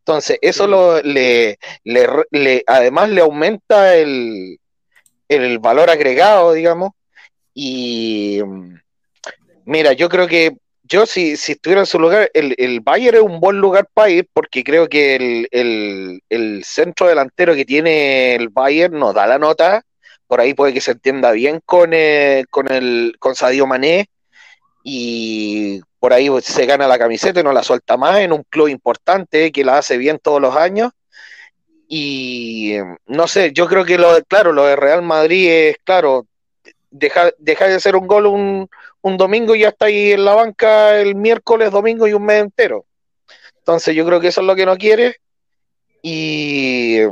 Entonces, 0.00 0.38
eso 0.42 0.66
lo, 0.66 1.00
le, 1.02 1.58
le, 1.84 2.08
le- 2.30 2.64
además 2.66 3.10
le 3.10 3.20
aumenta 3.22 3.96
el, 3.96 4.58
el 5.28 5.58
valor 5.60 5.90
agregado, 5.90 6.52
digamos. 6.52 6.92
Y 7.54 8.40
mm, 8.44 8.74
mira, 9.64 9.92
yo 9.92 10.08
creo 10.08 10.26
que 10.26 10.56
yo 10.90 11.06
si, 11.06 11.36
si 11.36 11.52
estuviera 11.52 11.82
en 11.82 11.86
su 11.86 11.98
lugar, 12.00 12.30
el, 12.34 12.54
el 12.58 12.80
Bayern 12.80 13.16
es 13.18 13.22
un 13.22 13.40
buen 13.40 13.58
lugar 13.58 13.88
para 13.94 14.10
ir 14.10 14.28
porque 14.32 14.64
creo 14.64 14.88
que 14.88 15.16
el, 15.16 15.48
el- 15.52 16.22
el 16.28 16.64
centro 16.64 17.06
delantero 17.08 17.54
que 17.54 17.64
tiene 17.64 18.34
el 18.36 18.48
Bayern 18.50 18.98
nos 18.98 19.14
da 19.14 19.26
la 19.26 19.38
nota. 19.38 19.82
Por 20.26 20.40
ahí 20.40 20.54
puede 20.54 20.72
que 20.74 20.80
se 20.80 20.92
entienda 20.92 21.32
bien 21.32 21.60
con, 21.64 21.90
eh, 21.94 22.44
con, 22.50 22.72
el, 22.72 23.14
con 23.20 23.34
Sadio 23.36 23.66
Mané 23.66 24.08
y 24.84 25.80
por 25.98 26.12
ahí 26.12 26.28
se 26.42 26.66
gana 26.66 26.88
la 26.88 26.98
camiseta 26.98 27.40
y 27.40 27.44
no 27.44 27.52
la 27.52 27.62
suelta 27.62 27.96
más 27.96 28.18
en 28.20 28.32
un 28.32 28.44
club 28.48 28.68
importante 28.68 29.52
que 29.52 29.64
la 29.64 29.78
hace 29.78 29.98
bien 29.98 30.18
todos 30.22 30.40
los 30.40 30.56
años. 30.56 30.92
Y 31.88 32.74
no 33.06 33.26
sé, 33.28 33.52
yo 33.52 33.66
creo 33.66 33.84
que 33.84 33.98
lo 33.98 34.14
de, 34.14 34.22
claro, 34.24 34.52
lo 34.52 34.64
de 34.64 34.76
Real 34.76 35.02
Madrid 35.02 35.50
es, 35.50 35.76
claro, 35.84 36.26
deja, 36.90 37.32
deja 37.38 37.66
de 37.66 37.74
hacer 37.74 37.96
un 37.96 38.06
gol 38.06 38.26
un, 38.26 38.68
un 39.02 39.16
domingo 39.16 39.54
ya 39.54 39.68
está 39.68 39.86
ahí 39.86 40.12
en 40.12 40.24
la 40.24 40.34
banca 40.34 41.00
el 41.00 41.14
miércoles, 41.14 41.70
domingo 41.70 42.06
y 42.06 42.12
un 42.12 42.24
mes 42.24 42.42
entero. 42.42 42.84
Entonces 43.58 43.94
yo 43.94 44.06
creo 44.06 44.20
que 44.20 44.28
eso 44.28 44.40
es 44.40 44.46
lo 44.46 44.56
que 44.56 44.66
no 44.66 44.76
quiere. 44.76 45.16
Y 46.02 46.96
eh, 46.98 47.10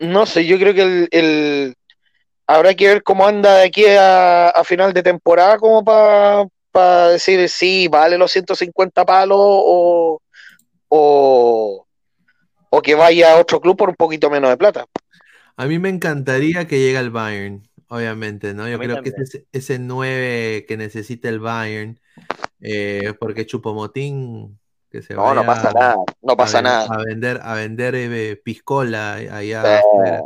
no 0.00 0.26
sé, 0.26 0.44
yo 0.46 0.58
creo 0.58 0.74
que 0.74 0.82
el, 0.82 1.08
el- 1.10 1.74
habrá 2.46 2.74
que 2.74 2.88
ver 2.88 3.02
cómo 3.02 3.26
anda 3.26 3.56
de 3.56 3.66
aquí 3.66 3.84
a, 3.88 4.52
final 4.64 4.92
de 4.92 5.02
temporada 5.02 5.58
como 5.58 5.84
para 5.84 7.08
decir 7.08 7.48
si 7.48 7.88
vale 7.88 8.18
los 8.18 8.30
150 8.30 9.04
palos 9.04 9.38
o, 9.40 10.20
o, 10.88 11.86
o 12.70 12.82
que 12.82 12.94
vaya 12.94 13.32
a 13.32 13.40
otro 13.40 13.60
club 13.60 13.76
por 13.76 13.88
un 13.88 13.96
poquito 13.96 14.30
menos 14.30 14.50
de 14.50 14.56
plata. 14.56 14.84
A 15.56 15.66
mí 15.66 15.78
me 15.78 15.88
encantaría 15.88 16.66
que 16.66 16.78
llegue 16.78 16.98
al 16.98 17.10
Bayern, 17.10 17.65
obviamente, 17.88 18.54
¿no? 18.54 18.68
Yo 18.68 18.78
creo 18.78 19.02
que 19.02 19.12
ese, 19.16 19.46
ese 19.52 19.78
9 19.78 20.64
que 20.66 20.76
necesita 20.76 21.28
el 21.28 21.40
Bayern, 21.40 22.00
eh, 22.60 23.14
porque 23.18 23.46
Chupomotín 23.46 24.58
Que 24.90 25.02
se 25.02 25.14
No, 25.14 25.34
no 25.34 25.44
pasa 25.44 25.72
nada, 25.72 25.96
no 26.22 26.36
pasa 26.36 26.58
a, 26.58 26.62
nada. 26.62 26.86
A 26.90 27.04
vender, 27.04 27.40
a 27.42 27.54
vender 27.54 27.94
eh, 27.94 28.36
piscola 28.36 29.14
allá. 29.14 29.62
Eh. 29.64 29.78
afuera. 29.78 30.22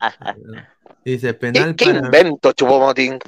Dice, 1.04 1.28
¿Qué, 1.28 1.34
penal 1.34 1.76
qué 1.76 1.86
para... 1.86 1.98
invento, 1.98 2.52
Chupomotín? 2.52 3.18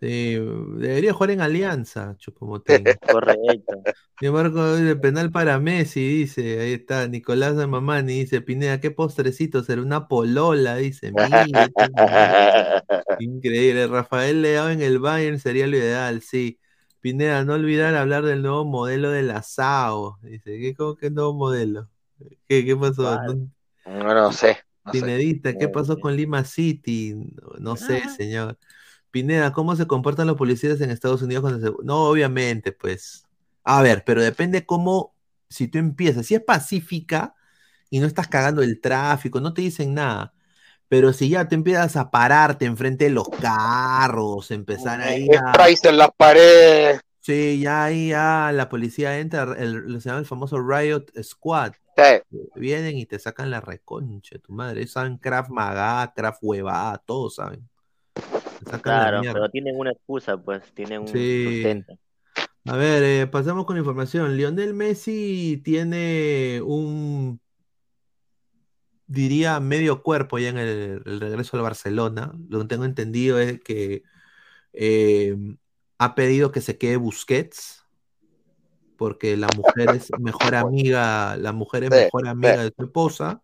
Sí, 0.00 0.34
debería 0.36 1.12
jugar 1.12 1.32
en 1.32 1.40
Alianza, 1.40 2.16
Chupomotín. 2.18 2.96
Correcto. 3.10 3.82
Y 4.20 4.28
Marco 4.30 4.76
dice, 4.76 4.96
penal 4.96 5.30
para 5.32 5.58
Messi, 5.58 6.00
dice, 6.00 6.60
ahí 6.60 6.72
está, 6.74 7.06
Nicolás 7.08 7.56
de 7.56 7.66
Mamani 7.66 8.20
dice, 8.20 8.40
Pineda, 8.40 8.80
¿qué 8.80 8.90
postrecito 8.92 9.62
será? 9.64 9.82
Una 9.82 10.08
polola, 10.08 10.76
dice, 10.76 11.12
mira, 11.12 11.44
increíble, 13.18 13.86
Rafael 13.86 14.42
Leao 14.42 14.70
en 14.70 14.82
el 14.82 14.98
Bayern 14.98 15.38
sería 15.38 15.66
lo 15.66 15.76
ideal, 15.76 16.22
sí. 16.22 16.58
Pineda, 17.00 17.44
no 17.44 17.54
olvidar 17.54 17.94
hablar 17.94 18.24
del 18.24 18.42
nuevo 18.42 18.64
modelo 18.64 19.10
del 19.10 19.30
asado, 19.30 20.18
dice, 20.22 20.58
¿qué, 20.60 20.74
cómo 20.74 20.96
que 20.96 21.10
nuevo 21.10 21.32
modelo? 21.34 21.88
¿Qué, 22.48 22.64
qué 22.64 22.76
pasó? 22.76 23.18
No- 23.18 23.34
No, 23.86 24.14
no 24.14 24.32
sé. 24.32 24.58
no 24.84 24.92
sé. 24.94 25.00
Pinedita, 25.00 25.56
¿qué 25.58 25.68
pasó 25.68 26.00
con 26.00 26.16
Lima 26.16 26.44
City? 26.44 27.14
No, 27.14 27.58
no 27.60 27.76
sé, 27.76 28.08
señor. 28.08 28.58
Pineda, 29.10 29.52
¿cómo 29.52 29.76
se 29.76 29.86
comportan 29.86 30.26
los 30.26 30.36
policías 30.36 30.80
en 30.80 30.90
Estados 30.90 31.22
Unidos 31.22 31.42
cuando 31.42 31.60
se... 31.60 31.74
No, 31.84 32.04
obviamente, 32.04 32.72
pues. 32.72 33.26
A 33.64 33.82
ver, 33.82 34.04
pero 34.04 34.22
depende 34.22 34.66
cómo, 34.66 35.14
si 35.48 35.68
tú 35.68 35.78
empiezas, 35.78 36.26
si 36.26 36.34
es 36.34 36.42
pacífica 36.42 37.34
y 37.90 38.00
no 38.00 38.06
estás 38.06 38.28
cagando 38.28 38.62
el 38.62 38.80
tráfico, 38.80 39.40
no 39.40 39.54
te 39.54 39.62
dicen 39.62 39.94
nada. 39.94 40.34
Pero 40.88 41.12
si 41.12 41.28
ya 41.28 41.48
te 41.48 41.54
empiezas 41.54 41.96
a 41.96 42.10
pararte 42.10 42.64
enfrente 42.64 43.04
de 43.04 43.10
los 43.10 43.28
carros, 43.28 44.50
empezar 44.50 45.00
ahí 45.00 45.28
a... 45.28 45.52
En 45.84 45.96
las 45.98 46.10
paredes. 46.16 47.00
Sí, 47.20 47.60
ya 47.60 47.84
ahí 47.84 48.08
ya 48.08 48.50
la 48.54 48.70
policía 48.70 49.18
entra, 49.18 49.54
el, 49.58 49.74
lo 49.74 50.00
se 50.00 50.08
llama 50.08 50.20
el 50.20 50.26
famoso 50.26 50.58
Riot 50.58 51.12
Squad. 51.22 51.72
Sí. 51.94 52.38
Vienen 52.54 52.96
y 52.96 53.04
te 53.04 53.18
sacan 53.18 53.50
la 53.50 53.60
reconcha, 53.60 54.38
tu 54.38 54.54
madre. 54.54 54.80
Ellos 54.80 54.92
saben 54.92 55.18
Krav 55.18 55.50
Maga, 55.50 56.10
Krav 56.14 56.38
Huevada, 56.40 56.96
todos 57.04 57.34
saben. 57.34 57.68
Claro, 58.82 59.20
pero 59.22 59.48
tienen 59.50 59.78
una 59.78 59.92
excusa, 59.92 60.36
pues, 60.36 60.62
tienen 60.72 61.00
un 61.00 61.08
Sí. 61.08 61.44
sustento. 61.44 61.98
A 62.64 62.76
ver, 62.76 63.02
eh, 63.02 63.26
pasamos 63.26 63.64
con 63.64 63.78
información. 63.78 64.36
Lionel 64.36 64.74
Messi 64.74 65.60
tiene 65.64 66.60
un, 66.62 67.40
diría, 69.06 69.58
medio 69.58 70.02
cuerpo 70.02 70.38
ya 70.38 70.50
en 70.50 70.58
el, 70.58 71.02
el 71.04 71.20
regreso 71.20 71.56
al 71.56 71.62
Barcelona. 71.62 72.32
Lo 72.48 72.60
que 72.60 72.66
tengo 72.66 72.84
entendido 72.84 73.38
es 73.38 73.60
que 73.60 74.02
eh, 74.74 75.34
ha 75.98 76.14
pedido 76.14 76.52
que 76.52 76.60
se 76.60 76.76
quede 76.76 76.96
Busquets, 76.96 77.86
porque 78.96 79.36
la 79.36 79.48
mujer 79.56 79.94
es 79.94 80.10
mejor 80.18 80.54
amiga, 80.54 81.36
la 81.36 81.52
mujer 81.52 81.84
es 81.84 81.90
Sí, 81.90 81.96
mejor 82.04 82.28
amiga 82.28 82.58
sí. 82.58 82.64
de 82.64 82.74
su 82.76 82.82
esposa. 82.84 83.42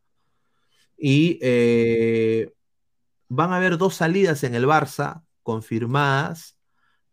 Y 0.99 1.39
eh, 1.43 2.53
van 3.29 3.53
a 3.53 3.57
haber 3.57 3.79
dos 3.79 3.95
salidas 3.97 4.45
en 4.45 4.55
el 4.55 4.67
Barça 4.67 5.25
confirmadas. 5.43 6.59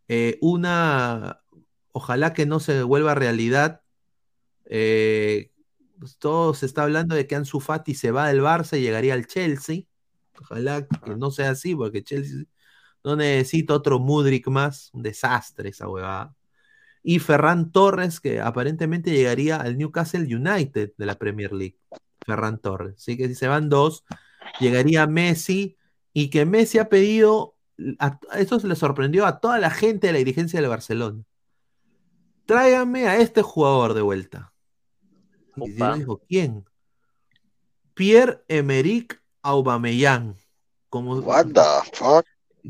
Eh, 0.08 0.38
una, 0.42 1.42
ojalá 1.92 2.34
que 2.34 2.46
no 2.46 2.60
se 2.60 2.84
vuelva 2.84 3.16
realidad. 3.16 3.82
Eh, 4.66 5.52
pues 6.00 6.18
todo 6.18 6.54
se 6.54 6.66
está 6.66 6.84
hablando 6.84 7.16
de 7.16 7.28
que 7.28 7.36
Ansu 7.36 7.60
Fati 7.60 7.94
se 7.94 8.12
va 8.12 8.28
del 8.28 8.42
Barça 8.42 8.78
y 8.78 8.82
llegaría 8.82 9.14
al 9.14 9.28
Chelsea. 9.28 9.84
Ojalá 10.40 10.88
que 10.88 11.16
no 11.16 11.32
sea 11.32 11.52
así, 11.52 11.76
porque 11.76 12.04
Chelsea 12.04 12.46
no 13.04 13.16
necesita 13.16 13.76
otro 13.76 14.00
Mudrik 14.00 14.48
más. 14.48 14.90
Un 14.94 15.04
desastre 15.04 15.70
esa 15.70 15.88
huevada. 15.88 16.36
Y 17.04 17.20
Ferran 17.20 17.72
Torres, 17.72 18.20
que 18.20 18.42
aparentemente 18.42 19.12
llegaría 19.12 19.58
al 19.58 19.78
Newcastle 19.78 20.36
United 20.36 20.94
de 20.98 21.06
la 21.06 21.16
Premier 21.16 21.52
League. 21.54 21.78
Ferran 22.26 22.60
Torres. 22.60 22.96
Así 22.98 23.18
que 23.18 23.28
si 23.28 23.36
se 23.36 23.48
van 23.48 23.70
dos, 23.70 24.04
llegaría 24.60 25.08
Messi. 25.08 25.78
Y 26.14 26.30
que 26.30 26.46
Messi 26.46 26.78
ha 26.80 26.90
pedido. 26.90 27.56
a- 27.98 28.20
eso 28.38 28.60
se 28.60 28.68
le 28.68 28.76
sorprendió 28.76 29.26
a 29.26 29.40
toda 29.40 29.58
la 29.58 29.72
gente 29.72 30.06
de 30.08 30.14
la 30.14 30.20
dirigencia 30.20 30.60
del 30.62 30.70
Barcelona. 30.70 31.24
Tráigame 32.46 33.08
a 33.08 33.18
este 33.18 33.42
jugador 33.42 33.96
de 33.96 34.02
vuelta. 34.04 34.54
Y 35.56 35.72
Dios 35.72 35.98
dijo, 35.98 36.22
¿quién? 36.28 36.66
Pierre-Emerick 37.96 39.22
Aubameyang. 39.42 40.36
Como, 40.90 41.16
What 41.20 41.48
the 41.54 41.90
fuck? 41.94 42.26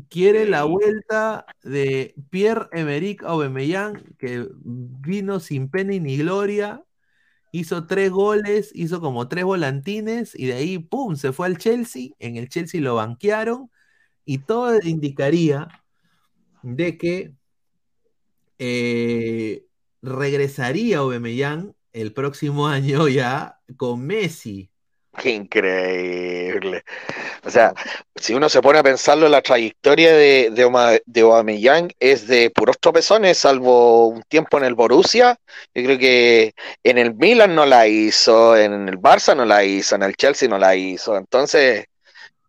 quiere 0.08 0.46
la 0.48 0.64
vuelta 0.64 1.44
de 1.62 2.14
Pierre-Emerick 2.30 3.22
Aubameyang, 3.24 4.14
que 4.16 4.48
vino 4.64 5.40
sin 5.40 5.68
pena 5.68 5.94
y 5.94 6.00
ni 6.00 6.16
gloria, 6.16 6.82
hizo 7.52 7.86
tres 7.86 8.10
goles, 8.10 8.72
hizo 8.74 9.00
como 9.00 9.28
tres 9.28 9.44
volantines, 9.44 10.34
y 10.34 10.46
de 10.46 10.54
ahí, 10.54 10.78
¡pum!, 10.78 11.16
se 11.16 11.32
fue 11.32 11.46
al 11.46 11.58
Chelsea, 11.58 12.10
en 12.18 12.36
el 12.36 12.48
Chelsea 12.48 12.80
lo 12.80 12.96
banquearon, 12.96 13.70
y 14.24 14.38
todo 14.38 14.80
indicaría 14.82 15.68
de 16.62 16.98
que 16.98 17.34
eh, 18.58 19.66
regresaría 20.02 20.98
Aubameyang 20.98 21.74
el 21.92 22.12
próximo 22.12 22.68
año 22.68 23.08
ya 23.08 23.60
con 23.76 24.06
Messi. 24.06 24.71
Qué 25.16 25.30
increíble. 25.34 26.84
O 27.44 27.50
sea, 27.50 27.74
si 28.16 28.34
uno 28.34 28.48
se 28.48 28.62
pone 28.62 28.78
a 28.80 28.82
pensarlo, 28.84 29.28
la 29.28 29.42
trayectoria 29.42 30.12
de, 30.14 30.50
de, 30.52 30.64
Oma- 30.64 30.98
de 31.06 31.20
Aubameyang 31.22 31.90
es 32.00 32.26
de 32.28 32.50
puros 32.50 32.78
tropezones, 32.80 33.38
salvo 33.38 34.08
un 34.08 34.22
tiempo 34.24 34.58
en 34.58 34.64
el 34.64 34.74
Borussia. 34.74 35.38
Yo 35.74 35.84
creo 35.84 35.98
que 35.98 36.54
en 36.84 36.98
el 36.98 37.14
Milan 37.14 37.54
no 37.54 37.66
la 37.66 37.88
hizo, 37.88 38.56
en 38.56 38.88
el 38.88 38.98
Barça 39.00 39.36
no 39.36 39.44
la 39.46 39.64
hizo, 39.64 39.96
en 39.96 40.04
el 40.04 40.16
Chelsea 40.16 40.48
no 40.48 40.58
la 40.58 40.76
hizo. 40.76 41.16
Entonces, 41.18 41.86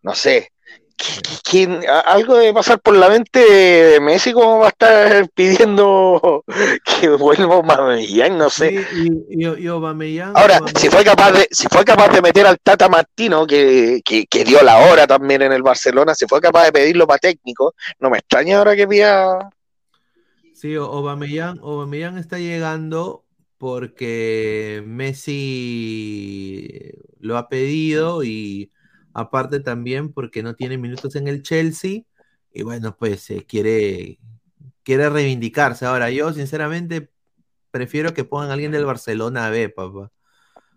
no 0.03 0.15
sé. 0.15 0.53
¿Qui- 1.04 1.22
qui- 1.22 1.42
quién- 1.44 1.90
a- 1.90 2.00
algo 2.00 2.36
debe 2.38 2.54
pasar 2.54 2.80
por 2.80 2.96
la 2.96 3.10
mente 3.10 3.40
de 3.40 4.00
Messi 4.00 4.32
como 4.32 4.60
va 4.60 4.68
a 4.68 4.70
estar 4.70 5.30
pidiendo 5.36 6.46
que 7.02 7.10
vuelva 7.10 7.56
Aubameyang, 7.56 8.38
no 8.38 8.50
sé. 8.50 8.70
Sí, 8.70 8.86
y, 9.30 9.44
y- 9.44 9.64
y 9.64 9.68
Aubameyang- 9.68 10.32
Ahora, 10.36 10.60
Aubameyang- 10.60 10.78
si 10.80 10.90
fue 10.90 11.04
capaz 11.04 11.32
de, 11.34 11.48
si 11.52 11.68
fue 11.68 11.84
capaz 11.84 12.08
de 12.10 12.22
meter 12.22 12.48
al 12.48 12.58
Tata 12.60 12.88
Martino, 12.88 13.46
que, 13.46 14.02
que, 14.06 14.26
que 14.28 14.44
dio 14.46 14.62
la 14.64 14.78
hora 14.78 15.06
también 15.06 15.42
en 15.42 15.52
el 15.52 15.62
Barcelona, 15.62 16.16
si 16.16 16.26
fue 16.26 16.40
capaz 16.40 16.64
de 16.66 16.72
pedirlo 16.72 17.06
para 17.06 17.20
técnico, 17.20 17.76
no 18.00 18.10
me 18.10 18.20
extraña 18.20 18.60
ahora 18.60 18.76
que 18.76 18.88
pida. 18.88 19.50
Sí, 20.54 20.76
Aubameyang, 20.76 21.60
Aubameyang 21.60 22.18
está 22.18 22.40
llegando 22.40 23.26
porque 23.58 24.82
Messi 24.86 26.92
lo 27.20 27.38
ha 27.38 27.50
pedido 27.50 28.24
y 28.24 28.72
aparte 29.14 29.60
también 29.60 30.11
porque 30.11 30.44
no 30.44 30.56
tiene 30.56 30.77
minutos 30.77 31.15
en 31.15 31.27
el 31.27 31.44
Chelsea 31.44 32.02
y 32.52 32.64
bueno, 32.64 32.95
pues 32.98 33.30
eh, 33.31 33.45
quiere, 33.48 34.19
quiere 34.84 35.10
reivindicarse. 35.10 35.85
Ahora, 35.85 36.10
yo 36.11 36.31
sinceramente 36.34 37.10
prefiero 37.72 38.14
que 38.14 38.23
pongan 38.23 38.49
a 38.49 38.53
alguien 38.53 38.72
del 38.72 38.85
Barcelona 38.85 39.49
B, 39.49 39.69
papá. 39.69 40.11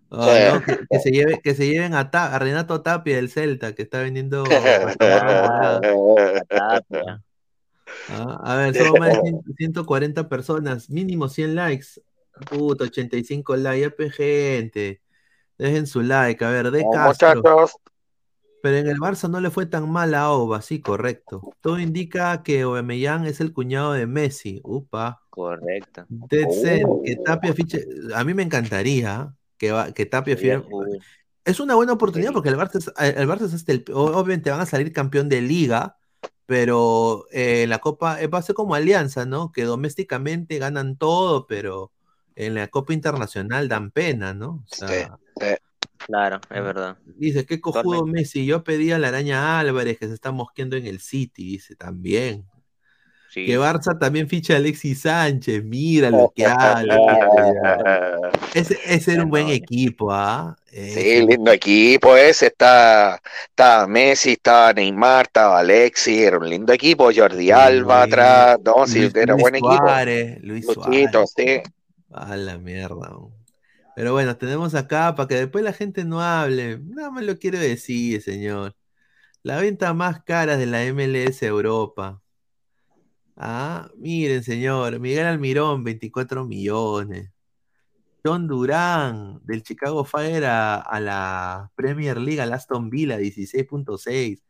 Sí. 0.08 0.16
no, 0.18 0.62
que, 0.62 0.78
que 0.88 0.98
se 1.00 1.10
lleve, 1.10 1.40
que 1.42 1.54
se 1.54 1.68
lleven 1.68 1.92
a, 1.94 2.10
Ta- 2.10 2.34
a 2.34 2.38
Renato 2.38 2.80
Tapia 2.80 3.16
del 3.16 3.28
Celta, 3.28 3.74
que 3.74 3.82
está 3.82 4.00
vendiendo 4.00 4.44
Ah, 8.08 8.40
a 8.44 8.56
ver, 8.56 8.74
somos 8.74 9.00
más 9.00 9.14
de 9.14 9.20
100 9.22 9.42
140 9.56 10.28
personas, 10.28 10.90
mínimo 10.90 11.28
100 11.28 11.54
likes. 11.54 11.86
Puta, 12.48 12.84
85 12.84 13.56
likes, 13.56 14.10
gente. 14.10 15.00
Dejen 15.58 15.86
su 15.86 16.02
like, 16.02 16.44
a 16.44 16.50
ver, 16.50 16.70
de 16.70 16.82
No, 16.82 16.90
Castro. 16.90 17.34
muchachos. 17.36 17.76
Pero 18.66 18.78
en 18.78 18.88
el 18.88 18.98
Barça 18.98 19.30
no 19.30 19.38
le 19.38 19.48
fue 19.50 19.66
tan 19.66 19.88
mal 19.88 20.12
a 20.12 20.32
Oba, 20.32 20.60
sí, 20.60 20.80
correcto. 20.80 21.40
Todo 21.60 21.78
indica 21.78 22.42
que 22.42 22.62
Aubameyang 22.62 23.24
es 23.24 23.40
el 23.40 23.52
cuñado 23.52 23.92
de 23.92 24.08
Messi. 24.08 24.60
Upa. 24.64 25.22
Correcto. 25.30 26.04
Dead 26.08 26.48
Zen, 26.50 26.84
que 27.04 27.14
Tapia 27.14 27.54
fiche. 27.54 27.86
A 28.12 28.24
mí 28.24 28.34
me 28.34 28.42
encantaría 28.42 29.32
que, 29.56 29.70
va- 29.70 29.92
que 29.92 30.04
Tapia 30.04 30.36
cool. 30.68 30.98
es 31.44 31.60
una 31.60 31.76
buena 31.76 31.92
oportunidad 31.92 32.32
porque 32.32 32.48
el 32.48 32.56
Barça 32.56 32.78
es, 32.78 32.92
el 33.16 33.28
Barça 33.28 33.42
es 33.46 33.54
hasta 33.54 33.70
el- 33.70 33.84
obviamente 33.92 34.50
van 34.50 34.58
a 34.62 34.66
salir 34.66 34.92
campeón 34.92 35.28
de 35.28 35.42
liga, 35.42 35.96
pero 36.44 37.26
eh, 37.30 37.66
la 37.68 37.78
Copa 37.78 38.20
eh, 38.20 38.26
va 38.26 38.38
a 38.38 38.42
ser 38.42 38.56
como 38.56 38.74
Alianza, 38.74 39.26
¿no? 39.26 39.52
Que 39.52 39.62
domésticamente 39.62 40.58
ganan 40.58 40.96
todo, 40.96 41.46
pero 41.46 41.92
en 42.34 42.54
la 42.56 42.66
Copa 42.66 42.92
Internacional 42.94 43.68
dan 43.68 43.92
pena, 43.92 44.34
¿no? 44.34 44.64
O 44.68 44.74
sea, 44.74 45.16
Claro, 45.98 46.40
es 46.50 46.62
verdad. 46.62 46.96
dice, 47.04 47.46
qué 47.46 47.60
cojudo 47.60 48.06
Messi, 48.06 48.44
yo 48.46 48.62
pedí 48.64 48.92
a 48.92 48.98
la 48.98 49.08
araña 49.08 49.58
Álvarez 49.58 49.98
que 49.98 50.06
se 50.08 50.14
está 50.14 50.30
mosqueando 50.32 50.76
en 50.76 50.86
el 50.86 51.00
City, 51.00 51.44
dice 51.44 51.76
también. 51.76 52.44
Sí. 53.30 53.44
Que 53.44 53.58
Barça 53.58 53.98
también 53.98 54.28
ficha 54.28 54.54
a 54.54 54.56
Alexis 54.56 55.00
Sánchez, 55.02 55.62
mira 55.62 56.10
lo 56.10 56.32
que 56.34 56.46
habla. 56.46 56.96
Ese, 58.54 58.78
ese 58.86 59.12
era 59.12 59.24
un 59.24 59.30
buen 59.30 59.48
equipo, 59.48 60.10
¿ah? 60.10 60.56
Sí, 60.72 61.26
lindo 61.26 61.52
equipo 61.52 62.16
ese. 62.16 62.46
Está, 62.46 63.20
está 63.50 63.86
Messi, 63.86 64.32
estaba 64.32 64.72
Neymar, 64.72 65.26
estaba 65.26 65.58
Alexis, 65.58 66.18
era 66.18 66.38
un 66.38 66.48
lindo 66.48 66.72
equipo. 66.72 67.10
Jordi 67.14 67.50
Alba 67.50 68.04
atrás, 68.04 68.58
no, 68.64 68.86
sí, 68.86 69.00
Luis- 69.00 69.14
era 69.14 69.34
Luis 69.34 69.42
buen 69.42 69.54
equipo. 69.56 69.76
Suárez, 69.76 70.42
Luis 70.42 70.66
Luchito, 70.66 71.24
sí. 71.26 71.60
A 72.12 72.34
la 72.36 72.56
mierda. 72.56 73.08
¿no? 73.10 73.35
Pero 73.96 74.12
bueno, 74.14 74.38
tenemos 74.38 74.74
acá 74.76 75.14
para 75.16 75.28
que 75.28 75.36
después 75.36 75.64
la 75.64 75.74
gente 75.74 76.04
no 76.04 76.22
hable. 76.22 76.78
Nada 76.80 77.10
más 77.10 77.24
lo 77.24 77.38
quiero 77.38 77.58
decir, 77.60 78.22
señor. 78.22 78.76
La 79.42 79.58
venta 79.60 79.94
más 79.94 80.22
cara 80.24 80.56
de 80.58 80.66
la 80.66 80.84
MLS 80.84 81.42
Europa. 81.46 82.22
Ah, 83.36 83.90
miren, 83.96 84.42
señor. 84.42 84.98
Miguel 85.00 85.26
Almirón, 85.26 85.84
24 85.84 86.44
millones. 86.46 87.30
John 88.24 88.48
Durán, 88.48 89.40
del 89.44 89.62
Chicago 89.62 90.04
Fire 90.04 90.44
a, 90.46 91.00
la 91.00 91.70
Premier 91.76 92.18
League, 92.18 92.40
al 92.40 92.52
Aston 92.52 92.90
Villa, 92.90 93.18
16.6. 93.18 94.42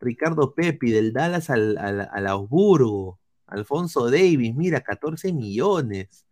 Ricardo 0.00 0.54
Pepi, 0.54 0.90
del 0.92 1.12
Dallas 1.12 1.50
al, 1.50 1.76
al- 1.78 2.08
al 2.12 2.26
Augsburgo. 2.28 3.20
Alfonso 3.46 4.10
Davis, 4.10 4.54
mira, 4.54 4.82
14 4.82 5.32
millones. 5.32 6.25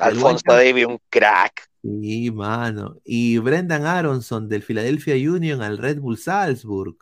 Alfonso 0.00 0.52
Davis, 0.52 0.86
un 0.86 0.98
crack. 1.08 1.68
Sí, 1.82 2.30
mano. 2.30 2.96
Y 3.04 3.38
Brendan 3.38 3.86
Aronson 3.86 4.48
del 4.48 4.62
Philadelphia 4.62 5.14
Union 5.14 5.62
al 5.62 5.78
Red 5.78 6.00
Bull 6.00 6.18
Salzburg. 6.18 6.96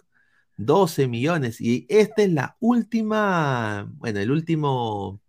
12 0.56 1.08
millones. 1.08 1.60
Y 1.60 1.86
esta 1.88 2.22
es 2.22 2.32
la 2.32 2.56
última, 2.60 3.88
bueno, 3.96 4.18
el 4.20 4.30
último 4.30 5.20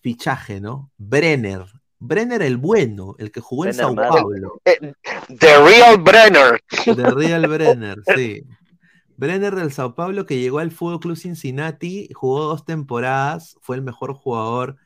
fichaje, 0.00 0.60
¿no? 0.60 0.90
Brenner. 0.96 1.64
Brenner 1.98 2.42
el 2.42 2.58
bueno, 2.58 3.16
el 3.18 3.32
que 3.32 3.40
jugó 3.40 3.66
en 3.66 3.74
Sao. 3.74 3.94
Paulo. 3.94 4.60
Eh, 4.64 4.92
The 5.38 5.58
Real 5.58 5.98
Brenner. 5.98 6.62
De 6.86 7.10
Real 7.10 7.46
Brenner, 7.48 7.98
sí. 8.14 8.44
Brenner 9.16 9.56
del 9.56 9.72
Sao 9.72 9.96
Paulo 9.96 10.26
que 10.26 10.38
llegó 10.38 10.60
al 10.60 10.70
Fútbol 10.70 11.00
Club 11.00 11.16
Cincinnati, 11.16 12.08
jugó 12.14 12.44
dos 12.44 12.64
temporadas, 12.64 13.56
fue 13.60 13.74
el 13.74 13.82
mejor 13.82 14.14
jugador 14.14 14.76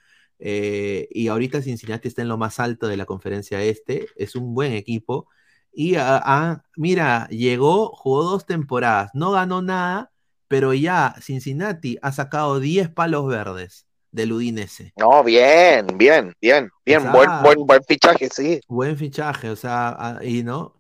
eh, 0.45 1.07
y 1.13 1.29
ahorita 1.29 1.63
Cincinnati 1.63 2.09
está 2.09 2.23
en 2.23 2.29
lo 2.29 2.37
más 2.37 2.59
alto 2.59 2.89
de 2.89 2.97
la 2.97 3.07
conferencia 3.07 3.63
este, 3.63 4.09
es 4.17 4.35
un 4.35 4.55
buen 4.55 4.73
equipo. 4.73 5.29
Y 5.73 5.95
ah, 5.95 6.21
ah, 6.25 6.63
mira, 6.77 7.29
llegó, 7.29 7.93
jugó 7.95 8.25
dos 8.25 8.45
temporadas, 8.45 9.13
no 9.15 9.31
ganó 9.31 9.63
nada, 9.63 10.11
pero 10.49 10.75
ya 10.75 11.15
Cincinnati 11.21 11.97
ha 12.03 12.11
sacado 12.11 12.59
10 12.59 12.91
palos 12.91 13.29
verdes 13.29 13.87
del 14.11 14.33
Udinese. 14.33 14.93
No, 14.97 15.23
bien, 15.23 15.87
bien, 15.97 16.35
bien, 16.41 16.71
bien. 16.85 16.99
O 16.99 17.03
sea, 17.03 17.13
buen, 17.13 17.31
buen, 17.43 17.67
buen 17.67 17.85
fichaje, 17.85 18.29
sí. 18.29 18.61
Buen 18.67 18.97
fichaje, 18.97 19.49
o 19.49 19.57
sea, 19.57 20.19
y 20.23 20.43
no. 20.43 20.75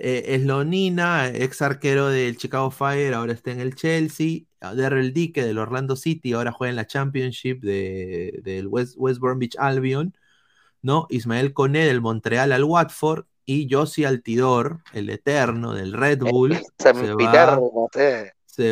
Eh, 0.00 0.38
Slonina, 0.40 1.28
ex 1.28 1.60
arquero 1.60 2.08
del 2.08 2.36
Chicago 2.36 2.70
Fire, 2.70 3.14
ahora 3.14 3.32
está 3.32 3.50
en 3.50 3.60
el 3.60 3.74
Chelsea. 3.74 4.42
Darrell 4.60 5.12
Dique 5.12 5.44
del 5.44 5.58
Orlando 5.58 5.96
City, 5.96 6.32
ahora 6.32 6.52
juega 6.52 6.70
en 6.70 6.76
la 6.76 6.86
Championship 6.86 7.60
de, 7.62 8.40
del 8.42 8.66
West, 8.68 8.94
West 8.96 9.20
Bromwich 9.20 9.56
Albion. 9.58 10.14
¿no? 10.82 11.06
Ismael 11.10 11.52
Coné 11.52 11.86
del 11.86 12.00
Montreal 12.00 12.52
al 12.52 12.64
Watford. 12.64 13.24
Y 13.44 13.66
Josie 13.70 14.06
Altidor, 14.06 14.80
el 14.92 15.08
eterno 15.08 15.72
del 15.72 15.94
Red 15.94 16.18
Bull, 16.18 16.58
se 16.76 16.92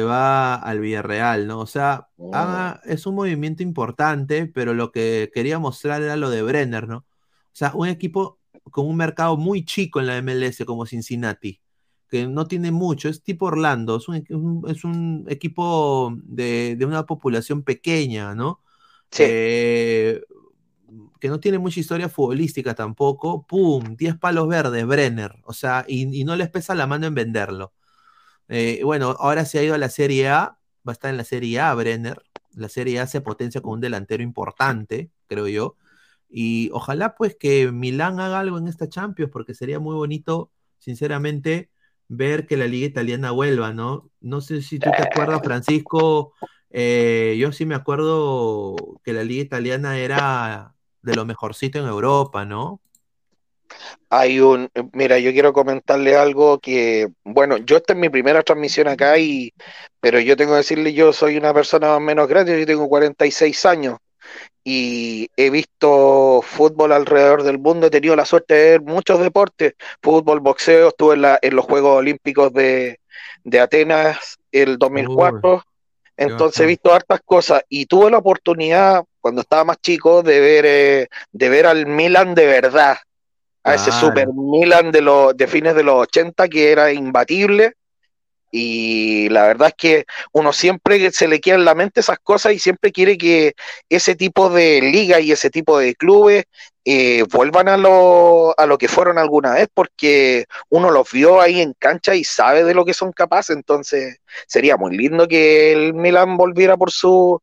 va, 0.03 0.61
se 0.63 0.69
al 0.69 0.81
Villarreal, 0.81 1.47
¿no? 1.47 1.61
O 1.61 1.67
sea, 1.67 2.09
Mm. 2.19 2.81
es 2.85 3.07
un 3.07 3.15
movimiento 3.15 3.63
importante, 3.63 4.47
pero 4.47 4.75
lo 4.75 4.93
que 4.93 5.31
quería 5.33 5.59
mostrar 5.59 6.03
era 6.03 6.17
lo 6.17 6.29
de 6.29 6.43
Brenner, 6.43 6.89
¿no? 6.89 6.99
O 6.99 7.05
sea, 7.53 7.73
un 7.75 7.89
equipo 7.89 8.36
con 8.71 8.87
un 8.87 8.97
mercado 8.97 9.37
muy 9.37 9.65
chico 9.65 10.01
en 10.01 10.07
la 10.07 10.21
MLS 10.23 10.65
como 10.67 10.87
Cincinnati, 10.87 11.61
que 12.09 12.27
no 12.27 12.47
tiene 12.47 12.71
mucho, 12.71 13.09
es 13.09 13.23
tipo 13.23 13.47
Orlando, 13.47 13.97
es 13.97 14.09
un, 14.09 14.65
es 14.69 15.33
equipo 15.33 16.17
de, 16.25 16.77
de 16.77 16.85
una 16.85 17.07
población 17.07 17.63
pequeña, 17.63 18.35
¿no? 18.35 18.63
Eh, 19.19 20.23
que 21.21 21.29
no 21.29 21.41
tiene 21.41 21.59
mucha 21.59 21.81
historia 21.81 22.09
futbolística 22.09 22.75
tampoco, 22.75 23.47
¡pum! 23.47 23.97
10 23.97 24.19
palos 24.19 24.49
verdes, 24.49 24.87
Brenner, 24.87 25.35
o 25.45 25.53
sea, 25.53 25.85
y, 25.89 26.21
y 26.21 26.25
no 26.25 26.37
les 26.37 26.51
pesa 26.51 26.75
la 26.75 26.87
mano 26.87 27.07
en 27.07 27.15
venderlo. 27.15 27.73
Eh, 28.49 28.81
bueno, 28.85 29.17
ahora 29.19 29.45
se 29.45 29.59
ha 29.59 29.63
ido 29.63 29.75
a 29.75 29.79
la 29.79 29.89
Serie 29.89 30.29
A, 30.29 30.59
va 30.87 30.93
a 30.93 30.93
estar 30.93 31.11
en 31.11 31.17
la 31.17 31.25
Serie 31.25 31.61
A, 31.61 31.75
Brenner. 31.75 32.23
La 32.55 32.69
Serie 32.69 33.01
A 33.01 33.07
se 33.07 33.21
potencia 33.21 33.61
con 33.61 33.75
un 33.75 33.81
delantero 33.81 34.23
importante, 34.23 35.11
creo 35.27 35.49
yo. 35.49 35.77
Y 36.39 36.69
ojalá 36.75 37.15
pues 37.15 37.35
que 37.35 37.73
Milán 37.73 38.21
haga 38.21 38.41
algo 38.41 38.59
en 38.59 38.69
esta 38.69 38.91
Champions, 38.91 39.33
porque 39.33 39.55
sería 39.55 39.79
muy 39.79 39.95
bonito, 39.95 40.51
sinceramente, 40.79 41.71
ver 42.09 42.47
que 42.47 42.59
la 42.59 42.67
liga 42.67 42.87
italiana 42.87 43.31
vuelva, 43.31 43.73
¿no? 43.73 44.11
No 44.21 44.43
sé 44.43 44.61
si 44.61 44.79
tú 44.79 44.91
te 44.95 45.03
acuerdas, 45.03 45.41
Francisco, 45.43 46.35
eh, 46.69 47.37
yo 47.39 47.53
sí 47.53 47.65
me 47.65 47.75
acuerdo 47.75 48.77
que 49.03 49.15
la 49.15 49.25
liga 49.25 49.45
italiana 49.45 49.97
era 49.97 50.75
de 51.01 51.15
lo 51.15 51.25
mejorcito 51.25 51.79
en 51.79 51.87
Europa, 51.87 52.45
¿no? 52.45 52.83
Hay 54.11 54.39
un, 54.39 54.69
mira, 54.93 55.19
yo 55.19 55.33
quiero 55.33 55.55
comentarle 55.55 56.17
algo 56.19 56.59
que, 56.59 57.09
bueno, 57.25 57.57
yo 57.57 57.79
esta 57.79 57.95
es 57.95 57.99
mi 57.99 58.11
primera 58.11 58.43
transmisión 58.43 58.89
acá 58.89 59.17
y, 59.17 59.55
pero 60.01 60.21
yo 60.21 60.37
tengo 60.37 60.53
que 60.53 60.59
decirle, 60.59 60.93
yo 60.93 61.15
soy 61.15 61.39
una 61.39 61.55
persona 61.55 61.87
más 61.87 61.97
o 61.97 62.01
menos 62.01 62.29
grande, 62.29 62.61
yo 62.61 62.67
tengo 62.67 62.91
46 62.91 63.65
años 63.65 63.97
y 64.65 65.29
he 65.37 65.51
visto 65.51 66.43
fútbol 66.43 66.93
alrededor 66.93 67.45
del 67.45 67.59
mundo, 67.59 67.87
he 67.87 67.91
tenido 67.91 68.17
la 68.17 68.25
suerte 68.25 68.55
de 68.55 68.71
ver 68.71 68.83
muchos 68.83 69.21
deportes, 69.21 69.75
fútbol, 70.03 70.41
boxeo, 70.41 70.89
estuve 70.89 71.15
en, 71.15 71.23
la, 71.23 71.39
en 71.41 71.55
los 71.55 71.65
Juegos 71.65 71.99
Olímpicos 71.99 72.53
de, 72.53 72.99
de 73.45 73.61
Atenas 73.61 74.39
el 74.51 74.79
2004, 74.79 75.63
entonces 76.17 76.61
he 76.61 76.67
visto 76.67 76.93
hartas 76.93 77.21
cosas 77.25 77.63
y 77.69 77.87
tuve 77.87 78.11
la 78.11 78.19
oportunidad 78.19 79.05
cuando 79.21 79.43
estaba 79.43 79.65
más 79.65 79.81
chico 79.81 80.23
de 80.23 80.41
ver, 80.41 80.65
eh, 80.67 81.09
de 81.31 81.49
ver 81.49 81.67
al 81.67 81.87
Milan 81.87 82.35
de 82.35 82.47
verdad 82.47 82.97
a 83.63 83.75
ese. 83.75 83.93
Super 83.93 84.29
Milan 84.33 84.91
de 84.93 85.03
los 85.03 85.37
de 85.37 85.47
fines 85.47 85.75
de 85.75 85.83
los 85.83 85.95
80 85.95 86.49
que 86.49 86.73
era 86.73 86.93
imbatible 86.93 87.75
y 88.51 89.29
la 89.31 89.47
verdad 89.47 89.69
es 89.69 89.75
que 89.75 90.07
uno 90.33 90.53
siempre 90.53 91.11
se 91.11 91.29
le 91.29 91.41
queda 91.41 91.57
en 91.57 91.65
la 91.65 91.75
mente 91.75 92.01
esas 92.01 92.19
cosas 92.19 92.53
y 92.53 92.59
siempre 92.59 92.93
quiere 92.93 93.19
que 93.19 93.55
ese 93.89 94.15
tipo 94.17 94.49
de 94.51 94.81
liga 94.81 95.21
y 95.21 95.33
ese 95.33 95.51
tipo 95.51 95.79
de 95.79 95.95
clubes 95.95 96.45
eh, 96.85 97.25
vuelvan 97.33 97.69
a 97.69 97.77
lo, 97.77 98.59
a 98.59 98.67
lo 98.67 98.79
que 98.79 98.89
fueron 98.89 99.19
alguna 99.19 99.55
vez 99.55 99.69
porque 99.75 100.47
uno 100.69 100.91
los 100.91 101.11
vio 101.11 101.41
ahí 101.41 101.61
en 101.61 101.75
cancha 101.75 102.15
y 102.15 102.25
sabe 102.25 102.65
de 102.65 102.75
lo 102.75 102.85
que 102.85 102.95
son 102.95 103.13
capaces, 103.13 103.57
entonces 103.57 104.19
sería 104.47 104.77
muy 104.77 104.97
lindo 104.97 105.27
que 105.29 105.73
el 105.73 105.95
Milan 105.95 106.37
volviera 106.37 106.77
por 106.77 106.93
su 106.93 107.41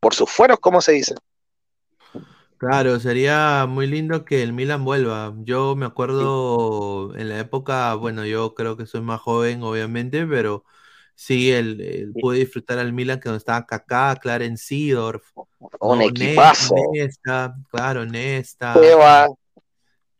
por 0.00 0.14
sus 0.14 0.30
fueros, 0.30 0.58
como 0.60 0.82
se 0.82 0.92
dice. 0.92 1.14
Claro, 2.66 2.98
sería 3.00 3.66
muy 3.68 3.86
lindo 3.86 4.24
que 4.24 4.42
el 4.42 4.52
Milan 4.54 4.84
vuelva. 4.84 5.34
Yo 5.40 5.76
me 5.76 5.84
acuerdo 5.84 7.14
en 7.16 7.28
la 7.28 7.38
época, 7.40 7.94
bueno, 7.94 8.24
yo 8.24 8.54
creo 8.54 8.76
que 8.76 8.86
soy 8.86 9.02
más 9.02 9.20
joven, 9.20 9.62
obviamente, 9.62 10.26
pero 10.26 10.64
sí, 11.14 11.50
el, 11.52 11.80
el- 11.82 12.14
pude 12.16 12.38
disfrutar 12.38 12.78
al 12.78 12.92
Milan 12.94 13.20
que 13.20 13.28
donde 13.28 13.38
estaba 13.38 13.66
Kaká, 13.66 14.16
Clarence 14.16 14.64
Seedorf, 14.64 15.32
Un 15.80 16.00
equipazo. 16.02 16.74
Nesta, 16.92 17.54
claro, 17.70 18.06
Nesta. 18.06 18.72
Cueva. 18.72 19.28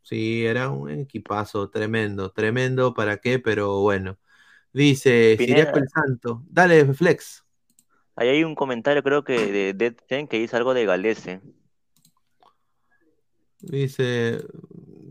Sí, 0.02 0.44
era 0.44 0.68
un 0.70 0.90
equipazo 0.90 1.70
tremendo, 1.70 2.30
tremendo, 2.30 2.92
¿para 2.94 3.18
qué? 3.18 3.38
Pero 3.38 3.80
bueno. 3.80 4.18
Dice. 4.72 5.36
Siriaco 5.38 5.78
el 5.78 5.88
Santo. 5.88 6.44
Dale, 6.48 6.92
Flex. 6.94 7.44
Ahí 8.16 8.28
hay 8.28 8.42
un 8.44 8.54
comentario, 8.56 9.02
creo 9.04 9.22
que 9.24 9.34
de 9.52 9.72
Dead 9.74 9.94
Ten, 10.08 10.26
que 10.26 10.38
dice 10.38 10.56
algo 10.56 10.74
de 10.74 10.84
Galese. 10.84 11.40
Dice, 13.66 14.44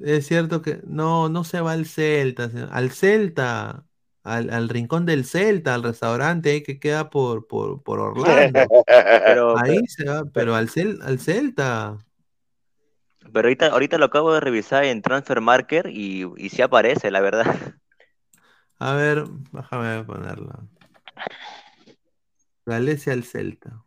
es 0.04 0.28
cierto 0.28 0.62
que 0.62 0.82
no, 0.86 1.28
no 1.30 1.44
se 1.44 1.60
va 1.62 1.72
al 1.72 1.86
Celta, 1.86 2.50
al 2.72 2.92
Celta, 2.92 3.86
al, 4.24 4.50
al 4.52 4.70
rincón 4.70 5.06
del 5.06 5.26
Celta, 5.26 5.74
al 5.74 5.84
restaurante 5.84 6.52
ahí 6.52 6.64
que 6.64 6.80
queda 6.80 7.10
por, 7.10 7.48
por, 7.48 7.82
por 7.84 8.00
Orlando. 8.00 8.68
Pero, 9.26 9.58
Ahí 9.58 9.76
pero, 9.78 9.88
se 9.88 10.06
va, 10.06 10.26
pero 10.26 10.56
al, 10.56 10.70
Cel- 10.70 11.02
al 11.02 11.20
Celta. 11.20 11.98
pero 13.32 13.48
ahorita, 13.48 13.68
ahorita 13.68 13.98
lo 13.98 14.06
acabo 14.06 14.34
de 14.34 14.40
revisar 14.40 14.84
en 14.86 15.02
Transfer 15.02 15.42
Marker 15.42 15.88
y, 15.88 16.26
y 16.38 16.50
sí 16.50 16.62
aparece, 16.62 17.10
la 17.10 17.22
verdad. 17.22 17.76
A 18.80 18.94
ver, 18.94 19.26
déjame 19.52 20.04
ponerla. 20.04 20.60
Galicia 22.66 23.14
al 23.14 23.24
Celta. 23.24 23.84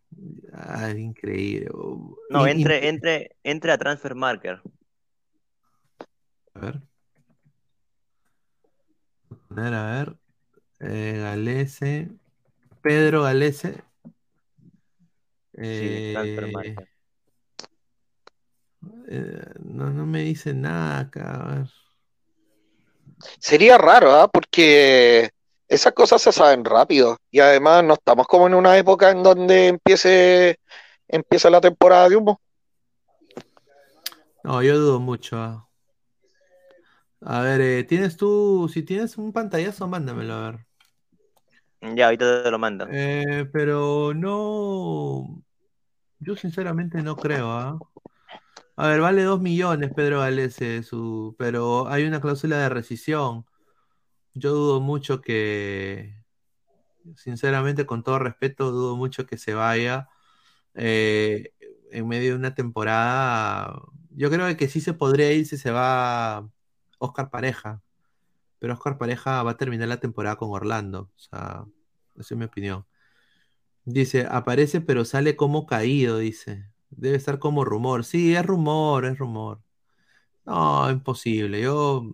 Ah, 0.53 0.91
increíble. 0.91 1.69
No, 2.31 2.47
Y- 2.47 2.51
y- 2.51 2.53
entre, 2.53 2.89
entre, 2.89 3.37
entre 3.45 3.73
a 3.73 3.79
Transfer 3.79 4.15
Marker. 4.15 4.61
A 6.55 6.59
ver. 6.61 6.83
A 9.51 9.55
ver, 9.55 9.75
a 9.75 9.91
ver. 9.97 10.17
Eh, 10.81 11.19
Galese. 11.21 12.09
Pedro 12.83 13.23
Galese. 13.23 13.83
Sí, 15.53 16.13
Transfer 16.13 16.47
Eh, 16.47 16.53
Marker. 16.53 16.89
eh, 19.09 19.43
no, 19.65 19.91
no 19.91 20.07
me 20.07 20.21
dice 20.23 20.55
nada 20.55 21.01
acá. 21.01 21.35
A 21.43 21.55
ver. 21.57 21.69
Sería 23.39 23.79
raro, 23.79 24.13
¿ah? 24.13 24.29
Porque 24.29 25.31
esas 25.69 25.93
cosas 25.93 26.23
se 26.23 26.33
saben 26.33 26.65
rápido 26.65 27.19
y 27.31 27.41
además 27.41 27.85
no 27.85 27.95
estamos 27.95 28.27
como 28.27 28.47
en 28.47 28.55
una 28.55 28.77
época 28.77 29.11
en 29.11 29.23
donde 29.23 29.69
empiece 29.69 30.59
empieza 31.09 31.51
la 31.51 31.61
temporada 31.61 32.09
de 32.09 32.17
humo. 32.17 32.41
No, 34.45 34.63
yo 34.63 34.79
dudo 34.79 35.01
mucho. 35.01 35.37
ah. 35.39 35.67
A 37.21 37.41
ver, 37.41 37.61
eh, 37.61 37.85
tienes 37.85 38.17
tú, 38.17 38.71
si 38.73 38.83
tienes 38.83 39.19
un 39.19 39.33
pantallazo, 39.33 39.89
mándamelo 39.89 40.35
a 40.35 40.51
ver. 40.51 40.67
Ya, 41.97 42.07
ahorita 42.07 42.45
te 42.45 42.51
lo 42.51 42.59
mando. 42.59 42.87
Eh, 42.91 43.49
pero 43.53 44.15
no, 44.15 45.43
yo 46.21 46.37
sinceramente 46.37 47.03
no 47.03 47.17
creo, 47.17 47.51
¿ah? 47.51 47.79
A 48.77 48.89
ver, 48.89 49.01
vale 49.01 49.23
2 49.23 49.41
millones 49.41 49.91
Pedro 49.95 50.21
Galese, 50.21 50.83
su, 50.83 51.35
pero 51.39 51.89
hay 51.89 52.05
una 52.05 52.21
cláusula 52.21 52.59
de 52.59 52.69
rescisión. 52.69 53.47
Yo 54.39 54.53
dudo 54.53 54.81
mucho 54.83 55.23
que, 55.23 56.15
sinceramente, 57.17 57.87
con 57.87 58.03
todo 58.03 58.19
respeto, 58.19 58.71
dudo 58.71 58.97
mucho 58.97 59.27
que 59.27 59.39
se 59.39 59.55
vaya 59.55 60.09
eh, 60.75 61.53
en 61.93 62.09
medio 62.09 62.33
de 62.33 62.37
una 62.39 62.55
temporada. 62.55 63.81
Yo 64.11 64.31
creo 64.31 64.55
que 64.57 64.69
sí 64.69 64.81
se 64.83 64.95
podría 64.95 65.33
ir 65.33 65.47
si 65.47 65.57
se 65.59 65.71
va 65.71 66.51
Oscar 66.99 67.31
Pareja, 67.31 67.83
pero 68.59 68.75
Oscar 68.75 68.99
Pareja 68.99 69.43
va 69.43 69.53
a 69.53 69.57
terminar 69.59 69.89
la 69.89 70.01
temporada 70.01 70.37
con 70.37 70.51
Orlando. 70.53 71.11
O 71.17 71.19
sea, 71.19 71.67
esa 72.17 72.35
es 72.35 72.39
mi 72.39 72.47
opinión. 72.47 72.87
Dice, 73.85 74.27
aparece 74.31 74.81
pero 74.81 75.05
sale 75.05 75.37
como 75.37 75.67
caído, 75.67 76.19
dice. 76.19 76.67
Debe 76.91 77.17
estar 77.17 77.39
como 77.39 77.65
rumor. 77.65 78.05
Sí, 78.05 78.35
es 78.35 78.45
rumor, 78.47 79.07
es 79.07 79.19
rumor. 79.19 79.63
No, 80.47 80.91
imposible. 80.91 81.61
Yo. 81.63 82.05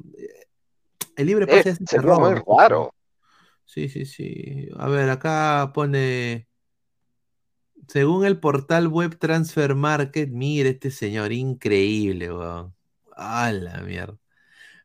El 1.16 1.26
libre 1.26 1.47
pase 1.47 1.70
es 1.70 1.78
sería 1.84 2.14
muy 2.14 2.34
raro. 2.47 2.94
Sí, 3.64 3.89
sí, 3.89 4.05
sí. 4.05 4.68
A 4.76 4.89
ver, 4.89 5.09
acá 5.10 5.70
pone. 5.74 6.48
Según 7.89 8.24
el 8.24 8.39
portal 8.39 8.89
web 8.89 9.18
Transfer 9.18 9.74
Market, 9.74 10.30
mire 10.30 10.70
este 10.70 10.90
señor, 10.90 11.32
increíble, 11.32 12.32
weón. 12.32 12.74
A 13.16 13.51
la 13.52 13.80
mierda. 13.82 14.18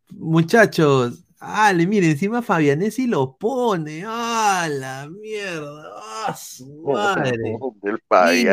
Muchachos, 0.09 1.25
ale, 1.39 1.85
mire, 1.85 2.11
encima 2.11 2.41
Fabianesi 2.41 3.07
lo 3.07 3.37
pone. 3.37 4.03
A 4.05 4.67
la 4.69 5.09
mierda. 5.09 5.91
¡Ah, 5.95 6.35
su 6.35 6.81
madre! 6.93 7.57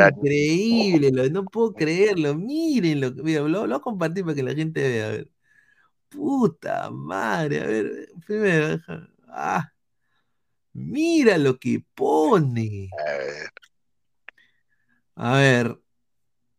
Increíble, 0.09 1.31
no 1.31 1.45
puedo 1.45 1.73
creerlo. 1.73 2.35
Mírenlo. 2.35 3.13
Mira, 3.23 3.41
lo, 3.41 3.49
lo 3.49 3.61
voy 3.67 3.73
a 3.73 3.79
compartir 3.79 4.25
para 4.25 4.35
que 4.35 4.43
la 4.43 4.55
gente 4.55 4.83
vea. 4.83 5.07
A 5.07 5.11
ver. 5.11 5.34
Puta 6.15 6.91
madre. 6.91 7.61
A 7.61 7.67
ver, 7.67 8.09
primero. 8.27 8.69
deja- 8.69 9.09
Ah, 9.29 9.73
mira 10.73 11.37
lo 11.39 11.59
que 11.59 11.85
pone. 11.95 12.89
A 15.17 15.33
ver. 15.37 15.79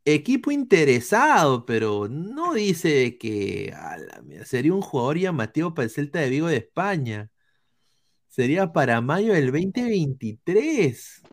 Equipo 0.08 0.52
interesado, 0.52 1.66
pero 1.66 2.08
no 2.08 2.54
dice 2.54 3.18
que 3.18 3.74
sería 4.46 4.74
un 4.74 4.82
jugador 4.82 5.18
llamativo 5.18 5.74
para 5.74 5.86
el 5.86 5.90
Celta 5.90 6.20
de 6.20 6.30
Vigo 6.30 6.48
de 6.48 6.58
España. 6.58 7.32
Sería 8.28 8.72
para 8.72 9.02
mayo 9.02 9.34
del 9.34 9.52
2023. 9.52 11.24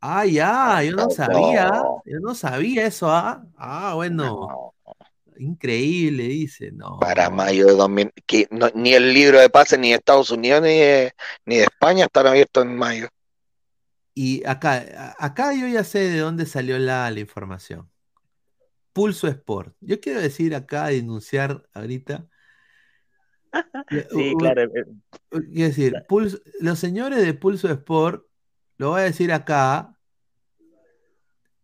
Ah, 0.00 0.24
ya, 0.24 0.82
yo 0.82 0.92
no 0.92 1.10
sabía. 1.10 1.70
Yo 2.06 2.20
no 2.20 2.34
sabía 2.34 2.86
eso, 2.86 3.10
ah. 3.10 3.44
Ah, 3.56 3.92
bueno. 3.94 4.72
Increíble, 5.38 6.24
dice. 6.24 6.70
No. 6.72 6.98
Para 7.00 7.30
mayo 7.30 7.66
de 7.66 7.72
2000, 7.74 8.10
que 8.26 8.46
no- 8.50 8.70
ni 8.74 8.92
el 8.94 9.12
libro 9.12 9.40
de 9.40 9.48
pases 9.50 9.78
ni 9.78 9.90
de 9.90 9.94
Estados 9.96 10.30
Unidos 10.30 10.62
ni 10.62 10.68
de, 10.78 11.12
ni 11.46 11.56
de 11.56 11.62
España 11.64 12.04
están 12.04 12.26
abiertos 12.26 12.64
en 12.64 12.76
mayo. 12.76 13.08
Y 14.14 14.44
acá, 14.46 15.14
acá 15.18 15.54
yo 15.54 15.66
ya 15.66 15.84
sé 15.84 16.00
de 16.00 16.18
dónde 16.18 16.44
salió 16.46 16.78
la, 16.78 17.10
la 17.10 17.20
información. 17.20 17.88
Pulso 18.92 19.26
Sport. 19.26 19.74
Yo 19.80 20.00
quiero 20.00 20.20
decir 20.20 20.54
acá, 20.54 20.86
denunciar 20.88 21.66
ahorita. 21.72 22.26
Sí, 24.10 24.32
u- 24.34 24.38
claro. 24.38 24.62
eh, 24.62 24.84
Quiero 25.30 25.68
decir, 25.68 25.94
Pulso- 26.08 26.40
los 26.60 26.78
señores 26.78 27.24
de 27.24 27.34
Pulso 27.34 27.68
Sport, 27.70 28.24
lo 28.78 28.90
voy 28.90 29.00
a 29.00 29.04
decir 29.04 29.32
acá, 29.32 29.98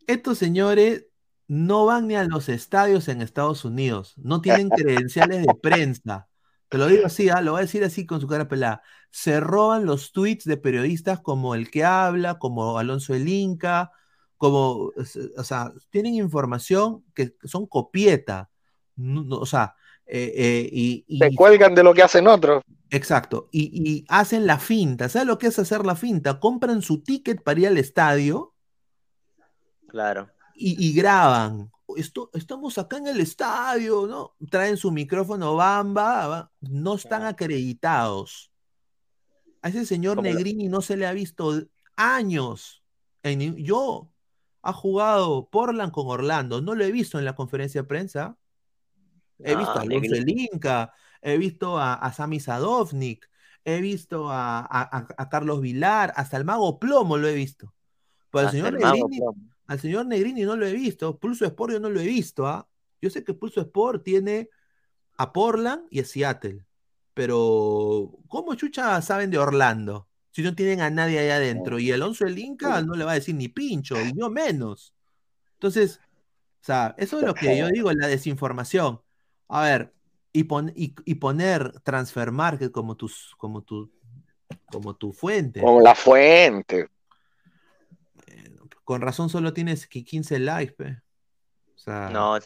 estos 0.07 0.37
señores 0.37 1.05
no 1.49 1.85
van 1.85 2.07
ni 2.07 2.15
a 2.15 2.23
los 2.23 2.47
estadios 2.47 3.07
en 3.09 3.21
Estados 3.21 3.65
Unidos, 3.65 4.13
no 4.17 4.39
tienen 4.39 4.69
credenciales 4.69 5.45
de 5.45 5.53
prensa. 5.55 6.27
Te 6.69 6.77
lo 6.77 6.85
digo 6.87 7.07
así, 7.07 7.29
ah, 7.29 7.41
lo 7.41 7.53
voy 7.53 7.59
a 7.59 7.61
decir 7.63 7.83
así 7.83 8.05
con 8.05 8.21
su 8.21 8.27
cara 8.27 8.47
pelada. 8.47 8.83
Se 9.09 9.39
roban 9.39 9.85
los 9.85 10.11
tweets 10.11 10.45
de 10.45 10.57
periodistas 10.57 11.19
como 11.19 11.55
el 11.55 11.71
que 11.71 11.83
habla, 11.83 12.37
como 12.37 12.77
Alonso 12.77 13.15
el 13.15 13.27
Inca, 13.27 13.91
como, 14.37 14.91
o 15.37 15.43
sea, 15.43 15.73
tienen 15.89 16.13
información 16.13 17.03
que 17.15 17.35
son 17.43 17.65
copieta. 17.65 18.51
No- 18.95 19.23
no, 19.23 19.37
o 19.37 19.45
sea, 19.47 19.73
eh, 20.05 20.31
eh, 20.35 20.69
y, 20.71 21.03
y- 21.07 21.17
Se 21.17 21.33
cuelgan 21.35 21.73
de 21.73 21.83
lo 21.83 21.93
que 21.95 22.03
hacen 22.03 22.27
otros. 22.27 22.63
Exacto. 22.91 23.49
Y, 23.51 23.71
y 23.73 24.05
hacen 24.07 24.45
la 24.45 24.59
finta. 24.59 25.09
¿Sabes 25.09 25.27
lo 25.27 25.39
que 25.39 25.47
es 25.47 25.57
hacer 25.57 25.85
la 25.85 25.95
finta? 25.95 26.39
Compran 26.39 26.83
su 26.83 27.01
ticket 27.01 27.41
para 27.43 27.59
ir 27.59 27.67
al 27.67 27.77
estadio 27.79 28.53
Claro. 29.87 30.29
Y, 30.59 30.87
y 30.89 30.93
graban. 30.93 31.71
Esto, 31.95 32.29
estamos 32.33 32.77
acá 32.77 32.97
en 32.97 33.07
el 33.07 33.19
estadio, 33.19 34.05
¿no? 34.07 34.35
Traen 34.51 34.77
su 34.77 34.91
micrófono 34.91 35.55
bamba, 35.55 36.27
va, 36.27 36.51
no 36.61 36.95
están 36.95 37.23
acreditados. 37.25 38.51
A 39.61 39.69
ese 39.69 39.85
señor 39.85 40.17
Negrini 40.21 40.67
no 40.69 40.81
se 40.81 40.95
le 40.97 41.07
ha 41.07 41.11
visto 41.13 41.63
años. 41.95 42.83
En 43.23 43.55
yo 43.57 44.11
ha 44.61 44.71
jugado 44.73 45.49
Portland 45.49 45.91
con 45.91 46.07
Orlando, 46.07 46.61
no 46.61 46.75
lo 46.75 46.83
he 46.83 46.91
visto 46.91 47.17
en 47.19 47.25
la 47.25 47.35
conferencia 47.35 47.81
de 47.81 47.87
prensa. 47.87 48.37
He 49.39 49.55
visto 49.55 49.71
a 49.79 49.81
Alonso 49.81 50.11
Negrini. 50.11 50.43
el 50.43 50.49
Inca, 50.53 50.93
he 51.21 51.37
visto 51.37 51.77
a, 51.79 51.93
a 51.95 52.13
Sami 52.13 52.39
Sadovnik, 52.39 53.29
he 53.65 53.81
visto 53.81 54.29
a, 54.29 54.59
a- 54.59 54.97
a- 54.97 55.07
a 55.17 55.29
Carlos 55.29 55.59
Vilar, 55.61 56.13
hasta 56.15 56.37
el 56.37 56.45
Mago 56.45 56.77
Plomo 56.79 57.17
lo 57.17 57.27
he 57.27 57.33
visto. 57.33 57.73
Pero 58.31 58.49
señor 58.51 58.67
el 58.75 58.79
Mago 58.81 59.07
Negrini. 59.09 59.49
Al 59.69 59.79
señor 59.79 60.05
Negrini 60.07 60.41
no 60.41 60.55
lo 60.55 60.65
he 60.65 60.73
visto. 60.73 61.17
Pulso 61.19 61.45
Sport 61.45 61.73
yo 61.73 61.79
no 61.79 61.89
lo 61.89 61.99
he 61.99 62.07
visto, 62.07 62.47
¿ah? 62.47 62.67
Yo 63.01 63.09
sé 63.09 63.23
que 63.23 63.33
Pulso 63.33 63.61
Sport 63.61 64.03
tiene 64.03 64.49
a 65.17 65.31
Portland 65.31 65.83
y 65.91 65.99
a 65.99 66.05
Seattle. 66.05 66.65
Pero, 67.13 68.11
¿cómo 68.27 68.55
chucha 68.55 69.01
saben 69.01 69.29
de 69.29 69.37
Orlando? 69.37 70.07
Si 70.31 70.41
no 70.41 70.55
tienen 70.55 70.81
a 70.81 70.89
nadie 70.89 71.19
allá 71.19 71.35
adentro. 71.35 71.77
Y 71.79 71.91
Alonso 71.91 72.25
el 72.25 72.37
Inca 72.39 72.81
no 72.81 72.95
le 72.95 73.05
va 73.05 73.11
a 73.11 73.15
decir 73.15 73.35
ni 73.35 73.47
pincho, 73.47 73.95
y 74.01 74.13
yo 74.17 74.29
menos. 74.29 74.93
Entonces, 75.53 75.99
o 76.61 76.65
sea, 76.65 76.95
eso 76.97 77.19
es 77.19 77.25
lo 77.25 77.33
que 77.33 77.57
yo 77.57 77.67
digo, 77.67 77.91
la 77.91 78.07
desinformación. 78.07 79.01
A 79.49 79.63
ver, 79.63 79.93
y, 80.33 80.45
pon- 80.45 80.73
y, 80.75 80.95
y 81.05 81.15
poner 81.15 81.79
Transfer 81.81 82.31
Market 82.31 82.71
como, 82.71 82.95
tus, 82.95 83.33
como, 83.37 83.61
tu, 83.63 83.91
como 84.71 84.95
tu 84.95 85.11
fuente. 85.11 85.61
Como 85.61 85.81
la 85.81 85.95
fuente. 85.95 86.89
Con 88.89 89.01
razón 89.01 89.29
solo 89.29 89.53
tienes 89.53 89.85
que 89.85 90.03
15 90.03 90.39
likes, 90.39 90.73
pe. 90.73 90.97
O 91.75 91.77
sea, 91.77 92.09
No, 92.09 92.39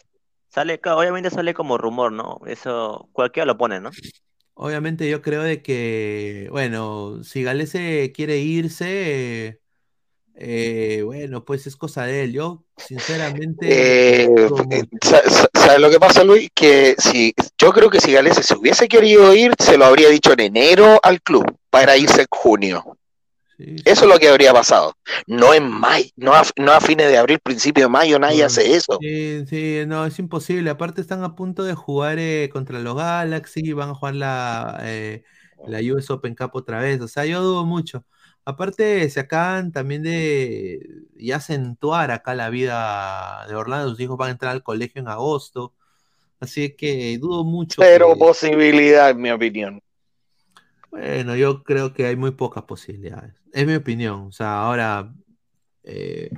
sale, 0.50 0.78
obviamente 0.94 1.30
sale 1.30 1.54
como 1.54 1.78
rumor, 1.78 2.12
¿no? 2.12 2.42
Eso 2.44 3.08
cualquiera 3.14 3.46
lo 3.46 3.56
pone, 3.56 3.80
¿no? 3.80 3.90
obviamente 4.52 5.08
yo 5.08 5.22
creo 5.22 5.42
de 5.42 5.62
que, 5.62 6.48
bueno, 6.50 7.24
si 7.24 7.42
Galese 7.44 8.12
quiere 8.14 8.40
irse, 8.40 9.62
eh, 10.34 11.00
bueno, 11.02 11.46
pues 11.46 11.66
es 11.66 11.76
cosa 11.76 12.04
de 12.04 12.24
él. 12.24 12.34
Yo, 12.34 12.66
sinceramente, 12.76 14.24
Eh, 14.24 14.28
eh, 14.70 14.82
¿Sabes 15.00 15.80
lo 15.80 15.88
que 15.88 15.98
pasa, 15.98 16.24
Luis? 16.24 16.50
Que 16.54 16.94
si 16.98 17.32
yo 17.56 17.72
creo 17.72 17.88
que 17.88 18.00
si 18.00 18.12
Galese 18.12 18.42
se 18.42 18.54
hubiese 18.54 18.86
querido 18.86 19.34
ir, 19.34 19.54
se 19.58 19.78
lo 19.78 19.86
habría 19.86 20.10
dicho 20.10 20.34
en 20.34 20.40
enero 20.40 21.00
al 21.02 21.22
club 21.22 21.56
para 21.70 21.96
irse 21.96 22.20
en 22.20 22.26
junio. 22.28 22.98
Eso 23.58 24.04
es 24.04 24.10
lo 24.10 24.18
que 24.18 24.28
habría 24.28 24.52
pasado. 24.52 24.94
No 25.26 25.54
en 25.54 25.68
mayo, 25.68 26.08
no 26.16 26.34
a, 26.34 26.42
no 26.56 26.72
a 26.72 26.80
fines 26.80 27.08
de 27.08 27.18
abril, 27.18 27.38
principio 27.40 27.84
de 27.84 27.88
mayo, 27.88 28.18
nadie 28.18 28.44
hace 28.44 28.74
eso. 28.74 28.98
Sí, 29.00 29.44
sí, 29.46 29.82
no, 29.86 30.06
es 30.06 30.18
imposible. 30.18 30.70
Aparte 30.70 31.00
están 31.00 31.22
a 31.24 31.34
punto 31.34 31.62
de 31.62 31.74
jugar 31.74 32.18
eh, 32.18 32.48
contra 32.52 32.80
los 32.80 32.96
Galaxy, 32.96 33.72
van 33.72 33.90
a 33.90 33.94
jugar 33.94 34.14
la, 34.14 34.78
eh, 34.82 35.22
la 35.66 35.78
US 35.94 36.10
Open 36.10 36.34
Cup 36.34 36.50
otra 36.54 36.80
vez. 36.80 37.00
O 37.00 37.08
sea, 37.08 37.24
yo 37.26 37.42
dudo 37.42 37.64
mucho. 37.64 38.04
Aparte, 38.44 39.08
se 39.08 39.20
acaban 39.20 39.72
también 39.72 40.02
de 40.02 40.80
y 41.16 41.32
acentuar 41.32 42.10
acá 42.10 42.34
la 42.34 42.50
vida 42.50 43.46
de 43.48 43.54
Orlando. 43.54 43.90
Sus 43.90 44.00
hijos 44.00 44.18
van 44.18 44.28
a 44.28 44.32
entrar 44.32 44.52
al 44.52 44.62
colegio 44.62 45.00
en 45.00 45.08
agosto. 45.08 45.72
Así 46.40 46.74
que 46.76 47.16
dudo 47.18 47.44
mucho. 47.44 47.80
Que- 47.82 47.98
posibilidad, 48.18 49.10
en 49.10 49.20
mi 49.20 49.30
opinión. 49.30 49.80
Bueno, 50.94 51.34
yo 51.34 51.64
creo 51.64 51.92
que 51.92 52.06
hay 52.06 52.14
muy 52.14 52.30
pocas 52.30 52.62
posibilidades. 52.64 53.34
Es 53.52 53.66
mi 53.66 53.74
opinión. 53.74 54.28
O 54.28 54.32
sea, 54.32 54.62
ahora, 54.62 55.12
eh, 55.82 56.30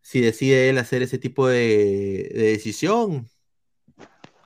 si 0.00 0.20
decide 0.20 0.70
él 0.70 0.78
hacer 0.78 1.02
ese 1.02 1.18
tipo 1.18 1.48
de, 1.48 2.30
de 2.32 2.42
decisión, 2.52 3.28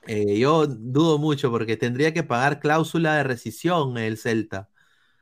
eh, 0.07 0.39
yo 0.39 0.65
dudo 0.65 1.19
mucho 1.19 1.51
porque 1.51 1.77
tendría 1.77 2.11
que 2.11 2.23
pagar 2.23 2.59
cláusula 2.59 3.17
de 3.17 3.23
rescisión 3.23 3.97
el 3.99 4.17
Celta. 4.17 4.69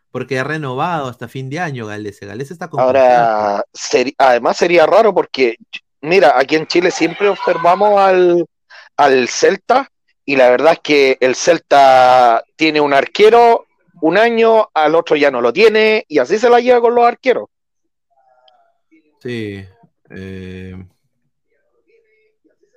Porque 0.10 0.40
ha 0.40 0.45
renovado 0.45 1.10
hasta 1.10 1.28
fin 1.28 1.50
de 1.50 1.60
año 1.60 1.88
Galese. 1.88 2.26
Galese 2.26 2.54
está 2.54 2.70
con 2.70 2.80
Ahora, 2.82 3.62
seri- 3.74 4.16
además 4.18 4.56
sería 4.56 4.86
raro 4.86 5.14
porque, 5.14 5.58
mira, 6.02 6.38
aquí 6.40 6.56
en 6.56 6.68
Chile 6.68 6.91
siempre 6.91 7.28
observamos 7.28 8.00
al, 8.00 8.45
al 8.95 9.28
Celta 9.28 9.90
y 10.24 10.38
la 10.38 10.50
verdad 10.50 10.74
es 10.74 10.80
que 10.80 11.18
el 11.20 11.36
Celta 11.36 12.41
tiene 12.56 12.80
un 12.80 12.94
arquero 12.94 13.66
un 14.06 14.18
año, 14.18 14.68
al 14.74 14.96
otro 14.96 15.16
ya 15.16 15.32
no 15.32 15.40
lo 15.40 15.54
tiene 15.54 16.04
y 16.10 16.18
así 16.20 16.38
se 16.38 16.50
la 16.50 16.60
lleva 16.60 16.82
con 16.82 16.94
los 16.94 17.06
arqueros. 17.06 17.48
Sí. 19.22 19.64
eh, 20.10 20.86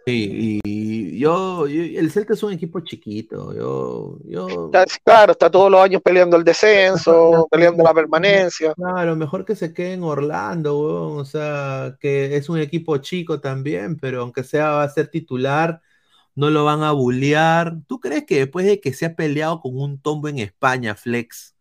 sí, 0.07 0.61
y 0.65 1.19
yo, 1.19 1.67
yo- 1.67 1.99
el 1.99 2.11
Celta 2.13 2.35
es 2.35 2.43
un 2.45 2.53
equipo 2.53 2.79
chiquito. 2.79 3.53
Yo, 3.53 4.19
yo, 4.25 4.67
Está- 4.67 4.85
claro, 5.05 5.33
está 5.33 5.51
todos 5.51 5.69
los 5.69 5.81
años 5.81 6.01
peleando 6.01 6.37
el 6.37 6.45
descenso, 6.45 7.49
peleando 7.51 7.83
la 7.83 7.93
permanencia. 7.93 8.73
Claro, 8.75 9.17
mejor 9.17 9.45
que 9.45 9.57
se 9.57 9.75
quede 9.75 9.95
en 9.95 10.05
Orlando, 10.05 10.79
weón. 10.79 11.19
O 11.19 11.25
sea, 11.25 11.97
que 11.99 12.37
es 12.37 12.49
un 12.49 12.61
equipo 12.61 12.97
chico 12.99 13.41
también, 13.41 13.97
pero 13.99 14.21
aunque 14.23 14.45
sea 14.45 14.71
va 14.71 14.83
a 14.85 14.89
ser 14.89 15.09
titular, 15.09 15.81
no 16.37 16.51
lo 16.51 16.65
van 16.65 16.85
a 16.85 16.93
bullear. 16.93 17.79
¿Tú 17.89 17.99
crees 17.99 18.25
que 18.25 18.37
después 18.37 18.65
de 18.65 18.81
que 18.81 18.93
se 18.93 19.07
ha 19.07 19.17
peleado 19.17 19.61
con 19.61 19.77
un 19.77 20.01
tombo 20.01 20.29
en 20.29 20.39
España, 20.39 20.95
Flex, 20.95 21.57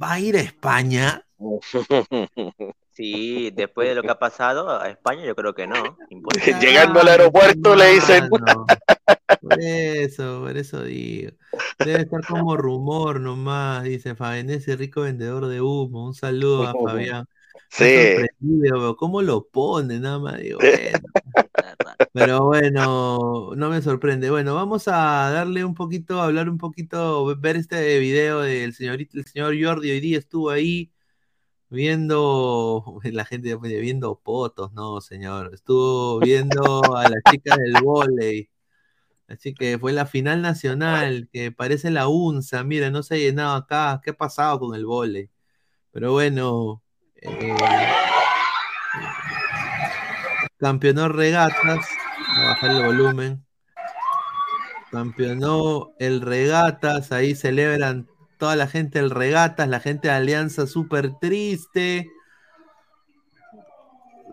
va 0.00 0.12
a 0.12 0.20
ir 0.20 0.36
a 0.36 0.40
España? 0.40 1.26
Sí, 2.92 3.50
después 3.52 3.88
de 3.88 3.94
lo 3.94 4.02
que 4.02 4.10
ha 4.10 4.18
pasado 4.18 4.78
a 4.78 4.90
España, 4.90 5.24
yo 5.24 5.34
creo 5.34 5.54
que 5.54 5.66
no. 5.66 5.96
Imposible. 6.10 6.58
Llegando 6.60 7.00
al 7.00 7.08
aeropuerto 7.08 7.74
le 7.74 7.94
dicen, 7.94 8.28
Por 9.40 9.58
eso, 9.58 10.42
por 10.42 10.56
eso 10.56 10.82
digo. 10.84 11.32
Debe 11.78 12.02
estar 12.02 12.26
como 12.26 12.58
rumor 12.58 13.20
nomás, 13.20 13.84
dice 13.84 14.14
Fabián, 14.14 14.50
ese 14.50 14.76
rico 14.76 15.02
vendedor 15.02 15.46
de 15.46 15.62
humo. 15.62 16.08
Un 16.08 16.14
saludo 16.14 16.66
a 16.66 16.74
Fabián. 16.74 17.26
Sí. 17.70 18.16
Sorprendido, 18.16 18.96
¿cómo 18.96 19.22
lo 19.22 19.46
pone? 19.46 19.98
Nada 19.98 20.18
más 20.18 20.38
digo, 20.38 20.58
bueno. 20.58 20.98
Pero 22.12 22.44
bueno, 22.46 23.52
no 23.56 23.70
me 23.70 23.82
sorprende. 23.82 24.30
Bueno, 24.30 24.54
vamos 24.54 24.88
a 24.88 25.30
darle 25.30 25.64
un 25.64 25.74
poquito, 25.74 26.20
hablar 26.20 26.48
un 26.48 26.58
poquito, 26.58 27.36
ver 27.36 27.56
este 27.56 27.98
video 27.98 28.40
del 28.40 28.74
señorito, 28.74 29.18
el 29.18 29.26
señor 29.26 29.54
Jordi 29.62 29.90
hoy 29.90 30.00
día 30.00 30.18
estuvo 30.18 30.50
ahí 30.50 30.92
viendo, 31.68 33.00
la 33.04 33.24
gente 33.24 33.56
viendo 33.56 34.18
potos, 34.20 34.72
no, 34.72 35.00
señor. 35.00 35.50
Estuvo 35.54 36.20
viendo 36.20 36.82
a 36.96 37.08
las 37.08 37.20
chicas 37.30 37.58
del 37.58 37.82
vóley. 37.82 38.50
Así 39.28 39.54
que 39.54 39.78
fue 39.78 39.92
la 39.92 40.06
final 40.06 40.42
nacional, 40.42 41.28
que 41.32 41.52
parece 41.52 41.90
la 41.90 42.08
UNSA. 42.08 42.64
Mira, 42.64 42.90
no 42.90 43.02
se 43.02 43.14
ha 43.14 43.18
llenado 43.18 43.56
acá. 43.56 44.00
¿Qué 44.04 44.10
ha 44.10 44.16
pasado 44.16 44.58
con 44.58 44.74
el 44.74 44.86
vóley? 44.86 45.30
Pero 45.92 46.12
bueno, 46.12 46.82
eh, 47.16 47.54
campeonó 50.60 51.08
regatas. 51.08 51.88
Voy 52.36 52.44
a 52.44 52.48
bajar 52.48 52.70
el 52.70 52.84
volumen. 52.84 53.44
Campeonó 54.90 55.92
el 55.98 56.20
regatas. 56.20 57.12
Ahí 57.12 57.34
celebran 57.34 58.06
toda 58.38 58.56
la 58.56 58.66
gente 58.66 58.98
el 58.98 59.10
regatas, 59.10 59.68
la 59.68 59.80
gente 59.80 60.08
de 60.08 60.14
Alianza 60.14 60.66
súper 60.66 61.14
triste. 61.18 62.08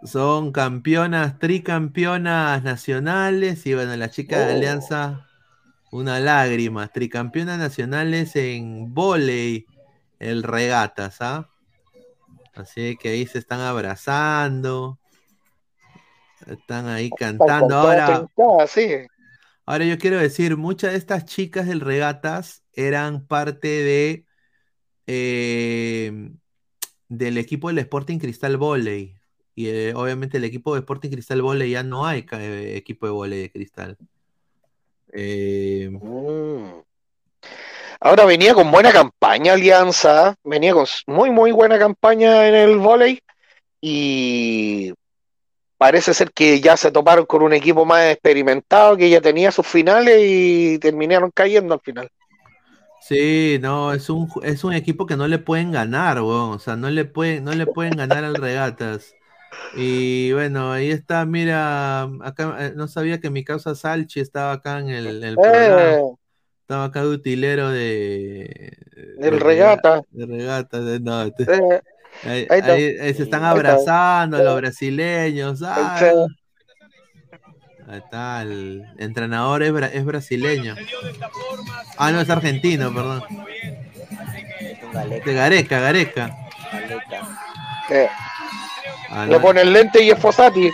Son 0.04 0.52
campeonas, 0.52 1.40
tricampeonas 1.40 2.64
nacionales. 2.64 3.66
Y 3.66 3.74
bueno, 3.74 3.96
la 3.96 4.10
chica 4.10 4.40
de 4.40 4.54
Oh. 4.54 4.58
Alianza, 4.58 5.28
una 5.92 6.20
lágrima. 6.20 6.88
Tricampeonas 6.90 7.58
nacionales 7.58 8.36
en 8.36 8.94
volei, 8.94 9.66
el 10.20 10.44
regatas, 10.44 11.22
¿ah? 11.22 11.50
Así 12.54 12.98
que 12.98 13.10
ahí 13.10 13.28
se 13.28 13.38
están 13.38 13.62
abrazando. 13.62 15.00
Están 16.46 16.88
ahí 16.88 17.10
cantando. 17.10 17.76
Ahora, 17.76 18.28
sí. 18.68 18.90
Ahora 19.66 19.86
yo 19.86 19.98
quiero 19.98 20.18
decir, 20.18 20.56
muchas 20.56 20.92
de 20.92 20.98
estas 20.98 21.26
chicas 21.26 21.68
del 21.68 21.82
regatas 21.82 22.64
eran 22.74 23.26
parte 23.26 23.68
de 23.68 24.26
eh, 25.08 26.32
del 27.10 27.38
equipo 27.38 27.70
del 27.70 27.80
Sporting 27.80 28.20
Cristal 28.20 28.58
Volley. 28.58 29.16
Y 29.56 29.70
eh, 29.70 29.94
obviamente 29.96 30.38
el 30.38 30.44
equipo 30.44 30.74
de 30.74 30.82
Sporting 30.82 31.10
Cristal 31.10 31.42
Volley 31.42 31.72
ya 31.72 31.84
no 31.84 32.06
hay 32.06 32.26
eh, 32.32 32.74
equipo 32.76 33.08
de 33.08 33.12
volley 33.12 33.42
de 33.42 33.52
cristal. 33.52 33.98
Eh, 35.12 35.90
Mm. 35.90 36.82
Ahora 38.00 38.26
venía 38.26 38.54
con 38.54 38.70
buena 38.70 38.94
campaña 38.94 39.54
Alianza, 39.54 40.36
venía 40.44 40.74
con 40.74 40.86
muy 41.08 41.32
muy 41.32 41.52
buena 41.52 41.80
campaña 41.80 42.48
en 42.48 42.54
el 42.54 42.78
vóley 42.78 43.20
y 43.82 44.94
parece 45.78 46.14
ser 46.14 46.32
que 46.32 46.60
ya 46.60 46.76
se 46.78 46.92
toparon 46.92 47.26
con 47.26 47.42
un 47.44 47.54
equipo 47.54 47.86
más 47.86 48.06
experimentado 48.12 48.98
que 48.98 49.10
ya 49.10 49.22
tenía 49.22 49.52
sus 49.52 49.68
finales 49.68 50.18
y 50.22 50.80
terminaron 50.80 51.32
cayendo 51.32 51.74
al 51.74 51.82
final. 51.82 52.10
Sí, 53.02 53.58
no, 53.62 53.94
es 53.94 54.10
un, 54.10 54.28
es 54.44 54.64
un 54.64 54.74
equipo 54.74 55.06
que 55.06 55.16
no 55.16 55.28
le 55.28 55.38
pueden 55.40 55.72
ganar, 55.72 56.22
weón. 56.22 56.52
O 56.52 56.60
sea, 56.60 56.76
no 56.76 56.90
le 56.90 57.06
pueden, 57.06 57.44
no 57.46 57.54
le 57.54 57.66
pueden 57.66 57.96
ganar 57.96 58.24
al 58.24 58.36
Regatas. 58.36 59.14
Y 59.76 60.34
bueno, 60.34 60.74
ahí 60.74 60.92
está, 60.92 61.26
mira, 61.26 62.04
acá 62.22 62.58
eh, 62.60 62.74
no 62.76 62.88
sabía 62.88 63.20
que 63.22 63.30
mi 63.30 63.46
causa 63.46 63.76
Salchi 63.76 64.20
estaba 64.20 64.52
acá 64.54 64.80
en 64.80 64.90
el, 64.90 65.24
el 65.24 65.36
programa. 65.36 65.82
Eh, 65.94 66.02
Estaba 66.62 66.84
acá 66.84 67.02
de 67.04 67.08
utilero 67.08 67.70
de, 67.70 68.78
del 69.20 69.32
de 69.32 69.40
regata. 69.40 70.02
de 70.12 70.26
regata, 70.26 70.82
de- 70.82 71.00
no, 71.00 71.32
te- 71.32 71.44
Eh, 71.44 71.82
ahí, 72.24 72.48
ahí 72.50 72.60
está. 72.60 72.74
ahí- 72.74 72.98
ahí 73.00 73.14
se 73.14 73.24
están 73.24 73.44
abrazando 73.44 74.38
los 74.44 74.56
brasileños. 74.58 75.62
Ahí 75.62 75.70
ah, 75.76 75.96
está. 75.96 76.26
Ahí 77.90 78.00
está, 78.00 78.42
el 78.42 78.84
entrenador 78.98 79.64
es, 79.64 79.72
bra- 79.72 79.90
es 79.94 80.04
brasileño. 80.04 80.76
Ah, 81.98 82.12
no, 82.12 82.20
es 82.20 82.30
argentino, 82.30 82.94
perdón. 82.94 83.24
De 85.26 85.34
Gareca, 85.34 85.80
Gareca. 85.80 86.36
Ah, 89.10 89.26
le 89.26 89.40
pone 89.40 89.62
el 89.62 89.72
lente 89.72 90.04
y 90.04 90.10
es 90.10 90.20
Fosati. 90.20 90.70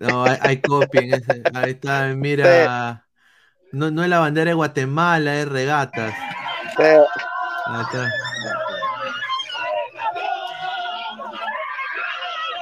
no, 0.00 0.24
hay, 0.24 0.38
hay 0.40 0.56
copia 0.60 1.00
en 1.02 1.14
ese. 1.14 1.42
Ahí 1.54 1.70
está, 1.70 2.06
mira. 2.08 3.04
No, 3.70 3.90
no 3.90 4.02
es 4.02 4.08
la 4.08 4.18
bandera 4.18 4.50
de 4.50 4.54
Guatemala, 4.54 5.36
es 5.36 5.48
regatas. 5.48 6.14
Ahí 6.78 7.80
está. 7.82 8.10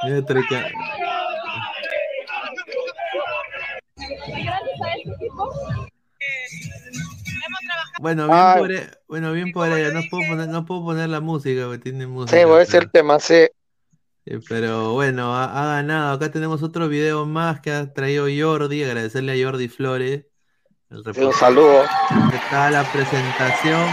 Mira, 0.05 0.21
treca- 0.25 0.71
Bueno, 7.99 8.27
bien 8.27 8.37
Ay. 8.39 8.59
por, 8.59 8.71
e- 8.71 8.89
bueno, 9.07 9.31
bien 9.31 9.51
por 9.51 9.67
ella. 9.71 9.91
No 9.93 10.01
puedo 10.09 10.27
poner, 10.29 10.49
no 10.49 10.65
puedo 10.65 10.83
poner 10.83 11.09
la 11.09 11.21
música, 11.21 11.65
porque 11.65 11.79
tiene 11.79 12.07
música. 12.07 12.37
sí, 12.37 12.45
puede 12.45 12.65
pero- 12.65 12.81
ser 12.81 12.89
tema, 12.89 13.19
sí. 13.19 13.47
Sí, 14.25 14.33
pero 14.47 14.93
bueno, 14.93 15.35
ha, 15.35 15.45
ha 15.45 15.75
ganado. 15.75 16.13
Acá 16.13 16.31
tenemos 16.31 16.63
otro 16.63 16.87
video 16.87 17.25
más 17.25 17.59
que 17.59 17.71
ha 17.71 17.93
traído 17.93 18.25
Jordi. 18.25 18.83
Agradecerle 18.83 19.33
a 19.41 19.45
Jordi 19.45 19.67
Flores. 19.67 20.25
El 20.89 21.03
Sí, 21.13 21.21
un 21.21 21.33
saludo. 21.33 21.83
Está 22.33 22.69
la 22.71 22.83
presentación. 22.91 23.85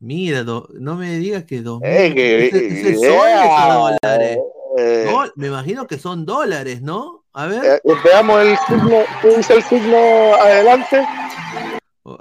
Mira, 0.00 0.44
do- 0.44 0.68
no 0.74 0.94
me 0.94 1.18
digas 1.18 1.44
que 1.44 1.60
dos 1.60 1.80
mil. 1.80 1.90
Eh, 1.90 2.14
que- 2.14 2.46
¿Ese, 2.46 2.66
ese 2.92 3.14
eh, 3.14 3.18
ah, 3.20 3.74
dólares? 4.00 4.38
Eh, 4.78 5.30
me 5.36 5.48
imagino 5.48 5.86
que 5.86 5.98
son 5.98 6.24
dólares, 6.24 6.82
¿no? 6.82 7.24
A 7.32 7.46
ver, 7.46 7.80
eh, 7.84 7.94
veamos 8.04 8.40
el 8.40 8.56
signo, 8.66 9.04
¿qué 9.22 9.36
dice 9.36 9.54
el 9.54 9.62
signo 9.62 10.34
adelante? 10.34 11.06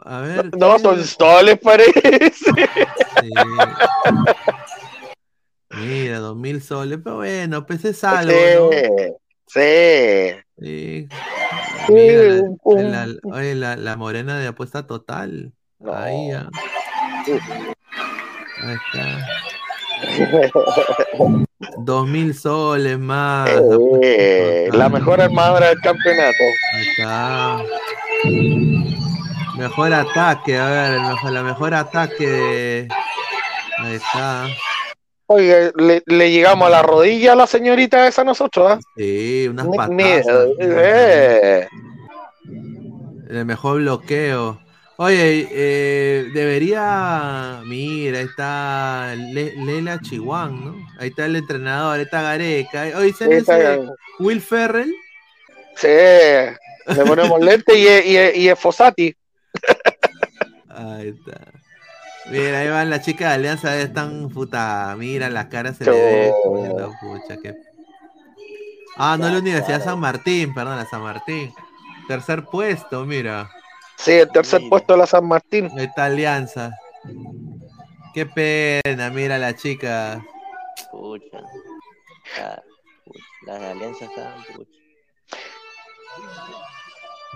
a 0.03 0.19
ver. 0.22 0.58
No, 0.58 0.77
son 0.80 1.03
soles 1.03 1.60
parece. 1.60 2.32
Sí. 2.34 3.32
Mira, 5.72 6.19
dos 6.19 6.36
mil 6.36 6.61
soles. 6.61 7.00
Pero 7.03 7.18
bueno, 7.18 7.66
pues 7.66 7.86
es 7.86 8.03
algo, 8.03 8.32
¿no? 8.32 8.69
Sí, 8.72 8.77
sí. 9.48 10.36
Sí. 10.60 11.08
Sí, 11.88 11.94
Mira, 12.66 13.06
la, 13.06 13.08
oye, 13.24 13.56
la, 13.56 13.76
la 13.76 13.95
morena 13.95 14.38
de 14.40 14.48
apuesta 14.48 14.88
total. 14.88 15.53
Ahí 15.86 16.30
ya. 16.30 16.50
Ahí 18.64 18.76
está. 18.76 19.47
Dos 21.80 22.08
mil 22.08 22.34
soles 22.34 22.98
más. 23.00 23.50
Eh, 24.01 24.69
la 24.74 24.90
mejor 24.90 25.22
armadora 25.22 25.69
del 25.69 25.80
campeonato. 25.82 26.43
Ahí 26.74 26.88
está. 26.90 27.58
Mejor 29.58 29.93
ataque, 29.93 30.58
a 30.58 30.67
ver, 30.69 30.93
el 30.93 31.01
mejor- 31.01 31.32
la 31.32 31.43
mejor 31.43 31.74
ataque 31.74 32.27
de. 32.27 32.88
Ahí 33.80 33.95
está. 33.95 34.48
Oye, 35.30 35.72
le, 35.76 36.03
le 36.06 36.32
llegamos 36.32 36.67
a 36.67 36.72
la 36.72 36.82
rodilla 36.84 37.34
a 37.34 37.35
la 37.35 37.48
señorita 37.48 38.08
esa 38.08 38.24
nosotros, 38.24 38.72
¿ah? 38.72 38.80
Sí, 38.95 39.48
unas 39.50 39.67
patadas. 39.67 40.26
eh, 40.59 41.67
El 43.30 43.45
mejor 43.45 43.80
bloqueo. 43.82 44.59
Oye, 44.98 45.48
eh, 45.51 46.30
debería. 46.34 47.61
Mira, 47.66 48.19
ahí 48.19 48.26
está 48.26 49.14
Le- 49.16 49.53
Lela 49.58 50.00
Chihuán, 50.01 50.66
¿no? 50.66 50.88
Ahí 51.00 51.09
está 51.09 51.26
el 51.26 51.35
entrenador, 51.35 51.98
ahí 51.98 52.03
está 52.06 52.22
Gareca. 52.24 52.82
Oye, 52.98 53.14
¿sabes 53.14 53.22
Ahí 53.22 53.38
está 53.40 53.58
ese 53.58 53.64
Gareca. 53.64 53.92
Will 54.19 54.42
Ferrell? 54.42 54.93
sí, 55.76 55.88
Le 55.88 57.06
ponemos 57.06 57.40
lente 57.40 57.77
y 57.77 57.85
es, 57.88 58.06
y 58.06 58.17
es- 58.17 58.35
y 58.38 58.50
es 58.50 58.59
Fossati. 58.59 59.16
Ahí 60.69 61.09
está. 61.09 61.42
Mira, 62.32 62.59
ahí 62.59 62.69
van 62.69 62.90
las 62.90 63.06
chicas 63.06 63.30
de 63.30 63.35
Alianza, 63.35 63.77
están 63.80 64.30
puta. 64.30 64.95
Mira, 64.98 65.30
la 65.30 65.48
cara 65.48 65.74
se 65.74 65.85
le 65.85 65.92
ve. 65.92 66.34
poniendo 66.43 66.92
pucha, 67.00 67.38
qué- 67.42 67.56
Ah, 68.98 69.16
no, 69.19 69.30
la 69.30 69.38
Universidad 69.38 69.84
San 69.84 70.00
Martín, 70.00 70.53
perdón, 70.56 70.77
la 70.77 70.85
San 70.85 71.01
Martín. 71.03 71.53
Tercer 72.08 72.43
puesto, 72.45 73.06
mira. 73.06 73.50
Sí, 73.98 74.11
el 74.11 74.30
tercer 74.30 74.61
puesto 74.69 74.93
de 74.93 75.00
la 75.00 75.08
San 75.08 75.26
Martín. 75.27 75.66
Está 75.77 76.06
Alianza. 76.06 76.72
Qué 78.14 78.26
pena, 78.26 79.09
mira 79.09 79.38
la 79.38 79.56
chica. 79.56 80.24
Pucha. 80.92 81.40
La- 82.38 82.64
pucha, 83.06 83.24
Las 83.45 83.61
alianzas 83.61 84.09
están, 84.09 84.43
pucha. 84.56 84.72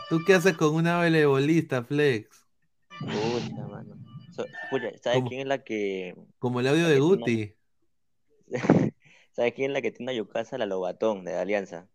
¿Tú 0.10 0.24
qué 0.26 0.34
haces 0.34 0.58
con 0.58 0.76
una 0.76 0.98
voleibolista, 0.98 1.84
Flex? 1.84 2.46
Pucha, 3.00 3.68
mano. 3.68 3.96
So- 4.36 4.46
pucha, 4.70 4.90
¿sabes 5.02 5.20
¿Cómo? 5.20 5.30
quién 5.30 5.42
es 5.42 5.48
la 5.48 5.64
que. 5.64 6.16
Como 6.40 6.60
el 6.60 6.68
audio 6.68 6.88
de 6.88 7.00
Guti. 7.00 7.56
¿Sabes 9.34 9.54
quién 9.54 9.72
es 9.72 9.74
la 9.74 9.82
que 9.82 9.92
tiene 9.92 10.12
a 10.12 10.16
Yucasa? 10.16 10.58
La 10.58 10.66
Lobatón 10.66 11.24
de 11.24 11.36
Alianza. 11.38 11.88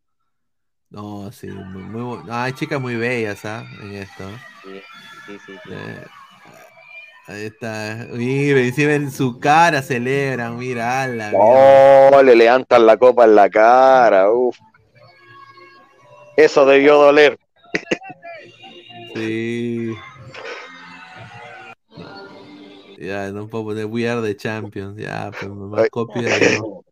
No, 0.90 1.30
sí, 1.32 1.48
muy, 1.48 1.82
muy 1.82 2.02
bu- 2.02 2.24
no, 2.24 2.34
hay 2.34 2.52
chicas 2.52 2.80
muy 2.80 2.96
bellas, 2.96 3.44
¿ah? 3.44 3.64
En 3.82 3.94
esto. 3.96 4.30
Sí, 4.62 4.80
sí, 5.26 5.38
sí. 5.46 5.52
sí. 5.64 5.70
Eh, 5.72 6.04
ahí 7.26 7.44
está. 7.46 8.06
Mira, 8.12 8.60
y 8.60 8.72
si 8.72 8.86
ven 8.86 9.10
su 9.10 9.38
cara, 9.40 9.82
celebran, 9.82 10.56
mira, 10.58 11.02
ala, 11.02 11.28
mira. 11.30 12.08
Oh, 12.12 12.22
le 12.22 12.36
levantan 12.36 12.86
la 12.86 12.96
copa 12.96 13.24
en 13.24 13.34
la 13.34 13.50
cara. 13.50 14.30
Uf. 14.30 14.56
Eso 16.36 16.64
debió 16.66 16.96
doler. 16.96 17.38
Sí. 19.14 19.92
Ya, 22.98 23.30
no 23.30 23.48
puedo 23.48 23.64
poner 23.64 23.86
We 23.86 24.08
Are 24.08 24.22
the 24.22 24.36
Champions. 24.36 24.96
Ya, 24.96 25.30
pues 25.38 25.50
mamá 25.50 25.88
copia. 25.90 26.22
¿no? 26.40 26.84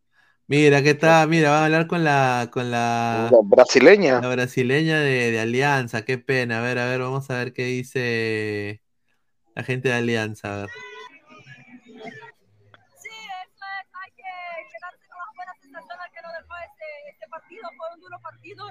Mira, 0.46 0.82
¿qué 0.82 0.92
tal? 0.94 1.28
Mira, 1.28 1.48
vamos 1.48 1.62
a 1.62 1.64
hablar 1.64 1.86
con 1.86 2.04
la 2.04 2.48
con 2.52 2.70
la, 2.70 3.30
La 3.32 3.38
brasileña. 3.42 4.20
la 4.20 4.28
brasileña 4.28 5.00
de, 5.00 5.30
de 5.30 5.40
Alianza. 5.40 6.04
Qué 6.04 6.18
pena. 6.18 6.58
A 6.58 6.62
ver, 6.62 6.78
a 6.78 6.86
ver, 6.86 7.00
vamos 7.00 7.30
a 7.30 7.38
ver 7.38 7.54
qué 7.54 7.64
dice 7.64 8.82
la 9.54 9.64
gente 9.64 9.88
de 9.88 9.94
Alianza. 9.94 10.52
A 10.52 10.56
ver. 10.62 10.70
quedarse 14.14 15.06
con 15.08 15.18
las 15.18 15.34
buenas 15.34 15.56
sensaciones 15.60 16.06
que 16.12 16.20
nos 16.22 16.32
dejó 16.32 16.54
este, 16.60 16.88
este 17.10 17.26
partido. 17.28 17.62
Fue 17.76 17.86
un 17.94 18.00
duro 18.00 18.18
partido. 18.20 18.64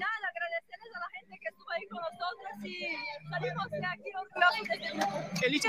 Nada, 0.00 0.24
agradecerles 0.32 0.90
a 0.96 1.00
la 1.00 1.08
gente 1.20 1.38
que 1.40 1.48
estuvo 1.48 1.69
ahí 1.80 1.88
con 1.88 2.00
nosotros 2.00 2.52
y 2.64 2.96
salimos 3.30 3.70
de 3.70 3.86
aquí 3.86 4.10
orgullosos 4.14 4.68
de 4.68 4.76
grupo. 4.76 5.06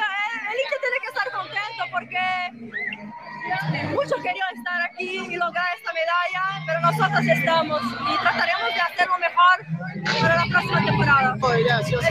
El 0.03 0.57
hincha 0.59 0.77
tiene 0.83 0.97
que 1.01 1.07
estar 1.07 1.31
contento 1.31 1.83
porque 1.91 2.23
muchos 3.95 4.17
querían 4.21 4.51
estar 4.55 4.81
aquí 4.83 5.09
y 5.31 5.35
lograr 5.35 5.65
esta 5.77 5.91
medalla, 5.93 6.43
pero 6.65 6.79
nosotros 6.81 7.25
estamos 7.25 7.81
y 7.81 8.17
trataremos 8.19 8.69
de 8.75 8.81
hacerlo 8.81 9.17
mejor 9.19 9.55
para 10.21 10.35
la 10.35 10.45
próxima 10.51 10.85
temporada. 10.85 11.35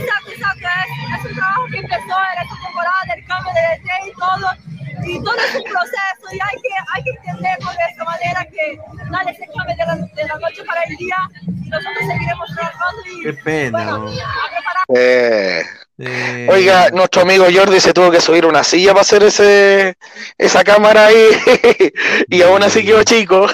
Exacto, 0.01 0.31
exacto. 0.33 0.67
Es, 0.67 1.21
es 1.21 1.31
un 1.31 1.37
trabajo 1.37 1.67
que 1.71 1.79
empezó 1.79 2.17
en 2.33 2.39
esta 2.43 2.57
temporada, 2.65 3.15
el 3.17 3.25
cambio 3.27 3.53
de 3.53 3.61
DT 3.61 3.89
y 4.09 4.13
todo. 4.17 4.80
Y 5.07 5.23
todo 5.23 5.37
es 5.37 5.55
un 5.57 5.63
proceso 5.65 6.25
y 6.33 6.39
hay 6.41 6.57
que, 6.63 6.69
hay 6.95 7.03
que 7.03 7.11
entenderlo 7.11 7.71
de 7.71 7.91
esta 7.91 8.05
manera 8.05 8.45
que 8.45 8.79
dale 9.11 9.35
se 9.35 9.47
cambia 9.47 9.77
de 9.77 9.87
la, 9.87 9.97
de 9.97 10.25
la 10.29 10.39
noche 10.39 10.65
para 10.65 10.83
el 10.85 10.97
día 10.97 11.17
y 11.47 11.69
nosotros 11.69 11.99
seguiremos 12.07 12.51
trabajando 12.55 13.03
y 13.07 13.23
Qué 13.23 13.33
pena. 13.35 13.79
bueno, 13.85 13.99
¿no? 13.99 14.11
a 14.11 14.51
preparar. 14.51 14.85
Eh, 14.95 15.63
Eh, 16.03 16.49
Oiga, 16.51 16.89
nuestro 16.91 17.23
amigo 17.23 17.45
Jordi 17.53 17.79
se 17.79 17.93
tuvo 17.93 18.11
que 18.11 18.23
subir 18.23 18.47
una 18.47 18.65
silla 18.65 18.93
para 18.93 19.03
hacer 19.03 19.23
ese 19.23 19.97
esa 20.39 20.65
cámara 20.65 21.07
ahí 21.07 21.27
y 22.29 22.41
aún 22.43 22.63
así 22.63 22.83
quedó 22.85 23.03
chico. 23.05 23.47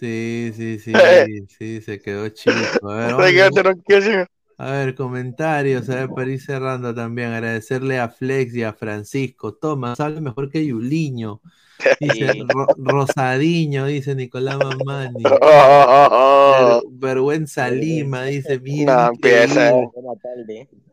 Sí, 0.00 0.52
sí, 0.56 0.78
sí, 0.80 0.92
sí, 1.58 1.80
se 1.80 2.00
quedó 2.00 2.28
chico. 2.30 2.90
A 2.90 2.94
ver, 2.96 3.26
Se 3.28 3.34
quedó 3.34 3.50
tronquísimo. 3.50 4.26
A 4.58 4.70
ver, 4.70 4.94
comentarios, 4.94 5.88
a 5.90 5.96
ver, 5.96 6.08
para 6.10 6.30
ir 6.30 6.40
cerrando 6.40 6.94
también, 6.94 7.32
agradecerle 7.32 7.98
a 7.98 8.08
Flex 8.08 8.54
y 8.54 8.62
a 8.62 8.72
Francisco. 8.72 9.54
Tomás, 9.54 9.98
habla 9.98 10.20
mejor 10.20 10.50
que 10.50 10.64
Yuliño. 10.64 11.40
Dice 12.00 12.44
Ro- 12.48 12.68
Rosadiño, 12.76 13.86
dice 13.86 14.14
Nicolás 14.14 14.56
Mamani. 14.58 15.22
Ver- 15.24 16.82
vergüenza 16.90 17.70
Lima, 17.70 18.24
dice, 18.24 18.60
mira. 18.60 19.06
No, 19.08 19.14
empieza. 19.14 19.72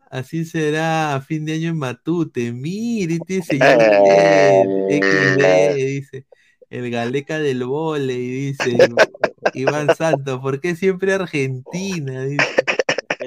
Así 0.10 0.46
será 0.46 1.14
a 1.14 1.22
fin 1.22 1.46
de 1.46 1.54
año 1.54 1.70
en 1.70 1.78
Matute. 1.78 2.52
Mire, 2.52 3.20
dice 3.28 3.60
Eh. 3.62 5.00
XD, 5.00 5.76
dice. 5.76 6.26
El 6.72 6.90
Galeca 6.90 7.40
del 7.40 7.64
Vole, 7.66 8.14
dice 8.16 8.78
Iván 9.54 9.96
Santos. 9.96 10.40
¿Por 10.40 10.60
qué 10.60 10.76
siempre 10.76 11.14
Argentina? 11.14 12.24
Dice. 12.24 12.44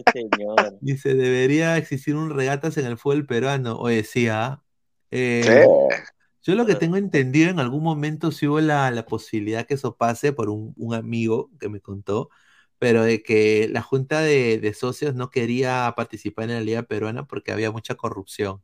Señor. 0.12 0.78
Dice, 0.80 1.14
debería 1.14 1.76
existir 1.76 2.14
un 2.16 2.30
regatas 2.30 2.76
en 2.76 2.86
el 2.86 2.98
fútbol 2.98 3.26
peruano. 3.26 3.78
O 3.78 3.88
decía, 3.88 4.62
eh, 5.10 5.44
Sí. 5.44 6.02
yo 6.42 6.54
lo 6.54 6.66
que 6.66 6.74
tengo 6.74 6.96
entendido, 6.96 7.50
en 7.50 7.60
algún 7.60 7.82
momento 7.82 8.32
sí 8.32 8.46
hubo 8.46 8.60
la, 8.60 8.90
la 8.90 9.06
posibilidad 9.06 9.66
que 9.66 9.74
eso 9.74 9.96
pase 9.96 10.32
por 10.32 10.48
un, 10.48 10.74
un 10.76 10.94
amigo 10.94 11.50
que 11.60 11.68
me 11.68 11.80
contó, 11.80 12.30
pero 12.78 13.04
de 13.04 13.22
que 13.22 13.68
la 13.70 13.80
junta 13.82 14.20
de, 14.20 14.58
de 14.58 14.74
socios 14.74 15.14
no 15.14 15.30
quería 15.30 15.92
participar 15.96 16.44
en 16.46 16.54
la 16.56 16.60
liga 16.60 16.82
peruana 16.82 17.26
porque 17.26 17.52
había 17.52 17.70
mucha 17.70 17.94
corrupción. 17.94 18.60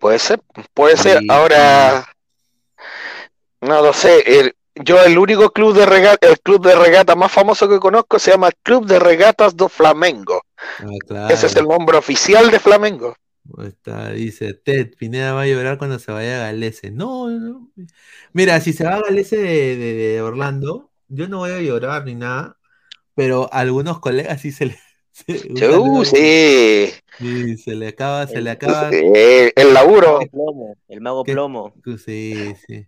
Puede 0.00 0.18
ser, 0.18 0.40
puede 0.72 0.96
ser. 0.96 1.18
Sí, 1.18 1.26
Ahora, 1.30 2.06
no 3.60 3.82
lo 3.82 3.92
sé. 3.92 4.40
el- 4.40 4.54
yo 4.76 5.02
el 5.04 5.18
único 5.18 5.50
club 5.50 5.74
de 5.74 5.86
regata, 5.86 6.28
el 6.28 6.40
club 6.40 6.66
de 6.66 6.74
regata 6.74 7.14
más 7.14 7.30
famoso 7.30 7.68
que 7.68 7.78
conozco 7.78 8.18
se 8.18 8.32
llama 8.32 8.50
Club 8.62 8.86
de 8.86 8.98
Regatas 8.98 9.56
do 9.56 9.68
Flamengo. 9.68 10.42
Ah, 10.56 10.86
claro. 11.06 11.34
Ese 11.34 11.46
es 11.46 11.56
el 11.56 11.66
nombre 11.66 11.96
oficial 11.96 12.50
de 12.50 12.58
Flamengo. 12.58 13.14
Está, 13.62 14.10
dice, 14.10 14.54
Ted, 14.54 14.94
Pineda 14.98 15.34
va 15.34 15.42
a 15.42 15.46
llorar 15.46 15.76
cuando 15.78 15.98
se 15.98 16.10
vaya 16.10 16.36
a 16.36 16.46
Galese. 16.46 16.90
No, 16.90 17.28
no. 17.28 17.70
Mira, 18.32 18.58
si 18.60 18.72
se 18.72 18.84
va 18.84 18.94
a 18.96 19.02
Galese 19.02 19.36
de, 19.36 19.76
de- 19.76 19.94
de 19.94 20.22
Orlando, 20.22 20.90
yo 21.08 21.28
no 21.28 21.38
voy 21.38 21.50
a 21.50 21.60
llorar 21.60 22.04
ni 22.06 22.14
nada, 22.14 22.56
pero 23.14 23.48
a 23.52 23.60
algunos 23.60 24.00
colegas 24.00 24.40
sí 24.40 24.50
se 24.50 24.66
le... 24.66 24.78
se-. 25.12 25.48
Uh, 25.52 26.04
sí. 26.04 26.90
Sí, 27.18 27.56
se 27.58 27.74
le 27.76 27.88
acaba, 27.88 28.26
se 28.26 28.40
le 28.40 28.50
acaba. 28.50 28.90
Sí, 28.90 28.96
el 29.54 29.74
laburo. 29.74 30.20
El 30.22 30.30
plomo, 30.30 30.76
el 30.88 31.00
mago 31.00 31.22
plomo. 31.22 31.74
Sí, 32.04 32.54
sí. 32.66 32.86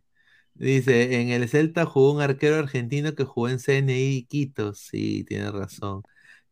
Dice, 0.58 1.20
en 1.20 1.28
el 1.28 1.48
Celta 1.48 1.84
jugó 1.84 2.12
un 2.14 2.22
arquero 2.22 2.56
argentino 2.56 3.14
que 3.14 3.24
jugó 3.24 3.48
en 3.48 3.58
CNI 3.58 4.26
Quito. 4.28 4.72
Sí, 4.74 5.24
tiene 5.24 5.50
razón. 5.50 6.02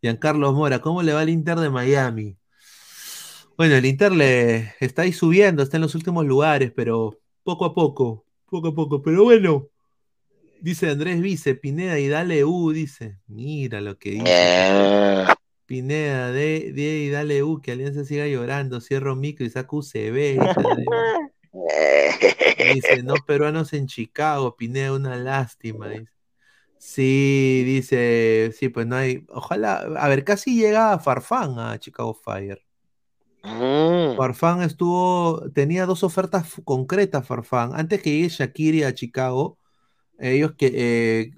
Giancarlo 0.03 0.53
Mora, 0.53 0.81
¿cómo 0.81 1.03
le 1.03 1.15
va 1.15 1.21
al 1.23 1.31
Inter 1.31 1.59
de 1.59 1.71
Miami? 1.71 2.37
Bueno, 3.57 3.77
el 3.77 3.87
Inter 3.87 4.13
le 4.13 4.75
está 4.81 5.03
ahí 5.03 5.13
subiendo, 5.13 5.63
está 5.63 5.79
en 5.79 5.83
los 5.83 5.95
últimos 5.95 6.27
lugares, 6.27 6.73
pero 6.75 7.19
poco 7.43 7.65
a 7.65 7.75
poco, 7.75 8.27
poco 8.51 8.69
a 8.69 8.75
poco. 8.75 9.01
Pero 9.01 9.25
bueno, 9.25 9.69
dice 10.61 10.91
Andrés 10.91 11.21
Vice, 11.23 11.55
Pineda 11.55 11.99
y 11.99 12.09
dale 12.09 12.45
U, 12.45 12.73
dice. 12.73 13.19
Mira 13.27 13.81
lo 13.81 13.97
que 13.97 14.11
dice. 14.11 14.25
Eh, 14.27 15.25
Pineda, 15.65 16.31
de, 16.31 16.73
de 16.73 17.05
y 17.05 17.09
dale 17.09 17.43
U, 17.43 17.63
que 17.63 17.73
Alianza 17.73 18.05
siga 18.05 18.27
llorando, 18.27 18.83
cierro 18.83 19.17
micro 19.17 19.47
y 19.47 19.51
saco 19.51 19.79
UCB. 19.79 20.39
dice 22.75 23.03
no 23.03 23.15
peruanos 23.27 23.73
en 23.73 23.87
Chicago, 23.87 24.57
Pineda, 24.57 24.93
una 24.93 25.17
lástima, 25.17 25.89
dice. 25.89 26.11
Sí, 26.79 27.63
dice, 27.65 28.53
sí, 28.53 28.69
pues 28.69 28.87
no 28.87 28.97
hay, 28.97 29.25
ojalá, 29.31 29.79
a 29.99 30.09
ver, 30.09 30.23
casi 30.25 30.57
llega 30.57 30.99
Farfán 30.99 31.59
a 31.59 31.79
Chicago 31.79 32.13
Fire. 32.15 32.63
mm, 33.43 34.17
Farfán 34.17 34.63
estuvo, 34.63 35.51
tenía 35.53 35.87
dos 35.87 36.03
ofertas 36.05 36.55
concretas, 36.65 37.27
Farfán. 37.27 37.73
Antes 37.75 38.03
que 38.03 38.11
llegue 38.11 38.29
Shakiri 38.29 38.85
a 38.85 38.95
Chicago, 38.95 39.59
ellos 40.19 40.53
que 40.57 40.73
eh, 40.75 41.31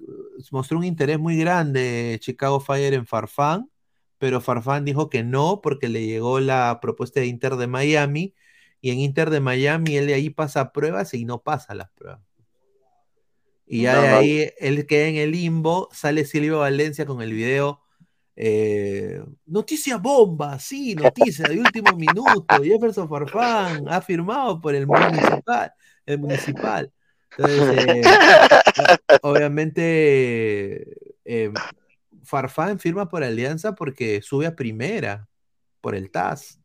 mostró 0.51 0.77
un 0.77 0.83
interés 0.83 1.19
muy 1.19 1.37
grande 1.37 2.17
Chicago 2.21 2.59
Fire 2.59 2.93
en 2.93 3.07
Farfán, 3.07 3.69
pero 4.17 4.41
Farfán 4.41 4.85
dijo 4.85 5.09
que 5.09 5.23
no 5.23 5.61
porque 5.61 5.89
le 5.89 6.05
llegó 6.05 6.39
la 6.39 6.79
propuesta 6.81 7.19
de 7.19 7.27
Inter 7.27 7.55
de 7.55 7.67
Miami 7.67 8.33
y 8.87 8.91
en 8.91 9.01
Inter 9.01 9.29
de 9.29 9.41
Miami 9.41 9.97
él 9.97 10.07
de 10.07 10.13
ahí 10.13 10.29
pasa 10.29 10.71
pruebas 10.71 11.13
y 11.13 11.25
no 11.25 11.43
pasa 11.43 11.75
las 11.75 11.89
pruebas. 11.89 12.21
Y 13.65 13.81
ya 13.81 14.01
de 14.01 14.07
ahí 14.07 14.53
él 14.59 14.87
queda 14.87 15.07
en 15.07 15.17
el 15.17 15.31
limbo, 15.31 15.89
sale 15.91 16.23
Silvio 16.23 16.59
Valencia 16.59 17.05
con 17.05 17.21
el 17.21 17.33
video. 17.33 17.81
eh, 18.37 19.21
noticia 19.45 19.97
bomba, 19.97 20.57
sí, 20.57 20.95
noticia 20.95 21.49
de 21.49 21.59
último 21.59 21.91
minuto. 21.97 22.63
Jefferson 22.63 23.09
Farfán 23.09 23.89
ha 23.89 23.99
firmado 23.99 24.61
por 24.61 24.73
el 24.73 24.87
municipal. 24.87 25.73
El 26.05 26.19
municipal. 26.19 26.89
Entonces, 27.37 27.85
eh, 27.87 28.01
obviamente, 29.21 30.95
eh, 31.25 31.51
Farfán 32.23 32.79
firma 32.79 33.09
por 33.09 33.21
Alianza 33.21 33.75
porque 33.75 34.21
sube 34.21 34.45
a 34.45 34.55
primera, 34.55 35.27
por 35.81 35.93
el 35.93 36.09
TAS. 36.09 36.61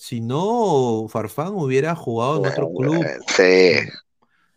Si 0.00 0.20
no, 0.20 1.06
Farfán 1.08 1.54
hubiera 1.56 1.96
jugado 1.96 2.38
en 2.38 2.52
otro 2.52 2.72
club. 2.72 3.04
Sí. 3.26 3.72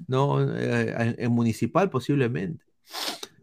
No, 0.07 0.39
eh, 0.55 0.93
en, 0.97 1.15
en 1.17 1.31
Municipal 1.31 1.89
posiblemente. 1.89 2.63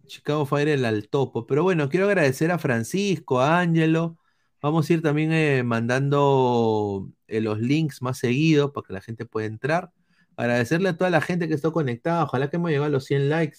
Chicago 0.06 0.46
Fire 0.46 0.68
el 0.68 0.84
al 0.84 1.08
topo. 1.08 1.44
Pero 1.44 1.64
bueno, 1.64 1.88
quiero 1.88 2.06
agradecer 2.06 2.52
a 2.52 2.58
Francisco, 2.58 3.40
a 3.40 3.58
Ángelo. 3.58 4.16
Vamos 4.62 4.88
a 4.88 4.92
ir 4.92 5.02
también 5.02 5.32
eh, 5.32 5.62
mandando 5.64 7.10
eh, 7.26 7.40
los 7.40 7.60
links 7.60 8.00
más 8.00 8.18
seguidos 8.18 8.70
para 8.72 8.86
que 8.86 8.92
la 8.92 9.00
gente 9.00 9.26
pueda 9.26 9.46
entrar. 9.46 9.90
Agradecerle 10.36 10.90
a 10.90 10.96
toda 10.96 11.10
la 11.10 11.20
gente 11.20 11.48
que 11.48 11.54
está 11.54 11.72
conectada. 11.72 12.24
Ojalá 12.24 12.48
que 12.48 12.56
hemos 12.56 12.70
llegado 12.70 12.86
a 12.86 12.90
los 12.90 13.04
100 13.06 13.28
likes. 13.28 13.58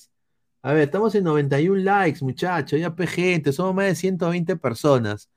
A 0.61 0.73
ver, 0.73 0.83
estamos 0.83 1.15
en 1.15 1.23
91 1.25 1.83
likes, 1.83 2.23
muchachos. 2.23 2.79
Ya 2.79 2.93
gente, 3.07 3.53
somos 3.53 3.75
más 3.75 3.85
de 3.85 3.95
120 3.95 4.55
personas. 4.57 5.29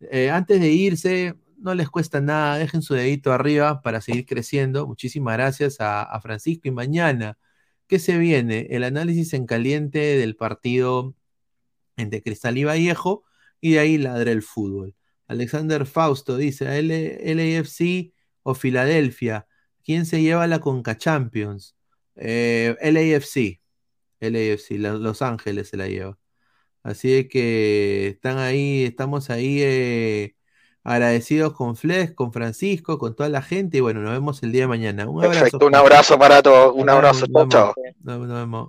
Eh, 0.00 0.30
antes 0.30 0.60
de 0.60 0.68
irse, 0.68 1.34
no 1.60 1.74
les 1.74 1.88
cuesta 1.90 2.20
nada. 2.20 2.58
Dejen 2.58 2.82
su 2.82 2.94
dedito 2.94 3.32
arriba 3.32 3.82
para 3.82 4.00
seguir 4.00 4.26
creciendo. 4.26 4.86
Muchísimas 4.86 5.36
gracias 5.36 5.76
a, 5.80 6.18
Francisco. 6.22 6.68
Y 6.68 6.70
mañana, 6.72 7.38
¿qué 7.86 7.98
se 7.98 8.18
viene? 8.18 8.68
El 8.70 8.84
análisis 8.84 9.32
en 9.34 9.46
caliente 9.46 9.98
del 10.18 10.36
partido 10.36 11.14
entre 11.96 12.22
Cristal 12.22 12.58
y 12.58 12.64
Vallejo. 12.64 13.24
Y 13.60 13.72
de 13.72 13.78
ahí 13.80 13.98
ladra 13.98 14.32
el 14.32 14.42
fútbol. 14.42 14.94
Alexander 15.28 15.86
Fausto 15.86 16.36
dice, 16.36 16.78
L 16.78 17.20
LAFC 17.34 18.12
o 18.42 18.54
Filadelfia, 18.54 19.46
¿quién 19.84 20.06
se 20.06 20.22
lleva 20.22 20.46
la 20.46 20.60
Conca 20.60 20.96
Champions? 20.98 21.76
Eh, 22.16 22.76
LAFC, 22.82 23.60
LAFC, 24.20 24.78
la- 24.78 24.94
Los 24.94 25.22
Ángeles 25.22 25.68
se 25.68 25.76
la 25.76 25.88
lleva. 25.88 26.18
Así 26.82 27.28
que 27.28 28.08
están 28.08 28.38
ahí, 28.38 28.84
estamos 28.84 29.30
ahí 29.30 29.58
eh, 29.62 30.36
agradecidos 30.82 31.52
con 31.52 31.76
Flex, 31.76 32.14
con 32.14 32.32
Francisco, 32.32 32.98
con 32.98 33.14
toda 33.14 33.28
la 33.28 33.42
gente 33.42 33.78
y 33.78 33.80
bueno, 33.80 34.00
nos 34.00 34.12
vemos 34.12 34.42
el 34.42 34.52
día 34.52 34.62
de 34.62 34.68
mañana. 34.68 35.08
Un 35.08 35.24
abrazo. 35.24 35.40
Perfecto, 35.40 35.66
un 35.66 35.74
abrazo 35.74 36.18
para 36.18 36.42
todos. 36.42 36.74
Un 36.74 36.88
abrazo. 36.90 37.26
Chao, 37.26 37.44
nos 37.44 37.48
chao. 37.48 37.74
vemos. 38.04 38.28
Nos 38.28 38.38
vemos. 38.38 38.68